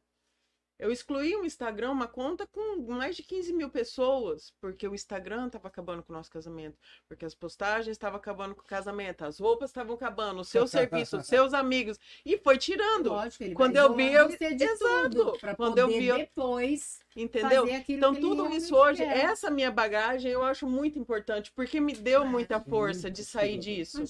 Eu 0.80 0.94
excluí 0.94 1.36
o 1.36 1.46
Instagram, 1.46 1.92
uma 1.92 2.08
conta 2.08 2.48
com 2.48 2.78
mais 2.94 3.14
de 3.18 3.22
15 3.22 3.52
mil 3.52 3.70
pessoas, 3.70 4.54
porque 4.62 4.88
o 4.88 4.96
Instagram 4.96 5.48
estava 5.48 5.68
acabando 5.68 6.02
com 6.02 6.14
o 6.14 6.16
nosso 6.16 6.32
casamento, 6.32 6.78
porque 7.06 7.26
as 7.26 7.36
postagens 7.36 7.90
estavam 7.90 8.18
acabando 8.18 8.56
com 8.56 8.62
o 8.62 8.66
casamento, 8.66 9.26
as 9.26 9.40
roupas 9.40 9.70
estavam 9.72 9.96
acabando, 9.96 10.40
o 10.40 10.46
seu 10.46 10.66
serviço, 10.66 11.18
os 11.18 11.28
seus 11.28 11.54
amigos, 11.54 12.00
e 12.26 12.38
foi 12.38 12.58
tirando, 12.58 13.10
Lógico, 13.10 13.44
ele 13.44 13.56
Quando 13.56 13.76
eu 13.76 13.94
vi, 13.94 14.14
eu- 14.14 14.30
Exato. 14.30 15.38
Quando 15.58 15.78
eu 15.78 15.88
vi, 15.90 16.06
eu- 16.08 16.18
depois 16.18 17.02
entendeu? 17.14 17.68
Então, 17.90 18.16
tudo 18.16 18.50
isso 18.54 18.74
hoje, 18.74 19.04
quer. 19.04 19.18
essa 19.18 19.52
minha 19.52 19.70
bagagem, 19.70 20.32
eu 20.32 20.44
acho 20.44 20.66
muito 20.66 20.98
importante, 20.98 21.52
porque 21.52 21.82
me 21.82 21.92
deu 21.92 22.26
muita 22.26 22.58
sim, 22.58 22.70
força 22.70 23.12
de 23.12 23.26
sair 23.26 23.58
disso. 23.58 24.04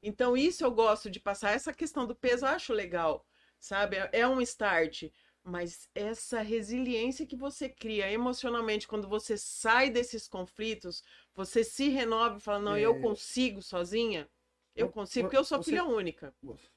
Então, 0.00 0.36
isso 0.36 0.64
eu 0.64 0.70
gosto 0.70 1.10
de 1.10 1.18
passar. 1.18 1.50
Essa 1.52 1.72
questão 1.72 2.06
do 2.06 2.14
peso 2.14 2.44
eu 2.44 2.50
acho 2.50 2.72
legal. 2.72 3.26
sabe? 3.58 3.96
É, 3.96 4.10
é 4.12 4.28
um 4.28 4.40
start. 4.40 5.04
Mas 5.44 5.88
essa 5.94 6.40
resiliência 6.40 7.26
que 7.26 7.34
você 7.34 7.68
cria 7.68 8.10
emocionalmente 8.10 8.86
quando 8.86 9.08
você 9.08 9.36
sai 9.36 9.90
desses 9.90 10.28
conflitos, 10.28 11.02
você 11.34 11.64
se 11.64 11.88
renova 11.88 12.38
e 12.38 12.40
fala: 12.40 12.60
Não, 12.60 12.76
é... 12.76 12.80
eu 12.80 13.00
consigo 13.00 13.60
sozinha. 13.60 14.28
Eu 14.74 14.88
consigo, 14.88 15.26
porque 15.26 15.36
eu 15.36 15.44
sou 15.44 15.58
você... 15.58 15.70
filha 15.70 15.84
única. 15.84 16.34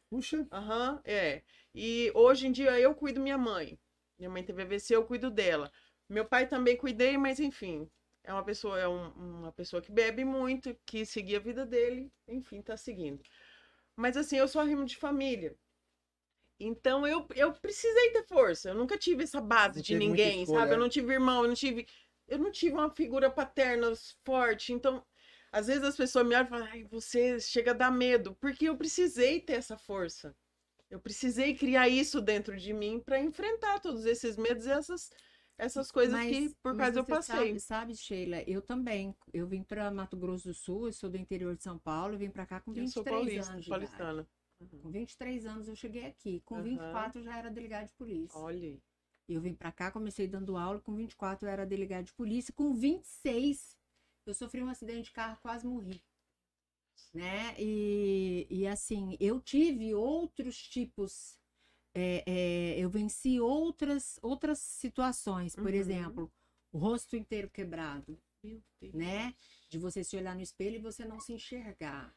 Puxa. 0.09 0.47
Aham, 0.51 0.93
uhum, 0.93 1.01
é. 1.05 1.43
E 1.73 2.11
hoje 2.13 2.47
em 2.47 2.51
dia 2.51 2.79
eu 2.79 2.93
cuido 2.93 3.21
minha 3.21 3.37
mãe. 3.37 3.79
Minha 4.17 4.29
mãe 4.29 4.43
teve 4.43 4.61
AVC, 4.61 4.95
eu 4.95 5.05
cuido 5.05 5.29
dela. 5.29 5.71
Meu 6.09 6.25
pai 6.25 6.47
também 6.47 6.77
cuidei, 6.77 7.17
mas 7.17 7.39
enfim, 7.39 7.89
é 8.23 8.31
uma 8.31 8.43
pessoa, 8.43 8.79
é 8.79 8.87
um, 8.87 9.09
uma 9.09 9.51
pessoa 9.51 9.81
que 9.81 9.91
bebe 9.91 10.23
muito, 10.23 10.75
que 10.85 11.05
seguia 11.05 11.37
a 11.37 11.41
vida 11.41 11.65
dele, 11.65 12.11
enfim, 12.27 12.61
tá 12.61 12.77
seguindo. 12.77 13.21
Mas 13.95 14.17
assim, 14.17 14.37
eu 14.37 14.47
sou 14.47 14.61
arrimo 14.61 14.85
de 14.85 14.97
família. 14.97 15.55
Então 16.59 17.05
eu, 17.05 17.27
eu 17.35 17.53
precisei 17.53 18.11
ter 18.11 18.23
força. 18.23 18.69
Eu 18.69 18.75
nunca 18.75 18.97
tive 18.97 19.23
essa 19.23 19.41
base 19.41 19.77
não 19.77 19.83
de 19.83 19.95
ninguém, 19.95 20.45
sabe? 20.45 20.73
Eu 20.73 20.79
não 20.79 20.89
tive 20.89 21.13
irmão, 21.13 21.43
eu 21.43 21.47
não 21.49 21.55
tive. 21.55 21.85
Eu 22.27 22.39
não 22.39 22.51
tive 22.51 22.73
uma 22.73 22.89
figura 22.89 23.29
paterna 23.29 23.93
forte. 24.23 24.73
Então, 24.73 25.03
às 25.51 25.67
vezes 25.67 25.83
as 25.83 25.95
pessoas 25.95 26.25
me 26.25 26.33
olham 26.33 26.45
e 26.45 26.49
falam, 26.49 26.67
ai, 26.71 26.83
você 26.85 27.39
chega 27.39 27.71
a 27.71 27.73
dar 27.75 27.91
medo. 27.91 28.35
Porque 28.39 28.67
eu 28.67 28.75
precisei 28.75 29.39
ter 29.39 29.53
essa 29.53 29.77
força. 29.77 30.35
Eu 30.89 30.99
precisei 30.99 31.55
criar 31.55 31.87
isso 31.87 32.21
dentro 32.21 32.57
de 32.57 32.73
mim 32.73 32.99
para 32.99 33.19
enfrentar 33.19 33.79
todos 33.79 34.05
esses 34.05 34.37
medos 34.37 34.65
e 34.65 34.71
essas, 34.71 35.11
essas 35.57 35.91
coisas 35.91 36.13
mas, 36.13 36.29
que 36.29 36.55
por 36.63 36.75
causa 36.75 36.99
eu 36.99 37.03
passei. 37.03 37.35
Sabe, 37.35 37.59
sabe, 37.59 37.95
Sheila, 37.95 38.43
eu 38.47 38.61
também. 38.61 39.15
Eu 39.33 39.47
vim 39.47 39.61
para 39.61 39.91
Mato 39.91 40.15
Grosso 40.15 40.47
do 40.47 40.53
Sul, 40.53 40.87
eu 40.87 40.93
sou 40.93 41.09
do 41.09 41.17
interior 41.17 41.55
de 41.55 41.63
São 41.63 41.77
Paulo, 41.77 42.15
eu 42.15 42.19
vim 42.19 42.29
para 42.29 42.45
cá 42.45 42.59
com 42.59 42.71
23 42.71 42.87
eu 42.87 42.93
sou 42.93 43.03
paulista, 43.03 43.53
anos. 43.53 43.67
Paulistana. 43.67 44.27
Uhum. 44.59 44.79
Com 44.81 44.91
23 44.91 45.45
anos 45.45 45.67
eu 45.67 45.75
cheguei 45.75 46.05
aqui. 46.05 46.41
Com 46.41 46.55
uhum. 46.55 46.63
24 46.63 47.19
eu 47.19 47.23
já 47.23 47.37
era 47.37 47.49
delegado 47.49 47.87
de 47.87 47.93
polícia. 47.93 48.39
Olha. 48.39 48.77
Eu 49.27 49.41
vim 49.41 49.55
para 49.55 49.71
cá, 49.71 49.91
comecei 49.91 50.27
dando 50.27 50.55
aula, 50.55 50.79
com 50.79 50.95
24 50.95 51.47
eu 51.47 51.51
era 51.51 51.65
delegado 51.65 52.05
de 52.05 52.13
polícia, 52.13 52.53
com 52.53 52.73
26 52.75 53.75
eu 54.25 54.33
sofri 54.33 54.61
um 54.61 54.69
acidente 54.69 55.05
de 55.05 55.11
carro, 55.11 55.37
quase 55.41 55.65
morri. 55.65 56.01
Né? 57.13 57.55
E, 57.59 58.47
e 58.49 58.67
assim, 58.67 59.15
eu 59.19 59.39
tive 59.39 59.93
outros 59.93 60.57
tipos, 60.67 61.39
é, 61.93 62.23
é, 62.25 62.79
eu 62.79 62.89
venci 62.89 63.39
outras, 63.39 64.19
outras 64.21 64.59
situações, 64.59 65.55
por 65.55 65.67
uhum. 65.67 65.75
exemplo, 65.75 66.33
o 66.71 66.77
rosto 66.77 67.15
inteiro 67.15 67.49
quebrado, 67.49 68.19
né? 68.93 69.33
De 69.69 69.79
você 69.79 70.03
se 70.03 70.17
olhar 70.17 70.35
no 70.35 70.41
espelho 70.41 70.75
e 70.75 70.81
você 70.81 71.05
não 71.05 71.19
se 71.19 71.33
enxergar. 71.33 72.13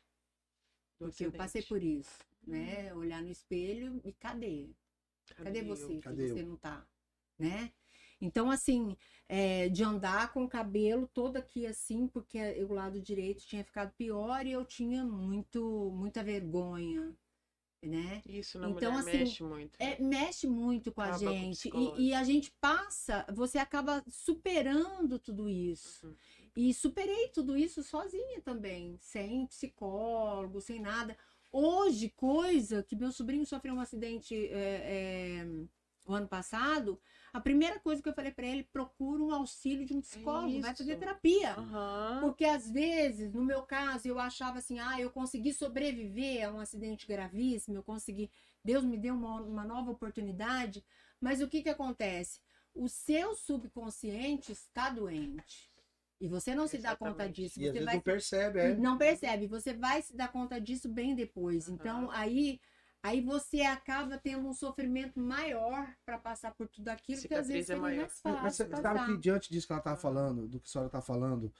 Porque 0.99 1.27
eu 1.27 1.33
passei 1.33 1.63
por 1.63 1.81
isso, 1.83 2.19
né? 2.47 2.93
Uhum. 2.93 3.01
Olhar 3.01 3.23
no 3.23 3.31
espelho 3.31 4.01
e 4.05 4.13
cadê? 4.13 4.71
Cadê, 5.37 5.45
cadê 5.45 5.63
você? 5.63 5.99
Cadê 5.99 6.27
que 6.27 6.33
você 6.35 6.43
não 6.43 6.57
tá, 6.57 6.87
né? 7.39 7.73
Então, 8.21 8.51
assim, 8.51 8.97
é, 9.29 9.69
de 9.69 9.85
andar 9.85 10.33
com 10.33 10.45
o 10.45 10.49
cabelo 10.49 11.07
todo 11.07 11.37
aqui 11.37 11.67
assim, 11.67 12.09
porque 12.09 12.39
o 12.65 12.73
lado 12.73 13.01
direito 13.01 13.47
tinha 13.47 13.63
ficado 13.63 13.93
pior 13.93 14.45
e 14.45 14.53
eu 14.53 14.65
tinha 14.65 15.05
muito, 15.05 15.93
muita 15.95 16.23
vergonha, 16.25 17.15
né? 17.83 18.23
Isso 18.27 18.59
na 18.59 18.71
então, 18.71 18.97
assim, 18.97 19.19
mexe 19.19 19.43
muito. 19.43 19.77
É, 19.79 20.03
mexe 20.03 20.47
muito 20.49 20.93
com 20.93 21.01
Acaba 21.01 21.31
a 21.31 21.33
gente. 21.33 21.71
Com 21.71 21.79
e, 21.97 22.09
e, 22.09 22.15
a 22.15 22.25
gente 22.25 22.53
passa, 22.61 23.25
você 23.33 23.59
acaba 23.59 24.03
superando 24.09 25.19
tudo 25.19 25.49
isso. 25.49 26.07
Uhum. 26.07 26.17
E 26.57 26.75
superei 26.75 27.29
tudo 27.29 27.57
isso 27.57 27.85
sozinha 27.85 28.41
também, 28.43 28.99
sem 29.01 29.47
psicólogo, 29.47 30.61
sem 30.61 30.81
nada. 30.81 31.17
Hoje, 31.51 32.11
coisa 32.11 32.83
que 32.83 32.97
meu 32.97 33.11
sobrinho 33.11 33.47
sofreu 33.47 33.75
um 33.75 33.81
acidente 33.81 34.35
é, 34.35 35.43
é, 35.43 35.47
o 36.05 36.15
ano 36.15 36.29
passado, 36.29 37.01
a 37.33 37.41
primeira 37.41 37.79
coisa 37.81 38.03
que 38.03 38.09
eu 38.09 38.15
falei 38.15 38.33
para 38.33 38.47
ele, 38.47 38.65
procura 38.65 39.23
um 39.23 39.33
auxílio 39.33 39.87
de 39.87 39.95
um 39.95 40.01
psicólogo, 40.01 40.49
Isso. 40.49 40.63
vai 40.63 40.75
fazer 40.75 40.97
terapia. 40.97 41.59
Uhum. 41.59 42.21
Porque 42.21 42.45
às 42.45 42.71
vezes, 42.71 43.33
no 43.33 43.45
meu 43.45 43.63
caso, 43.63 44.09
eu 44.09 44.19
achava 44.19 44.59
assim, 44.59 44.79
ah, 44.79 45.01
eu 45.01 45.11
consegui 45.11 45.53
sobreviver 45.53 46.49
a 46.49 46.53
um 46.53 46.61
acidente 46.61 47.07
gravíssimo, 47.07 47.77
eu 47.77 47.83
consegui, 47.83 48.31
Deus 48.65 48.85
me 48.85 48.97
deu 48.97 49.15
uma, 49.15 49.41
uma 49.41 49.65
nova 49.65 49.91
oportunidade, 49.91 50.85
mas 51.21 51.41
o 51.41 51.49
que 51.49 51.63
que 51.63 51.69
acontece? 51.69 52.41
O 52.75 52.89
seu 52.89 53.35
subconsciente 53.35 54.53
está 54.53 54.91
doente. 54.91 55.71
E 56.21 56.29
você 56.29 56.55
não 56.55 56.67
se 56.67 56.79
dá 56.79 56.97
conta 56.97 57.29
disso. 57.29 57.61
E 57.61 57.71
você 57.71 57.85
vai... 57.85 57.95
não 57.95 58.01
percebe, 58.01 58.59
é? 58.59 58.75
Não 58.75 58.99
percebe. 58.99 59.47
Você 59.47 59.73
vai 59.73 60.03
se 60.03 60.17
dar 60.17 60.33
conta 60.33 60.61
disso 60.61 60.89
bem 60.89 61.15
depois. 61.15 61.69
Uhum. 61.69 61.75
Então, 61.75 62.11
aí 62.11 62.61
aí 63.01 63.21
você 63.21 63.63
acaba 63.63 64.19
tendo 64.19 64.47
um 64.49 64.53
sofrimento 64.53 65.21
maior 65.21 65.89
para 66.05 66.19
passar 66.19 66.53
por 66.53 66.67
tudo 66.67 66.89
aquilo 66.89 67.21
Cicatriz 67.21 67.47
que 67.47 67.53
às 67.53 67.57
vezes 67.57 67.71
é 67.71 67.77
mais 67.77 68.21
fácil. 68.21 68.43
Mas 68.43 68.57
você 68.57 68.69
sabe 68.69 69.07
que 69.07 69.19
diante 69.19 69.51
disso 69.51 69.67
que 69.67 69.73
ela 69.73 69.81
estava 69.81 69.97
falando, 69.97 70.49
do 70.49 70.59
que 70.59 70.67
a 70.67 70.71
senhora 70.71 70.89
está 70.89 71.01
falando, 71.01 71.53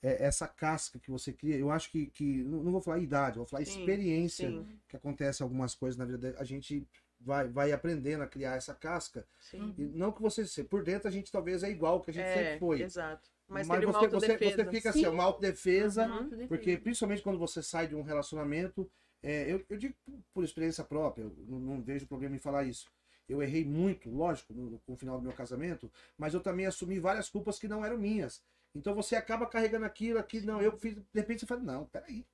é, 0.00 0.24
essa 0.24 0.46
casca 0.46 0.98
que 0.98 1.10
você 1.10 1.32
cria, 1.32 1.56
eu 1.56 1.70
acho 1.70 1.90
que, 1.90 2.06
que 2.06 2.44
não 2.44 2.70
vou 2.70 2.80
falar 2.80 2.98
idade, 2.98 3.38
vou 3.38 3.46
falar 3.46 3.64
sim, 3.64 3.80
experiência 3.80 4.48
sim. 4.48 4.78
que 4.88 4.96
acontece 4.96 5.42
algumas 5.42 5.74
coisas 5.74 5.96
na 5.98 6.04
vida, 6.04 6.36
a 6.38 6.44
gente 6.44 6.86
vai, 7.20 7.48
vai 7.48 7.72
aprendendo 7.72 8.22
a 8.22 8.26
criar 8.26 8.56
essa 8.56 8.74
casca. 8.74 9.26
Sim. 9.38 9.74
E 9.78 9.82
não 9.82 10.12
que 10.12 10.22
você, 10.22 10.62
por 10.62 10.84
dentro 10.84 11.08
a 11.08 11.10
gente 11.10 11.32
talvez 11.32 11.62
é 11.62 11.70
igual 11.70 12.00
que 12.00 12.10
a 12.10 12.14
gente 12.14 12.26
é, 12.26 12.34
sempre 12.34 12.58
foi. 12.58 12.82
Exato. 12.82 13.33
Mas, 13.48 13.66
Mas 13.68 13.84
você, 13.84 14.08
você, 14.08 14.38
você, 14.38 14.64
fica 14.70 14.90
assim, 14.90 15.06
uma 15.06 15.22
autodefesa, 15.22 16.06
uhum. 16.06 16.48
porque 16.48 16.78
principalmente 16.78 17.22
quando 17.22 17.38
você 17.38 17.62
sai 17.62 17.86
de 17.86 17.94
um 17.94 18.02
relacionamento, 18.02 18.90
é, 19.22 19.52
eu, 19.52 19.64
eu, 19.68 19.76
digo 19.76 19.94
por 20.32 20.44
experiência 20.44 20.82
própria, 20.82 21.24
eu 21.24 21.34
não, 21.46 21.58
não, 21.58 21.82
vejo 21.82 22.06
problema 22.06 22.36
em 22.36 22.38
falar 22.38 22.64
isso. 22.64 22.90
Eu 23.28 23.42
errei 23.42 23.64
muito, 23.64 24.10
lógico, 24.10 24.52
no, 24.52 24.80
no 24.86 24.96
final 24.96 25.18
do 25.18 25.22
meu 25.22 25.32
casamento, 25.32 25.90
mas 26.16 26.34
eu 26.34 26.40
também 26.40 26.66
assumi 26.66 26.98
várias 26.98 27.28
culpas 27.28 27.58
que 27.58 27.68
não 27.68 27.84
eram 27.84 27.98
minhas. 27.98 28.42
Então 28.74 28.94
você 28.94 29.14
acaba 29.14 29.46
carregando 29.46 29.86
aquilo, 29.86 30.18
aqui, 30.18 30.40
não, 30.40 30.60
eu 30.60 30.76
fiz. 30.76 30.94
De 30.94 31.02
repente 31.14 31.40
você 31.40 31.46
fala, 31.46 31.62
não, 31.62 31.86
peraí. 31.86 32.26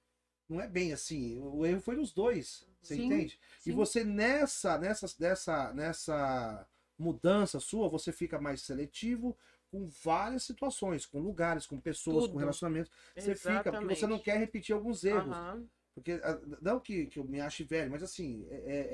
Não 0.49 0.61
é 0.61 0.67
bem 0.67 0.93
assim. 0.93 1.39
O 1.39 1.65
erro 1.65 1.81
foi 1.81 1.95
dos 1.95 2.13
dois. 2.13 2.67
Você 2.83 2.97
sim, 2.97 3.07
entende? 3.07 3.39
Sim. 3.61 3.71
E 3.71 3.73
você 3.73 4.03
nessa, 4.03 4.79
nessa, 4.79 5.07
nessa, 5.19 5.73
nessa 5.73 6.67
mudança 6.99 7.61
sua, 7.61 7.89
você 7.89 8.11
fica 8.11 8.41
mais 8.41 8.63
seletivo 8.63 9.37
com 9.71 9.89
várias 10.03 10.43
situações, 10.43 11.07
com 11.07 11.21
lugares, 11.21 11.67
com 11.67 11.81
pessoas, 11.81 12.25
Tudo. 12.25 12.33
com 12.33 12.39
relacionamentos. 12.39 12.91
Você 13.17 13.35
fica, 13.35 13.71
porque 13.71 13.95
você 13.95 14.07
não 14.07 14.19
quer 14.19 14.39
repetir 14.39 14.75
alguns 14.75 15.05
erros. 15.05 15.37
Uhum. 15.37 15.69
Porque, 15.95 16.13
ah, 16.25 16.41
não 16.61 16.81
que, 16.81 17.07
que 17.07 17.19
eu 17.19 17.25
me 17.25 17.41
ache 17.41 17.65
velho, 17.65 17.91
mas 17.91 18.03
assim, 18.03 18.47
é, 18.49 18.55
é, 18.55 18.89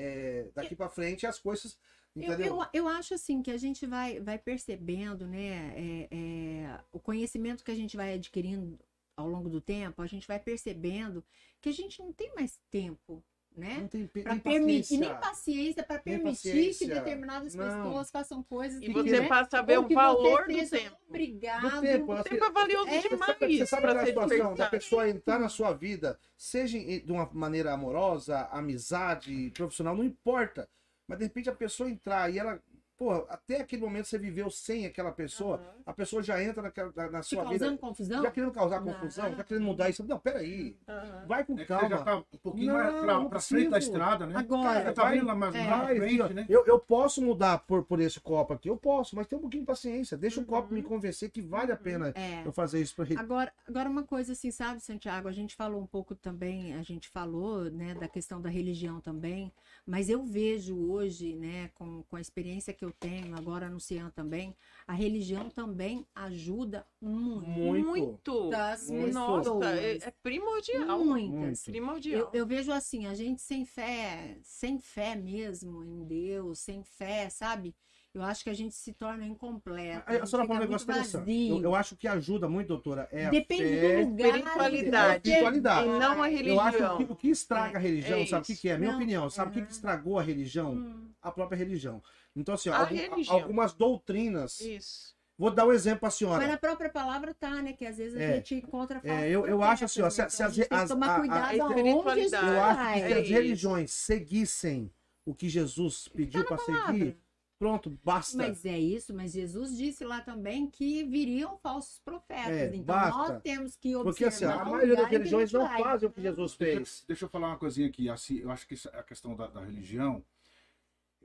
é 0.45 0.51
daqui 0.53 0.75
para 0.75 0.89
frente 0.89 1.25
as 1.25 1.39
coisas. 1.39 1.77
Entendeu? 2.15 2.47
Eu, 2.47 2.61
eu, 2.61 2.67
eu, 2.73 2.87
acho 2.87 3.13
assim 3.13 3.41
que 3.41 3.51
a 3.51 3.57
gente 3.57 3.85
vai, 3.85 4.19
vai 4.19 4.39
percebendo, 4.39 5.27
né? 5.27 5.73
É, 5.75 6.07
é, 6.11 6.79
o 6.91 6.99
conhecimento 6.99 7.63
que 7.63 7.71
a 7.71 7.75
gente 7.75 7.95
vai 7.95 8.13
adquirindo 8.13 8.79
ao 9.15 9.27
longo 9.27 9.49
do 9.49 9.61
tempo, 9.61 10.01
a 10.01 10.07
gente 10.07 10.27
vai 10.27 10.39
percebendo 10.39 11.23
que 11.61 11.69
a 11.69 11.73
gente 11.73 11.99
não 11.99 12.11
tem 12.11 12.33
mais 12.35 12.59
tempo 12.69 13.23
né? 13.57 13.79
Não 13.81 13.87
tem 13.87 14.05
pra 14.07 14.35
permitir, 14.35 14.97
nem 14.97 15.09
paciência 15.15 15.83
para 15.83 15.99
permitir 15.99 16.49
paciência. 16.49 16.87
que 16.87 16.93
determinadas 16.93 17.55
não. 17.55 17.65
pessoas 17.65 18.11
façam 18.11 18.43
coisas. 18.43 18.79
E 18.81 18.89
você 18.89 19.19
né? 19.19 19.27
passa 19.27 19.59
a 19.59 19.61
ver 19.63 19.79
o 19.79 19.87
valor 19.89 20.47
do 20.47 20.69
tempo. 20.69 20.97
Obrigado. 21.09 21.71
Do 21.71 21.81
tempo, 21.81 22.13
o 22.13 22.23
tempo 22.23 22.45
é 22.45 22.51
valioso 22.51 22.89
é, 22.89 23.01
demais. 23.01 23.37
Você 23.39 23.65
sabe 23.65 23.87
a 23.87 24.05
situação 24.05 24.53
da 24.53 24.69
pessoa 24.69 25.09
entrar 25.09 25.39
na 25.39 25.49
sua 25.49 25.73
vida, 25.73 26.19
seja 26.37 26.77
de 26.77 27.11
uma 27.11 27.27
maneira 27.33 27.73
amorosa, 27.73 28.47
amizade, 28.51 29.49
profissional, 29.55 29.95
não 29.95 30.03
importa. 30.03 30.69
Mas 31.07 31.17
de 31.17 31.23
repente 31.25 31.49
a 31.49 31.55
pessoa 31.55 31.89
entrar 31.89 32.31
e 32.31 32.37
ela 32.37 32.61
Pô, 32.97 33.11
até 33.29 33.61
aquele 33.61 33.83
momento 33.83 34.07
você 34.07 34.17
viveu 34.17 34.49
sem 34.49 34.87
aquela 34.87 35.11
pessoa, 35.11 35.57
uhum. 35.57 35.83
a 35.85 35.93
pessoa 35.93 36.23
já 36.23 36.43
entra 36.43 36.63
naquela, 36.63 36.91
na, 36.95 37.11
na 37.11 37.21
sua 37.21 37.43
vida. 37.43 37.59
causando 37.59 37.77
confusão? 37.77 38.23
Já 38.23 38.31
querendo 38.31 38.51
causar 38.51 38.81
confusão, 38.81 39.35
já 39.35 39.43
querendo 39.43 39.63
mudar 39.65 39.89
isso. 39.89 40.03
Não, 40.03 40.17
peraí. 40.17 40.75
Uhum. 40.87 41.27
Vai 41.27 41.45
com 41.45 41.59
é 41.59 41.65
calma. 41.65 41.89
já 41.89 42.03
tá 42.03 42.17
um 42.17 42.37
pouquinho 42.41 42.73
não, 42.73 42.79
mais 42.79 43.05
pra, 43.05 43.25
pra 43.25 43.39
frente 43.39 43.69
da 43.69 43.77
estrada, 43.77 44.25
né? 44.25 44.33
Agora. 44.35 44.83
Já 44.83 44.93
tá 44.93 45.03
vai, 45.03 45.13
vindo 45.13 45.27
lá 45.27 45.35
mais, 45.35 45.53
é, 45.53 45.67
mais 45.67 45.97
frente, 45.97 46.33
né? 46.33 46.45
Eu, 46.49 46.65
eu 46.65 46.79
posso 46.79 47.21
mudar 47.21 47.59
por, 47.59 47.83
por 47.83 47.99
esse 47.99 48.19
copo 48.19 48.53
aqui, 48.53 48.67
eu 48.67 48.77
posso, 48.77 49.15
mas 49.15 49.27
tem 49.27 49.37
um 49.37 49.41
pouquinho 49.41 49.61
de 49.61 49.67
paciência. 49.67 50.17
Deixa 50.17 50.39
uhum. 50.39 50.45
o 50.45 50.47
copo 50.47 50.73
me 50.73 50.81
convencer 50.81 51.29
que 51.29 51.39
vale 51.39 51.71
a 51.71 51.75
uhum. 51.75 51.81
pena 51.81 52.13
é. 52.15 52.41
eu 52.43 52.51
fazer 52.51 52.81
isso 52.81 52.95
pra 52.95 53.05
ele. 53.05 53.19
Agora, 53.19 53.53
agora, 53.67 53.87
uma 53.87 54.03
coisa 54.03 54.31
assim, 54.31 54.49
sabe, 54.49 54.81
Santiago? 54.81 55.27
A 55.27 55.31
gente 55.31 55.55
falou 55.55 55.79
um 55.79 55.87
pouco 55.87 56.15
também, 56.15 56.73
a 56.73 56.81
gente 56.81 57.09
falou, 57.09 57.69
né, 57.69 57.93
da 57.93 58.07
questão 58.07 58.41
da 58.41 58.49
religião 58.49 58.99
também, 58.99 59.53
mas 59.85 60.09
eu 60.09 60.23
vejo 60.23 60.75
hoje, 60.89 61.35
né, 61.35 61.69
com, 61.75 62.01
com 62.09 62.15
a 62.15 62.21
experiência 62.21 62.73
que 62.73 62.83
eu 62.83 62.86
tenho 62.91 63.35
agora 63.35 63.69
no 63.69 63.79
Cian 63.79 64.09
também, 64.09 64.55
a 64.85 64.93
religião 64.93 65.49
também 65.49 66.05
ajuda 66.13 66.85
muito. 67.01 67.49
Muito. 67.49 68.49
Das 68.49 68.89
muito. 68.89 69.13
Nossa, 69.13 69.65
é, 69.71 69.97
é 69.97 70.13
primordial. 70.23 71.03
Muitas. 71.03 71.39
Muito. 71.39 71.63
Primordial. 71.65 72.29
Eu, 72.33 72.41
eu, 72.41 72.47
vejo 72.47 72.71
assim, 72.71 73.05
a 73.05 73.13
gente 73.13 73.41
sem 73.41 73.65
fé, 73.65 74.37
sem 74.43 74.79
fé 74.79 75.15
mesmo 75.15 75.83
em 75.83 76.03
Deus, 76.03 76.59
sem 76.59 76.83
fé, 76.83 77.29
sabe? 77.29 77.75
eu 78.17 78.23
acho 78.23 78.43
que 78.43 78.49
a 78.49 78.53
gente 78.53 78.75
se 78.75 78.93
torna 78.93 79.25
incompleto. 79.25 80.03
A, 80.07 80.23
a 80.23 80.25
senhora 80.25 80.47
falou 80.47 80.55
um 80.55 80.65
negócio 80.65 80.85
interessante. 80.85 81.49
Eu, 81.49 81.61
eu, 81.61 81.75
acho 81.75 81.95
que 81.95 82.07
ajuda 82.07 82.49
muito, 82.49 82.67
doutora, 82.67 83.07
é 83.11 83.29
Depende 83.29 83.63
a 83.63 83.67
fé, 83.67 84.03
do 84.03 84.09
lugar. 84.09 84.27
Espiritualidade. 84.27 85.13
É 85.13 85.17
espiritualidade. 85.17 85.87
E 85.87 85.99
não 85.99 86.23
a 86.23 86.27
religião. 86.27 86.55
Eu 86.55 86.61
acho 86.61 86.97
que 86.97 87.11
o 87.11 87.15
que 87.15 87.29
estraga 87.29 87.77
a 87.77 87.81
religião, 87.81 88.19
É 88.19 88.25
sabe 88.25 88.43
o 88.43 88.45
que, 88.45 88.55
que 88.55 88.69
é? 88.69 88.77
Minha 88.77 88.91
Não, 88.91 88.97
opinião, 88.97 89.29
sabe 89.29 89.51
o 89.51 89.53
que, 89.53 89.61
que 89.67 89.71
estragou 89.71 90.17
a 90.17 90.23
religião? 90.23 90.73
Hum, 90.73 91.11
A 91.21 91.31
própria 91.31 91.57
religião. 91.57 92.01
Então, 92.39 92.55
assim, 92.55 92.69
A 92.69 92.77
algum- 92.79 93.31
algumas 93.31 93.73
doutrinas. 93.73 94.59
Isso. 94.61 95.15
Vou 95.39 95.51
dar 95.51 95.67
um 95.67 95.71
exemplo 95.71 95.99
pra 95.99 96.07
Mas 96.07 96.15
senhora. 96.15 96.47
na 96.47 96.57
própria 96.57 96.89
palavra 96.89 97.31
tá, 97.33 97.61
né? 97.61 97.71
Que 97.73 97.85
às 97.85 97.97
vezes 97.97 98.17
a 98.17 98.21
É. 98.23 98.35
gente 98.35 98.55
encontra 98.55 98.99
É, 99.03 99.29
eu- 99.29 99.45
eu 99.45 99.61
acho 99.61 99.85
assim, 99.85 100.01
ó, 100.01 100.09
se- 100.09 100.15
se 100.15 100.41
né? 100.41 100.47
as- 100.47 100.59
a 100.59 100.65
tem 100.65 100.77
as- 100.77 100.83
que 100.83 100.89
tomar 100.89 101.07
a- 101.09 101.15
a- 101.15 101.19
cuidado 101.19 101.61
a 101.61 101.63
aonde 101.65 101.79
espiritualidade. 101.79 102.45
isso 102.45 102.53
Eu 102.55 102.63
acho 102.63 102.79
que 102.79 102.99
se 102.99 103.13
É 103.13 103.19
as 103.21 103.29
religiões 103.29 103.91
seguissem 103.91 104.91
o 105.25 105.35
que 105.35 105.47
Jesus 105.47 106.07
pediu 106.07 106.43
pra 106.43 106.57
seguir, 106.57 107.17
pronto, 107.59 107.95
basta. 108.03 108.35
Mas 108.35 108.65
é 108.65 108.79
isso, 108.79 109.13
mas 109.13 109.31
Jesus 109.33 109.77
disse 109.77 110.03
lá 110.03 110.21
também 110.21 110.67
que 110.71 111.03
viriam 111.03 111.55
falsos 111.59 111.99
profetas. 112.03 112.47
É, 112.57 112.65
então 112.75 112.83
basta. 112.95 113.33
nós 113.33 113.41
temos 113.43 113.75
que 113.75 113.95
observar. 113.95 114.03
Porque 114.11 114.25
assim, 114.25 114.45
a 114.45 114.65
maioria 114.65 114.95
das 114.95 115.05
a 115.05 115.09
religiões 115.09 115.51
não 115.51 115.67
fazem 115.77 116.09
o 116.09 116.11
que 116.11 116.21
Jesus 116.21 116.53
fez. 116.55 116.75
Deixa, 116.77 117.03
deixa 117.09 117.25
eu 117.25 117.29
falar 117.29 117.49
uma 117.49 117.57
coisinha 117.57 117.87
aqui. 117.87 118.09
Assim, 118.09 118.39
eu 118.39 118.49
acho 118.49 118.67
que 118.67 118.73
a 118.91 119.03
questão 119.03 119.35
da, 119.35 119.45
da 119.45 119.61
religião, 119.63 120.25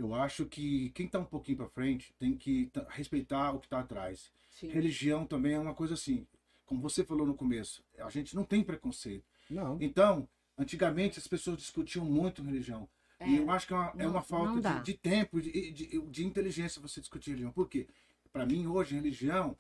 eu 0.09 0.15
acho 0.15 0.47
que 0.47 0.91
quem 0.91 1.07
está 1.07 1.19
um 1.19 1.25
pouquinho 1.25 1.59
para 1.59 1.69
frente 1.69 2.13
tem 2.19 2.37
que 2.37 2.71
respeitar 2.91 3.53
o 3.53 3.59
que 3.61 3.67
está 3.67 3.81
atrás. 3.81 4.31
Sim. 4.51 4.69
Religião 4.69 5.27
também 5.27 5.55
é 5.55 5.59
uma 5.59 5.75
coisa 5.75 5.95
assim, 5.95 6.27
como 6.67 6.81
você 6.81 7.05
falou 7.05 7.27
no 7.27 7.35
começo, 7.35 7.83
a 7.99 8.11
gente 8.11 8.35
não 8.37 8.45
tem 8.45 8.63
preconceito. 8.63 9.25
Não. 9.51 9.77
Então, 9.81 10.29
antigamente 10.59 11.19
as 11.19 11.27
pessoas 11.27 11.59
discutiam 11.59 12.05
muito 12.05 12.43
religião. 12.43 12.89
E 13.21 13.37
É, 13.37 13.39
eu 13.41 13.51
acho 13.51 13.67
que 13.67 13.73
é 13.73 13.77
uma, 13.77 13.91
é 13.91 13.97
não- 13.99 14.05
uma 14.07 14.13
não 14.15 14.23
falta 14.23 14.61
de, 14.81 14.83
de 14.93 14.95
tempo, 14.99 15.41
de, 15.41 15.71
de, 15.73 16.01
de 16.01 16.25
inteligência 16.27 16.83
você 16.83 17.01
discutir 17.01 17.31
religião. 17.31 17.53
Por 17.53 17.69
quê? 17.69 17.87
Para 18.33 18.45
mim, 18.47 18.67
hoje, 18.67 18.95
religião. 18.95 19.57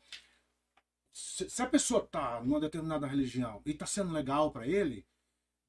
Se, 1.12 1.48
se 1.50 1.62
a 1.62 1.66
pessoa 1.66 2.06
tá 2.06 2.40
numa 2.42 2.58
determinada 2.60 3.06
religião 3.06 3.60
e 3.66 3.74
tá 3.74 3.84
sendo 3.86 4.12
legal 4.12 4.50
para 4.50 4.66
ele, 4.66 5.04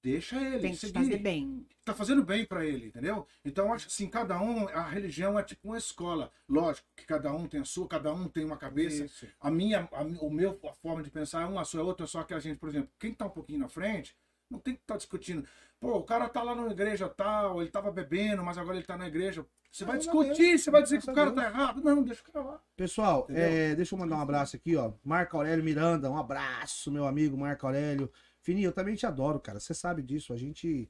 deixa 0.04 0.40
ele 0.40 0.60
Tem 0.60 0.72
que 0.72 0.78
seguir. 0.78 0.94
fazer 0.94 1.18
bem. 1.18 1.66
Tá 1.86 1.94
fazendo 1.94 2.24
bem 2.24 2.46
para 2.46 2.66
ele, 2.66 2.88
entendeu? 2.88 3.28
Então, 3.44 3.74
acho 3.74 3.88
assim, 3.88 4.08
cada 4.08 4.40
um, 4.42 4.68
a 4.70 4.84
religião 4.84 5.38
é 5.40 5.44
tipo 5.44 5.68
uma 5.70 5.78
escola. 5.78 6.32
Lógico 6.48 6.88
que 6.96 7.06
cada 7.06 7.34
um 7.34 7.48
tem 7.48 7.62
a 7.62 7.66
sua, 7.66 7.88
cada 7.88 8.14
um 8.14 8.28
tem 8.28 8.46
uma 8.46 8.58
cabeça. 8.58 9.06
Isso. 9.06 9.28
A 9.40 9.50
minha, 9.50 9.88
a, 9.92 10.02
o 10.04 10.30
meu 10.30 10.60
a 10.70 10.74
forma 10.74 11.02
de 11.04 11.10
pensar 11.10 11.42
é 11.42 11.46
uma 11.46 11.66
só, 11.66 11.80
é 11.80 11.82
outra 11.82 12.06
só 12.06 12.24
que 12.24 12.34
a 12.34 12.40
gente, 12.40 12.58
por 12.60 12.70
exemplo, 12.70 12.90
quem 13.00 13.14
tá 13.14 13.26
um 13.26 13.30
pouquinho 13.30 13.60
na 13.60 13.68
frente, 13.68 14.16
não 14.50 14.60
tem 14.60 14.76
que 14.76 14.82
estar 14.82 14.98
discutindo. 14.98 15.48
Pô, 15.80 15.98
o 15.98 16.04
cara 16.04 16.30
tá 16.30 16.42
lá 16.42 16.56
na 16.56 16.68
igreja 16.72 17.10
tal, 17.10 17.62
ele 17.62 17.72
tava 17.72 17.92
bebendo, 17.92 18.44
mas 18.44 18.58
agora 18.58 18.78
ele 18.78 18.86
tá 18.86 18.98
na 18.98 19.08
igreja. 19.08 19.46
Você 19.70 19.84
vai 19.84 19.96
Não, 19.96 20.00
discutir, 20.00 20.58
você 20.60 20.70
vai 20.70 20.84
dizer 20.84 21.02
que 21.02 21.08
o 21.08 21.12
a 21.12 21.16
cara 21.16 21.32
tá 21.32 21.44
errado. 21.46 21.82
Não, 21.84 22.04
deixa 22.04 22.22
o 22.22 22.32
cara 22.32 22.46
lá. 22.46 22.62
Pessoal, 22.78 23.26
é, 23.30 23.74
deixa 23.76 23.96
eu 23.96 24.00
mandar 24.00 24.18
um 24.18 24.22
abraço 24.22 24.56
aqui, 24.56 24.76
ó. 24.76 24.94
Marco 25.04 25.36
Aurélio 25.36 25.64
Miranda, 25.64 26.10
um 26.10 26.18
abraço, 26.18 26.92
meu 26.92 27.06
amigo 27.06 27.36
Marco 27.36 27.66
Aurélio. 27.66 28.10
Fininho, 28.44 28.68
eu 28.68 28.74
também 28.74 28.94
te 28.94 29.06
adoro, 29.06 29.40
cara. 29.40 29.60
Você 29.60 29.74
sabe 29.74 30.04
disso. 30.04 30.34
A 30.34 30.38
gente 30.38 30.90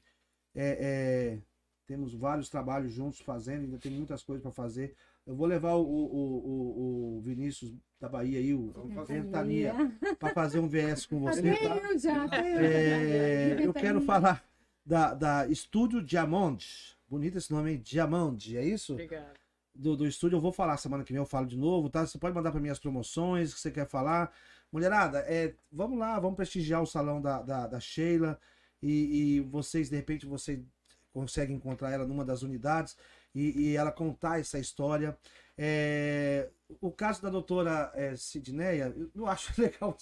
é, 0.54 1.36
é, 1.36 1.38
temos 1.86 2.12
vários 2.12 2.48
trabalhos 2.48 2.92
juntos 2.92 3.20
fazendo, 3.20 3.62
ainda 3.62 3.78
tem 3.78 3.92
muitas 3.92 4.24
coisas 4.24 4.42
para 4.42 4.50
fazer. 4.50 4.94
Eu 5.24 5.36
vou 5.36 5.46
levar 5.46 5.74
o, 5.74 5.82
o, 5.82 7.16
o, 7.16 7.16
o 7.16 7.20
Vinícius 7.20 7.72
da 8.00 8.08
Bahia 8.08 8.40
aí, 8.40 8.52
o 8.52 8.72
Ventania, 9.06 9.72
para 10.18 10.34
fazer 10.34 10.58
um 10.58 10.68
VS 10.68 11.06
com 11.06 11.20
você, 11.20 11.54
tá? 11.54 11.74
Veio 11.74 11.98
já. 11.98 12.26
É, 12.34 13.56
eu 13.64 13.72
quero 13.72 14.00
falar 14.02 14.44
da, 14.84 15.14
da 15.14 15.46
Estúdio 15.46 16.02
Diamond. 16.02 16.66
Bonito 17.08 17.38
esse 17.38 17.52
nome, 17.52 17.70
hein? 17.70 17.80
Diamond, 17.82 18.56
é 18.56 18.64
isso? 18.64 18.94
Obrigada. 18.94 19.32
do, 19.72 19.96
do 19.96 20.06
estúdio, 20.06 20.36
eu 20.36 20.40
vou 20.40 20.52
falar 20.52 20.76
semana 20.76 21.04
que 21.04 21.12
vem, 21.12 21.20
eu 21.20 21.26
falo 21.26 21.46
de 21.46 21.56
novo, 21.56 21.88
tá? 21.88 22.04
Você 22.04 22.18
pode 22.18 22.34
mandar 22.34 22.50
para 22.50 22.60
mim 22.60 22.68
as 22.68 22.80
promoções 22.80 23.54
que 23.54 23.60
você 23.60 23.70
quer 23.70 23.86
falar. 23.86 24.32
Mulherada, 24.74 25.20
é, 25.28 25.54
vamos 25.70 25.96
lá, 25.96 26.18
vamos 26.18 26.34
prestigiar 26.34 26.82
o 26.82 26.86
salão 26.86 27.22
da, 27.22 27.40
da, 27.42 27.68
da 27.68 27.78
Sheila 27.78 28.36
e, 28.82 29.36
e 29.36 29.40
vocês, 29.42 29.88
de 29.88 29.94
repente, 29.94 30.26
você 30.26 30.64
consegue 31.12 31.52
encontrar 31.52 31.92
ela 31.92 32.04
numa 32.04 32.24
das 32.24 32.42
unidades 32.42 32.96
e, 33.32 33.68
e 33.68 33.76
ela 33.76 33.92
contar 33.92 34.40
essa 34.40 34.58
história. 34.58 35.16
É, 35.56 36.50
o 36.80 36.90
caso 36.90 37.22
da 37.22 37.30
doutora 37.30 37.90
é, 37.94 38.14
Sidneia, 38.16 38.92
eu 38.96 39.10
não 39.14 39.26
acho 39.26 39.52
legal 39.60 39.96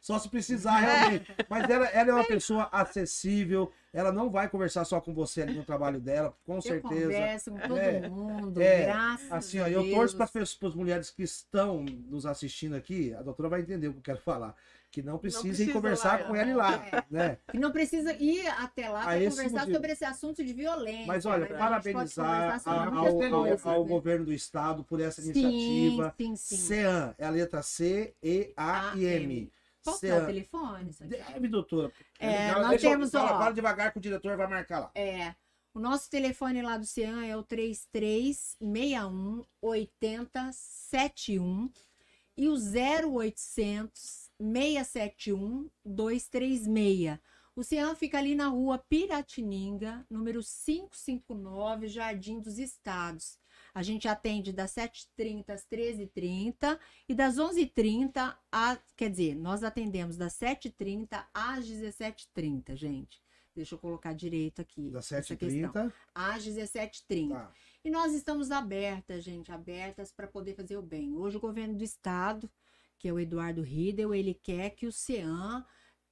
só 0.00 0.18
se 0.18 0.28
precisar 0.28 0.78
realmente. 0.80 1.26
Mas 1.48 1.68
ela, 1.68 1.86
ela 1.88 2.10
é 2.10 2.14
uma 2.14 2.26
pessoa 2.26 2.68
acessível, 2.72 3.72
ela 3.92 4.12
não 4.12 4.30
vai 4.30 4.48
conversar 4.48 4.84
só 4.84 5.00
com 5.00 5.12
você 5.14 5.42
ali 5.42 5.54
no 5.54 5.64
trabalho 5.64 6.00
dela, 6.00 6.34
com 6.44 6.56
Eu 6.56 6.62
certeza. 6.62 7.04
converso 7.04 7.50
com 7.50 7.58
todo 7.58 7.78
É, 7.78 8.00
mundo, 8.00 8.60
é, 8.60 8.84
graças 8.84 9.30
Assim, 9.32 9.60
ó, 9.60 9.66
eu 9.66 9.88
torço 9.90 10.16
para 10.16 10.28
as 10.42 10.74
mulheres 10.74 11.10
que 11.10 11.22
estão 11.22 11.82
nos 11.84 12.26
assistindo 12.26 12.74
aqui, 12.74 13.14
a 13.14 13.22
doutora 13.22 13.48
vai 13.48 13.60
entender 13.60 13.88
o 13.88 13.92
que 13.92 13.98
eu 13.98 14.02
quero 14.02 14.20
falar, 14.20 14.54
que 14.90 15.02
não 15.02 15.18
precisem 15.18 15.50
precisa 15.50 15.72
conversar 15.72 16.20
lá, 16.20 16.26
com 16.26 16.34
ela 16.34 16.56
lá, 16.56 16.74
é. 16.86 17.04
né? 17.10 17.38
Que 17.50 17.58
não 17.58 17.70
precisa 17.70 18.12
ir 18.14 18.44
até 18.48 18.88
lá 18.88 19.02
A 19.02 19.04
para 19.04 19.18
conversar 19.30 19.50
motivo. 19.60 19.72
sobre 19.76 19.92
esse 19.92 20.04
assunto 20.04 20.42
de 20.44 20.52
violência. 20.52 21.06
Mas 21.06 21.24
olha, 21.26 21.44
a 21.44 21.48
gente 21.48 21.56
pode 21.56 21.60
parabenizar 21.60 22.60
a- 22.66 22.72
ao, 22.72 22.98
ao- 23.06 23.14
coisas, 23.18 23.66
ao 23.66 23.82
né? 23.84 23.88
governo 23.88 24.24
do 24.26 24.32
estado 24.32 24.82
por 24.82 25.00
essa 25.00 25.22
Sim, 25.22 25.30
iniciativa. 25.30 26.14
sim, 26.18 26.34
sim. 26.36 26.56
CEAM, 26.56 27.14
é 27.18 27.26
a 27.26 27.30
letra 27.30 27.62
C, 27.62 28.14
E, 28.22 28.52
A 28.56 28.92
e 28.96 29.04
M. 29.04 29.14
A-M. 29.16 29.52
Posso 29.82 30.06
dar 30.06 30.24
o 30.24 30.26
telefone? 30.26 30.90
Deve, 31.00 31.48
doutora. 31.48 31.90
É, 32.18 32.52
nós 32.52 32.68
deixa 32.70 32.86
eu- 32.86 32.90
temos, 32.90 33.10
fala, 33.10 33.34
ó. 33.34 33.38
fala 33.38 33.54
devagar 33.54 33.90
que 33.92 33.98
o 33.98 34.00
diretor 34.00 34.36
vai 34.36 34.46
marcar 34.46 34.80
lá. 34.80 34.90
É. 34.94 35.34
O 35.72 35.78
nosso 35.78 36.10
telefone 36.10 36.60
lá 36.62 36.76
do 36.76 36.84
CEAM 36.84 37.24
é 37.26 37.34
o 37.36 37.42
3361 37.44 39.44
8071 39.62 41.70
e 42.36 42.48
o 42.48 42.56
0800 42.56 44.29
671 44.40 45.70
236. 45.84 47.18
O 47.54 47.62
CEAM 47.62 47.94
fica 47.94 48.16
ali 48.16 48.34
na 48.34 48.48
rua 48.48 48.78
Piratininga, 48.78 50.06
número 50.08 50.40
559, 50.40 51.88
Jardim 51.88 52.40
dos 52.40 52.58
Estados. 52.58 53.38
A 53.74 53.82
gente 53.82 54.08
atende 54.08 54.52
das 54.52 54.72
7h30 54.72 55.50
às 55.50 55.66
13h30 55.66 56.78
e 57.08 57.14
das 57.14 57.36
11h30 57.36 58.36
a. 58.50 58.78
Quer 58.96 59.10
dizer, 59.10 59.36
nós 59.36 59.62
atendemos 59.62 60.16
das 60.16 60.32
7h30 60.34 61.24
às 61.34 61.66
17h30, 61.66 62.74
gente. 62.76 63.22
Deixa 63.54 63.74
eu 63.74 63.78
colocar 63.78 64.12
direito 64.12 64.62
aqui. 64.62 64.90
Das 64.90 65.12
essa 65.12 65.34
7h30. 65.34 65.92
Às 66.14 66.46
17h30. 66.46 67.30
Tá. 67.30 67.52
E 67.84 67.90
nós 67.90 68.12
estamos 68.14 68.50
abertas, 68.50 69.24
gente, 69.24 69.52
abertas 69.52 70.12
para 70.12 70.26
poder 70.26 70.54
fazer 70.54 70.76
o 70.76 70.82
bem. 70.82 71.14
Hoje 71.14 71.36
o 71.36 71.40
governo 71.40 71.76
do 71.76 71.84
estado, 71.84 72.50
que 73.00 73.08
é 73.08 73.12
o 73.12 73.18
Eduardo 73.18 73.62
Riedel, 73.62 74.14
ele 74.14 74.34
quer 74.34 74.70
que 74.70 74.86
o 74.86 74.92
CEAM 74.92 75.64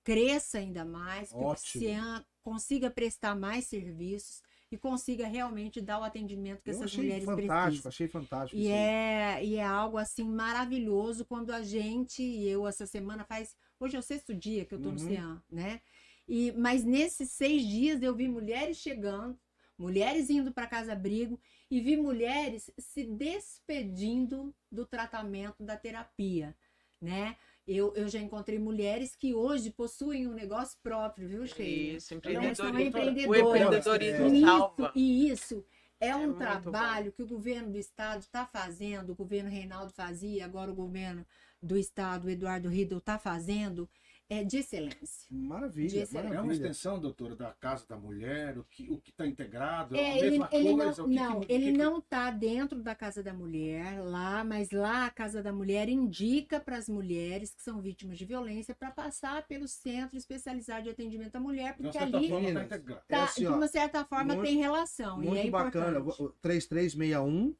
cresça 0.02 0.58
ainda 0.58 0.84
mais, 0.84 1.28
que 1.30 1.36
Ótimo. 1.36 1.52
o 1.52 1.56
CEAM 1.56 2.24
consiga 2.42 2.90
prestar 2.90 3.36
mais 3.36 3.66
serviços 3.66 4.42
e 4.72 4.78
consiga 4.78 5.26
realmente 5.26 5.80
dar 5.82 6.00
o 6.00 6.02
atendimento 6.04 6.62
que 6.62 6.70
Eu 6.70 6.74
essas 6.74 6.94
mulheres 6.96 7.24
fantástico, 7.26 7.52
precisam. 7.82 7.88
achei 7.88 8.08
fantástico. 8.08 8.58
E 8.60 8.68
é, 8.68 9.44
e 9.44 9.56
é 9.56 9.62
algo 9.64 9.98
assim 9.98 10.24
maravilhoso 10.24 11.26
quando 11.26 11.50
a 11.52 11.62
gente, 11.62 12.22
e 12.22 12.48
eu 12.48 12.66
essa 12.66 12.86
semana 12.86 13.24
faz, 13.24 13.54
hoje 13.78 13.96
é 13.96 13.98
o 13.98 14.02
sexto 14.02 14.34
dia 14.34 14.64
que 14.64 14.74
eu 14.74 14.80
tô 14.80 14.88
no 14.90 14.98
Uhum. 14.98 15.06
CEAM, 15.06 15.42
né? 15.50 15.80
E, 16.26 16.52
mas 16.52 16.84
nesses 16.84 17.30
seis 17.32 17.62
dias 17.66 18.02
eu 18.02 18.14
vi 18.14 18.28
mulheres 18.28 18.78
chegando, 18.78 19.38
mulheres 19.78 20.30
indo 20.30 20.52
para 20.52 20.66
casa 20.66 20.92
abrigo 20.92 21.38
e 21.70 21.80
vi 21.80 21.96
mulheres 21.96 22.70
se 22.78 23.04
despedindo 23.04 24.54
do 24.70 24.86
tratamento 24.86 25.62
da 25.62 25.76
terapia, 25.76 26.54
né? 27.00 27.36
Eu, 27.66 27.92
eu 27.94 28.08
já 28.08 28.18
encontrei 28.18 28.58
mulheres 28.58 29.14
que 29.14 29.34
hoje 29.34 29.70
possuem 29.70 30.26
um 30.26 30.32
negócio 30.34 30.78
próprio, 30.82 31.28
viu, 31.28 31.46
Sheila? 31.46 31.96
Isso, 31.96 32.08
são 32.08 32.18
empreendedorismo. 32.18 33.26
O 33.26 33.34
empreendedoras. 33.34 33.40
empreendedorismo 33.40 34.26
E 34.28 34.40
salva. 34.40 34.84
isso, 34.86 34.92
e 34.94 35.30
isso 35.30 35.64
é 36.00 36.08
É 36.08 36.16
um 36.16 36.32
trabalho 36.34 37.12
que 37.12 37.22
o 37.22 37.26
governo 37.26 37.70
do 37.72 37.78
estado 37.78 38.20
está 38.20 38.46
fazendo, 38.46 39.10
o 39.10 39.14
governo 39.16 39.50
Reinaldo 39.50 39.92
fazia, 39.92 40.44
agora 40.44 40.70
o 40.70 40.74
governo 40.74 41.26
do 41.62 41.76
estado, 41.76 42.26
o 42.26 42.30
Eduardo 42.30 42.68
Riedel, 42.68 42.98
está 42.98 43.18
fazendo, 43.18 43.88
é 44.30 44.44
de 44.44 44.58
excelência. 44.58 45.26
Maravilha, 45.30 45.88
de 45.88 45.98
excelência. 46.00 46.34
É 46.36 46.40
uma 46.40 46.52
extensão, 46.52 46.98
doutora, 47.00 47.34
da 47.34 47.50
Casa 47.52 47.86
da 47.88 47.96
Mulher, 47.96 48.58
o 48.58 48.64
que 48.64 48.90
o 48.90 49.00
está 49.06 49.26
integrado, 49.26 49.96
é, 49.96 50.00
É, 50.00 50.12
a 50.12 50.16
ele, 50.18 50.30
mesma 50.30 50.48
ele 50.52 50.68
não, 50.74 50.84
coisa. 50.84 51.04
que 51.04 51.14
não, 51.14 51.40
que- 51.40 51.52
ele 51.52 51.72
que- 51.72 51.78
não 51.78 51.98
está 51.98 52.30
dentro 52.30 52.82
da 52.82 52.94
Casa 52.94 53.22
da 53.22 53.32
Mulher 53.32 54.02
lá, 54.02 54.44
mas 54.44 54.70
lá 54.70 55.06
a 55.06 55.10
Casa 55.10 55.42
da 55.42 55.52
Mulher 55.52 55.88
indica 55.88 56.60
para 56.60 56.76
as 56.76 56.88
mulheres 56.88 57.54
que 57.54 57.62
são 57.62 57.80
vítimas 57.80 58.18
de 58.18 58.24
violência 58.26 58.74
para 58.74 58.90
passar 58.90 59.46
pelo 59.46 59.66
Centro 59.66 60.18
Especializado 60.18 60.82
de 60.84 60.90
Atendimento 60.90 61.36
à 61.36 61.40
Mulher, 61.40 61.74
de 61.74 61.80
uma 61.82 61.90
porque 61.90 61.98
certa 61.98 62.16
ali 62.18 62.28
forma, 62.28 62.64
tá 62.66 62.78
tá, 63.08 63.24
assim, 63.24 63.40
de 63.42 63.46
ó, 63.46 63.56
uma 63.56 63.68
certa 63.68 64.04
forma 64.04 64.34
muito- 64.34 64.46
tem 64.46 64.58
relação. 64.58 65.22
e 65.22 65.26
é 65.26 65.30
Muito 65.30 65.50
bacana. 65.50 65.98
importante. 66.00 66.22
O 66.22 66.28
3361 66.42 67.54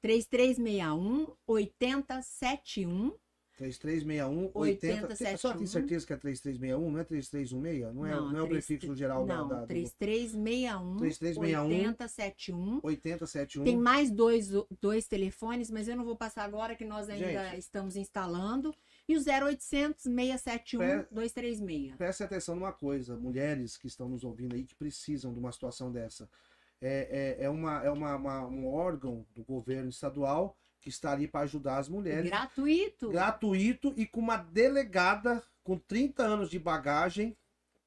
3361 0.00 1.34
8071 1.46 3.12
3361 3.56 4.50
80. 4.54 5.06
Tem- 5.16 5.26
A 5.32 5.36
senhora 5.38 5.58
tem 5.58 5.66
certeza 5.66 6.06
que 6.06 6.12
é 6.12 6.16
3361? 6.16 6.90
Não 6.90 6.98
é 6.98 7.04
3316? 7.04 7.94
Não 7.94 8.06
é, 8.06 8.10
não, 8.14 8.36
é 8.36 8.42
o 8.42 8.46
três- 8.48 8.66
prefixo 8.66 8.94
geral 8.96 9.24
da, 9.24 9.36
Não, 9.36 9.48
da, 9.48 9.60
do 9.60 9.66
3361 9.68 10.96
3361 10.96 11.64
8071. 11.94 12.80
8071? 12.82 13.64
Tem 13.64 13.76
mais 13.76 14.10
dois, 14.10 14.48
dois 14.80 15.06
telefones, 15.06 15.70
mas 15.70 15.86
eu 15.88 15.96
não 15.96 16.04
vou 16.04 16.16
passar 16.16 16.44
agora 16.44 16.74
que 16.74 16.84
nós 16.84 17.08
ainda 17.08 17.50
Gente. 17.50 17.58
estamos 17.58 17.96
instalando. 17.96 18.74
E 19.08 19.16
o 19.16 19.20
0800 19.20 20.02
671 20.04 20.78
Pé- 20.78 21.06
236. 21.10 21.94
Preste 21.96 22.22
atenção 22.24 22.54
numa 22.56 22.72
coisa, 22.72 23.16
mulheres 23.16 23.76
que 23.76 23.86
estão 23.86 24.08
nos 24.08 24.24
ouvindo 24.24 24.54
aí 24.54 24.64
que 24.64 24.74
precisam 24.74 25.32
de 25.32 25.38
uma 25.38 25.52
situação 25.52 25.92
dessa. 25.92 26.28
É, 26.80 27.36
é, 27.40 27.44
é, 27.44 27.50
uma, 27.50 27.82
é 27.84 27.90
uma, 27.90 28.16
uma- 28.16 28.46
um 28.46 28.66
órgão 28.66 29.24
do 29.34 29.44
governo 29.44 29.88
estadual 29.90 30.56
que 30.84 30.90
está 30.90 31.12
ali 31.12 31.26
para 31.26 31.40
ajudar 31.40 31.78
as 31.78 31.88
mulheres. 31.88 32.30
Gratuito. 32.30 33.08
gratuito 33.08 33.94
e 33.96 34.04
com 34.04 34.20
uma 34.20 34.36
delegada 34.36 35.42
com 35.62 35.78
30 35.78 36.22
anos 36.22 36.50
de 36.50 36.58
bagagem 36.58 37.34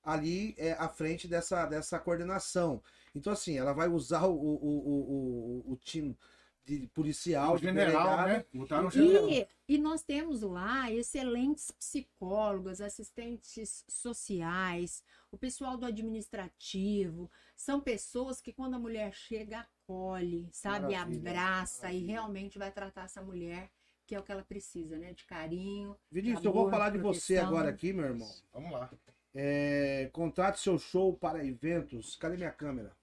ali 0.03 0.55
é, 0.57 0.71
à 0.73 0.89
frente 0.89 1.27
dessa, 1.27 1.67
dessa 1.67 1.99
coordenação. 1.99 2.81
Então, 3.13 3.31
assim, 3.31 3.55
ela 3.55 3.71
vai 3.71 3.87
usar 3.87 4.25
o, 4.25 4.33
o, 4.33 4.55
o, 4.55 5.63
o, 5.67 5.73
o 5.73 5.77
time 5.77 6.17
de 6.65 6.87
policial, 6.87 7.53
O 7.53 7.57
de 7.57 7.65
general, 7.65 8.27
né? 8.27 8.43
Botaram 8.51 8.87
o 8.87 8.91
general. 8.91 9.29
E, 9.29 9.47
e 9.69 9.77
nós 9.77 10.01
temos 10.01 10.41
lá 10.41 10.91
excelentes 10.91 11.69
psicólogos, 11.69 12.81
assistentes 12.81 13.85
sociais, 13.87 15.03
o 15.31 15.37
pessoal 15.37 15.77
do 15.77 15.85
administrativo. 15.85 17.29
São 17.55 17.79
pessoas 17.79 18.41
que, 18.41 18.51
quando 18.51 18.73
a 18.73 18.79
mulher 18.79 19.13
chega, 19.13 19.67
acolhe, 19.88 20.49
sabe? 20.51 20.93
Maravilha, 20.93 21.19
Abraça 21.31 21.77
e 21.77 21.84
maravilha. 21.84 22.11
realmente 22.11 22.59
vai 22.59 22.72
tratar 22.72 23.05
essa 23.05 23.22
mulher, 23.22 23.72
que 24.05 24.14
é 24.14 24.19
o 24.19 24.23
que 24.23 24.31
ela 24.31 24.43
precisa, 24.43 24.97
né? 24.97 25.14
De 25.14 25.26
carinho. 25.26 25.97
Vinícius, 26.11 26.41
de 26.41 26.47
eu 26.47 26.53
vou 26.53 26.64
amor, 26.64 26.72
falar 26.72 26.89
de 26.89 26.97
você 26.97 27.38
agora 27.38 27.69
aqui, 27.69 27.93
meu 27.93 28.05
irmão. 28.05 28.30
Vamos 28.53 28.72
lá. 28.72 28.89
É, 29.34 30.09
contrate 30.14 30.59
seu 30.59 30.77
show 30.77 31.15
para 31.15 31.45
eventos. 31.45 32.15
Cadê 32.18 32.35
minha 32.35 32.51
câmera? 32.51 32.95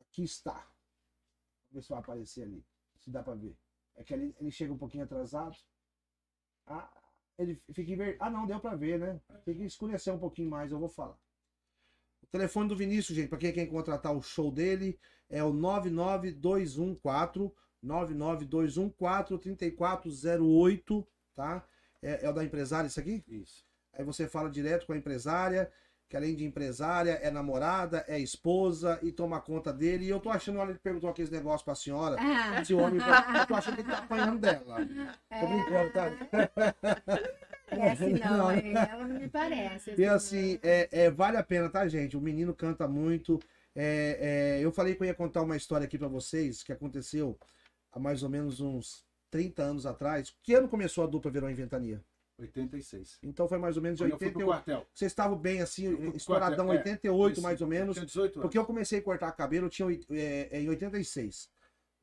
Aqui 0.00 0.24
está. 0.24 0.54
Vamos 0.54 1.72
ver 1.72 1.82
se 1.82 1.88
vai 1.88 1.98
aparecer 1.98 2.42
ali. 2.42 2.64
Se 2.98 3.10
dá 3.10 3.22
para 3.22 3.34
ver. 3.34 3.56
É 3.96 4.02
que 4.02 4.14
ali 4.14 4.34
ele 4.40 4.50
chega 4.50 4.72
um 4.72 4.78
pouquinho 4.78 5.04
atrasado. 5.04 5.56
Ah, 6.66 6.90
ele 7.38 7.60
fica 7.72 7.92
inver... 7.92 8.16
Ah, 8.20 8.30
não, 8.30 8.46
deu 8.46 8.58
para 8.58 8.76
ver, 8.76 8.98
né? 8.98 9.20
Tem 9.44 9.54
que 9.54 9.64
escurecer 9.64 10.14
um 10.14 10.18
pouquinho 10.18 10.48
mais, 10.48 10.72
eu 10.72 10.78
vou 10.78 10.88
falar. 10.88 11.18
O 12.24 12.32
telefone 12.32 12.68
do 12.68 12.76
Vinícius, 12.76 13.16
gente, 13.16 13.28
para 13.28 13.38
quem 13.38 13.52
quer 13.52 13.66
contratar 13.66 14.14
o 14.14 14.22
show 14.22 14.50
dele, 14.50 14.98
é 15.28 15.44
o 15.44 15.52
99214 15.52 17.52
99214 17.82 19.38
3408, 19.38 21.06
tá? 21.34 21.62
É, 22.02 22.24
é 22.24 22.30
o 22.30 22.32
da 22.32 22.42
empresária 22.42 22.86
isso 22.86 22.98
aqui? 22.98 23.22
Isso. 23.28 23.64
Aí 23.92 24.04
você 24.04 24.26
fala 24.26 24.50
direto 24.50 24.86
com 24.86 24.94
a 24.94 24.96
empresária, 24.96 25.70
que 26.08 26.16
além 26.16 26.34
de 26.34 26.44
empresária, 26.44 27.12
é 27.22 27.30
namorada, 27.30 28.04
é 28.08 28.18
esposa 28.18 28.98
e 29.02 29.12
toma 29.12 29.40
conta 29.40 29.72
dele. 29.72 30.06
E 30.06 30.08
eu 30.08 30.18
tô 30.18 30.30
achando, 30.30 30.58
olha, 30.58 30.70
ele 30.70 30.78
perguntou 30.78 31.10
aqueles 31.10 31.30
negócios 31.30 31.62
pra 31.62 31.74
senhora. 31.74 32.16
Ah, 32.18 32.60
Esse 32.60 32.72
homem, 32.74 33.00
eu 33.38 33.46
tô 33.46 33.54
achando 33.54 33.74
que 33.74 33.82
ele 33.82 33.90
tá 33.90 33.98
apanhando 33.98 34.38
dela. 34.38 34.76
Tô 35.40 35.46
brincando, 35.46 35.92
tá? 35.92 36.10
Parece 37.76 38.06
não, 38.24 38.36
Não. 38.38 38.52
hein? 38.52 38.72
ela 38.74 39.06
não 39.06 39.18
me 39.20 39.28
parece. 39.28 39.94
E 39.96 40.04
assim, 40.04 40.58
é, 40.62 40.88
é, 40.90 41.10
vale 41.10 41.36
a 41.36 41.42
pena, 41.42 41.68
tá, 41.68 41.86
gente? 41.88 42.16
O 42.16 42.20
menino 42.20 42.54
canta 42.54 42.86
muito. 42.88 43.40
É, 43.74 44.58
é, 44.58 44.64
eu 44.64 44.70
falei 44.72 44.94
que 44.94 45.02
eu 45.02 45.06
ia 45.06 45.14
contar 45.14 45.42
uma 45.42 45.56
história 45.56 45.84
aqui 45.84 45.98
pra 45.98 46.08
vocês 46.08 46.62
que 46.62 46.72
aconteceu 46.72 47.36
há 47.92 47.98
mais 47.98 48.22
ou 48.22 48.28
menos 48.28 48.60
uns 48.60 49.04
30 49.30 49.62
anos 49.62 49.86
atrás. 49.86 50.34
Que 50.42 50.54
ano 50.54 50.68
começou 50.68 51.04
a 51.04 51.06
dupla 51.06 51.30
Verão 51.30 51.50
em 51.50 51.54
Ventania? 51.54 52.00
86. 52.38 53.18
Então 53.22 53.48
foi 53.48 53.58
mais 53.58 53.76
ou 53.76 53.82
menos 53.82 54.00
Quando 54.00 54.10
eu 54.10 54.18
fui 54.18 54.30
pro 54.30 54.40
88. 54.40 54.64
quartel. 54.64 54.86
Vocês 54.92 55.12
estavam 55.12 55.36
bem 55.36 55.60
assim, 55.60 56.12
estouradão, 56.14 56.66
quartel, 56.66 56.74
é, 56.74 56.78
88 56.78 57.32
Isso. 57.32 57.42
mais 57.42 57.60
ou 57.60 57.68
menos. 57.68 57.94
Tinha 57.94 58.06
18 58.06 58.32
anos. 58.34 58.42
Porque 58.42 58.58
eu 58.58 58.64
comecei 58.64 58.98
a 58.98 59.02
cortar 59.02 59.30
cabelo, 59.32 59.66
eu 59.66 59.70
tinha 59.70 59.88
é, 60.10 60.48
é, 60.50 60.60
em 60.60 60.68
86. 60.68 61.48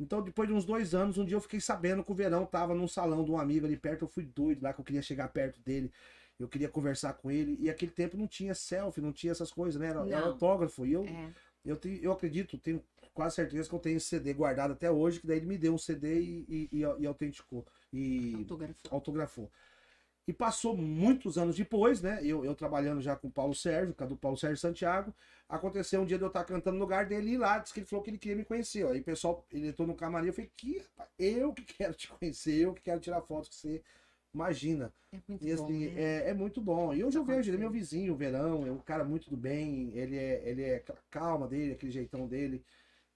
Então, 0.01 0.21
depois 0.21 0.49
de 0.49 0.53
uns 0.55 0.65
dois 0.65 0.95
anos, 0.95 1.19
um 1.19 1.23
dia 1.23 1.35
eu 1.37 1.41
fiquei 1.41 1.61
sabendo 1.61 2.03
que 2.03 2.11
o 2.11 2.15
verão 2.15 2.43
tava 2.43 2.73
num 2.73 2.87
salão 2.87 3.23
de 3.23 3.31
um 3.31 3.37
amigo 3.37 3.67
ali 3.67 3.77
perto. 3.77 4.05
Eu 4.05 4.07
fui 4.09 4.25
doido 4.25 4.63
lá, 4.63 4.73
que 4.73 4.81
eu 4.81 4.85
queria 4.85 5.01
chegar 5.01 5.27
perto 5.27 5.61
dele. 5.61 5.91
Eu 6.39 6.47
queria 6.47 6.67
conversar 6.67 7.13
com 7.13 7.29
ele. 7.29 7.55
E 7.59 7.69
aquele 7.69 7.91
tempo 7.91 8.17
não 8.17 8.27
tinha 8.27 8.55
selfie, 8.55 8.99
não 8.99 9.13
tinha 9.13 9.31
essas 9.31 9.51
coisas, 9.51 9.79
né? 9.79 9.89
Era, 9.89 9.99
era 10.07 10.25
autógrafo. 10.25 10.87
E 10.87 10.93
eu, 10.93 11.05
É. 11.05 11.29
eu, 11.63 11.75
tenho, 11.77 12.03
eu 12.03 12.11
acredito, 12.11 12.57
tenho 12.57 12.83
quase 13.13 13.35
certeza 13.35 13.69
que 13.69 13.75
eu 13.75 13.79
tenho 13.79 13.97
esse 13.97 14.07
CD 14.07 14.33
guardado 14.33 14.71
até 14.71 14.89
hoje, 14.89 15.19
que 15.19 15.27
daí 15.27 15.37
ele 15.37 15.45
me 15.45 15.57
deu 15.57 15.75
um 15.75 15.77
CD 15.77 16.19
e, 16.19 16.45
e, 16.49 16.69
e, 16.79 16.79
e 16.79 17.05
autenticou. 17.05 17.63
E 17.93 18.33
Autógrafo. 18.39 18.73
autografou. 18.89 19.51
E 20.27 20.34
passou 20.34 20.77
muitos 20.77 21.38
anos 21.38 21.56
depois, 21.57 22.02
né? 22.02 22.19
Eu, 22.23 22.45
eu 22.45 22.56
trabalhando 22.56 23.02
já 23.02 23.15
com 23.15 23.27
o 23.27 23.31
Paulo 23.31 23.56
Sérgio, 23.56 23.93
do 24.07 24.15
Paulo 24.15 24.38
Sérgio 24.38 24.57
Santiago, 24.57 25.14
aconteceu 25.49 26.02
um 26.02 26.06
dia 26.06 26.18
de 26.18 26.23
eu 26.23 26.27
estar 26.27 26.43
cantando 26.45 26.77
no 26.77 26.84
lugar 26.84 27.06
dele 27.07 27.31
e 27.31 27.38
lá, 27.38 27.57
disse 27.60 27.73
que 27.73 27.80
ele 27.80 27.88
falou 27.88 28.03
que 28.03 28.11
ele 28.11 28.18
queria 28.18 28.38
me 28.38 28.45
conhecer. 28.45 28.85
Aí 28.88 29.02
o 29.02 29.03
pessoal, 29.03 29.45
ele 29.52 29.68
entrou 29.69 29.88
no 29.88 29.95
camarim, 29.95 30.27
eu 30.27 30.34
falei, 30.34 30.52
que 30.56 30.77
rapaz, 30.80 31.10
eu 31.19 31.53
que 31.53 31.64
quero 31.64 31.93
te 31.93 32.07
conhecer, 32.07 32.56
eu 32.61 32.73
que 32.73 32.81
quero 32.81 32.99
tirar 32.99 33.22
fotos 33.22 33.49
com 33.49 33.56
você. 33.56 33.84
Imagina. 34.34 34.93
É 35.14 35.22
muito 35.26 35.48
E 35.48 35.52
bom, 35.52 35.72
assim, 35.72 35.85
né? 35.85 35.91
é, 35.95 36.30
é 36.30 36.34
muito 36.34 36.61
bom. 36.61 36.93
E 36.93 37.03
hoje 37.03 37.18
eu 37.18 37.26
Tá 37.26 37.34
vejo, 37.34 37.49
ele 37.49 37.57
é 37.57 37.60
meu 37.60 37.72
acontecendo. 37.72 37.72
vizinho, 37.72 38.14
o 38.14 38.15
verão, 38.18 38.65
é 38.65 38.72
um 38.72 38.77
cara 38.80 39.03
muito 39.03 39.30
do 39.30 39.35
bem, 39.35 39.91
ele 39.95 40.15
é, 40.18 40.48
ele 40.48 40.64
é 40.64 40.84
calma 41.10 41.48
dele, 41.48 41.73
aquele 41.73 41.91
jeitão 41.91 42.27
dele. 42.27 42.64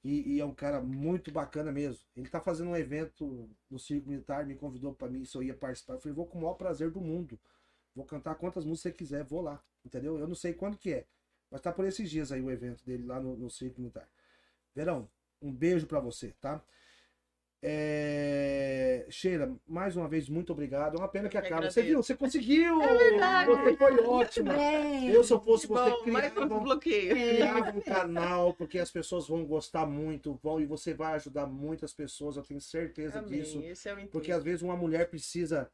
E, 0.05 0.35
e 0.35 0.39
é 0.39 0.45
um 0.45 0.53
cara 0.53 0.79
muito 0.79 1.31
bacana 1.31 1.71
mesmo. 1.71 2.05
Ele 2.15 2.29
tá 2.29 2.39
fazendo 2.39 2.69
um 2.69 2.75
evento 2.75 3.49
no 3.67 3.79
Circo 3.79 4.07
Militar, 4.07 4.45
me 4.45 4.55
convidou 4.55 4.93
para 4.93 5.09
mim 5.09 5.25
se 5.25 5.35
eu 5.35 5.41
ia 5.41 5.55
participar. 5.55 5.95
Eu 5.95 5.99
falei, 5.99 6.13
vou 6.13 6.27
com 6.27 6.37
o 6.37 6.41
maior 6.43 6.53
prazer 6.53 6.91
do 6.91 7.01
mundo. 7.01 7.39
Vou 7.95 8.05
cantar 8.05 8.35
quantas 8.35 8.65
músicas 8.65 8.91
você 8.91 8.97
quiser, 8.99 9.23
vou 9.23 9.41
lá. 9.41 9.59
Entendeu? 9.83 10.19
Eu 10.19 10.27
não 10.27 10.35
sei 10.35 10.53
quando 10.53 10.77
que 10.77 10.93
é. 10.93 11.07
Mas 11.49 11.59
tá 11.59 11.71
por 11.71 11.85
esses 11.85 12.07
dias 12.07 12.31
aí 12.31 12.39
o 12.39 12.51
evento 12.51 12.85
dele 12.85 13.03
lá 13.03 13.19
no, 13.19 13.35
no 13.35 13.49
Circo 13.49 13.81
Militar. 13.81 14.07
Verão, 14.75 15.09
um 15.41 15.51
beijo 15.51 15.87
para 15.87 15.99
você, 15.99 16.35
tá? 16.39 16.63
É... 17.67 19.05
Sheila, 19.09 19.55
mais 19.67 19.95
uma 19.95 20.07
vez, 20.07 20.29
muito 20.29 20.53
obrigado. 20.53 20.95
É 20.95 20.99
uma 20.99 21.07
pena 21.07 21.25
Eu 21.25 21.31
que 21.31 21.41
que 21.41 21.47
acaba. 21.47 21.69
Você 21.69 21.81
viu? 21.81 22.03
Você 22.03 22.15
conseguiu! 22.15 22.79
verdade. 22.79 23.49
Você 23.49 23.75
foi 23.75 23.99
ótima! 24.05 24.55
É. 24.55 25.15
Eu, 25.15 25.23
se 25.23 25.33
eu 25.33 25.39
fosse 25.39 25.67
Que 25.67 25.73
você, 25.73 25.89
bom, 25.89 26.03
criava, 26.03 26.45
um 26.45 26.79
criava 26.79 27.71
um 27.71 27.81
canal, 27.81 28.53
porque 28.53 28.77
as 28.77 28.91
pessoas 28.91 29.27
vão 29.27 29.43
gostar 29.43 29.87
muito, 29.87 30.39
vão, 30.43 30.59
e 30.61 30.65
você 30.65 30.93
vai 30.93 31.13
ajudar 31.15 31.47
muitas 31.47 31.91
pessoas, 31.91 32.37
eu 32.37 32.43
tenho 32.43 32.61
certeza 32.61 33.21
disso. 33.23 33.57
Amém. 33.57 33.69
Esse 33.69 33.89
é. 33.89 33.95
Porque 34.11 34.31
às 34.31 34.43
vezes 34.43 34.61
uma 34.61 34.77
mulher 34.77 35.09
precisa. 35.09 35.67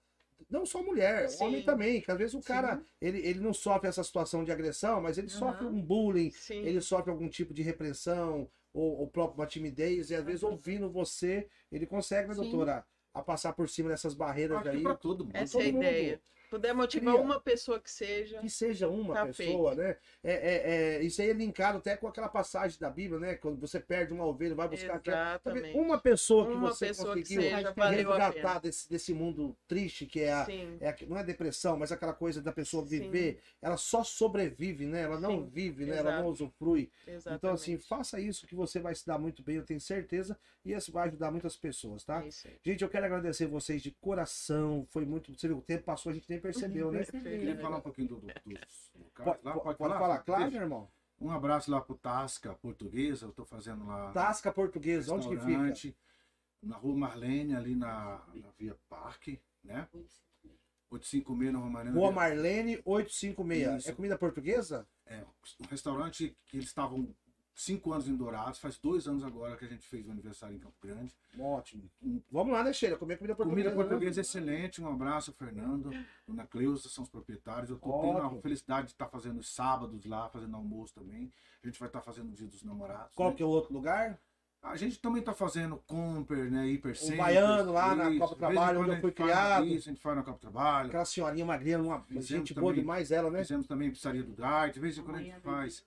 Não 0.49 0.65
só 0.65 0.81
mulher, 0.81 1.29
Sim. 1.29 1.43
homem 1.43 1.61
também, 1.61 2.01
que 2.01 2.09
às 2.09 2.17
vezes 2.17 2.33
o 2.33 2.41
cara, 2.41 2.81
ele, 3.01 3.19
ele 3.19 3.39
não 3.39 3.53
sofre 3.53 3.87
essa 3.87 4.03
situação 4.03 4.43
de 4.43 4.51
agressão, 4.51 4.99
mas 5.01 5.17
ele 5.17 5.29
sofre 5.29 5.65
um 5.65 5.79
bullying, 5.79 6.31
Sim. 6.31 6.63
ele 6.65 6.81
sofre 6.81 7.11
algum 7.11 7.29
tipo 7.29 7.53
de 7.53 7.61
repressão, 7.61 8.49
ou, 8.73 8.99
ou 8.99 9.07
próprio 9.07 9.39
uma 9.39 9.47
timidez, 9.47 10.09
e 10.09 10.15
às 10.15 10.23
vezes 10.23 10.43
ouvindo 10.43 10.89
você, 10.89 11.47
ele 11.71 11.85
consegue, 11.85 12.29
né, 12.29 12.35
Sim. 12.35 12.41
doutora, 12.41 12.85
a 13.13 13.21
passar 13.21 13.53
por 13.53 13.67
cima 13.67 13.89
dessas 13.89 14.13
barreiras 14.13 14.59
Acho 14.59 14.69
aí. 14.69 14.83
pra 14.83 14.95
todo 14.95 15.25
mundo. 15.25 15.35
Essa 15.35 15.57
é 15.57 15.61
a 15.61 15.65
todo 15.65 15.73
mundo. 15.73 16.19
Puder 16.51 16.73
motivar 16.75 17.13
Cria. 17.13 17.25
uma 17.25 17.39
pessoa 17.39 17.79
que 17.79 17.89
seja. 17.89 18.39
Que 18.41 18.49
seja 18.49 18.89
uma 18.89 19.13
Tá 19.13 19.25
pessoa, 19.27 19.73
né? 19.73 19.95
É, 20.21 20.33
é, 20.33 20.97
é, 20.97 21.01
isso 21.01 21.21
aí 21.21 21.29
é 21.29 21.33
linkado 21.33 21.77
até 21.77 21.95
com 21.95 22.09
aquela 22.09 22.27
passagem 22.27 22.77
da 22.77 22.89
Bíblia, 22.89 23.17
né? 23.21 23.35
Quando 23.35 23.57
você 23.57 23.79
perde 23.79 24.11
uma 24.11 24.25
ovelha, 24.25 24.53
vai 24.53 24.67
buscar 24.67 24.95
aquela. 24.95 25.29
Exatamente. 25.29 25.77
Uma 25.77 25.97
pessoa 25.97 26.45
que 26.47 26.51
Uma 26.51 26.67
você 26.69 26.87
pessoa 26.87 27.13
que 27.13 27.21
conseguiu 27.21 27.41
seja, 27.43 27.71
valeu 27.71 28.11
a 28.11 28.17
resgatar 28.27 28.59
desse, 28.59 28.89
desse 28.89 29.13
mundo 29.13 29.55
triste 29.65 30.05
que 30.05 30.19
é 30.19 30.33
a, 30.33 30.43
Sim. 30.45 30.77
é 30.81 30.89
a- 30.89 30.95
não 31.07 31.17
é 31.17 31.23
depressão, 31.23 31.77
mas 31.77 31.89
aquela 31.89 32.13
coisa 32.13 32.41
da 32.41 32.51
pessoa 32.51 32.83
Sim. 32.83 32.99
viver, 32.99 33.39
ela 33.61 33.77
só 33.77 34.03
sobrevive, 34.03 34.85
né? 34.85 35.03
Ela 35.03 35.21
não 35.21 35.45
Sim, 35.45 35.49
vive, 35.49 35.85
né? 35.85 35.95
Ela 35.99 36.09
exato. 36.09 36.23
não 36.23 36.29
usufrui. 36.31 36.91
Exatamente. 37.07 37.37
Então, 37.37 37.53
assim, 37.53 37.77
faça 37.77 38.19
isso 38.19 38.45
que 38.45 38.55
você 38.55 38.77
vai 38.81 38.93
se 38.93 39.07
dar 39.07 39.17
muito 39.17 39.41
bem, 39.41 39.55
eu 39.55 39.65
tenho 39.65 39.79
certeza, 39.79 40.37
e 40.65 40.73
isso 40.73 40.91
vai 40.91 41.07
ajudar 41.07 41.31
muitas 41.31 41.55
pessoas, 41.55 42.03
tá? 42.03 42.21
É 42.21 42.27
isso 42.27 42.45
aí. 42.45 42.57
Gente, 42.61 42.83
eu 42.83 42.89
quero 42.89 43.05
agradecer 43.05 43.45
vocês 43.47 43.81
de 43.81 43.91
coração. 43.91 44.85
Foi 44.89 45.05
muito. 45.05 45.33
Você 45.33 45.47
viu, 45.47 45.57
o 45.59 45.61
tempo 45.61 45.85
passou, 45.85 46.09
a 46.09 46.13
gente 46.13 46.29
nem 46.29 46.40
percebeu, 46.41 46.91
né? 46.91 47.03
Queria 47.05 47.57
falar 47.57 47.77
um 47.77 47.81
pouquinho 47.81 48.09
do, 48.09 48.15
do, 48.19 48.27
dos 48.27 48.91
locais 48.95 49.39
Pode, 49.39 49.39
lá? 49.43 49.59
pode 49.59 49.77
falar? 49.77 50.19
Claro, 50.19 50.51
meu 50.51 50.61
irmão. 50.61 50.91
Um 51.19 51.29
abraço 51.31 51.69
lá 51.69 51.79
pro 51.79 51.95
Tasca 51.95 52.55
Portuguesa, 52.55 53.27
eu 53.27 53.31
tô 53.31 53.45
fazendo 53.45 53.85
lá. 53.85 54.11
Tasca 54.11 54.51
Portuguesa, 54.51 55.13
onde 55.13 55.29
que 55.29 55.35
fica? 55.35 55.45
restaurante, 55.45 55.97
Na 56.63 56.77
rua 56.77 56.97
Marlene, 56.97 57.55
ali 57.55 57.75
na, 57.75 58.25
na 58.33 58.49
Via 58.57 58.75
Parque, 58.89 59.39
né? 59.63 59.87
856 60.91 61.53
na 61.53 61.59
Rua 61.59 61.69
Marlene. 61.69 61.95
Rua 61.97 62.11
Marlene 62.11 62.81
856. 62.83 63.79
Isso. 63.79 63.89
É 63.89 63.93
comida 63.93 64.17
portuguesa? 64.17 64.87
É, 65.05 65.23
um 65.59 65.65
restaurante 65.69 66.35
que 66.47 66.57
eles 66.57 66.67
estavam 66.67 67.15
cinco 67.53 67.91
anos 67.93 68.07
em 68.07 68.15
Dourados, 68.15 68.59
faz 68.59 68.77
dois 68.77 69.07
anos 69.07 69.23
agora 69.23 69.55
que 69.55 69.65
a 69.65 69.67
gente 69.67 69.87
fez 69.87 70.07
o 70.07 70.11
aniversário 70.11 70.55
em 70.55 70.59
Campo 70.59 70.75
Grande. 70.81 71.13
Ótimo. 71.39 71.89
Vamos 72.31 72.53
lá, 72.53 72.63
né, 72.63 72.73
Sheila? 72.73 72.97
Comer 72.97 73.17
comida 73.17 73.35
portuguesa. 73.35 73.69
Comida 73.69 73.69
né? 73.69 73.89
portuguesa 73.89 74.21
excelente, 74.21 74.81
um 74.81 74.87
abraço, 74.87 75.31
Fernando, 75.33 75.91
Dona 76.27 76.45
Cleusa, 76.45 76.89
são 76.89 77.03
os 77.03 77.09
proprietários. 77.09 77.69
Eu 77.69 77.77
tô 77.77 77.91
tendo 78.01 78.17
Ótimo. 78.17 78.39
a 78.39 78.41
felicidade 78.41 78.87
de 78.87 78.93
estar 78.93 79.07
fazendo 79.07 79.39
os 79.39 79.53
sábados 79.53 80.05
lá, 80.05 80.29
fazendo 80.29 80.55
almoço 80.55 80.93
também. 80.93 81.31
A 81.63 81.67
gente 81.67 81.79
vai 81.79 81.89
estar 81.89 82.01
fazendo 82.01 82.29
o 82.31 82.35
dia 82.35 82.47
dos 82.47 82.63
namorados. 82.63 83.15
Qual 83.15 83.29
né? 83.29 83.35
que 83.35 83.43
é 83.43 83.45
o 83.45 83.49
outro 83.49 83.73
lugar? 83.73 84.19
A 84.63 84.77
gente 84.77 84.99
também 84.99 85.21
está 85.21 85.33
fazendo 85.33 85.77
Comper, 85.87 86.51
né? 86.51 86.67
Hiper 86.67 86.95
O 87.01 87.17
baiano 87.17 87.73
lá 87.73 87.95
na 87.95 88.15
Copa 88.19 88.35
Trabalho, 88.35 88.81
onde 88.81 88.91
eu 88.91 89.01
fui 89.01 89.11
criado. 89.11 89.65
Isso, 89.65 89.89
a 89.89 89.91
gente 89.91 90.01
faz 90.01 90.15
na 90.15 90.23
Copa 90.23 90.37
Trabalho. 90.37 90.89
Aquela 90.89 91.05
senhorinha 91.05 91.43
magrinha, 91.43 91.79
uma 91.79 92.01
Fizemos 92.01 92.25
gente 92.27 92.53
boa 92.53 92.67
também- 92.67 92.81
demais 92.81 93.11
ela, 93.11 93.31
né? 93.31 93.39
Fizemos 93.39 93.65
também 93.65 93.89
Pizzaria 93.89 94.21
do 94.23 94.33
Gás, 94.33 94.71
de 94.71 94.79
vez 94.79 94.97
em 94.97 95.01
quando 95.01 95.15
a 95.15 95.19
gente 95.19 95.31
Amanhã, 95.31 95.41
faz. 95.41 95.83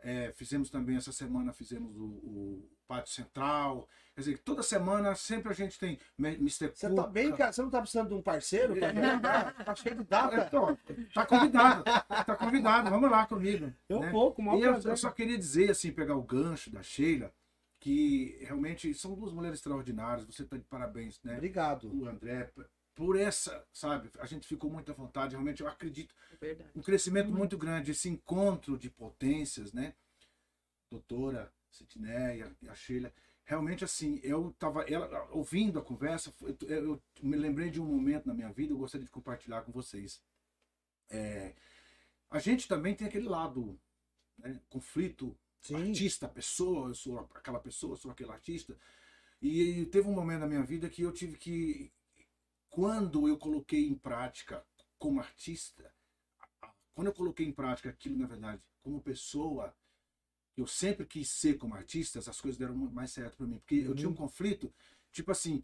É, 0.00 0.32
fizemos 0.32 0.70
também 0.70 0.96
essa 0.96 1.12
semana, 1.12 1.52
fizemos 1.52 1.96
o, 1.96 2.04
o 2.04 2.68
Pátio 2.86 3.12
Central. 3.12 3.88
Quer 4.14 4.20
dizer, 4.22 4.38
toda 4.38 4.62
semana 4.62 5.14
sempre 5.14 5.52
a 5.52 5.54
gente 5.54 5.78
tem 5.78 5.98
Mr. 6.18 6.70
Você 6.74 6.92
tá 6.92 7.06
bem, 7.06 7.34
cara? 7.34 7.52
Você 7.52 7.62
não 7.62 7.70
tá 7.70 7.80
precisando 7.80 8.08
de 8.08 8.14
um 8.14 8.22
parceiro? 8.22 8.74
Tá, 9.20 9.52
tá 9.64 9.74
cheio 9.74 9.96
de 9.96 10.04
data. 10.04 10.46
Então, 10.46 10.78
tá 11.14 11.26
convidado, 11.26 11.84
tá 11.84 12.36
convidado, 12.36 12.90
vamos 12.90 13.10
lá 13.10 13.26
comigo. 13.26 13.72
Eu 13.88 14.00
né? 14.00 14.10
vou, 14.10 14.32
com 14.32 14.42
o 14.42 14.44
maior 14.46 14.58
E 14.58 14.84
eu, 14.84 14.90
eu 14.90 14.96
só 14.96 15.10
queria 15.10 15.38
dizer, 15.38 15.70
assim, 15.70 15.92
pegar 15.92 16.16
o 16.16 16.22
gancho 16.22 16.70
da 16.70 16.82
Sheila, 16.82 17.32
que 17.78 18.38
realmente 18.40 18.92
são 18.94 19.14
duas 19.14 19.32
mulheres 19.32 19.58
extraordinárias, 19.58 20.26
você 20.26 20.44
tá 20.44 20.56
de 20.56 20.64
parabéns, 20.64 21.20
né? 21.22 21.34
Obrigado. 21.34 21.88
O 21.92 22.08
André, 22.08 22.50
por 22.98 23.16
essa, 23.16 23.64
sabe? 23.72 24.10
A 24.18 24.26
gente 24.26 24.44
ficou 24.44 24.68
muito 24.68 24.90
à 24.90 24.94
vontade, 24.94 25.30
realmente 25.30 25.60
eu 25.62 25.68
acredito 25.68 26.12
É 26.32 26.36
verdade. 26.36 26.70
um 26.74 26.82
crescimento 26.82 27.30
muito 27.30 27.56
grande, 27.56 27.92
esse 27.92 28.08
encontro 28.08 28.76
de 28.76 28.90
potências, 28.90 29.72
né? 29.72 29.94
Doutora 30.90 31.52
Sidneia 31.70 32.52
e 32.60 32.68
a 32.68 32.74
Sheila. 32.74 33.12
Realmente, 33.44 33.84
assim, 33.84 34.18
eu 34.24 34.50
estava 34.50 34.84
ouvindo 35.30 35.78
a 35.78 35.82
conversa, 35.82 36.34
eu, 36.40 36.56
eu 36.68 37.02
me 37.22 37.36
lembrei 37.36 37.70
de 37.70 37.80
um 37.80 37.86
momento 37.86 38.26
na 38.26 38.34
minha 38.34 38.50
vida, 38.52 38.72
eu 38.72 38.78
gostaria 38.78 39.06
de 39.06 39.12
compartilhar 39.12 39.62
com 39.62 39.70
vocês. 39.70 40.20
É, 41.08 41.54
a 42.28 42.40
gente 42.40 42.66
também 42.66 42.96
tem 42.96 43.06
aquele 43.06 43.28
lado, 43.28 43.78
né? 44.36 44.60
conflito 44.68 45.38
Sim. 45.60 45.76
artista, 45.76 46.28
pessoa, 46.28 46.88
eu 46.88 46.94
sou 46.94 47.20
aquela 47.32 47.60
pessoa, 47.60 47.92
eu 47.92 47.96
sou 47.96 48.10
aquele 48.10 48.32
artista. 48.32 48.76
E 49.40 49.86
teve 49.86 50.08
um 50.08 50.12
momento 50.12 50.40
na 50.40 50.48
minha 50.48 50.64
vida 50.64 50.90
que 50.90 51.02
eu 51.02 51.12
tive 51.12 51.36
que, 51.38 51.92
quando 52.68 53.28
eu 53.28 53.38
coloquei 53.38 53.86
em 53.86 53.94
prática 53.94 54.64
como 54.98 55.20
artista, 55.20 55.92
quando 56.94 57.08
eu 57.08 57.14
coloquei 57.14 57.46
em 57.46 57.52
prática 57.52 57.88
aquilo, 57.90 58.16
na 58.16 58.26
verdade, 58.26 58.62
como 58.82 59.00
pessoa, 59.00 59.74
eu 60.56 60.66
sempre 60.66 61.06
quis 61.06 61.28
ser 61.28 61.56
como 61.56 61.74
artista, 61.74 62.18
as 62.18 62.40
coisas 62.40 62.58
deram 62.58 62.74
mais 62.74 63.12
certo 63.12 63.36
para 63.36 63.46
mim, 63.46 63.58
porque 63.58 63.76
eu 63.76 63.94
tinha 63.94 64.08
um 64.08 64.14
conflito, 64.14 64.72
tipo 65.12 65.30
assim, 65.30 65.62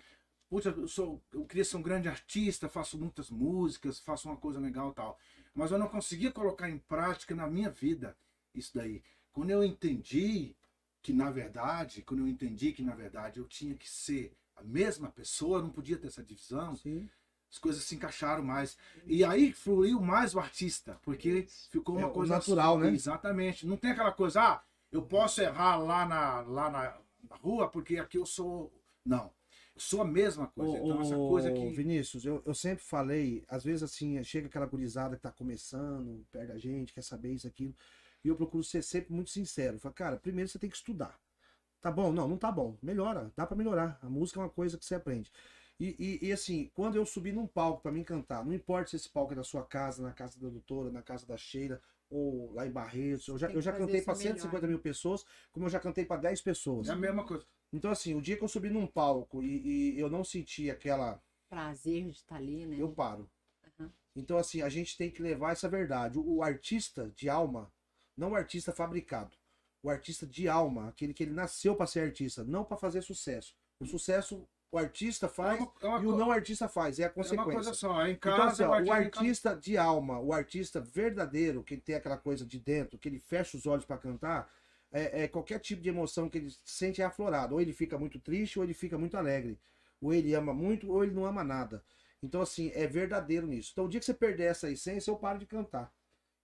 puxa, 0.49 0.71
eu 0.71 0.87
sou, 0.87 1.21
eu 1.33 1.45
queria 1.45 1.65
ser 1.65 1.77
um 1.77 1.83
grande 1.83 2.09
artista, 2.09 2.69
faço 2.69 2.97
muitas 2.97 3.31
músicas, 3.31 3.99
faço 3.99 4.29
uma 4.29 4.37
coisa 4.37 4.61
legal 4.61 4.93
tal, 4.93 5.19
mas 5.53 5.73
eu 5.73 5.79
não 5.79 5.89
conseguia 5.89 6.31
colocar 6.31 6.71
em 6.71 6.79
prática 6.79 7.35
na 7.35 7.49
minha 7.49 7.71
vida 7.71 8.17
isso 8.55 8.73
daí. 8.75 9.03
Quando 9.33 9.51
eu 9.51 9.65
entendi 9.65 10.55
que 11.03 11.13
na 11.13 11.31
verdade, 11.31 12.03
quando 12.03 12.21
eu 12.21 12.29
entendi 12.29 12.73
que 12.73 12.83
na 12.83 12.95
verdade 12.95 13.41
eu 13.41 13.47
tinha 13.47 13.75
que 13.75 13.91
ser 13.91 14.37
a 14.57 14.63
mesma 14.63 15.11
pessoa, 15.11 15.63
não 15.63 15.71
podia 15.71 15.99
ter 15.99 16.09
essa 16.09 16.23
divisão, 16.23 16.77
Sim. 16.77 17.09
as 17.51 17.59
coisas 17.59 17.85
se 17.85 17.95
encaixaram 17.95 18.43
mais. 18.43 18.77
E 19.07 19.25
aí 19.25 19.53
fluiu 19.53 20.01
mais 20.01 20.35
o 20.35 20.41
artista, 20.41 20.99
porque 21.03 21.47
ficou 21.71 21.97
uma 21.97 22.09
É, 22.09 22.11
coisa 22.13 22.35
natural, 22.35 22.79
né? 22.79 22.91
Exatamente. 22.91 23.67
Não 23.67 23.77
tem 23.77 23.91
aquela 23.93 24.13
coisa, 24.13 24.43
ah, 24.43 24.63
eu 24.91 25.03
posso 25.03 25.41
errar 25.41 25.77
lá 25.77 26.07
na, 26.07 26.41
lá 26.43 26.71
na, 26.71 26.99
na 27.29 27.37
rua 27.37 27.69
porque 27.69 27.99
aqui 27.99 28.19
eu 28.19 28.27
sou. 28.27 28.73
Não. 29.05 29.33
Eu 29.75 29.81
sou 29.81 30.03
a 30.03 30.05
mesma 30.05 30.47
coisa. 30.47 30.79
então, 30.79 31.01
essa 31.01 31.17
coisa 31.17 31.51
Ô, 31.51 31.55
que. 31.55 31.69
Vinícius, 31.71 32.25
eu, 32.25 32.43
eu 32.47 32.55
sempre 32.55 32.85
falei, 32.85 33.45
às 33.49 33.65
vezes 33.65 33.83
assim, 33.83 34.23
chega 34.23 34.47
aquela 34.47 34.67
gurizada 34.67 35.17
que 35.17 35.23
tá 35.23 35.33
começando, 35.33 36.25
perto 36.31 36.49
da 36.49 36.59
gente, 36.59 36.93
quer 36.93 37.03
saber 37.03 37.33
isso, 37.33 37.47
aquilo, 37.47 37.75
e 38.25 38.29
eu 38.29 38.37
procuro 38.37 38.63
ser 38.65 38.83
sempre 38.83 39.13
muito 39.13 39.31
sincero. 39.31 39.79
Falo, 39.79 39.95
cara, 39.95 40.17
primeiro 40.17 40.49
você 40.49 40.59
tem 40.59 40.71
que 40.71 40.77
estudar. 40.77 41.19
Tá 41.85 41.91
bom? 41.91 42.11
Não, 42.11 42.27
não 42.27 42.39
tá 42.39 42.51
bom. 42.51 42.79
Melhora, 42.83 43.31
dá 43.37 43.47
pra 43.47 43.55
melhorar. 43.55 43.99
A 44.01 44.09
música 44.09 44.41
é 44.41 44.43
uma 44.43 44.49
coisa 44.49 44.79
que 44.79 44.87
você 44.87 44.95
aprende. 44.95 45.31
E, 45.79 46.19
e, 46.23 46.29
e, 46.29 46.33
assim, 46.33 46.71
quando 46.73 46.97
eu 46.97 47.05
subi 47.05 47.31
num 47.31 47.47
palco 47.47 47.83
pra 47.83 47.93
mim 47.93 48.03
cantar, 48.03 48.43
não 48.43 48.55
importa 48.55 48.89
se 48.89 48.97
esse 48.97 49.11
palco 49.11 49.35
é 49.35 49.37
na 49.37 49.45
sua 49.45 49.63
casa, 49.63 50.03
na 50.03 50.11
casa 50.11 50.41
da 50.41 50.49
doutora, 50.49 50.91
na 50.91 51.03
casa 51.03 51.27
da 51.27 51.37
Sheila, 51.37 51.79
ou 52.09 52.55
lá 52.55 52.67
em 52.67 52.71
Barretos, 52.71 53.29
eu 53.29 53.37
já, 53.37 53.51
eu 53.51 53.61
já 53.61 53.71
cantei 53.71 54.01
melhor. 54.01 54.17
150 54.17 54.67
mil 54.67 54.79
pessoas, 54.79 55.27
como 55.53 55.67
eu 55.67 55.71
já 55.71 55.79
cantei 55.79 56.07
pra 56.07 56.17
10 56.17 56.41
pessoas. 56.41 56.89
É 56.89 56.93
a 56.93 56.97
mesma 56.97 57.23
coisa. 57.27 57.45
Então, 57.71 57.91
assim, 57.91 58.15
o 58.15 58.23
dia 58.23 58.39
que 58.39 58.45
eu 58.45 58.49
subi 58.49 58.71
num 58.71 58.87
palco 58.87 59.43
e, 59.43 59.95
e 59.95 60.01
eu 60.01 60.09
não 60.09 60.25
senti 60.25 60.71
aquela. 60.71 61.23
Prazer 61.51 62.05
de 62.05 62.17
estar 62.17 62.37
ali, 62.37 62.65
né? 62.65 62.77
Eu 62.79 62.93
paro. 62.93 63.29
Aham. 63.79 63.93
Então, 64.17 64.39
assim, 64.39 64.63
a 64.63 64.71
gente 64.71 64.97
tem 64.97 65.11
que 65.11 65.21
levar 65.21 65.53
essa 65.53 65.69
verdade. 65.69 66.19
O, 66.19 66.37
o 66.37 66.43
artista 66.43 67.13
de 67.15 67.29
alma, 67.29 67.71
não 68.17 68.31
o 68.31 68.35
artista 68.35 68.73
fabricado. 68.73 69.37
O 69.85 69.91
artista 69.91 70.27
de 70.27 70.49
alma, 70.49 70.89
aquele 70.89 71.13
que 71.13 71.23
ele 71.23 71.33
nasceu 71.33 71.77
para 71.77 71.87
ser 71.87 72.01
artista, 72.01 72.43
não 72.43 72.65
para 72.65 72.79
fazer 72.79 73.03
sucesso. 73.03 73.55
O 73.79 73.85
sucesso 73.87 74.49
o 74.73 74.79
artista 74.79 75.29
faz 75.29 75.61
é 75.61 75.63
uma, 75.63 75.73
é 75.83 75.87
uma 75.87 76.03
e 76.03 76.07
o 76.07 76.17
não 76.17 76.33
artista 76.33 76.69
faz, 76.69 76.99
é 76.99 77.05
a 77.05 77.07
é 77.07 77.09
uma 77.09 77.15
consequência. 77.15 77.53
coisa 77.53 77.75
só. 77.75 78.07
Em 78.07 78.13
Então, 78.15 78.37
casa, 78.37 78.51
assim, 78.51 78.63
é 78.65 78.67
ó, 78.67 78.71
o 78.83 78.93
artista 78.93 79.51
casa. 79.51 79.61
de 79.61 79.77
alma, 79.77 80.19
o 80.19 80.33
artista 80.33 80.81
verdadeiro, 80.81 81.63
que 81.63 81.77
tem 81.77 81.95
aquela 81.95 82.17
coisa 82.17 82.45
de 82.47 82.59
dentro, 82.59 82.99
que 82.99 83.09
ele 83.09 83.21
fecha 83.21 83.57
os 83.57 83.67
olhos 83.67 83.85
para 83.85 83.99
cantar, 83.99 84.51
é, 84.91 85.25
é 85.25 85.29
qualquer 85.29 85.61
tipo 85.61 85.83
de 85.83 85.91
emoção 85.91 86.29
que 86.29 86.39
ele 86.39 86.51
sente 86.65 87.03
é 87.03 87.05
aflorado. 87.05 87.55
Ou 87.55 87.61
ele 87.61 87.73
fica 87.73 87.99
muito 87.99 88.19
triste, 88.19 88.59
ou 88.59 88.65
ele 88.65 88.75
fica 88.75 88.99
muito 88.99 89.17
alegre. 89.17 89.61
Ou 90.01 90.13
ele 90.15 90.35
ama 90.35 90.55
muito, 90.55 90.91
ou 90.91 91.05
ele 91.05 91.13
não 91.15 91.25
ama 91.27 91.45
nada. 91.45 91.85
Então, 92.23 92.41
assim, 92.41 92.73
é 92.75 92.87
verdadeiro 92.87 93.47
nisso. 93.47 93.71
Então, 93.73 93.85
o 93.85 93.89
dia 93.89 94.01
que 94.01 94.07
você 94.07 94.15
perder 94.15 94.45
essa 94.45 94.71
essência, 94.71 95.11
eu 95.11 95.17
paro 95.17 95.39
de 95.39 95.47
cantar. 95.47 95.93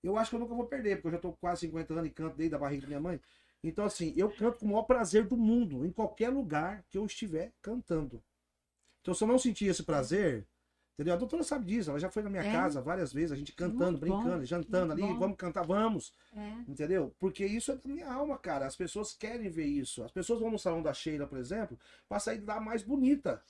Eu 0.02 0.16
acho 0.16 0.30
que 0.30 0.36
eu 0.36 0.40
nunca 0.40 0.54
vou 0.54 0.66
perder, 0.66 0.96
porque 0.96 1.08
eu 1.08 1.12
já 1.12 1.18
tô 1.18 1.30
com 1.32 1.36
quase 1.38 1.62
50 1.62 1.92
anos 1.92 2.06
e 2.06 2.10
canto 2.10 2.36
desde 2.36 2.54
a 2.54 2.58
barriga 2.58 2.82
da 2.82 2.88
minha 2.88 3.00
mãe. 3.00 3.20
Então, 3.62 3.84
assim, 3.84 4.14
eu 4.16 4.30
canto 4.30 4.58
com 4.58 4.64
o 4.66 4.68
maior 4.68 4.84
prazer 4.84 5.26
do 5.26 5.36
mundo, 5.36 5.84
em 5.84 5.92
qualquer 5.92 6.30
lugar 6.30 6.82
que 6.88 6.96
eu 6.96 7.04
estiver 7.04 7.52
cantando. 7.60 8.22
Então, 9.02 9.12
se 9.12 9.22
eu 9.22 9.28
não 9.28 9.38
sentir 9.38 9.66
esse 9.66 9.82
prazer, 9.82 10.46
entendeu? 10.94 11.12
A 11.12 11.16
doutora 11.18 11.42
sabe 11.42 11.66
disso, 11.66 11.90
ela 11.90 11.98
já 11.98 12.10
foi 12.10 12.22
na 12.22 12.30
minha 12.30 12.42
É. 12.42 12.50
casa 12.52 12.80
várias 12.80 13.12
vezes, 13.12 13.32
a 13.32 13.36
gente 13.36 13.52
cantando, 13.52 13.98
Muito 13.98 14.06
bom, 14.06 14.22
brincando, 14.22 14.44
jantando 14.46 14.86
muito 14.94 15.04
ali, 15.04 15.12
bom. 15.12 15.18
vamos 15.18 15.36
cantar, 15.36 15.62
vamos, 15.66 16.12
É. 16.34 16.52
entendeu? 16.66 17.14
Porque 17.18 17.44
isso 17.44 17.70
é 17.72 17.76
da 17.76 17.88
minha 17.88 18.10
alma, 18.10 18.38
cara. 18.38 18.66
As 18.66 18.76
pessoas 18.76 19.12
querem 19.12 19.50
ver 19.50 19.66
isso. 19.66 20.02
As 20.02 20.10
pessoas 20.10 20.40
vão 20.40 20.50
no 20.50 20.58
salão 20.58 20.82
da 20.82 20.94
Sheila, 20.94 21.26
por 21.26 21.36
exemplo, 21.38 21.78
pra 22.08 22.18
sair 22.18 22.38
de 22.38 22.46
lá 22.46 22.58
mais 22.60 22.82
bonita. 22.82 23.42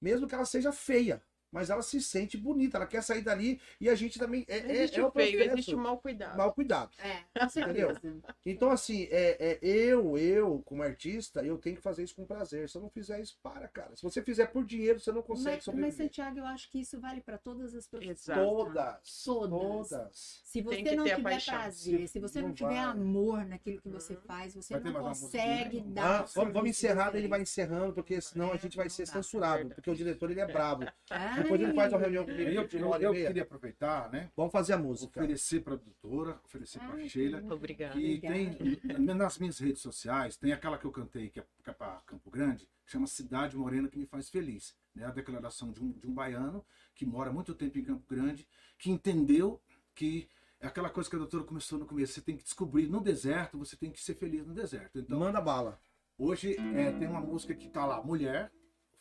Mesmo 0.00 0.26
que 0.26 0.34
ela 0.34 0.46
seja 0.46 0.72
feia. 0.72 1.22
Mas 1.52 1.68
ela 1.70 1.82
se 1.82 2.00
sente 2.00 2.36
bonita, 2.36 2.78
ela 2.78 2.86
quer 2.86 3.02
sair 3.02 3.20
dali 3.20 3.60
e 3.80 3.88
a 3.90 3.94
gente 3.94 4.18
também. 4.18 4.44
É, 4.48 4.60
Não 4.62 4.70
é, 4.70 4.72
existe 4.78 5.00
é 5.00 5.04
o 5.06 5.10
feio, 5.12 5.32
processo. 5.32 5.54
existe 5.54 5.74
o 5.74 5.78
mal 5.78 5.98
cuidado. 5.98 6.36
Mal 6.38 6.52
cuidado. 6.54 6.90
É, 6.98 7.22
com 7.38 7.60
Entendeu? 7.60 7.96
Então, 8.44 8.70
assim, 8.70 9.06
é, 9.10 9.36
é, 9.38 9.58
eu, 9.62 10.16
eu, 10.16 10.62
como 10.64 10.82
artista, 10.82 11.44
eu 11.44 11.58
tenho 11.58 11.76
que 11.76 11.82
fazer 11.82 12.02
isso 12.04 12.14
com 12.16 12.24
prazer. 12.24 12.68
Se 12.68 12.76
eu 12.78 12.82
não 12.82 12.88
fizer 12.90 13.20
isso, 13.20 13.38
para, 13.42 13.68
cara. 13.68 13.94
Se 13.94 14.02
você 14.02 14.22
fizer 14.22 14.46
por 14.46 14.64
dinheiro, 14.64 14.98
você 14.98 15.12
não 15.12 15.22
consegue 15.22 15.44
Mas, 15.44 15.54
mas, 15.56 15.64
sobreviver. 15.64 16.06
Santiago, 16.06 16.38
eu 16.38 16.46
acho 16.46 16.70
que 16.70 16.80
isso 16.80 16.98
vale 16.98 17.20
para 17.20 17.36
todas 17.36 17.74
as 17.74 17.86
profissões. 17.86 18.18
Exato. 18.22 18.40
Todas. 18.40 19.22
Todas. 19.24 19.88
Todas. 19.90 20.40
Se 20.44 20.52
Tem 20.54 20.62
você 20.62 20.82
que 20.82 20.96
não 20.96 21.04
tiver 21.04 21.22
paixão. 21.22 21.54
prazer, 21.54 22.08
se 22.08 22.18
você 22.18 22.40
não, 22.40 22.48
Não 22.48 22.54
tiver 22.54 22.68
vai. 22.70 22.78
amor 22.78 23.44
naquilo 23.44 23.80
que 23.80 23.88
você 23.88 24.14
Uhum. 24.14 24.20
faz, 24.26 24.54
você 24.54 24.78
Vai 24.78 24.92
não 24.92 25.00
consegue 25.02 25.64
musiquinha? 25.76 25.94
dar. 25.94 26.20
Ah, 26.22 26.26
vamos, 26.34 26.52
vamos 26.54 26.70
encerrar, 26.70 27.14
ele 27.14 27.28
vai 27.28 27.42
encerrando, 27.42 27.92
porque 27.92 28.20
senão 28.20 28.52
a 28.52 28.54
É, 28.54 28.58
gente 28.58 28.76
vai 28.76 28.88
ser 28.88 29.06
dá. 29.06 29.12
censurado. 29.12 29.74
Porque 29.74 29.90
o 29.90 29.94
diretor 29.94 30.30
ele 30.30 30.40
é 30.40 30.46
brabo. 30.46 30.86
tem. 31.08 31.41
Depois 31.42 31.60
ele 31.60 31.72
faz 31.74 31.92
uma 31.92 31.98
reunião 32.00 32.24
comigo 32.24 32.42
Eu, 32.42 32.68
eu, 32.72 33.00
e 33.00 33.04
eu 33.04 33.12
queria 33.12 33.42
aproveitar, 33.42 34.10
né? 34.10 34.30
Vamos 34.36 34.52
fazer 34.52 34.72
a 34.72 34.78
música. 34.78 35.20
Oferecer 35.20 35.60
para 35.60 35.74
a 35.74 35.76
doutora, 35.76 36.40
oferecer 36.44 36.78
para 36.78 36.94
a 36.94 37.08
Sheila. 37.08 37.42
Obrigada. 37.52 37.98
E 37.98 38.16
Obrigada. 38.16 38.96
tem, 38.96 39.14
nas 39.14 39.38
minhas 39.38 39.58
redes 39.58 39.82
sociais, 39.82 40.36
tem 40.36 40.52
aquela 40.52 40.78
que 40.78 40.84
eu 40.84 40.90
cantei, 40.90 41.28
que 41.28 41.40
é, 41.40 41.44
é 41.66 41.72
para 41.72 42.00
Campo 42.06 42.30
Grande, 42.30 42.68
que 42.84 42.92
chama 42.92 43.06
Cidade 43.06 43.56
Morena 43.56 43.88
que 43.88 43.98
me 43.98 44.06
faz 44.06 44.28
feliz. 44.28 44.74
Né? 44.94 45.04
A 45.04 45.10
declaração 45.10 45.72
de 45.72 45.82
um, 45.82 45.90
de 45.92 46.06
um 46.06 46.12
baiano 46.12 46.64
que 46.94 47.06
mora 47.06 47.30
há 47.30 47.32
muito 47.32 47.54
tempo 47.54 47.78
em 47.78 47.84
Campo 47.84 48.04
Grande, 48.08 48.46
que 48.78 48.90
entendeu 48.90 49.60
que 49.94 50.28
é 50.60 50.66
aquela 50.66 50.88
coisa 50.88 51.10
que 51.10 51.16
a 51.16 51.18
doutora 51.18 51.42
começou 51.42 51.78
no 51.78 51.86
começo, 51.86 52.12
você 52.12 52.20
tem 52.20 52.36
que 52.36 52.44
descobrir 52.44 52.86
no 52.86 53.00
deserto, 53.00 53.58
você 53.58 53.76
tem 53.76 53.90
que 53.90 54.00
ser 54.00 54.14
feliz 54.14 54.46
no 54.46 54.54
deserto. 54.54 54.98
Então, 54.98 55.18
Manda 55.18 55.40
bala. 55.40 55.80
hoje 56.16 56.56
é, 56.76 56.92
tem 56.92 57.08
uma 57.08 57.20
música 57.20 57.52
que 57.52 57.68
tá 57.68 57.84
lá, 57.84 58.00
Mulher, 58.00 58.52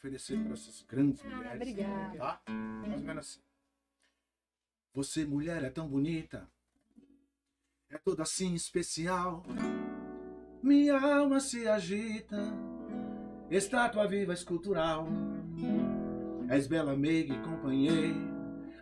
oferecer 0.02 0.44
para 0.44 0.54
essas 0.54 0.84
grandes 0.90 1.22
Ah, 1.24 1.28
mulheres. 1.36 1.56
obrigada. 1.62 2.18
Tá? 2.18 2.42
Mais 2.52 2.94
ou 3.02 3.06
menos 3.08 3.28
assim. 3.28 3.40
Você, 4.96 5.26
mulher, 5.26 5.64
é 5.64 5.70
tão 5.70 5.88
bonita, 5.88 6.50
é 7.90 7.98
toda 8.00 8.24
assim 8.24 8.56
especial. 8.56 9.44
Minha 10.64 11.00
alma 11.00 11.40
se 11.40 11.68
agita, 11.68 12.38
estátua 13.52 14.08
viva 14.08 14.34
escultural. 14.34 15.08
És 16.50 16.68
bela, 16.68 16.96
meiga 16.98 17.34
e 17.36 17.42
companheira, 17.44 18.18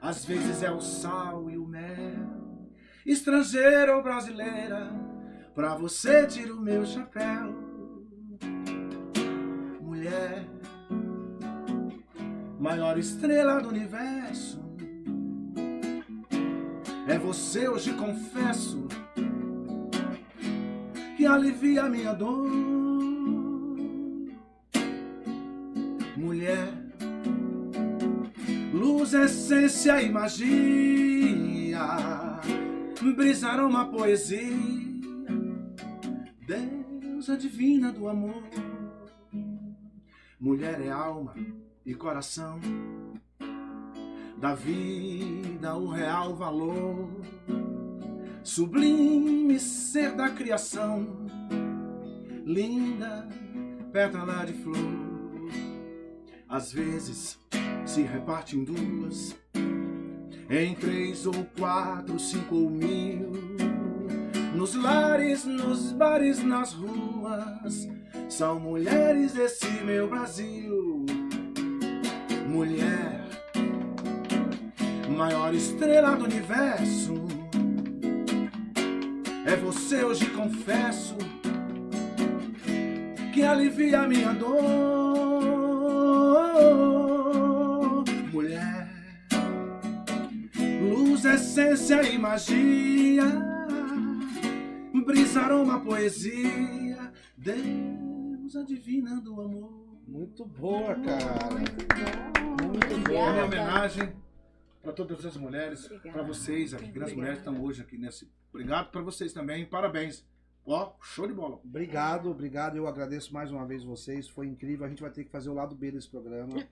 às 0.02 0.24
vezes 0.26 0.64
é 0.64 0.72
o 0.72 0.80
sal 0.82 1.50
e 1.52 1.58
o 1.58 1.68
mel. 1.68 2.70
Estrangeira 3.06 3.96
ou 3.96 4.02
brasileira, 4.02 4.90
pra 5.54 5.76
você 5.76 6.26
tiro 6.26 6.58
o 6.58 6.62
meu 6.62 6.86
chapéu. 6.86 7.39
maior 12.90 12.98
estrela 12.98 13.61
do 13.61 13.70
universo. 13.70 14.60
É 17.07 17.20
você, 17.20 17.68
hoje 17.68 17.94
confesso, 17.94 18.88
que 21.16 21.26
alivia 21.26 21.84
minha 21.84 22.14
dor. 22.14 22.49
Mulher, 26.18 26.74
luz, 28.74 29.14
essência 29.14 30.02
e 30.02 30.10
magia, 30.11 31.80
brisaram 33.16 33.70
uma 33.70 33.86
poesia. 33.86 34.90
Deusa 36.48 37.38
divina 37.38 37.91
do 37.91 38.07
amor, 38.07 38.44
mulher 40.40 40.82
é 40.82 40.90
alma 40.90 41.36
e 41.90 41.95
coração 41.95 42.60
da 44.38 44.53
vida, 44.53 45.76
o 45.76 45.88
real 45.88 46.36
valor, 46.36 47.10
sublime 48.44 49.60
ser 49.60 50.11
da 50.11 50.30
criação, 50.30 51.26
linda 52.45 53.28
pétala 53.91 54.45
de 54.45 54.53
flor. 54.53 54.78
Às 56.48 56.72
vezes 56.72 57.40
se 57.88 58.03
reparte 58.03 58.56
em 58.56 58.64
duas, 58.64 59.36
em 60.48 60.76
três 60.76 61.26
ou 61.26 61.44
quatro, 61.57 62.20
cinco 62.20 62.53
ou 62.53 62.70
mil. 62.70 63.32
Nos 64.56 64.76
lares, 64.76 65.44
nos 65.44 65.91
bares, 65.91 66.44
nas 66.44 66.72
ruas, 66.72 67.88
são 68.30 68.60
mulheres 68.60 69.34
desse 69.34 69.72
meu 69.84 70.07
Brasil. 70.07 70.99
Mulher 72.50 73.20
maior 75.20 75.54
estrela 75.54 76.16
do 76.16 76.24
universo. 76.24 77.14
É 79.46 79.58
você 79.58 80.02
hoje 80.02 80.30
confesso 80.30 81.18
que 83.34 83.44
alivia 83.44 84.08
minha 84.08 84.32
dor. 84.34 84.56
Mulher, 88.32 88.90
luz, 90.82 91.26
essência 91.26 92.02
e 92.04 92.18
magia, 92.18 93.26
brisaram 95.06 95.64
uma 95.64 95.82
poesia, 95.82 97.12
Deus 97.38 98.66
divina 98.66 99.20
do 99.20 99.42
amor. 99.42 99.78
Muito 100.10 100.45
boa, 100.45 100.95
cara. 100.95 101.49
Muito 101.52 101.86
bom. 101.88 102.65
Muito 102.68 102.88
Boa 102.88 103.30
Obrigada. 103.30 103.31
minha 103.31 103.45
homenagem 103.45 104.14
para 104.81 104.94
todas 104.94 105.26
as 105.26 105.38
mulheres, 105.38 105.88
para 106.11 106.23
vocês, 106.23 106.73
aqui, 106.73 106.88
grandes 106.91 107.15
mulheres 107.15 107.40
que 107.40 107.48
estão 107.48 107.61
hoje 107.64 107.81
aqui 107.81 107.98
nesse. 107.98 108.30
Obrigado 108.52 108.91
para 108.91 109.02
vocês 109.02 109.31
também, 109.34 109.65
parabéns. 109.65 110.26
Ó, 110.65 110.94
show 111.02 111.27
de 111.27 111.34
bola. 111.34 111.60
Obrigado, 111.64 112.30
obrigado. 112.30 112.76
Eu 112.76 112.88
agradeço 112.88 113.34
mais 113.34 113.52
uma 113.52 113.65
vez 113.65 113.84
vocês. 113.84 114.27
Foi 114.27 114.48
incrível. 114.48 114.86
A 114.86 114.90
gente 114.90 115.02
vai 115.02 115.11
ter 115.11 115.23
que 115.23 115.31
fazer 115.31 115.49
o 115.49 115.53
lado 115.53 115.76
B 115.76 115.91
desse 115.91 116.10
programa. 116.10 116.64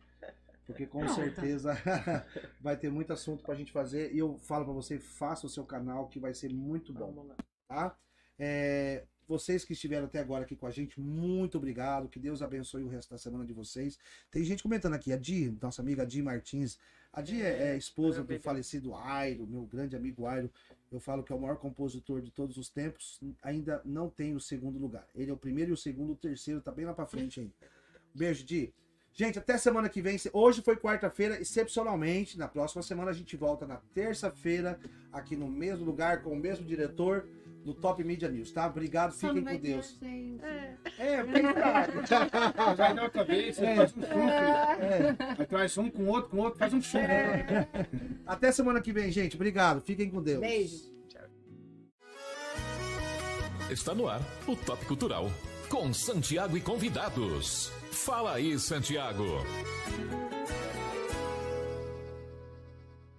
Porque 0.66 0.86
com 0.86 1.00
Pronto. 1.00 1.16
certeza 1.16 1.74
vai 2.60 2.76
ter 2.76 2.92
muito 2.92 3.14
assunto 3.14 3.44
pra 3.44 3.56
gente 3.56 3.72
fazer. 3.72 4.14
E 4.14 4.18
eu 4.20 4.38
falo 4.40 4.66
pra 4.66 4.74
você, 4.74 5.00
faça 5.00 5.46
o 5.48 5.50
seu 5.50 5.64
canal 5.64 6.08
que 6.10 6.20
vai 6.20 6.34
ser 6.34 6.54
muito 6.54 6.92
bom. 6.94 7.12
Vamos 7.14 7.30
lá. 7.30 7.36
tá? 7.68 7.98
É, 8.38 9.06
vocês 9.28 9.66
que 9.66 9.74
estiveram 9.74 10.06
até 10.06 10.20
agora 10.20 10.44
aqui 10.44 10.56
com 10.56 10.66
a 10.66 10.72
gente, 10.72 11.00
muito 11.00 11.58
obrigado. 11.58 12.08
Que 12.08 12.20
Deus 12.20 12.42
abençoe 12.42 12.84
o 12.84 12.88
resto 12.88 13.12
da 13.12 13.18
semana 13.18 13.46
de 13.46 13.54
vocês. 13.54 14.00
Tem 14.32 14.44
gente 14.44 14.64
comentando 14.64 14.94
aqui, 14.94 15.12
a 15.12 15.18
Di, 15.18 15.56
nossa 15.62 15.82
amiga 15.82 16.06
Di 16.06 16.22
Martins. 16.22 16.78
A 17.12 17.22
Di 17.22 17.42
é, 17.42 17.70
é 17.70 17.78
esposa 17.78 18.24
do 18.24 18.40
falecido 18.40 18.96
Airo, 18.96 19.46
meu 19.46 19.64
grande 19.66 19.96
amigo 19.96 20.26
Airo. 20.26 20.52
Eu 20.92 21.00
falo 21.00 21.24
que 21.24 21.34
é 21.34 21.36
o 21.36 21.42
maior 21.42 21.58
compositor 21.58 22.22
de 22.22 22.32
todos 22.32 22.58
os 22.58 22.70
tempos. 22.70 23.20
Ainda 23.44 23.82
não 23.84 24.10
tem 24.10 24.36
o 24.36 24.40
segundo 24.40 24.80
lugar. 24.80 25.08
Ele 25.14 25.30
é 25.30 25.34
o 25.34 25.38
primeiro 25.38 25.72
e 25.72 25.74
o 25.74 25.78
segundo, 25.78 26.14
o 26.14 26.16
terceiro 26.16 26.62
tá 26.62 26.72
bem 26.72 26.86
lá 26.86 26.94
pra 26.94 27.06
frente 27.06 27.40
ainda. 27.40 27.54
Beijo, 28.14 28.46
Di. 28.46 28.74
Gente, 29.12 29.40
até 29.40 29.58
semana 29.58 29.90
que 29.90 30.00
vem. 30.00 30.16
Hoje 30.32 30.62
foi 30.62 30.78
quarta-feira, 30.78 31.42
excepcionalmente. 31.42 32.38
Na 32.38 32.48
próxima 32.48 32.84
semana 32.84 33.10
a 33.10 33.14
gente 33.14 33.36
volta 33.36 33.66
na 33.66 33.78
terça-feira, 33.92 34.80
aqui 35.12 35.36
no 35.36 35.50
mesmo 35.50 35.84
lugar, 35.84 36.22
com 36.22 36.34
o 36.34 36.40
mesmo 36.40 36.64
diretor, 36.64 37.28
no 37.68 37.74
Top 37.74 38.02
Media 38.02 38.30
News, 38.30 38.52
tá? 38.54 38.66
Obrigado, 38.66 39.12
Só 39.12 39.28
fiquem 39.28 39.36
não 39.36 39.44
vai 39.44 39.56
com 39.56 39.62
ter 39.62 39.68
Deus. 39.74 39.98
gente. 40.02 40.42
É, 40.98 41.22
verdade. 41.24 41.92
Vai 42.78 42.94
dar 42.96 43.04
outra 43.04 43.24
vez, 43.26 43.58
você 43.58 43.66
É. 43.66 43.76
faz 43.76 43.92
um 43.98 44.02
show, 44.02 44.10
filho. 44.10 44.30
É. 44.30 45.16
Aí 45.38 45.46
traz 45.46 45.78
um 45.78 45.90
com 45.90 46.04
o 46.04 46.08
outro, 46.08 46.30
com 46.30 46.38
o 46.38 46.40
outro, 46.44 46.58
faz 46.58 46.74
um 46.74 46.82
show. 46.82 47.02
né? 47.02 47.68
Até 48.26 48.52
semana 48.54 48.82
que 48.82 48.94
vem, 48.94 49.12
gente. 49.12 49.36
Obrigado. 49.36 49.82
Fiquem 49.82 50.10
com 50.10 50.22
Deus. 50.24 50.40
Beijo. 50.40 50.96
Está 53.70 53.94
no 53.94 54.08
ar 54.08 54.22
o 54.48 54.56
Top 54.56 54.86
Cultural 54.86 55.30
com 55.68 55.94
Santiago 55.94 56.56
e 56.56 56.62
convidados. 56.62 57.70
Fala 57.92 58.36
aí, 58.36 58.58
Santiago. 58.58 59.26